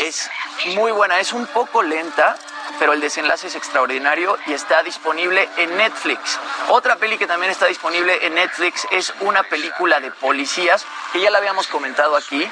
es 0.00 0.30
muy 0.74 0.92
buena, 0.92 1.20
es 1.20 1.32
un 1.32 1.46
poco 1.46 1.82
lenta, 1.82 2.36
pero 2.78 2.92
el 2.92 3.00
desenlace 3.00 3.46
es 3.46 3.54
extraordinario 3.54 4.36
y 4.46 4.52
está 4.52 4.82
disponible 4.82 5.48
en 5.56 5.76
Netflix. 5.76 6.38
Otra 6.68 6.96
peli 6.96 7.18
que 7.18 7.26
también 7.26 7.50
está 7.50 7.66
disponible 7.66 8.26
en 8.26 8.34
Netflix 8.34 8.86
es 8.90 9.14
una 9.20 9.42
película 9.44 10.00
de 10.00 10.10
policías 10.10 10.84
que 11.12 11.20
ya 11.20 11.30
la 11.30 11.38
habíamos 11.38 11.66
comentado 11.66 12.16
aquí. 12.16 12.48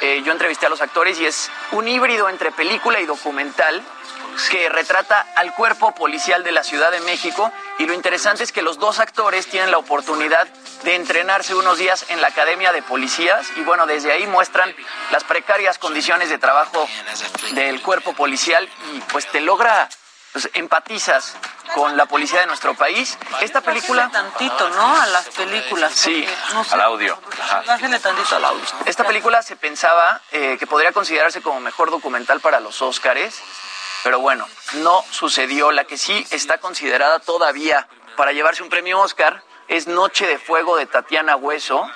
Eh, 0.00 0.22
yo 0.24 0.32
entrevisté 0.32 0.66
a 0.66 0.70
los 0.70 0.80
actores 0.80 1.20
y 1.20 1.26
es 1.26 1.50
un 1.72 1.86
híbrido 1.86 2.28
entre 2.28 2.50
película 2.52 3.00
y 3.00 3.06
documental 3.06 3.82
que 4.50 4.68
retrata 4.68 5.26
al 5.36 5.54
cuerpo 5.54 5.94
policial 5.94 6.44
de 6.44 6.52
la 6.52 6.62
Ciudad 6.62 6.90
de 6.90 7.00
México 7.00 7.52
y 7.78 7.86
lo 7.86 7.94
interesante 7.94 8.44
es 8.44 8.52
que 8.52 8.62
los 8.62 8.78
dos 8.78 8.98
actores 8.98 9.46
tienen 9.46 9.70
la 9.70 9.78
oportunidad 9.78 10.46
de 10.84 10.94
entrenarse 10.94 11.54
unos 11.54 11.78
días 11.78 12.06
en 12.08 12.20
la 12.20 12.28
Academia 12.28 12.72
de 12.72 12.82
Policías 12.82 13.46
y 13.56 13.62
bueno, 13.62 13.86
desde 13.86 14.12
ahí 14.12 14.26
muestran 14.26 14.74
las 15.10 15.24
precarias 15.24 15.78
condiciones 15.78 16.28
de 16.28 16.38
trabajo 16.38 16.88
del 17.52 17.80
cuerpo 17.82 18.14
policial 18.14 18.68
y 18.92 19.00
pues 19.12 19.26
te 19.26 19.40
logra 19.40 19.88
pues, 20.32 20.48
empatizas 20.54 21.34
con 21.74 21.96
la 21.96 22.06
policía 22.06 22.40
de 22.40 22.46
nuestro 22.46 22.74
país. 22.74 23.16
Esta 23.40 23.60
película 23.60 24.10
tantito, 24.10 24.68
¿no? 24.70 25.00
A 25.00 25.06
las 25.06 25.28
películas. 25.28 25.92
Sí, 25.94 26.26
al 26.70 26.80
audio. 26.80 27.18
Tantito 27.66 28.36
al 28.36 28.44
audio. 28.44 28.64
Esta 28.84 29.04
película 29.04 29.42
se 29.42 29.56
pensaba 29.56 30.20
eh, 30.32 30.56
que 30.58 30.66
podría 30.66 30.92
considerarse 30.92 31.40
como 31.40 31.60
mejor 31.60 31.90
documental 31.90 32.40
para 32.40 32.60
los 32.60 32.82
Óscares 32.82 33.40
pero 34.02 34.20
bueno, 34.20 34.46
no 34.74 35.04
sucedió. 35.10 35.72
La 35.72 35.84
que 35.84 35.96
sí 35.96 36.26
está 36.30 36.58
considerada 36.58 37.18
todavía 37.20 37.88
para 38.16 38.32
llevarse 38.32 38.62
un 38.62 38.68
premio 38.68 39.00
Oscar 39.00 39.42
es 39.68 39.86
Noche 39.86 40.26
de 40.26 40.38
Fuego 40.38 40.76
de 40.76 40.86
Tatiana 40.86 41.36
Hueso. 41.36 41.88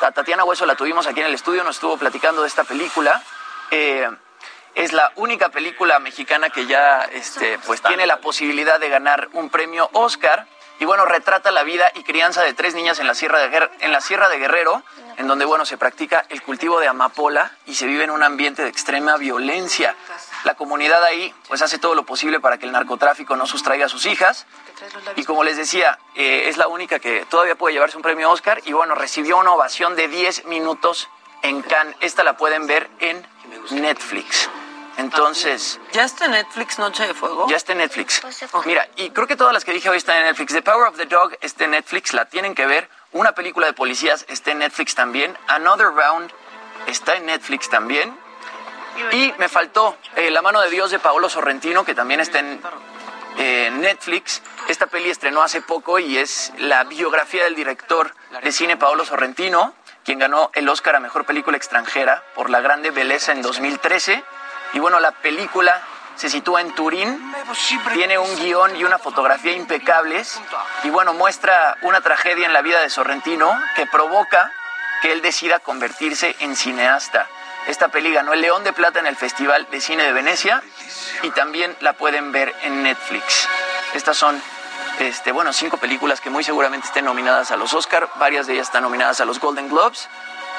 A 0.00 0.12
Tatiana 0.12 0.44
Hueso 0.44 0.66
la 0.66 0.76
tuvimos 0.76 1.06
aquí 1.06 1.20
en 1.20 1.26
el 1.26 1.34
estudio, 1.34 1.64
nos 1.64 1.76
estuvo 1.76 1.96
platicando 1.96 2.42
de 2.42 2.48
esta 2.48 2.64
película. 2.64 3.22
Eh, 3.70 4.08
es 4.74 4.92
la 4.92 5.12
única 5.16 5.48
película 5.48 5.98
mexicana 5.98 6.50
que 6.50 6.66
ya 6.66 7.02
este, 7.12 7.58
pues, 7.66 7.82
tiene 7.82 8.06
la 8.06 8.18
posibilidad 8.18 8.78
de 8.78 8.88
ganar 8.88 9.28
un 9.32 9.50
premio 9.50 9.90
Oscar. 9.92 10.46
Y 10.80 10.84
bueno, 10.84 11.04
retrata 11.04 11.50
la 11.50 11.64
vida 11.64 11.90
y 11.96 12.04
crianza 12.04 12.42
de 12.42 12.54
tres 12.54 12.74
niñas 12.74 13.00
en 13.00 13.08
la 13.08 13.14
Sierra 13.14 13.40
de, 13.40 13.70
en 13.80 13.90
la 13.90 14.00
Sierra 14.00 14.28
de 14.28 14.38
Guerrero, 14.38 14.84
en 15.16 15.26
donde 15.26 15.44
bueno, 15.44 15.66
se 15.66 15.76
practica 15.76 16.24
el 16.28 16.40
cultivo 16.42 16.78
de 16.78 16.86
amapola 16.86 17.50
y 17.66 17.74
se 17.74 17.86
vive 17.86 18.04
en 18.04 18.10
un 18.10 18.22
ambiente 18.22 18.62
de 18.62 18.68
extrema 18.68 19.16
violencia. 19.16 19.96
La 20.44 20.54
comunidad 20.54 21.02
ahí 21.04 21.34
pues 21.48 21.62
hace 21.62 21.78
todo 21.78 21.94
lo 21.94 22.04
posible 22.04 22.40
para 22.40 22.58
que 22.58 22.66
el 22.66 22.72
narcotráfico 22.72 23.36
no 23.36 23.46
sustraiga 23.46 23.86
a 23.86 23.88
sus 23.88 24.06
hijas. 24.06 24.46
Y 25.16 25.24
como 25.24 25.44
les 25.44 25.56
decía, 25.56 25.98
eh, 26.14 26.48
es 26.48 26.56
la 26.56 26.68
única 26.68 26.98
que 26.98 27.26
todavía 27.28 27.56
puede 27.56 27.74
llevarse 27.74 27.96
un 27.96 28.02
premio 28.02 28.30
Oscar 28.30 28.60
y 28.64 28.72
bueno, 28.72 28.94
recibió 28.94 29.38
una 29.38 29.52
ovación 29.52 29.96
de 29.96 30.08
10 30.08 30.44
minutos 30.46 31.08
en 31.42 31.62
Cannes. 31.62 31.96
Esta 32.00 32.24
la 32.24 32.36
pueden 32.36 32.66
ver 32.66 32.88
en 33.00 33.26
Netflix. 33.70 34.48
Entonces. 34.98 35.78
¿Ya 35.92 36.04
está 36.04 36.24
en 36.24 36.32
Netflix 36.32 36.78
Noche 36.78 37.06
de 37.06 37.14
Fuego? 37.14 37.46
Ya 37.48 37.56
está 37.56 37.72
en 37.72 37.78
Netflix. 37.78 38.20
Mira, 38.64 38.88
y 38.96 39.10
creo 39.10 39.28
que 39.28 39.36
todas 39.36 39.52
las 39.52 39.64
que 39.64 39.72
dije 39.72 39.88
hoy 39.88 39.96
están 39.96 40.16
en 40.18 40.24
Netflix. 40.24 40.52
The 40.52 40.62
Power 40.62 40.88
of 40.88 40.96
the 40.96 41.06
Dog 41.06 41.38
está 41.40 41.64
en 41.64 41.70
Netflix, 41.70 42.12
la 42.12 42.24
tienen 42.24 42.54
que 42.54 42.66
ver. 42.66 42.90
Una 43.12 43.32
película 43.32 43.68
de 43.68 43.74
policías 43.74 44.24
está 44.28 44.50
en 44.50 44.58
Netflix 44.58 44.96
también. 44.96 45.38
Another 45.46 45.86
Round 45.86 46.32
está 46.88 47.14
en 47.14 47.26
Netflix 47.26 47.68
también. 47.70 48.18
Y 49.12 49.32
me 49.38 49.48
faltó 49.48 49.96
eh, 50.16 50.30
La 50.30 50.42
mano 50.42 50.60
de 50.60 50.70
Dios 50.70 50.90
de 50.90 50.98
Paolo 50.98 51.28
Sorrentino, 51.28 51.84
que 51.84 51.94
también 51.94 52.20
está 52.20 52.38
en 52.38 52.60
Netflix. 53.80 54.42
Esta 54.68 54.86
peli 54.86 55.10
estrenó 55.10 55.42
hace 55.42 55.62
poco 55.62 55.98
y 55.98 56.18
es 56.18 56.52
la 56.58 56.84
biografía 56.84 57.44
del 57.44 57.54
director 57.54 58.14
de 58.42 58.52
cine 58.52 58.76
Paolo 58.76 59.04
Sorrentino, 59.04 59.74
quien 60.04 60.18
ganó 60.18 60.50
el 60.54 60.68
Oscar 60.68 60.96
a 60.96 61.00
Mejor 61.00 61.24
Película 61.24 61.56
Extranjera 61.56 62.22
por 62.34 62.50
La 62.50 62.60
Grande 62.60 62.90
Belleza 62.90 63.32
en 63.32 63.42
2013. 63.42 64.22
Y 64.74 64.78
bueno, 64.78 65.00
la 65.00 65.12
película 65.12 65.82
se 66.16 66.28
sitúa 66.28 66.60
en 66.60 66.74
Turín, 66.74 67.32
tiene 67.92 68.18
un 68.18 68.36
guion 68.36 68.74
y 68.76 68.82
una 68.82 68.98
fotografía 68.98 69.52
impecables 69.52 70.40
y 70.82 70.90
bueno, 70.90 71.14
muestra 71.14 71.76
una 71.82 72.00
tragedia 72.00 72.44
en 72.44 72.52
la 72.52 72.60
vida 72.60 72.80
de 72.80 72.90
Sorrentino 72.90 73.56
que 73.76 73.86
provoca 73.86 74.52
que 75.00 75.12
él 75.12 75.22
decida 75.22 75.60
convertirse 75.60 76.34
en 76.40 76.56
cineasta. 76.56 77.28
Esta 77.68 77.88
peli 77.88 78.10
ganó 78.12 78.32
el 78.32 78.40
León 78.40 78.64
de 78.64 78.72
Plata 78.72 78.98
en 78.98 79.06
el 79.06 79.14
Festival 79.14 79.68
de 79.70 79.82
Cine 79.82 80.02
de 80.02 80.12
Venecia 80.14 80.62
y 81.22 81.30
también 81.32 81.76
la 81.80 81.92
pueden 81.92 82.32
ver 82.32 82.54
en 82.62 82.82
Netflix. 82.82 83.46
Estas 83.92 84.16
son, 84.16 84.42
este, 85.00 85.32
bueno, 85.32 85.52
cinco 85.52 85.76
películas 85.76 86.22
que 86.22 86.30
muy 86.30 86.42
seguramente 86.42 86.86
estén 86.86 87.04
nominadas 87.04 87.50
a 87.50 87.58
los 87.58 87.74
Oscar, 87.74 88.08
varias 88.14 88.46
de 88.46 88.54
ellas 88.54 88.68
están 88.68 88.84
nominadas 88.84 89.20
a 89.20 89.26
los 89.26 89.38
Golden 89.38 89.68
Globes. 89.68 90.08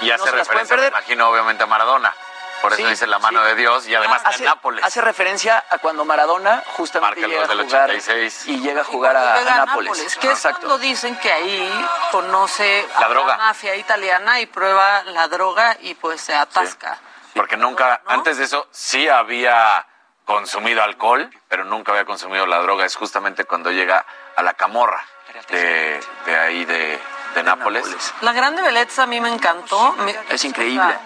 Y 0.02 0.12
hace 0.12 0.30
referencia, 0.30 0.78
me 0.78 0.88
imagino, 0.88 1.30
obviamente 1.30 1.64
a 1.64 1.66
Maradona. 1.66 2.14
Por 2.62 2.74
eso 2.74 2.88
dice 2.88 3.08
la 3.08 3.20
mano 3.20 3.44
de 3.44 3.56
Dios 3.56 3.88
y 3.88 3.96
además 3.96 4.22
hace, 4.26 4.44
Nápoles. 4.44 4.84
Hace 4.84 5.02
referencia 5.02 5.64
a 5.70 5.78
cuando 5.78 6.06
Maradona 6.06 6.64
justamente 6.78 7.28
llega 7.28 7.44
a 7.44 7.48
jugar 7.48 7.92
y 8.46 8.60
llega 8.60 8.82
a 8.82 8.84
jugar 8.84 9.18
a, 9.18 9.42
Nápoles. 9.66 10.18
Que 10.18 10.32
es 10.32 10.42
cuando 10.42 10.78
dicen 10.78 11.18
que 11.18 11.32
ahí 11.32 11.88
conoce 12.12 12.88
la 13.00 13.06
a 13.06 13.10
droga. 13.10 13.38
la 13.38 13.46
mafia 13.46 13.76
italiana 13.76 14.40
y 14.40 14.46
prueba 14.46 15.04
la 15.04 15.28
droga 15.28 15.78
y 15.82 15.96
pues 15.96 16.22
se 16.22 16.36
atasca. 16.36 17.00
Porque 17.34 17.58
nunca, 17.58 18.02
antes 18.06 18.38
de 18.38 18.46
eso 18.46 18.68
sí 18.72 19.08
había 19.08 19.86
consumido 20.26 20.84
alcohol, 20.84 21.30
pero 21.48 21.64
nunca 21.64 21.92
había 21.92 22.06
consumido 22.06 22.46
la 22.46 22.60
droga. 22.60 22.86
Es 22.86 22.96
justamente 22.96 23.46
cuando 23.46 23.72
llega 23.72 24.06
a 24.36 24.44
la 24.44 24.54
camorra 24.54 25.04
de, 25.50 26.00
de 26.26 26.38
ahí 26.38 26.66
de, 26.66 27.00
de 27.36 27.44
Nápoles. 27.44 27.86
La 28.22 28.34
Grande 28.34 28.62
Belleza 28.62 29.04
a 29.04 29.08
mí 29.08 29.20
me 29.22 29.30
encantó. 29.30 29.96
es 30.30 30.44
increíble. 30.46 30.98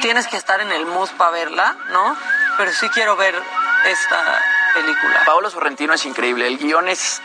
tienes 0.00 0.26
que 0.28 0.36
estar 0.36 0.60
en 0.60 0.70
el 0.72 0.86
mood 0.86 1.10
para 1.16 1.30
verla, 1.30 1.76
¿no? 1.90 2.16
Pero 2.56 2.72
sí 2.72 2.88
quiero 2.90 3.16
ver 3.16 3.40
esta 3.84 4.40
película. 4.74 5.22
Paolo 5.24 5.50
Sorrentino 5.50 5.92
es 5.94 6.04
increíble. 6.06 6.46
El 6.46 6.58
guion 6.58 6.88
es 6.88 7.20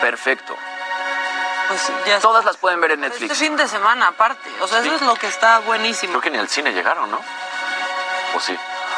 perfecto. 0.00 0.54
Pues 1.68 1.92
ya 2.06 2.18
Todas 2.18 2.44
las 2.44 2.56
pueden 2.56 2.80
ver 2.80 2.92
en 2.92 3.00
Netflix. 3.00 3.30
Este 3.30 3.44
fin 3.44 3.56
de 3.56 3.68
semana, 3.68 4.08
aparte. 4.08 4.50
O 4.60 4.66
sea, 4.66 4.80
eso 4.80 4.94
es 4.94 5.02
lo 5.02 5.14
que 5.14 5.28
está 5.28 5.60
buenísimo. 5.60 6.12
Creo 6.14 6.22
que 6.22 6.30
ni 6.30 6.38
al 6.38 6.48
cine 6.48 6.72
llegaron, 6.72 7.10
¿no? 7.10 7.20
¿O 8.34 8.40
sí? 8.40 8.56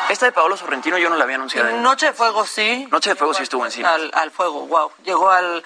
Esta 0.08 0.26
de 0.26 0.32
Paolo 0.32 0.56
Sorrentino 0.56 0.98
yo 0.98 1.08
no 1.10 1.16
la 1.16 1.24
había 1.24 1.36
anunciado. 1.36 1.70
Noche 1.78 2.06
de 2.06 2.12
Fuego 2.12 2.46
sí. 2.46 2.86
Noche 2.90 3.10
de 3.10 3.16
Fuego 3.16 3.34
sí 3.34 3.42
estuvo 3.42 3.64
en 3.64 3.70
cine. 3.70 3.88
Al, 3.88 4.10
al 4.14 4.30
fuego, 4.30 4.66
wow. 4.66 4.90
Llegó 5.04 5.30
al 5.30 5.62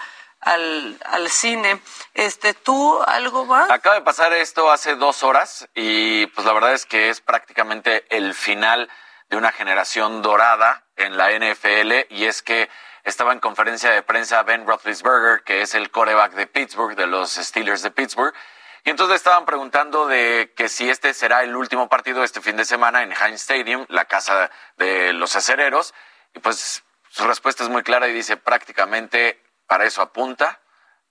al, 0.47 0.99
al 1.05 1.29
cine. 1.29 1.81
Este, 2.15 2.55
¿Tú 2.55 3.03
algo 3.03 3.45
más? 3.45 3.71
Acaba 3.71 3.97
de 3.97 4.03
pasar 4.03 4.33
esto 4.33 4.71
hace 4.71 4.95
dos 4.95 5.23
horas 5.23 5.69
y 5.75 6.27
pues 6.29 6.47
la 6.47 6.53
verdad 6.53 6.73
es 6.73 6.87
que 6.87 7.11
es 7.11 7.21
prácticamente 7.21 8.07
el 8.17 8.33
final 8.33 8.89
de 9.29 9.37
una 9.37 9.51
generación 9.51 10.23
dorada 10.23 10.85
en 10.97 11.17
la 11.17 11.33
NFL 11.33 12.07
y 12.11 12.27
es 12.27 12.43
que 12.43 12.71
estaba 13.03 13.33
en 13.33 13.41
conferencia 13.41 13.91
de 13.91 14.03
prensa 14.03 14.43
Ben 14.45 14.67
Roethlisberger, 14.67 15.43
que 15.43 15.63
es 15.63 15.75
el 15.75 15.91
coreback 15.91 16.33
de 16.35 16.47
Pittsburgh, 16.47 16.97
de 16.97 17.09
los 17.09 17.35
Steelers 17.35 17.83
de 17.83 17.91
Pittsburgh, 17.91 18.35
y 18.85 18.91
entonces 18.91 19.17
estaban 19.17 19.47
preguntando 19.47 20.07
de 20.07 20.53
que 20.57 20.69
si 20.69 20.89
este 20.89 21.13
será 21.13 21.43
el 21.43 21.57
último 21.57 21.89
partido 21.89 22.23
este 22.23 22.41
fin 22.41 22.57
de 22.57 22.65
semana 22.65 23.03
en 23.03 23.13
Heinz 23.13 23.41
Stadium, 23.43 23.85
la 23.89 24.05
casa 24.05 24.51
de 24.77 25.13
los 25.13 25.35
acereros, 25.35 25.93
y 26.35 26.39
pues 26.39 26.85
su 27.11 27.27
respuesta 27.27 27.65
es 27.65 27.69
muy 27.69 27.83
clara 27.83 28.09
y 28.09 28.13
dice 28.13 28.37
prácticamente 28.37 29.41
para 29.67 29.85
eso 29.85 30.03
apunta 30.03 30.61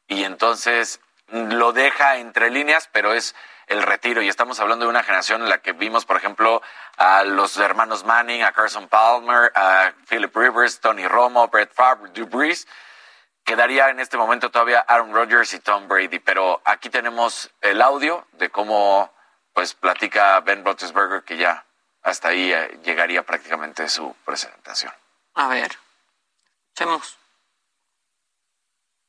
y 0.08 0.24
entonces 0.24 1.00
lo 1.28 1.74
deja 1.74 2.18
entre 2.18 2.50
líneas, 2.50 2.90
pero 2.92 3.14
es 3.14 3.36
el 3.68 3.82
retiro. 3.82 4.22
Y 4.22 4.30
estamos 4.30 4.60
hablando 4.60 4.86
de 4.86 4.90
una 4.90 5.04
generación 5.04 5.42
en 5.42 5.50
la 5.50 5.60
que 5.60 5.74
vimos, 5.74 6.06
por 6.06 6.18
ejemplo, 6.18 6.62
a 6.98 7.24
los 7.24 7.58
hermanos 7.58 8.04
Manning, 8.04 8.44
a 8.44 8.52
Carson 8.52 8.88
Palmer, 8.88 9.52
a 9.56 9.94
Philip 10.08 10.36
Rivers, 10.36 10.80
Tony 10.80 11.08
Romo, 11.08 11.48
Brett 11.48 11.74
Favre, 11.74 12.12
Brees. 12.26 12.68
Quedaría 13.44 13.90
en 13.90 14.00
este 14.00 14.18
momento 14.18 14.50
todavía 14.50 14.80
Aaron 14.80 15.14
Rodgers 15.14 15.54
y 15.54 15.60
Tom 15.60 15.88
Brady, 15.88 16.20
pero 16.20 16.62
aquí 16.66 16.90
tenemos 16.90 17.52
el 17.62 17.82
audio 17.82 18.28
de 18.34 18.50
cómo 18.50 19.14
pues 19.54 19.74
platica 19.74 20.40
Ben 20.42 20.66
Roethlisberger 20.66 21.24
que 21.24 21.38
ya 21.38 21.66
hasta 22.02 22.30
ahí 22.30 22.52
eh, 22.52 22.80
llegaría 22.84 23.24
prácticamente 23.24 23.88
su 23.88 24.16
presentación. 24.26 24.92
A 25.36 25.48
ver, 25.48 25.78
hacemos. 26.74 27.18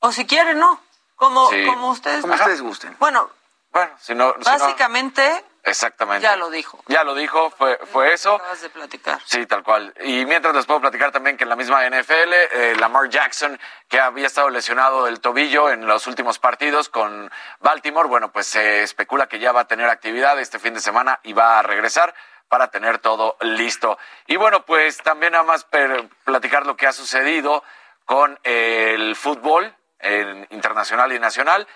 O 0.01 0.12
si 0.12 0.27
quieren, 0.27 0.59
no. 0.59 0.81
Como, 1.16 1.48
como 1.66 1.90
ustedes, 1.90 2.20
como 2.20 2.35
ustedes 2.35 2.60
gusten. 2.60 2.94
Bueno, 2.98 3.31
bueno 3.73 3.90
si 3.98 4.14
no, 4.14 4.35
básicamente. 4.44 5.44
Exactamente. 5.66 6.23
Ya 6.23 6.36
lo 6.36 6.48
dijo. 6.48 6.78
Ya 6.86 7.02
lo 7.02 7.14
dijo, 7.16 7.51
fue, 7.51 7.77
fue 7.90 8.12
eso. 8.12 8.36
Acabas 8.36 8.62
de 8.62 8.68
platicar. 8.68 9.20
Sí, 9.24 9.47
tal 9.47 9.64
cual. 9.64 9.93
Y 10.05 10.24
mientras 10.24 10.55
les 10.55 10.64
puedo 10.64 10.81
platicar 10.81 11.10
también 11.10 11.36
que 11.36 11.43
en 11.43 11.51
la 11.51 11.56
misma 11.56 11.85
NFL, 11.89 12.32
eh, 12.32 12.77
Lamar 12.78 13.09
Jackson, 13.09 13.59
que 13.89 13.98
había 13.98 14.28
estado 14.28 14.48
lesionado 14.51 15.06
del 15.06 15.20
tobillo 15.20 15.70
en 15.70 15.85
los 15.86 16.06
últimos 16.06 16.39
partidos 16.39 16.89
con 16.89 17.32
Baltimore, 17.59 18.09
bueno, 18.09 18.31
pues 18.31 18.47
se 18.47 18.85
especula 18.85 19.27
que 19.27 19.40
ya 19.40 19.51
va 19.51 19.62
a 19.62 19.66
tener 19.66 19.89
actividad 19.89 20.39
este 20.39 20.60
fin 20.60 20.74
de 20.74 20.81
semana 20.81 21.18
y 21.24 21.32
va 21.32 21.59
a 21.59 21.62
regresar 21.62 22.14
para 22.48 22.68
tener 22.68 22.98
todo 22.98 23.36
listo. 23.40 23.98
Y 24.28 24.36
bueno, 24.36 24.64
pues 24.64 24.98
también 24.98 25.32
nada 25.32 25.43
más 25.43 25.66
platicar 26.24 26.64
lo 26.64 26.77
que 26.77 26.86
ha 26.86 26.93
sucedido 26.93 27.64
con 28.05 28.39
el 28.44 29.16
fútbol 29.16 29.74
internacional 30.51 31.12
y 31.12 31.19
nacional. 31.19 31.66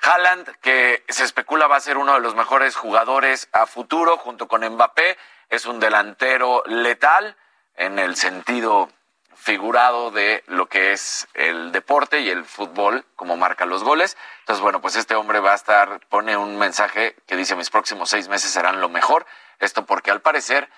Haaland, 0.00 0.56
que 0.60 1.04
se 1.08 1.24
especula 1.24 1.68
va 1.68 1.76
a 1.76 1.80
ser 1.80 1.96
uno 1.96 2.14
de 2.14 2.20
los 2.20 2.34
mejores 2.34 2.74
jugadores 2.74 3.48
a 3.52 3.66
futuro, 3.66 4.16
junto 4.16 4.48
con 4.48 4.64
Mbappé, 4.68 5.16
es 5.48 5.66
un 5.66 5.78
delantero 5.78 6.62
letal 6.66 7.36
en 7.76 7.98
el 7.98 8.16
sentido 8.16 8.90
figurado 9.34 10.10
de 10.10 10.44
lo 10.46 10.66
que 10.66 10.92
es 10.92 11.26
el 11.34 11.72
deporte 11.72 12.20
y 12.20 12.30
el 12.30 12.44
fútbol, 12.44 13.04
como 13.16 13.36
marca 13.36 13.64
los 13.64 13.82
goles. 13.82 14.16
Entonces, 14.40 14.62
bueno, 14.62 14.80
pues 14.80 14.96
este 14.96 15.14
hombre 15.14 15.40
va 15.40 15.52
a 15.52 15.56
estar, 15.56 16.00
pone 16.08 16.36
un 16.36 16.58
mensaje 16.58 17.16
que 17.26 17.36
dice 17.36 17.56
mis 17.56 17.70
próximos 17.70 18.10
seis 18.10 18.28
meses 18.28 18.50
serán 18.50 18.80
lo 18.80 18.88
mejor. 18.88 19.26
Esto 19.58 19.86
porque 19.86 20.10
al 20.10 20.20
parecer 20.20 20.68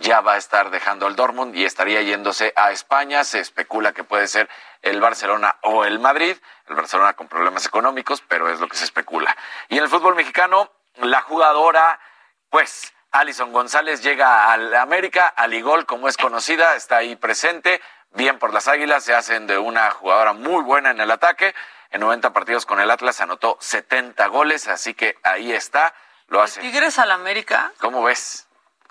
ya 0.00 0.20
va 0.22 0.34
a 0.34 0.36
estar 0.36 0.70
dejando 0.70 1.06
el 1.06 1.14
Dortmund 1.14 1.54
y 1.54 1.64
estaría 1.64 2.00
yéndose 2.02 2.52
a 2.56 2.72
España. 2.72 3.22
Se 3.22 3.38
especula 3.38 3.92
que 3.92 4.02
puede 4.02 4.26
ser 4.26 4.48
el 4.82 5.00
Barcelona 5.00 5.56
o 5.62 5.84
el 5.84 5.98
Madrid. 5.98 6.36
El 6.68 6.74
Barcelona 6.74 7.12
con 7.12 7.28
problemas 7.28 7.66
económicos, 7.66 8.22
pero 8.26 8.50
es 8.50 8.60
lo 8.60 8.68
que 8.68 8.76
se 8.76 8.84
especula. 8.84 9.36
Y 9.68 9.76
en 9.76 9.84
el 9.84 9.90
fútbol 9.90 10.14
mexicano, 10.14 10.72
la 10.96 11.20
jugadora, 11.22 12.00
pues, 12.48 12.92
Alison 13.10 13.52
González 13.52 14.02
llega 14.02 14.52
al 14.52 14.74
América, 14.74 15.26
al 15.26 15.52
Igol, 15.52 15.84
como 15.84 16.08
es 16.08 16.16
conocida, 16.16 16.76
está 16.76 16.98
ahí 16.98 17.16
presente, 17.16 17.80
bien 18.12 18.38
por 18.38 18.54
las 18.54 18.68
Águilas, 18.68 19.04
se 19.04 19.14
hacen 19.14 19.46
de 19.46 19.58
una 19.58 19.90
jugadora 19.90 20.32
muy 20.32 20.62
buena 20.62 20.90
en 20.90 21.00
el 21.00 21.10
ataque. 21.10 21.54
En 21.90 22.00
90 22.00 22.32
partidos 22.32 22.66
con 22.66 22.80
el 22.80 22.90
Atlas 22.90 23.20
anotó 23.20 23.58
70 23.60 24.26
goles, 24.28 24.68
así 24.68 24.94
que 24.94 25.18
ahí 25.24 25.52
está, 25.52 25.92
lo 26.28 26.40
hace. 26.40 26.60
¿Tigres 26.60 27.00
al 27.00 27.10
América? 27.10 27.72
¿Cómo 27.80 28.04
ves? 28.04 28.46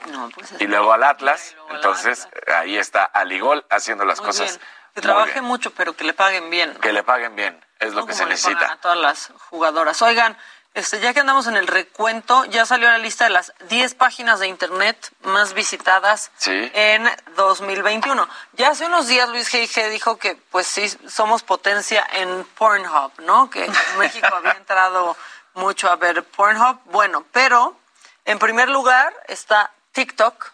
No, 0.08 0.30
pues 0.30 0.54
y 0.60 0.68
luego 0.68 0.94
al 0.94 1.04
Atlas, 1.04 1.56
entonces 1.70 2.28
ahí 2.56 2.78
está 2.78 3.04
Aligol 3.06 3.66
haciendo 3.70 4.06
las 4.06 4.20
Muy 4.20 4.28
cosas. 4.28 4.58
bien. 4.58 4.62
Que 4.96 5.02
trabaje 5.02 5.34
bien. 5.34 5.46
mucho, 5.46 5.72
pero 5.72 5.96
que 5.96 6.04
le 6.04 6.14
paguen 6.14 6.50
bien. 6.50 6.74
Que 6.76 6.92
le 6.94 7.04
paguen 7.04 7.36
bien, 7.36 7.64
es 7.80 7.94
lo 7.94 8.06
que 8.06 8.14
se 8.14 8.26
necesita. 8.26 8.74
A 8.74 8.78
todas 8.78 8.98
las 8.98 9.32
jugadoras. 9.50 10.02
Oigan, 10.02 10.36
este, 10.74 11.00
ya 11.00 11.14
que 11.14 11.20
andamos 11.22 11.48
en 11.48 11.58
el 11.58 11.68
recuento, 11.68 12.46
ya 12.46 12.66
salió 12.66 12.88
la 12.90 12.98
lista 12.98 13.26
de 13.26 13.30
las 13.32 13.54
10 13.70 13.96
páginas 13.96 14.40
de 14.40 14.48
internet 14.48 15.12
más 15.22 15.54
visitadas 15.54 16.32
Sí. 16.38 16.72
en 16.74 17.10
2021. 17.36 18.28
Ya 18.54 18.70
hace 18.70 18.86
unos 18.86 19.08
días 19.08 19.30
Luis 19.30 19.52
G.I.G. 19.54 19.90
dijo 19.90 20.18
que 20.18 20.36
pues 20.52 20.68
sí 20.68 20.88
somos 21.08 21.44
potencia 21.44 22.06
en 22.14 22.44
Pornhub, 22.58 23.12
¿no? 23.20 23.50
Que 23.50 23.70
México 23.98 24.28
había 24.36 24.52
entrado 24.54 25.16
mucho 25.54 25.90
a 25.90 25.96
ver 25.96 26.24
Pornhub. 26.24 26.80
Bueno, 26.86 27.26
pero 27.32 27.78
en 28.26 28.38
primer 28.40 28.70
lugar 28.70 29.14
está 29.28 29.72
TikTok, 29.92 30.52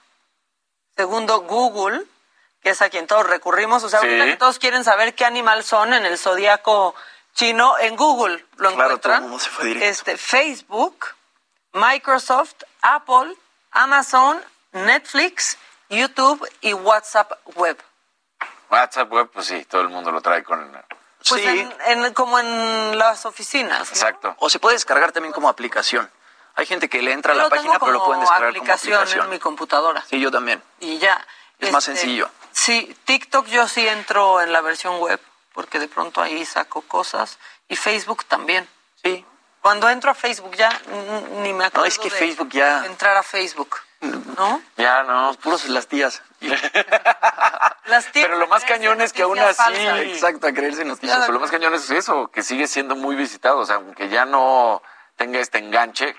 segundo 0.95 1.41
Google, 1.41 2.03
que 2.61 2.69
es 2.71 2.81
a 2.81 2.89
quien 2.89 3.07
todos 3.07 3.27
recurrimos. 3.27 3.83
O 3.83 3.89
sea, 3.89 3.99
Sí. 3.99 4.07
ahorita 4.07 4.25
que 4.25 4.37
todos 4.37 4.59
quieren 4.59 4.83
saber 4.83 5.13
qué 5.15 5.25
animal 5.25 5.63
son 5.63 5.93
en 5.93 6.05
el 6.05 6.17
zodiaco 6.17 6.95
chino, 7.33 7.77
en 7.79 7.95
Google 7.95 8.45
lo 8.57 8.73
Claro, 8.73 8.73
todo 8.73 8.83
el 8.83 8.91
encuentran. 8.91 9.21
mundo 9.23 9.39
se 9.39 9.49
fue 9.49 9.65
directo. 9.65 9.85
Este, 9.87 10.17
Facebook, 10.17 11.05
Microsoft, 11.73 12.55
Apple, 12.81 13.35
Amazon, 13.71 14.41
Netflix, 14.71 15.57
YouTube 15.89 16.47
y 16.61 16.73
WhatsApp 16.73 17.31
Web. 17.55 17.77
WhatsApp 18.69 19.11
web, 19.11 19.29
pues 19.31 19.45
sí, 19.47 19.63
todo 19.65 19.81
el 19.81 19.89
mundo 19.89 20.11
lo 20.11 20.21
trae 20.21 20.43
con... 20.43 20.71
Pues 21.27 21.43
en, 21.45 21.73
en- 21.87 22.13
como 22.13 22.39
en 22.39 22.97
las 22.97 23.25
oficinas. 23.25 23.79
¿no? 23.79 23.85
Exacto. 23.85 24.35
O 24.39 24.49
se 24.49 24.59
puede 24.59 24.75
descargar 24.75 25.11
también 25.11 25.33
como 25.33 25.49
aplicación. 25.49 26.09
Hay 26.55 26.65
gente 26.65 26.87
que 26.89 27.01
le 27.01 27.11
entra 27.11 27.33
a 27.33 27.35
la 27.35 27.43
tengo 27.43 27.55
página, 27.55 27.79
pero 27.79 27.91
lo 27.91 28.05
pueden 28.05 28.21
descargar 28.21 28.49
aplicación 28.49 28.91
como 28.93 29.01
aplicación. 29.01 29.25
en 29.25 29.31
mi 29.31 29.39
computadora. 29.39 30.03
Sí, 30.09 30.19
yo 30.19 30.31
también. 30.31 30.63
Y 30.79 30.97
ya. 30.99 31.25
Es 31.59 31.71
más 31.71 31.87
Este, 31.87 31.99
sencillo. 32.01 32.29
Sí, 32.51 32.95
TikTok 33.05 33.47
yo 33.47 33.67
sí 33.67 33.87
entro 33.87 34.41
en 34.41 34.51
la 34.53 34.61
versión 34.61 34.99
web, 34.99 35.19
porque 35.53 35.79
de 35.79 35.87
pronto 35.87 36.21
ahí 36.21 36.45
saco 36.45 36.81
cosas. 36.81 37.37
Y 37.67 37.75
Facebook 37.75 38.25
también. 38.25 38.67
Sí. 39.03 39.25
Cuando 39.61 39.89
entro 39.89 40.11
a 40.11 40.13
Facebook 40.13 40.55
ya 40.55 40.69
mm, 40.69 41.41
ni 41.41 41.51
me 41.53 41.65
acuerdo 41.65 41.85
es 41.87 41.97
que 41.97 42.09
de 42.09 42.15
Facebook 42.15 42.49
ya- 42.51 42.85
entrar 42.85 43.17
a 43.17 43.23
Facebook, 43.23 43.77
¿no? 44.37 44.61
Ya 44.77 45.03
no. 45.03 45.33
Puros 45.41 45.65
las 45.69 45.87
tías. 45.87 46.21
Las 47.85 48.11
tías 48.11 48.25
Pero 48.25 48.37
lo 48.39 48.47
más 48.47 48.63
cañón 48.65 48.99
es 49.01 49.13
que 49.13 49.21
aún 49.23 49.37
así... 49.39 49.73
Exacto, 49.75 50.47
a 50.47 50.51
creerse 50.53 50.83
noticias. 50.85 51.19
Pero 51.19 51.33
lo 51.33 51.39
más 51.39 51.51
cañón 51.51 51.73
es 51.75 51.89
eso, 51.91 52.29
que 52.31 52.41
sigue 52.43 52.67
siendo 52.67 52.95
muy 52.95 53.15
visitado, 53.15 53.59
o 53.59 53.65
sea, 53.65 53.75
aunque 53.75 54.09
ya 54.09 54.25
no 54.25 54.81
tenga 55.17 55.39
este 55.39 55.59
enganche, 55.59 56.15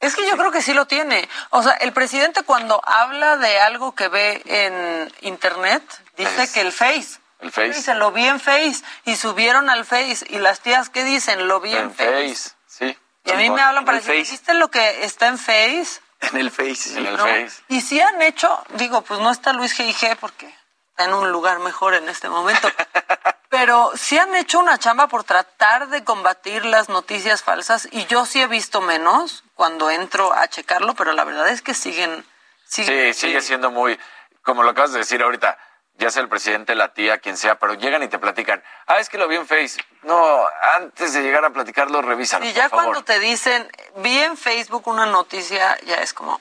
Es 0.00 0.14
que 0.14 0.28
yo 0.28 0.36
creo 0.36 0.50
que 0.52 0.62
sí 0.62 0.74
lo 0.74 0.86
tiene. 0.86 1.28
O 1.50 1.62
sea, 1.62 1.72
el 1.72 1.92
presidente 1.92 2.42
cuando 2.42 2.80
habla 2.84 3.36
de 3.36 3.58
algo 3.60 3.94
que 3.94 4.08
ve 4.08 4.42
en 4.44 5.12
internet, 5.22 5.82
dice 6.16 6.50
que 6.52 6.60
el 6.60 6.72
Face. 6.72 7.18
el 7.40 7.50
Face. 7.50 7.72
Dicen, 7.72 7.98
lo 7.98 8.12
vi 8.12 8.26
en 8.26 8.38
Face 8.38 8.82
y 9.04 9.16
subieron 9.16 9.70
al 9.70 9.84
Face. 9.84 10.26
Y 10.28 10.38
las 10.38 10.60
tías, 10.60 10.90
¿qué 10.90 11.02
dicen? 11.04 11.48
Lo 11.48 11.60
vi 11.60 11.72
en, 11.72 11.84
en 11.84 11.94
Face. 11.94 12.28
Face, 12.28 12.50
sí. 12.66 12.98
Y 13.24 13.30
a 13.30 13.34
mí 13.36 13.50
me 13.50 13.62
hablan 13.62 13.84
para 13.84 13.98
el 13.98 14.04
decir, 14.04 14.20
Face. 14.20 14.32
¿viste 14.32 14.54
lo 14.54 14.70
que 14.70 15.04
está 15.04 15.28
en 15.28 15.38
Face? 15.38 16.00
En 16.20 16.36
el 16.36 16.50
Face, 16.50 16.74
sí. 16.76 16.98
En 16.98 17.06
el 17.06 17.16
¿No? 17.16 17.24
Face. 17.24 17.62
Y 17.68 17.80
si 17.80 18.00
han 18.00 18.20
hecho, 18.22 18.62
digo, 18.74 19.02
pues 19.02 19.18
no 19.20 19.30
está 19.30 19.52
Luis 19.52 19.76
G.I.G. 19.78 20.16
porque 20.16 20.46
está 20.90 21.04
en 21.04 21.14
un 21.14 21.32
lugar 21.32 21.58
mejor 21.60 21.94
en 21.94 22.08
este 22.08 22.28
momento. 22.28 22.68
Pero 23.48 23.92
sí 23.94 24.18
han 24.18 24.34
hecho 24.34 24.58
una 24.58 24.78
chamba 24.78 25.06
por 25.06 25.24
tratar 25.24 25.88
de 25.88 26.04
combatir 26.04 26.64
las 26.64 26.88
noticias 26.88 27.42
falsas 27.42 27.88
y 27.90 28.06
yo 28.06 28.26
sí 28.26 28.40
he 28.40 28.46
visto 28.46 28.80
menos 28.80 29.44
cuando 29.54 29.90
entro 29.90 30.32
a 30.32 30.48
checarlo, 30.48 30.94
pero 30.94 31.12
la 31.12 31.24
verdad 31.24 31.48
es 31.48 31.62
que 31.62 31.74
siguen... 31.74 32.26
siguen 32.66 33.14
Sí, 33.14 33.20
sigue 33.20 33.40
siendo 33.40 33.70
muy, 33.70 33.98
como 34.42 34.62
lo 34.62 34.70
acabas 34.70 34.92
de 34.92 34.98
decir 34.98 35.22
ahorita, 35.22 35.58
ya 35.94 36.10
sea 36.10 36.22
el 36.22 36.28
presidente, 36.28 36.74
la 36.74 36.92
tía, 36.92 37.18
quien 37.18 37.36
sea, 37.36 37.58
pero 37.58 37.74
llegan 37.74 38.02
y 38.02 38.08
te 38.08 38.18
platican, 38.18 38.62
ah, 38.86 38.98
es 38.98 39.08
que 39.08 39.16
lo 39.18 39.28
vi 39.28 39.36
en 39.36 39.46
Face. 39.46 39.76
No, 40.02 40.44
antes 40.76 41.12
de 41.12 41.22
llegar 41.22 41.44
a 41.44 41.50
platicarlo, 41.50 42.02
revísalo, 42.02 42.44
Y 42.44 42.48
por 42.48 42.56
ya 42.56 42.68
favor. 42.68 42.84
cuando 42.84 43.04
te 43.04 43.18
dicen, 43.20 43.70
vi 43.96 44.18
en 44.18 44.36
Facebook 44.36 44.86
una 44.88 45.06
noticia, 45.06 45.78
ya 45.84 45.96
es 45.96 46.12
como, 46.12 46.40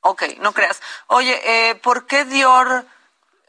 ok, 0.00 0.22
no 0.38 0.52
creas. 0.52 0.80
Oye, 1.08 1.40
eh, 1.44 1.74
¿por 1.74 2.06
qué 2.06 2.24
Dior 2.24 2.86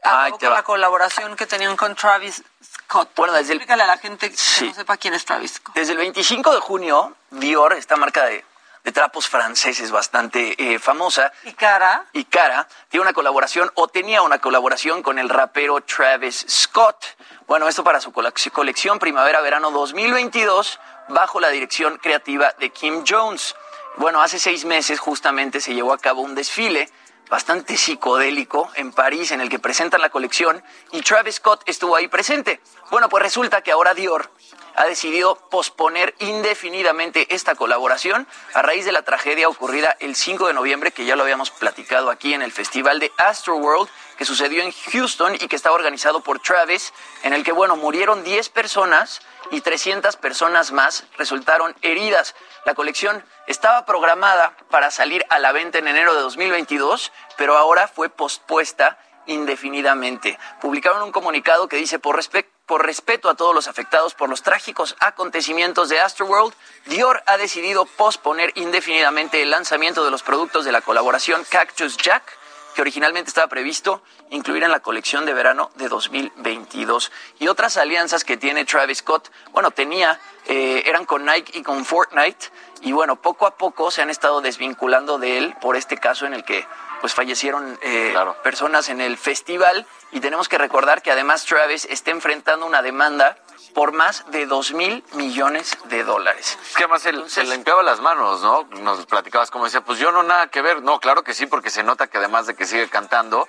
Ay, 0.02 0.32
la 0.40 0.62
colaboración 0.62 1.36
que 1.36 1.46
tenían 1.46 1.76
con 1.76 1.94
Travis 1.94 2.42
Scott? 2.88 3.10
Bueno, 3.16 3.34
desde 3.34 3.52
el- 3.52 3.58
Explícale 3.58 3.82
a 3.82 3.86
la 3.86 3.98
gente 3.98 4.30
que 4.30 4.36
Sí. 4.36 4.66
no 4.68 4.74
sepa 4.74 4.96
quién 4.96 5.12
es 5.12 5.24
Travis 5.26 5.52
Scott. 5.54 5.74
Desde 5.74 5.92
el 5.92 5.98
25 5.98 6.54
de 6.54 6.60
junio, 6.60 7.14
Dior, 7.30 7.74
esta 7.74 7.96
marca 7.96 8.24
de, 8.24 8.42
de 8.82 8.92
trapos 8.92 9.28
franceses 9.28 9.90
bastante 9.90 10.54
eh, 10.56 10.78
famosa 10.78 11.30
Y 11.44 11.52
cara, 11.52 12.06
y 12.14 12.24
cara, 12.24 12.66
tiene 12.88 13.02
una 13.02 13.12
colaboración 13.12 13.70
o 13.74 13.88
tenía 13.88 14.22
una 14.22 14.38
colaboración 14.38 15.02
con 15.02 15.18
el 15.18 15.28
rapero 15.28 15.82
Travis 15.82 16.46
Scott. 16.48 17.04
Bueno, 17.46 17.68
esto 17.68 17.84
para 17.84 18.00
su 18.00 18.10
colec- 18.10 18.50
colección 18.52 18.98
Primavera-Verano 18.98 19.70
2022 19.70 20.80
bajo 21.08 21.40
la 21.40 21.50
dirección 21.50 21.98
creativa 21.98 22.54
de 22.58 22.70
Kim 22.70 23.04
Jones. 23.06 23.54
Bueno, 23.96 24.22
hace 24.22 24.38
seis 24.38 24.64
meses 24.64 24.98
justamente 24.98 25.60
se 25.60 25.74
llevó 25.74 25.92
a 25.92 25.98
cabo 25.98 26.22
un 26.22 26.34
desfile 26.34 26.90
bastante 27.28 27.76
psicodélico 27.76 28.70
en 28.74 28.92
París 28.92 29.30
en 29.32 29.40
el 29.40 29.48
que 29.48 29.58
presentan 29.58 30.00
la 30.00 30.10
colección 30.10 30.62
y 30.92 31.02
Travis 31.02 31.36
Scott 31.36 31.62
estuvo 31.66 31.96
ahí 31.96 32.08
presente. 32.08 32.60
Bueno, 32.90 33.08
pues 33.08 33.22
resulta 33.22 33.62
que 33.62 33.72
ahora 33.72 33.94
Dior 33.94 34.30
ha 34.78 34.84
decidido 34.84 35.34
posponer 35.50 36.14
indefinidamente 36.20 37.34
esta 37.34 37.56
colaboración 37.56 38.28
a 38.54 38.62
raíz 38.62 38.84
de 38.84 38.92
la 38.92 39.02
tragedia 39.02 39.48
ocurrida 39.48 39.96
el 39.98 40.14
5 40.14 40.46
de 40.46 40.54
noviembre, 40.54 40.92
que 40.92 41.04
ya 41.04 41.16
lo 41.16 41.24
habíamos 41.24 41.50
platicado 41.50 42.10
aquí 42.10 42.32
en 42.32 42.42
el 42.42 42.52
Festival 42.52 43.00
de 43.00 43.10
Astroworld, 43.18 43.88
que 44.16 44.24
sucedió 44.24 44.62
en 44.62 44.70
Houston 44.92 45.34
y 45.34 45.48
que 45.48 45.56
estaba 45.56 45.74
organizado 45.74 46.20
por 46.20 46.38
Travis, 46.38 46.92
en 47.24 47.32
el 47.32 47.42
que, 47.42 47.50
bueno, 47.50 47.74
murieron 47.74 48.22
10 48.22 48.50
personas 48.50 49.20
y 49.50 49.62
300 49.62 50.14
personas 50.14 50.70
más 50.70 51.06
resultaron 51.16 51.74
heridas. 51.82 52.36
La 52.64 52.74
colección 52.74 53.24
estaba 53.48 53.84
programada 53.84 54.56
para 54.70 54.92
salir 54.92 55.24
a 55.28 55.40
la 55.40 55.50
venta 55.50 55.78
en 55.78 55.88
enero 55.88 56.14
de 56.14 56.20
2022, 56.20 57.10
pero 57.36 57.58
ahora 57.58 57.88
fue 57.88 58.10
pospuesta 58.10 58.96
indefinidamente. 59.28 60.38
Publicaron 60.60 61.02
un 61.02 61.12
comunicado 61.12 61.68
que 61.68 61.76
dice, 61.76 61.98
por, 61.98 62.20
por 62.66 62.84
respeto 62.84 63.30
a 63.30 63.36
todos 63.36 63.54
los 63.54 63.68
afectados 63.68 64.14
por 64.14 64.28
los 64.28 64.42
trágicos 64.42 64.96
acontecimientos 64.98 65.88
de 65.88 66.00
Astroworld, 66.00 66.52
Dior 66.86 67.22
ha 67.26 67.36
decidido 67.36 67.86
posponer 67.86 68.52
indefinidamente 68.56 69.40
el 69.40 69.50
lanzamiento 69.50 70.04
de 70.04 70.10
los 70.10 70.22
productos 70.22 70.64
de 70.64 70.72
la 70.72 70.80
colaboración 70.80 71.44
Cactus 71.48 71.96
Jack, 71.96 72.36
que 72.74 72.82
originalmente 72.82 73.28
estaba 73.28 73.48
previsto 73.48 74.02
incluir 74.30 74.62
en 74.62 74.70
la 74.70 74.80
colección 74.80 75.26
de 75.26 75.34
verano 75.34 75.70
de 75.76 75.88
2022. 75.88 77.10
Y 77.40 77.48
otras 77.48 77.76
alianzas 77.76 78.24
que 78.24 78.36
tiene 78.36 78.64
Travis 78.64 78.98
Scott, 78.98 79.30
bueno, 79.52 79.70
tenía, 79.70 80.20
eh, 80.46 80.82
eran 80.86 81.04
con 81.04 81.24
Nike 81.24 81.58
y 81.58 81.62
con 81.62 81.84
Fortnite, 81.84 82.50
y 82.82 82.92
bueno, 82.92 83.16
poco 83.16 83.46
a 83.46 83.56
poco 83.56 83.90
se 83.90 84.02
han 84.02 84.10
estado 84.10 84.40
desvinculando 84.40 85.18
de 85.18 85.38
él 85.38 85.56
por 85.60 85.76
este 85.76 85.98
caso 85.98 86.26
en 86.26 86.34
el 86.34 86.44
que 86.44 86.64
pues 87.00 87.14
fallecieron 87.14 87.78
eh, 87.82 88.14
personas 88.42 88.88
en 88.88 89.00
el 89.00 89.16
festival 89.16 89.86
y 90.12 90.20
tenemos 90.20 90.48
que 90.48 90.58
recordar 90.58 91.02
que 91.02 91.10
además 91.10 91.44
Travis 91.44 91.84
está 91.86 92.10
enfrentando 92.10 92.66
una 92.66 92.82
demanda 92.82 93.36
por 93.74 93.92
más 93.92 94.24
de 94.30 94.46
2 94.46 94.72
mil 94.72 95.04
millones 95.12 95.78
de 95.84 96.02
dólares. 96.02 96.58
Es 96.68 96.74
que 96.74 96.84
además 96.84 97.02
se, 97.02 97.28
se 97.28 97.44
le 97.44 97.50
limpiaba 97.54 97.82
las 97.82 98.00
manos, 98.00 98.42
¿no? 98.42 98.64
Nos 98.80 99.06
platicabas 99.06 99.50
como 99.50 99.66
decía, 99.66 99.82
pues 99.82 99.98
yo 99.98 100.10
no 100.10 100.22
nada 100.22 100.48
que 100.48 100.62
ver. 100.62 100.82
No, 100.82 100.98
claro 101.00 101.22
que 101.22 101.34
sí, 101.34 101.46
porque 101.46 101.70
se 101.70 101.82
nota 101.82 102.06
que 102.08 102.18
además 102.18 102.46
de 102.46 102.54
que 102.54 102.66
sigue 102.66 102.88
cantando, 102.88 103.46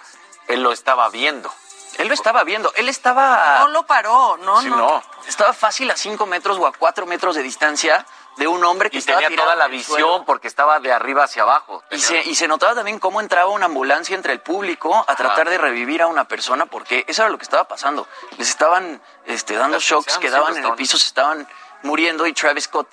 él 0.47 0.61
lo 0.61 0.71
estaba 0.71 1.09
viendo. 1.09 1.51
Él 1.97 2.07
lo 2.07 2.13
estaba 2.13 2.43
viendo, 2.43 2.71
él 2.75 2.87
estaba... 2.87 3.59
no 3.59 3.69
lo 3.69 3.85
paró, 3.85 4.37
no, 4.37 4.61
Sí, 4.61 4.69
no. 4.69 4.77
no. 4.77 5.03
Estaba 5.27 5.51
fácil 5.51 5.89
a 5.91 5.97
5 5.97 6.25
metros 6.27 6.57
o 6.57 6.65
a 6.65 6.71
4 6.71 7.05
metros 7.05 7.35
de 7.35 7.43
distancia 7.43 8.05
de 8.39 8.47
un 8.47 8.63
hombre 8.63 8.89
que 8.89 8.95
y 8.95 8.99
estaba 8.99 9.17
tenía 9.17 9.29
tirado 9.29 9.49
toda 9.49 9.55
la 9.57 9.67
visión 9.67 10.23
porque 10.23 10.47
estaba 10.47 10.79
de 10.79 10.93
arriba 10.93 11.25
hacia 11.25 11.43
abajo. 11.43 11.83
Y 11.91 11.99
se, 11.99 12.21
y 12.23 12.35
se 12.35 12.47
notaba 12.47 12.73
también 12.73 12.97
cómo 12.97 13.19
entraba 13.19 13.51
una 13.51 13.65
ambulancia 13.65 14.15
entre 14.15 14.31
el 14.31 14.39
público 14.39 15.03
a 15.07 15.15
tratar 15.15 15.49
de 15.49 15.57
revivir 15.57 16.01
a 16.01 16.07
una 16.07 16.25
persona, 16.25 16.65
porque 16.65 17.03
eso 17.07 17.21
era 17.21 17.29
lo 17.29 17.37
que 17.37 17.43
estaba 17.43 17.67
pasando. 17.67 18.07
Les 18.37 18.49
estaban 18.49 19.01
este, 19.25 19.55
dando 19.55 19.77
shocks, 19.79 20.17
quedaban 20.19 20.55
en 20.55 20.65
el 20.65 20.73
piso, 20.75 20.97
se 20.97 21.07
estaban 21.07 21.47
muriendo 21.83 22.25
y 22.25 22.33
Travis 22.33 22.63
Scott 22.63 22.87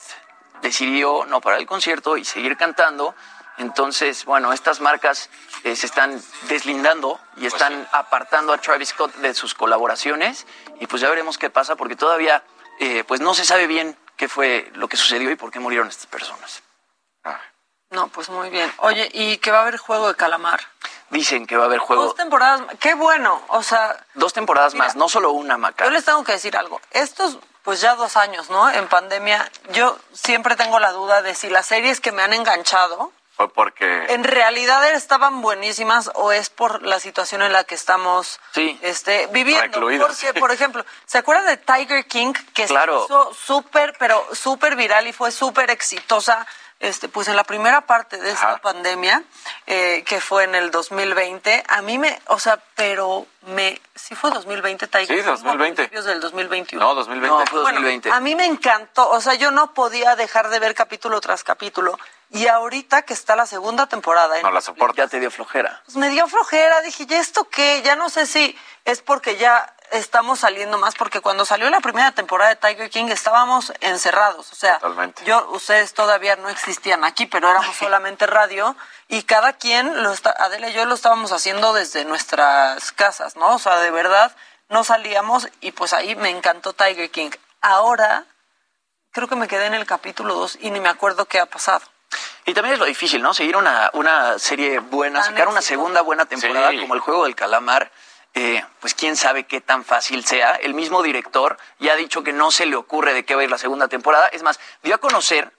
decidió 0.62 1.24
no 1.26 1.40
parar 1.40 1.60
el 1.60 1.66
concierto 1.66 2.16
y 2.16 2.24
seguir 2.24 2.56
cantando. 2.56 3.14
Entonces, 3.56 4.24
bueno, 4.24 4.52
estas 4.52 4.80
marcas 4.80 5.30
eh, 5.62 5.76
se 5.76 5.86
están 5.86 6.20
deslindando 6.48 7.20
y 7.36 7.46
están 7.46 7.88
apartando 7.92 8.52
a 8.52 8.58
Travis 8.58 8.88
Scott 8.88 9.14
de 9.16 9.32
sus 9.32 9.54
colaboraciones 9.54 10.44
y 10.80 10.88
pues 10.88 11.00
ya 11.00 11.08
veremos 11.08 11.38
qué 11.38 11.50
pasa 11.50 11.76
porque 11.76 11.94
todavía 11.94 12.42
eh, 12.80 13.04
pues 13.06 13.20
no 13.20 13.32
se 13.32 13.44
sabe 13.44 13.68
bien 13.68 13.96
qué 14.16 14.28
fue 14.28 14.70
lo 14.74 14.88
que 14.88 14.96
sucedió 14.96 15.30
y 15.30 15.36
por 15.36 15.50
qué 15.50 15.60
murieron 15.60 15.88
estas 15.88 16.06
personas. 16.06 16.62
No, 17.90 18.08
pues 18.08 18.28
muy 18.28 18.50
bien. 18.50 18.72
Oye, 18.78 19.08
¿y 19.12 19.38
que 19.38 19.52
va 19.52 19.58
a 19.58 19.62
haber 19.62 19.76
juego 19.76 20.08
de 20.08 20.16
calamar? 20.16 20.60
Dicen 21.10 21.46
que 21.46 21.56
va 21.56 21.64
a 21.64 21.66
haber 21.66 21.78
juego 21.78 22.04
Dos 22.04 22.16
temporadas. 22.16 22.62
Qué 22.80 22.94
bueno. 22.94 23.40
O 23.48 23.62
sea, 23.62 24.04
dos 24.14 24.32
temporadas 24.32 24.74
más, 24.74 24.96
no 24.96 25.08
solo 25.08 25.30
una, 25.30 25.56
Maca. 25.56 25.84
yo 25.84 25.90
les 25.90 26.04
tengo 26.04 26.24
que 26.24 26.32
decir 26.32 26.56
algo. 26.56 26.80
Estos, 26.90 27.38
pues 27.62 27.80
ya 27.80 27.94
dos 27.94 28.16
años, 28.16 28.50
¿no? 28.50 28.68
En 28.70 28.88
pandemia, 28.88 29.50
yo 29.70 29.96
siempre 30.12 30.56
tengo 30.56 30.80
la 30.80 30.90
duda 30.90 31.22
de 31.22 31.34
si 31.34 31.48
las 31.48 31.66
series 31.66 32.00
que 32.00 32.10
me 32.10 32.22
han 32.22 32.32
enganchado 32.32 33.12
Fue 33.36 33.52
porque... 33.52 34.06
en 34.08 34.24
realidad 34.24 34.88
estaban 34.94 35.42
buenísimas 35.42 36.10
o 36.14 36.32
es 36.32 36.48
por 36.48 36.82
la 36.82 36.98
situación 37.00 37.42
en 37.42 37.52
la 37.52 37.64
que 37.64 37.74
estamos 37.74 38.40
Sí. 38.52 38.78
este, 38.82 39.26
viviendo. 39.26 39.62
Recluidos, 39.64 40.08
Porque, 40.08 40.32
sí. 40.32 40.40
por 40.40 40.50
ejemplo, 40.52 40.84
¿se 41.04 41.18
acuerdan 41.18 41.46
de 41.46 41.56
Tiger 41.58 42.06
King? 42.06 42.32
Que 42.54 42.64
Claro. 42.66 43.00
se 43.00 43.04
hizo 43.06 43.34
súper, 43.34 43.94
pero 43.98 44.26
súper 44.34 44.74
viral 44.76 45.06
y 45.06 45.12
fue 45.12 45.30
súper 45.30 45.70
exitosa. 45.70 46.46
Este, 46.78 47.08
pues 47.08 47.26
en 47.28 47.36
la 47.36 47.44
primera 47.44 47.86
parte 47.86 48.18
de 48.18 48.30
esta 48.30 48.50
Ajá. 48.50 48.58
pandemia, 48.58 49.22
eh, 49.66 50.04
que 50.06 50.20
fue 50.20 50.44
en 50.44 50.54
el 50.54 50.70
2020, 50.70 51.64
a 51.68 51.80
mí 51.80 51.96
me, 51.98 52.20
o 52.26 52.38
sea, 52.38 52.58
pero 52.74 53.26
me, 53.46 53.80
sí 53.94 54.14
fue 54.14 54.30
2020, 54.30 54.86
Tiger 54.86 55.06
Sí, 55.06 55.14
King, 55.14 55.22
o 55.22 55.32
a 55.32 55.36
2020. 55.36 55.74
principios 55.76 56.04
del 56.04 56.20
2021. 56.20 56.84
No, 56.84 56.94
2020. 56.94 57.28
No, 57.38 57.46
fue 57.46 57.62
Bueno, 57.62 57.78
2020. 57.80 58.10
a 58.10 58.20
mí 58.20 58.34
me 58.34 58.44
encantó, 58.44 59.08
o 59.08 59.20
sea, 59.22 59.34
yo 59.34 59.50
no 59.52 59.72
podía 59.72 60.16
dejar 60.16 60.50
de 60.50 60.58
ver 60.58 60.74
capítulo 60.74 61.20
tras 61.22 61.44
capítulo. 61.44 61.98
Y 62.28 62.48
ahorita 62.48 63.02
que 63.02 63.14
está 63.14 63.36
la 63.36 63.46
segunda 63.46 63.86
temporada, 63.86 64.36
en 64.36 64.42
No 64.42 64.50
la 64.50 64.60
soporto. 64.60 64.96
ya 64.96 65.06
te 65.08 65.18
dio 65.20 65.30
flojera. 65.30 65.80
pues 65.84 65.96
me 65.96 66.10
dio 66.10 66.26
flojera, 66.28 66.82
dije, 66.82 67.06
¿ya 67.06 67.20
esto 67.20 67.48
qué? 67.48 67.80
Ya 67.84 67.96
no 67.96 68.10
sé 68.10 68.26
si 68.26 68.58
es 68.84 69.00
porque 69.00 69.36
ya 69.36 69.72
estamos 69.92 70.40
saliendo 70.40 70.78
más, 70.78 70.94
porque 70.94 71.20
cuando 71.20 71.44
salió 71.44 71.68
la 71.70 71.80
primera 71.80 72.12
temporada 72.12 72.50
de 72.50 72.56
Tiger 72.56 72.90
King 72.90 73.06
estábamos 73.08 73.72
encerrados, 73.80 74.52
o 74.52 74.54
sea, 74.54 74.78
Totalmente. 74.78 75.24
yo, 75.24 75.48
ustedes 75.50 75.94
todavía 75.94 76.36
no 76.36 76.48
existían 76.48 77.04
aquí, 77.04 77.26
pero 77.26 77.50
éramos 77.50 77.76
solamente 77.78 78.26
radio 78.26 78.76
y 79.08 79.22
cada 79.22 79.52
quien, 79.54 80.02
lo 80.02 80.12
está, 80.12 80.30
Adela 80.30 80.68
y 80.68 80.72
yo 80.72 80.84
lo 80.84 80.94
estábamos 80.94 81.32
haciendo 81.32 81.72
desde 81.72 82.04
nuestras 82.04 82.92
casas, 82.92 83.36
¿no? 83.36 83.54
O 83.54 83.58
sea, 83.58 83.76
de 83.80 83.90
verdad, 83.90 84.34
no 84.68 84.82
salíamos 84.84 85.48
y 85.60 85.72
pues 85.72 85.92
ahí 85.92 86.16
me 86.16 86.30
encantó 86.30 86.72
Tiger 86.72 87.10
King. 87.10 87.30
Ahora, 87.60 88.24
creo 89.12 89.28
que 89.28 89.36
me 89.36 89.48
quedé 89.48 89.66
en 89.66 89.74
el 89.74 89.86
capítulo 89.86 90.34
2 90.34 90.58
y 90.60 90.70
ni 90.70 90.80
me 90.80 90.88
acuerdo 90.88 91.26
qué 91.26 91.40
ha 91.40 91.46
pasado. 91.46 91.82
Y 92.44 92.54
también 92.54 92.74
es 92.74 92.78
lo 92.78 92.84
difícil, 92.84 93.20
¿no? 93.22 93.34
Seguir 93.34 93.56
una, 93.56 93.90
una 93.92 94.38
serie 94.38 94.78
buena, 94.78 95.20
Tan 95.22 95.32
sacar 95.32 95.48
una 95.48 95.60
segunda 95.62 96.00
buena 96.02 96.26
temporada 96.26 96.70
Sí. 96.70 96.78
como 96.80 96.94
el 96.94 97.00
juego 97.00 97.24
del 97.24 97.34
calamar, 97.34 97.90
eh, 98.38 98.62
pues 98.80 98.92
quién 98.92 99.16
sabe 99.16 99.44
qué 99.44 99.62
tan 99.62 99.82
fácil 99.82 100.22
sea. 100.26 100.56
El 100.56 100.74
mismo 100.74 101.02
director 101.02 101.56
ya 101.78 101.94
ha 101.94 101.96
dicho 101.96 102.22
que 102.22 102.34
no 102.34 102.50
se 102.50 102.66
le 102.66 102.76
ocurre 102.76 103.14
de 103.14 103.24
qué 103.24 103.34
va 103.34 103.40
a 103.40 103.44
ir 103.44 103.50
la 103.50 103.56
segunda 103.56 103.88
temporada. 103.88 104.28
Es 104.28 104.42
más, 104.42 104.60
dio 104.82 104.94
a 104.94 104.98
conocer 104.98 105.50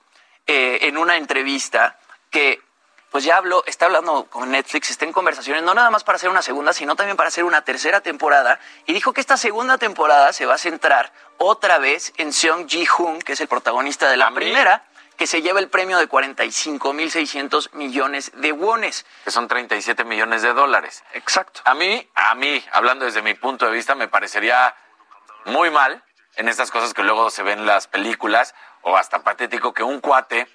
eh, 0.46 0.78
en 0.84 1.00
una 1.00 1.18
entrevista 1.18 1.98
que 2.30 2.62
pues 3.10 3.24
ya 3.24 3.38
habló, 3.38 3.64
está 3.66 3.88
hablando 3.88 4.26
con 4.26 4.52
Netflix, 4.52 4.92
está 4.92 5.06
en 5.06 5.12
conversaciones, 5.12 5.64
no 5.64 5.74
nada 5.74 5.90
más 5.90 6.04
para 6.04 6.18
hacer 6.18 6.30
una 6.30 6.44
segunda, 6.44 6.72
sino 6.72 6.96
también 6.96 7.18
para 7.18 7.30
hacer 7.30 7.46
una 7.46 7.64
tercera 7.64 8.02
temporada. 8.02 8.60
Y 8.86 8.94
dijo 8.94 9.12
que 9.12 9.22
esta 9.22 9.38
segunda 9.38 9.80
temporada 9.80 10.32
se 10.32 10.46
va 10.46 10.54
a 10.54 10.60
centrar 10.60 11.12
otra 11.40 11.80
vez 11.80 12.14
en 12.18 12.32
Seong 12.32 12.70
Ji-hoon, 12.70 13.20
que 13.20 13.34
es 13.34 13.42
el 13.42 13.48
protagonista 13.48 14.08
de 14.08 14.18
la 14.18 14.28
¿A 14.28 14.30
mí? 14.30 14.54
Que 15.18 15.28
se 15.28 15.42
lleva 15.42 15.60
el 15.60 15.70
premio 15.70 15.98
de 15.98 16.08
45.600 16.08 17.74
millones 17.74 18.32
de 18.36 18.52
wones. 18.52 19.06
que 19.24 19.32
son 19.32 19.48
37 19.48 20.04
millones 20.06 20.44
de 20.44 20.54
dólares. 20.54 21.04
Exacto. 21.14 21.62
A 21.66 21.74
mí, 21.74 22.08
a 22.16 22.36
mí, 22.36 22.64
hablando 22.72 23.06
desde 23.06 23.22
mi 23.22 23.34
punto 23.34 23.66
de 23.66 23.72
vista, 23.72 23.96
me 23.96 24.08
parecería 24.08 24.76
muy 25.46 25.72
mal 25.72 26.04
en 26.36 26.48
estas 26.48 26.70
cosas 26.70 26.94
que 26.94 27.04
luego 27.04 27.32
se 27.32 27.42
ven 27.42 27.60
en 27.60 27.66
las 27.66 27.88
películas, 27.88 28.54
o 28.84 28.96
hasta 28.96 29.24
patético 29.24 29.74
que 29.74 29.84
un 29.84 30.00
cuate 30.00 30.48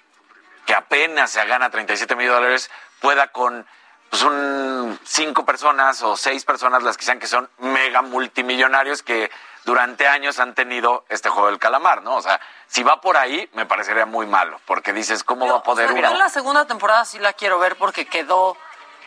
que 0.65 0.73
apenas 0.73 1.31
se 1.31 1.45
gana 1.45 1.69
37 1.69 2.15
millones 2.15 2.31
de 2.31 2.41
dólares 2.41 2.71
pueda 3.01 3.27
con 3.27 3.67
pues, 4.09 4.23
un 4.23 4.97
cinco 5.03 5.45
personas 5.45 6.01
o 6.03 6.15
seis 6.15 6.45
personas, 6.45 6.83
las 6.83 6.97
que 6.97 7.03
sean 7.03 7.19
que 7.19 7.27
son 7.27 7.49
mega 7.57 8.01
multimillonarios 8.01 9.03
que 9.03 9.29
durante 9.65 10.07
años 10.07 10.39
han 10.39 10.53
tenido 10.55 11.05
este 11.09 11.29
juego 11.29 11.47
del 11.47 11.59
calamar, 11.59 12.01
¿no? 12.03 12.15
O 12.15 12.21
sea, 12.21 12.39
si 12.67 12.83
va 12.83 12.99
por 13.01 13.17
ahí, 13.17 13.49
me 13.53 13.65
parecería 13.65 14.05
muy 14.05 14.25
malo, 14.27 14.59
porque 14.65 14.93
dices, 14.93 15.23
¿cómo 15.23 15.47
va 15.47 15.57
a 15.59 15.63
poder 15.63 15.89
O 15.89 15.93
sea, 15.93 16.01
yo 16.01 16.09
uno? 16.09 16.17
la 16.19 16.29
segunda 16.29 16.65
temporada 16.65 17.05
sí 17.05 17.19
la 17.19 17.33
quiero 17.33 17.59
ver 17.59 17.75
porque 17.77 18.05
quedó 18.05 18.57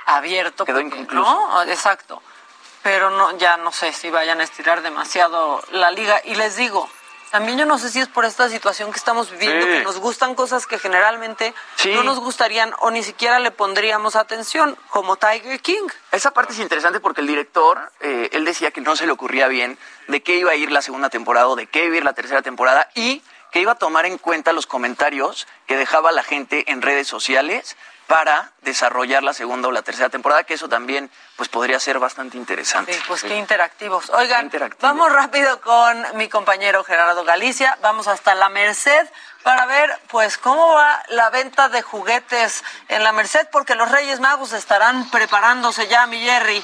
abierto. 0.07 0.65
Quedó 0.65 0.77
porque- 0.81 0.87
inconcluso. 0.97 1.31
¿no? 1.31 1.63
Exacto. 1.65 2.23
Pero 2.83 3.11
no, 3.11 3.37
ya 3.37 3.57
no 3.57 3.73
sé 3.73 3.93
si 3.93 4.11
vayan 4.11 4.41
a 4.41 4.45
estirar 4.45 4.81
demasiado 4.83 5.61
la 5.73 5.91
liga. 5.91 6.21
Y 6.25 6.37
les 6.37 6.55
digo, 6.57 6.89
también 7.31 7.59
yo 7.59 7.67
no 7.67 7.79
sé 7.79 7.91
si 7.91 8.01
es 8.01 8.09
por 8.09 8.25
esta 8.25 8.49
situación 8.49 8.93
que 8.93 8.99
estamos 8.99 9.31
viviendo, 9.31 9.67
Sí. 9.67 9.73
que 9.73 9.83
nos 9.85 9.99
gustan 9.99 10.35
cosas 10.35 10.67
que 10.67 10.79
generalmente 10.79 11.55
Sí. 11.77 11.93
no 11.93 12.03
nos 12.03 12.19
gustarían 12.21 12.73
o 12.79 12.91
ni 12.91 13.03
siquiera 13.03 13.39
le 13.41 13.51
pondríamos 13.51 14.17
atención, 14.17 14.77
como 14.91 15.17
Tiger 15.17 15.61
King. 15.61 15.89
Esa 16.13 16.31
parte 16.31 16.53
es 16.53 16.59
interesante 16.59 17.01
porque 17.01 17.21
el 17.21 17.27
director, 17.27 17.91
eh, 18.01 18.31
él 18.33 18.45
decía 18.45 18.71
que 18.71 18.81
no 18.81 18.97
se 18.97 19.07
le 19.07 19.13
ocurría 19.13 19.49
bien 19.49 19.79
de 20.09 20.23
qué 20.23 20.37
iba 20.37 20.53
a 20.53 20.55
ir 20.57 20.71
la 20.71 20.83
segunda 20.83 21.11
temporada 21.11 21.49
o 21.49 21.57
de 21.57 21.67
qué 21.67 21.85
iba 21.87 21.95
a 21.95 21.99
ir 21.99 22.05
la 22.05 22.13
tercera 22.15 22.43
temporada 22.43 22.89
y 22.95 23.23
que 23.53 23.61
iba 23.61 23.73
a 23.73 23.77
tomar 23.77 24.07
en 24.07 24.19
cuenta 24.19 24.53
los 24.53 24.67
comentarios 24.67 25.47
que 25.67 25.77
dejaba 25.77 26.13
la 26.13 26.23
gente 26.23 26.65
en 26.71 26.83
redes 26.83 27.07
sociales 27.09 27.77
para 28.07 28.53
desarrollar 28.63 29.23
la 29.23 29.33
segunda 29.33 29.69
o 29.69 29.73
la 29.73 29.83
tercera 29.83 30.09
temporada, 30.09 30.45
que 30.45 30.55
eso 30.55 30.69
también 30.69 31.11
pues 31.37 31.49
podría 31.49 31.81
ser 31.81 31.99
bastante 31.99 32.37
interesante. 32.37 32.93
Sí, 32.93 33.01
pues 33.07 33.23
qué 33.23 33.37
interactivos. 33.37 34.11
Oigan, 34.11 34.45
interactivo. 34.45 34.87
vamos 34.87 35.13
rápido 35.13 35.61
con 35.61 36.17
mi 36.17 36.29
compañero 36.29 36.85
Gerardo 36.85 37.25
Galicia. 37.25 37.77
Vamos 37.83 38.07
hasta 38.07 38.35
la 38.35 38.49
Merced 38.49 39.09
para 39.43 39.65
ver, 39.67 39.97
pues, 40.09 40.39
cómo 40.39 40.75
va 40.75 41.05
la 41.11 41.31
venta 41.31 41.69
de 41.69 41.81
juguetes 41.81 42.65
en 42.89 43.05
la 43.05 43.13
Merced, 43.13 43.47
porque 43.53 43.77
los 43.77 43.89
Reyes 43.89 44.19
Magos 44.19 44.53
estarán 44.53 45.09
preparándose 45.11 45.87
ya, 45.87 46.05
mi 46.09 46.19
Jerry. 46.21 46.61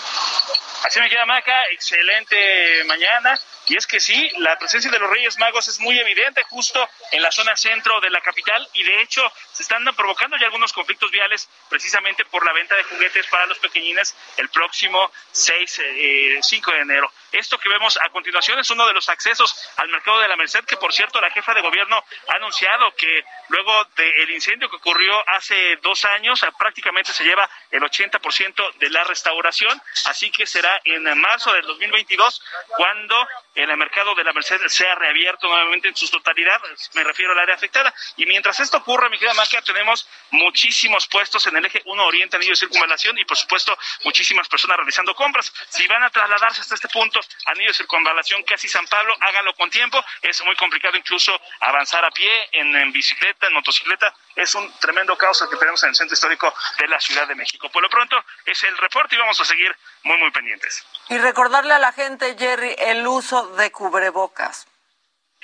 Así 0.85 0.99
me 0.99 1.09
queda 1.09 1.25
Maca, 1.25 1.63
excelente 1.71 2.83
mañana. 2.87 3.39
Y 3.69 3.77
es 3.77 3.87
que 3.87 4.01
sí, 4.01 4.31
la 4.39 4.59
presencia 4.59 4.91
de 4.91 4.99
los 4.99 5.09
Reyes 5.09 5.39
Magos 5.39 5.69
es 5.69 5.79
muy 5.79 5.99
evidente 5.99 6.43
justo 6.45 6.89
en 7.13 7.23
la 7.23 7.31
zona 7.31 7.57
centro 7.57 8.01
de 8.01 8.11
la 8.11 8.21
capital 8.21 8.69
y 8.73 8.83
de 8.83 9.03
hecho 9.03 9.23
se 9.53 9.63
están 9.63 9.85
provocando 9.97 10.37
ya 10.37 10.47
algunos 10.47 10.73
conflictos 10.73 11.11
viales 11.11 11.49
precisamente 11.69 12.25
por 12.25 12.45
la 12.45 12.53
venta 12.53 12.75
de 12.75 12.83
juguetes 12.85 13.27
para 13.29 13.47
los 13.47 13.59
pequeñines 13.59 14.17
el 14.37 14.49
próximo 14.49 15.11
6, 15.31 15.81
eh, 15.85 16.39
5 16.43 16.73
de 16.73 16.81
enero. 16.81 17.13
Esto 17.31 17.59
que 17.59 17.69
vemos 17.69 17.99
a 18.03 18.11
continuación 18.11 18.59
es 18.59 18.69
uno 18.71 18.87
de 18.87 18.95
los 18.95 19.09
accesos 19.09 19.71
al 19.77 19.89
mercado 19.89 20.21
de 20.21 20.29
la 20.29 20.37
Merced, 20.37 20.65
que 20.65 20.77
por 20.77 20.93
cierto 20.93 21.21
la 21.21 21.31
jefa 21.31 21.55
de 21.55 21.63
gobierno 21.63 22.05
ha 22.29 22.37
anunciado 22.37 22.95
que 22.97 23.25
luego 23.49 23.85
del 23.97 24.31
incendio 24.31 24.69
que 24.69 24.77
ocurrió 24.77 25.23
hace 25.29 25.77
dos 25.77 26.05
años, 26.05 26.43
eh, 26.43 26.49
prácticamente 26.59 27.13
se 27.13 27.25
lleva 27.25 27.49
el 27.71 27.83
80% 27.83 28.73
de 28.79 28.91
la 28.91 29.05
restauración, 29.05 29.81
así 30.07 30.31
que 30.31 30.47
será 30.47 30.81
en 30.85 31.03
marzo 31.19 31.53
del 31.53 31.67
2022 31.67 32.43
cuando 32.69 33.29
el 33.71 33.77
mercado 33.77 34.15
de 34.15 34.25
la 34.25 34.33
Merced 34.33 34.61
sea 34.69 34.95
reabierto 34.95 35.49
nuevamente 35.49 35.89
en 35.89 35.97
su 35.97 36.09
totalidad, 36.09 36.61
me 36.95 37.05
refiero 37.05 37.33
al 37.33 37.39
área 37.39 37.55
afectada. 37.55 37.93
Y 38.17 38.27
mientras 38.27 38.59
esto 38.61 38.79
ocurra, 38.79 39.09
mi 39.09 39.19
querida 39.19 39.35
Maca, 39.35 39.63
tenemos 39.63 40.09
muchísimos 40.31 41.07
puestos 41.09 41.47
en 41.47 41.57
el 41.57 41.67
eje 41.67 41.83
1 41.85 42.05
Oriente, 42.05 42.37
anillo 42.37 42.53
de 42.53 42.57
circunvalación, 42.57 43.19
y 43.19 43.25
por 43.25 43.37
supuesto 43.37 43.77
muchísimas 44.05 44.49
personas 44.49 44.77
realizando 44.77 45.15
compras. 45.15 45.53
Si 45.69 45.87
van 45.87 46.03
a 46.03 46.11
trasladarse 46.11 46.61
hasta 46.61 46.75
este 46.75 46.89
punto, 46.89 47.21
anillo 47.47 47.69
de 47.69 47.75
circunvalación, 47.75 48.43
casi 48.45 48.69
San 48.69 48.87
Pablo, 48.87 49.17
háganlo 49.21 49.55
con 49.55 49.71
tiempo. 49.71 50.03
Es 50.21 50.43
muy 50.45 50.57
complicado 50.57 50.97
incluso 50.97 51.39
avanzar 51.61 52.05
a 52.05 52.11
pie, 52.11 52.49
en 52.53 52.93
bicicleta, 52.93 53.47
en 53.47 53.55
motocicleta. 53.55 54.15
Es 54.35 54.55
un 54.55 54.73
tremendo 54.79 55.17
caos 55.17 55.41
el 55.43 55.49
que 55.49 55.57
tenemos 55.57 55.83
en 55.83 55.91
el 55.91 55.95
centro 55.95 56.15
histórico 56.15 56.55
de 56.79 56.89
la 56.89 57.01
Ciudad 57.01 57.27
de 57.29 57.35
México. 57.35 57.69
Por 57.71 57.83
lo 57.83 57.91
pronto, 57.91 58.17
es 58.45 58.63
el 58.65 58.77
reporte 58.79 59.15
y 59.15 59.19
vamos 59.19 59.39
a 59.41 59.45
seguir 59.45 59.77
muy, 60.05 60.17
muy 60.19 60.31
pendientes. 60.31 60.85
Y 61.09 61.19
recordarle 61.19 61.75
a 61.75 61.79
la 61.79 61.93
gente, 61.93 62.37
Jerry, 62.39 62.75
el 62.79 63.07
uso 63.07 63.49
de 63.57 63.71
cubrebocas. 63.71 64.67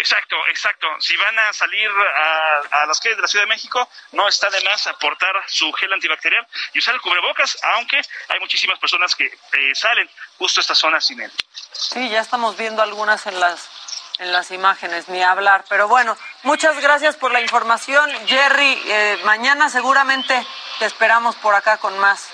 Exacto, 0.01 0.37
exacto. 0.49 0.87
Si 1.01 1.17
van 1.17 1.37
a 1.41 1.53
salir 1.53 1.91
a, 1.91 2.83
a 2.83 2.87
las 2.87 3.01
calles 3.01 3.17
de 3.17 3.23
la 3.23 3.29
Ciudad 3.29 3.45
de 3.45 3.49
México, 3.49 3.89
no 4.13 4.29
está 4.29 4.49
de 4.49 4.61
más 4.63 4.87
aportar 4.87 5.35
su 5.49 5.73
gel 5.73 5.93
antibacterial 5.93 6.47
y 6.73 6.79
usar 6.79 6.95
el 6.95 7.01
cubrebocas, 7.01 7.59
aunque 7.75 8.01
hay 8.29 8.39
muchísimas 8.39 8.79
personas 8.79 9.17
que 9.17 9.27
eh, 9.27 9.75
salen 9.75 10.09
justo 10.39 10.61
a 10.61 10.63
esta 10.63 10.77
zona 10.77 11.01
sin 11.01 11.21
él. 11.21 11.33
Sí, 11.73 12.09
ya 12.09 12.21
estamos 12.21 12.57
viendo 12.57 12.81
algunas 12.81 13.27
en 13.27 13.41
las 13.41 13.69
en 14.19 14.33
las 14.33 14.51
imágenes, 14.51 15.09
ni 15.09 15.23
hablar. 15.23 15.65
Pero 15.69 15.89
bueno, 15.89 16.17
muchas 16.43 16.81
gracias 16.81 17.17
por 17.17 17.33
la 17.33 17.41
información. 17.41 18.11
Jerry, 18.27 18.83
eh, 18.87 19.21
mañana 19.25 19.71
seguramente 19.71 20.47
te 20.79 20.87
esperamos 20.87 21.37
por 21.37 21.55
acá 21.55 21.77
con 21.79 21.99
más. 21.99 22.29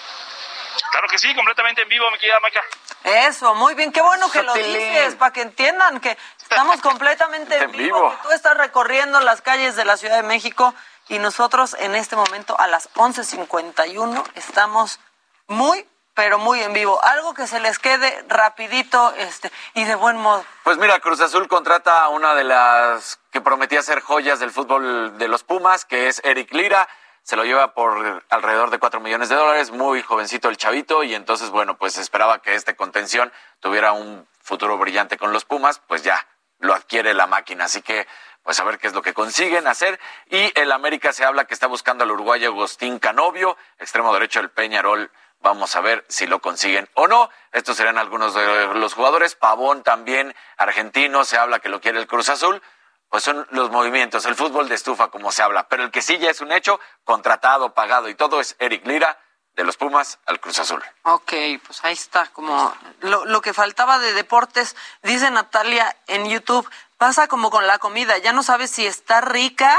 Claro 0.90 1.08
que 1.08 1.18
sí, 1.18 1.34
completamente 1.34 1.82
en 1.82 1.88
vivo, 1.88 2.10
mi 2.10 2.18
querida 2.18 2.40
Maca. 2.40 2.60
Eso, 3.04 3.54
muy 3.54 3.74
bien, 3.74 3.92
qué 3.92 4.00
bueno 4.00 4.30
que 4.30 4.42
lo 4.42 4.54
dices, 4.54 5.14
para 5.16 5.32
que 5.32 5.42
entiendan 5.42 6.00
que 6.00 6.16
estamos 6.40 6.80
completamente 6.80 7.56
en 7.62 7.72
vivo. 7.72 8.10
que 8.10 8.28
Tú 8.28 8.30
estás 8.30 8.56
recorriendo 8.56 9.20
las 9.20 9.42
calles 9.42 9.76
de 9.76 9.84
la 9.84 9.96
Ciudad 9.96 10.16
de 10.16 10.22
México 10.22 10.74
y 11.08 11.18
nosotros 11.18 11.76
en 11.78 11.94
este 11.94 12.16
momento 12.16 12.58
a 12.58 12.66
las 12.66 12.90
11.51 12.94 14.24
estamos 14.36 15.00
muy, 15.48 15.86
pero 16.14 16.38
muy 16.38 16.60
en 16.60 16.72
vivo. 16.72 17.02
Algo 17.04 17.34
que 17.34 17.46
se 17.46 17.60
les 17.60 17.78
quede 17.78 18.24
rapidito 18.28 19.12
este, 19.18 19.50
y 19.74 19.84
de 19.84 19.94
buen 19.94 20.16
modo. 20.16 20.44
Pues 20.62 20.78
mira, 20.78 20.98
Cruz 21.00 21.20
Azul 21.20 21.48
contrata 21.48 21.98
a 21.98 22.08
una 22.08 22.34
de 22.34 22.44
las 22.44 23.18
que 23.30 23.40
prometía 23.40 23.82
ser 23.82 24.00
joyas 24.00 24.38
del 24.38 24.50
fútbol 24.50 25.18
de 25.18 25.28
los 25.28 25.44
Pumas, 25.44 25.84
que 25.84 26.08
es 26.08 26.20
Eric 26.24 26.52
Lira. 26.52 26.88
Se 27.22 27.36
lo 27.36 27.44
lleva 27.44 27.74
por 27.74 28.22
alrededor 28.28 28.70
de 28.70 28.78
4 28.78 29.00
millones 29.00 29.28
de 29.28 29.34
dólares, 29.34 29.70
muy 29.70 30.02
jovencito 30.02 30.48
el 30.48 30.56
chavito, 30.56 31.02
y 31.02 31.14
entonces, 31.14 31.50
bueno, 31.50 31.78
pues 31.78 31.96
esperaba 31.96 32.40
que 32.42 32.54
este 32.54 32.76
contención 32.76 33.32
tuviera 33.60 33.92
un 33.92 34.28
futuro 34.42 34.76
brillante 34.76 35.16
con 35.16 35.32
los 35.32 35.44
Pumas, 35.44 35.80
pues 35.86 36.02
ya 36.02 36.26
lo 36.58 36.74
adquiere 36.74 37.14
la 37.14 37.26
máquina. 37.26 37.64
Así 37.64 37.82
que 37.82 38.06
pues 38.44 38.60
a 38.60 38.64
ver 38.64 38.78
qué 38.78 38.86
es 38.86 38.92
lo 38.92 39.02
que 39.02 39.14
consiguen 39.14 39.66
hacer. 39.66 39.98
Y 40.30 40.52
el 40.60 40.70
América 40.70 41.12
se 41.12 41.24
habla 41.24 41.46
que 41.46 41.54
está 41.54 41.66
buscando 41.66 42.04
al 42.04 42.12
uruguayo 42.12 42.50
Agustín 42.50 42.98
Canovio, 42.98 43.56
extremo 43.78 44.12
derecho 44.12 44.40
del 44.40 44.50
Peñarol. 44.50 45.10
Vamos 45.44 45.76
a 45.76 45.82
ver 45.82 46.06
si 46.08 46.26
lo 46.26 46.40
consiguen 46.40 46.88
o 46.94 47.06
no. 47.06 47.28
Estos 47.52 47.76
serán 47.76 47.98
algunos 47.98 48.32
de 48.32 48.66
los 48.76 48.94
jugadores. 48.94 49.34
Pavón 49.34 49.82
también, 49.82 50.34
argentino, 50.56 51.26
se 51.26 51.36
habla 51.36 51.58
que 51.58 51.68
lo 51.68 51.82
quiere 51.82 51.98
el 51.98 52.06
Cruz 52.06 52.30
Azul. 52.30 52.62
Pues 53.10 53.24
son 53.24 53.46
los 53.50 53.70
movimientos, 53.70 54.24
el 54.24 54.36
fútbol 54.36 54.70
de 54.70 54.74
estufa 54.74 55.08
como 55.08 55.30
se 55.30 55.42
habla. 55.42 55.68
Pero 55.68 55.84
el 55.84 55.90
que 55.90 56.00
sí 56.00 56.16
ya 56.16 56.30
es 56.30 56.40
un 56.40 56.50
hecho, 56.50 56.80
contratado, 57.04 57.74
pagado 57.74 58.08
y 58.08 58.14
todo 58.14 58.40
es 58.40 58.56
Eric 58.58 58.86
Lira, 58.86 59.18
de 59.54 59.64
los 59.64 59.76
Pumas 59.76 60.18
al 60.24 60.40
Cruz 60.40 60.58
Azul. 60.60 60.82
Ok, 61.02 61.34
pues 61.66 61.84
ahí 61.84 61.92
está, 61.92 62.26
como 62.28 62.74
lo, 63.00 63.26
lo, 63.26 63.42
que 63.42 63.52
faltaba 63.52 63.98
de 63.98 64.14
deportes, 64.14 64.74
dice 65.02 65.30
Natalia 65.30 65.94
en 66.06 66.26
YouTube, 66.26 66.68
pasa 66.96 67.28
como 67.28 67.50
con 67.50 67.66
la 67.66 67.78
comida, 67.78 68.16
ya 68.16 68.32
no 68.32 68.42
sabes 68.42 68.70
si 68.70 68.86
está 68.86 69.20
rica 69.20 69.78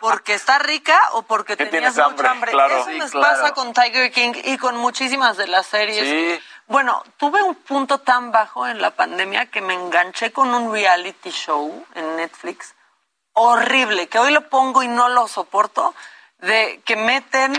porque 0.00 0.34
está 0.34 0.58
rica 0.58 0.98
o 1.12 1.22
porque 1.22 1.56
tenías 1.56 1.96
mucha 1.96 2.30
hambre. 2.30 2.52
Eso 2.52 2.90
nos 2.92 3.12
pasa 3.12 3.52
con 3.52 3.72
Tiger 3.72 4.10
King 4.12 4.32
y 4.44 4.58
con 4.58 4.76
muchísimas 4.76 5.36
de 5.36 5.46
las 5.46 5.66
series. 5.66 6.40
Bueno, 6.66 7.02
tuve 7.16 7.42
un 7.42 7.54
punto 7.56 7.98
tan 7.98 8.30
bajo 8.30 8.66
en 8.66 8.80
la 8.80 8.92
pandemia 8.92 9.46
que 9.46 9.60
me 9.60 9.74
enganché 9.74 10.32
con 10.32 10.54
un 10.54 10.72
reality 10.72 11.30
show 11.30 11.84
en 11.94 12.16
Netflix 12.16 12.74
horrible, 13.32 14.08
que 14.08 14.18
hoy 14.18 14.32
lo 14.32 14.48
pongo 14.48 14.82
y 14.82 14.88
no 14.88 15.08
lo 15.08 15.26
soporto, 15.28 15.94
de 16.38 16.80
que 16.84 16.96
meten 16.96 17.52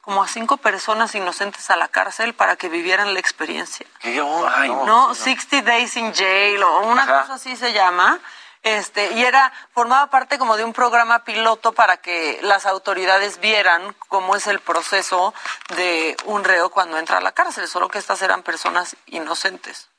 como 0.00 0.22
a 0.22 0.28
cinco 0.28 0.58
personas 0.58 1.14
inocentes 1.14 1.70
a 1.70 1.76
la 1.76 1.88
cárcel 1.88 2.34
para 2.34 2.56
que 2.56 2.68
vivieran 2.68 3.14
la 3.14 3.20
experiencia. 3.20 3.86
¿Qué? 4.00 4.22
Ay, 4.54 4.68
no, 4.68 4.84
no, 4.84 5.14
60 5.14 5.62
Days 5.62 5.96
in 5.96 6.12
Jail 6.14 6.62
o 6.62 6.80
una 6.80 7.06
cosa 7.06 7.34
así 7.34 7.56
se 7.56 7.72
llama. 7.72 8.20
Este, 8.64 9.12
y 9.12 9.24
era, 9.24 9.52
formaba 9.72 10.10
parte 10.10 10.38
como 10.38 10.56
de 10.56 10.64
un 10.64 10.72
programa 10.72 11.22
piloto 11.22 11.72
para 11.72 11.98
que 11.98 12.40
las 12.42 12.66
autoridades 12.66 13.38
vieran 13.38 13.94
cómo 14.08 14.34
es 14.34 14.46
el 14.46 14.58
proceso 14.58 15.32
de 15.76 16.16
un 16.24 16.42
reo 16.42 16.70
cuando 16.70 16.98
entra 16.98 17.18
a 17.18 17.20
la 17.20 17.32
cárcel, 17.32 17.68
solo 17.68 17.88
que 17.88 17.98
estas 17.98 18.22
eran 18.22 18.42
personas 18.42 18.96
inocentes, 19.06 19.90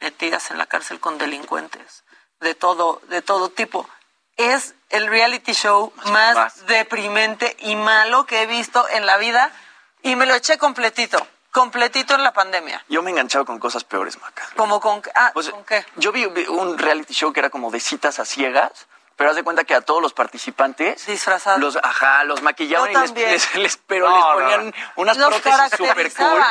metidas 0.00 0.50
en 0.50 0.58
la 0.58 0.66
cárcel 0.66 1.00
con 1.00 1.18
delincuentes, 1.18 2.04
de 2.40 2.54
todo, 2.54 3.00
de 3.08 3.22
todo 3.22 3.48
tipo 3.48 3.88
es 4.36 4.74
el 4.90 5.06
reality 5.06 5.52
show 5.52 5.92
más, 6.06 6.66
deprimente 6.66 7.56
y 7.60 7.76
malo 7.76 8.26
que 8.26 8.42
he 8.42 8.46
visto 8.46 8.88
en 8.90 9.06
la 9.06 9.16
vida 9.16 9.50
y 10.02 10.16
me 10.16 10.26
lo 10.26 10.34
eché 10.34 10.58
completito. 10.58 11.26
Completito 11.54 12.16
en 12.16 12.24
la 12.24 12.32
pandemia. 12.32 12.84
Yo 12.88 13.00
me 13.00 13.10
he 13.10 13.12
enganchado 13.12 13.44
con 13.44 13.60
cosas 13.60 13.84
peores, 13.84 14.20
Maca. 14.20 14.44
¿Como 14.56 14.80
con, 14.80 15.00
ah, 15.14 15.30
pues, 15.32 15.50
¿con 15.50 15.64
qué? 15.64 15.86
Yo 15.94 16.10
vi, 16.10 16.24
un 16.24 16.76
reality 16.78 17.14
show 17.14 17.32
que 17.32 17.38
era 17.38 17.48
como 17.48 17.70
de 17.70 17.78
citas 17.78 18.18
a 18.18 18.24
ciegas, 18.24 18.88
pero 19.14 19.30
haz 19.30 19.36
de 19.36 19.44
cuenta 19.44 19.62
que 19.62 19.72
a 19.72 19.80
todos 19.80 20.02
los 20.02 20.12
participantes 20.12 21.06
disfrazados. 21.06 21.60
los 21.60 21.76
ajá 21.76 22.24
los 22.24 22.42
maquillaban 22.42 22.90
y 22.90 22.94
les, 23.14 23.54
les, 23.54 23.76
pero 23.76 24.10
les 24.10 24.24
ponían 24.24 24.74
unas 24.96 25.16
prótesis 25.16 25.76
super 25.76 26.12
cool. 26.12 26.42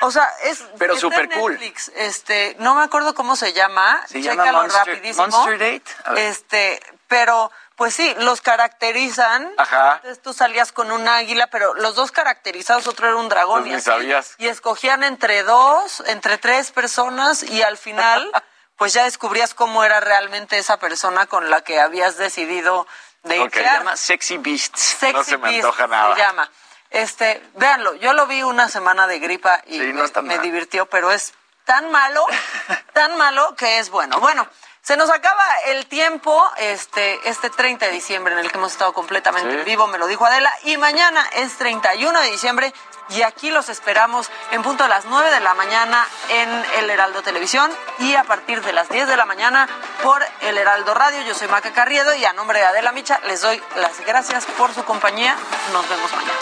O 0.00 0.10
sea 0.10 0.28
es 0.42 0.64
pero 0.78 0.96
super 0.96 1.30
cool. 1.30 1.56
Este 1.94 2.56
no 2.58 2.74
me 2.74 2.82
acuerdo 2.82 3.14
cómo 3.14 3.36
se 3.36 3.52
llama. 3.52 4.02
Se 4.08 4.20
llama 4.20 4.50
Monster, 4.50 4.84
rapidísimo. 4.84 5.28
Monster 5.28 5.58
Date. 5.60 6.20
Este 6.28 6.82
pero 7.06 7.52
pues 7.76 7.94
sí, 7.94 8.14
los 8.18 8.40
caracterizan. 8.40 9.52
Ajá. 9.56 9.96
Entonces 9.96 10.22
tú 10.22 10.32
salías 10.32 10.72
con 10.72 10.92
un 10.92 11.08
águila, 11.08 11.48
pero 11.48 11.74
los 11.74 11.94
dos 11.94 12.12
caracterizados, 12.12 12.86
otro 12.86 13.08
era 13.08 13.16
un 13.16 13.28
dragón. 13.28 13.62
Pues 13.62 13.72
y, 13.72 13.74
así, 13.76 13.84
sabías. 13.84 14.34
y 14.38 14.48
escogían 14.48 15.02
entre 15.02 15.42
dos, 15.42 16.02
entre 16.06 16.38
tres 16.38 16.70
personas 16.70 17.42
y 17.42 17.62
al 17.62 17.76
final, 17.76 18.30
pues 18.76 18.92
ya 18.92 19.04
descubrías 19.04 19.54
cómo 19.54 19.84
era 19.84 20.00
realmente 20.00 20.58
esa 20.58 20.78
persona 20.78 21.26
con 21.26 21.50
la 21.50 21.62
que 21.62 21.80
habías 21.80 22.16
decidido 22.16 22.86
de 23.24 23.40
okay. 23.40 23.62
Se 23.62 23.68
llama 23.68 23.96
Sexy 23.96 24.38
Beasts. 24.38 24.80
Sexy 24.80 25.12
no 25.12 25.24
se 25.24 25.38
me 25.38 25.48
Beasts 25.48 25.64
antoja 25.64 25.86
nada. 25.86 26.14
Se 26.14 26.20
llama. 26.20 26.50
Este, 26.90 27.42
véanlo, 27.54 27.94
yo 27.96 28.12
lo 28.12 28.26
vi 28.28 28.42
una 28.44 28.68
semana 28.68 29.08
de 29.08 29.18
gripa 29.18 29.60
y 29.66 29.80
sí, 29.80 29.92
no 29.92 30.04
me, 30.04 30.22
me 30.22 30.38
divirtió, 30.38 30.86
pero 30.86 31.10
es 31.10 31.34
tan 31.64 31.90
malo, 31.90 32.24
tan 32.92 33.16
malo 33.16 33.56
que 33.56 33.80
es 33.80 33.90
bueno. 33.90 34.20
Bueno, 34.20 34.46
se 34.84 34.98
nos 34.98 35.08
acaba 35.08 35.42
el 35.68 35.86
tiempo, 35.86 36.46
este, 36.58 37.18
este 37.26 37.48
30 37.48 37.86
de 37.86 37.92
diciembre 37.92 38.34
en 38.34 38.40
el 38.40 38.52
que 38.52 38.58
hemos 38.58 38.72
estado 38.72 38.92
completamente 38.92 39.58
en 39.58 39.64
vivo, 39.64 39.86
me 39.86 39.96
lo 39.96 40.06
dijo 40.06 40.26
Adela, 40.26 40.52
y 40.64 40.76
mañana 40.76 41.26
es 41.36 41.56
31 41.56 42.20
de 42.20 42.30
diciembre 42.30 42.74
y 43.08 43.22
aquí 43.22 43.50
los 43.50 43.70
esperamos 43.70 44.30
en 44.52 44.62
punto 44.62 44.84
a 44.84 44.88
las 44.88 45.06
9 45.06 45.30
de 45.30 45.40
la 45.40 45.54
mañana 45.54 46.06
en 46.28 46.64
el 46.78 46.90
Heraldo 46.90 47.22
Televisión 47.22 47.70
y 47.98 48.14
a 48.14 48.24
partir 48.24 48.60
de 48.60 48.74
las 48.74 48.90
10 48.90 49.08
de 49.08 49.16
la 49.16 49.24
mañana 49.24 49.70
por 50.02 50.22
el 50.42 50.58
Heraldo 50.58 50.92
Radio. 50.92 51.22
Yo 51.22 51.34
soy 51.34 51.48
Maca 51.48 51.72
Carriedo 51.72 52.14
y 52.14 52.26
a 52.26 52.34
nombre 52.34 52.58
de 52.58 52.66
Adela 52.66 52.92
Micha 52.92 53.20
les 53.26 53.40
doy 53.40 53.62
las 53.76 54.04
gracias 54.04 54.44
por 54.58 54.74
su 54.74 54.84
compañía. 54.84 55.34
Nos 55.72 55.88
vemos 55.88 56.12
mañana. 56.12 56.38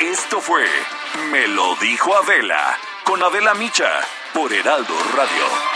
Esto 0.00 0.40
fue 0.40 0.66
Me 1.30 1.48
lo 1.48 1.74
dijo 1.76 2.16
Adela 2.16 2.78
con 3.06 3.22
Adela 3.22 3.54
Micha 3.54 3.88
por 4.34 4.52
Heraldo 4.52 4.94
Radio. 5.14 5.75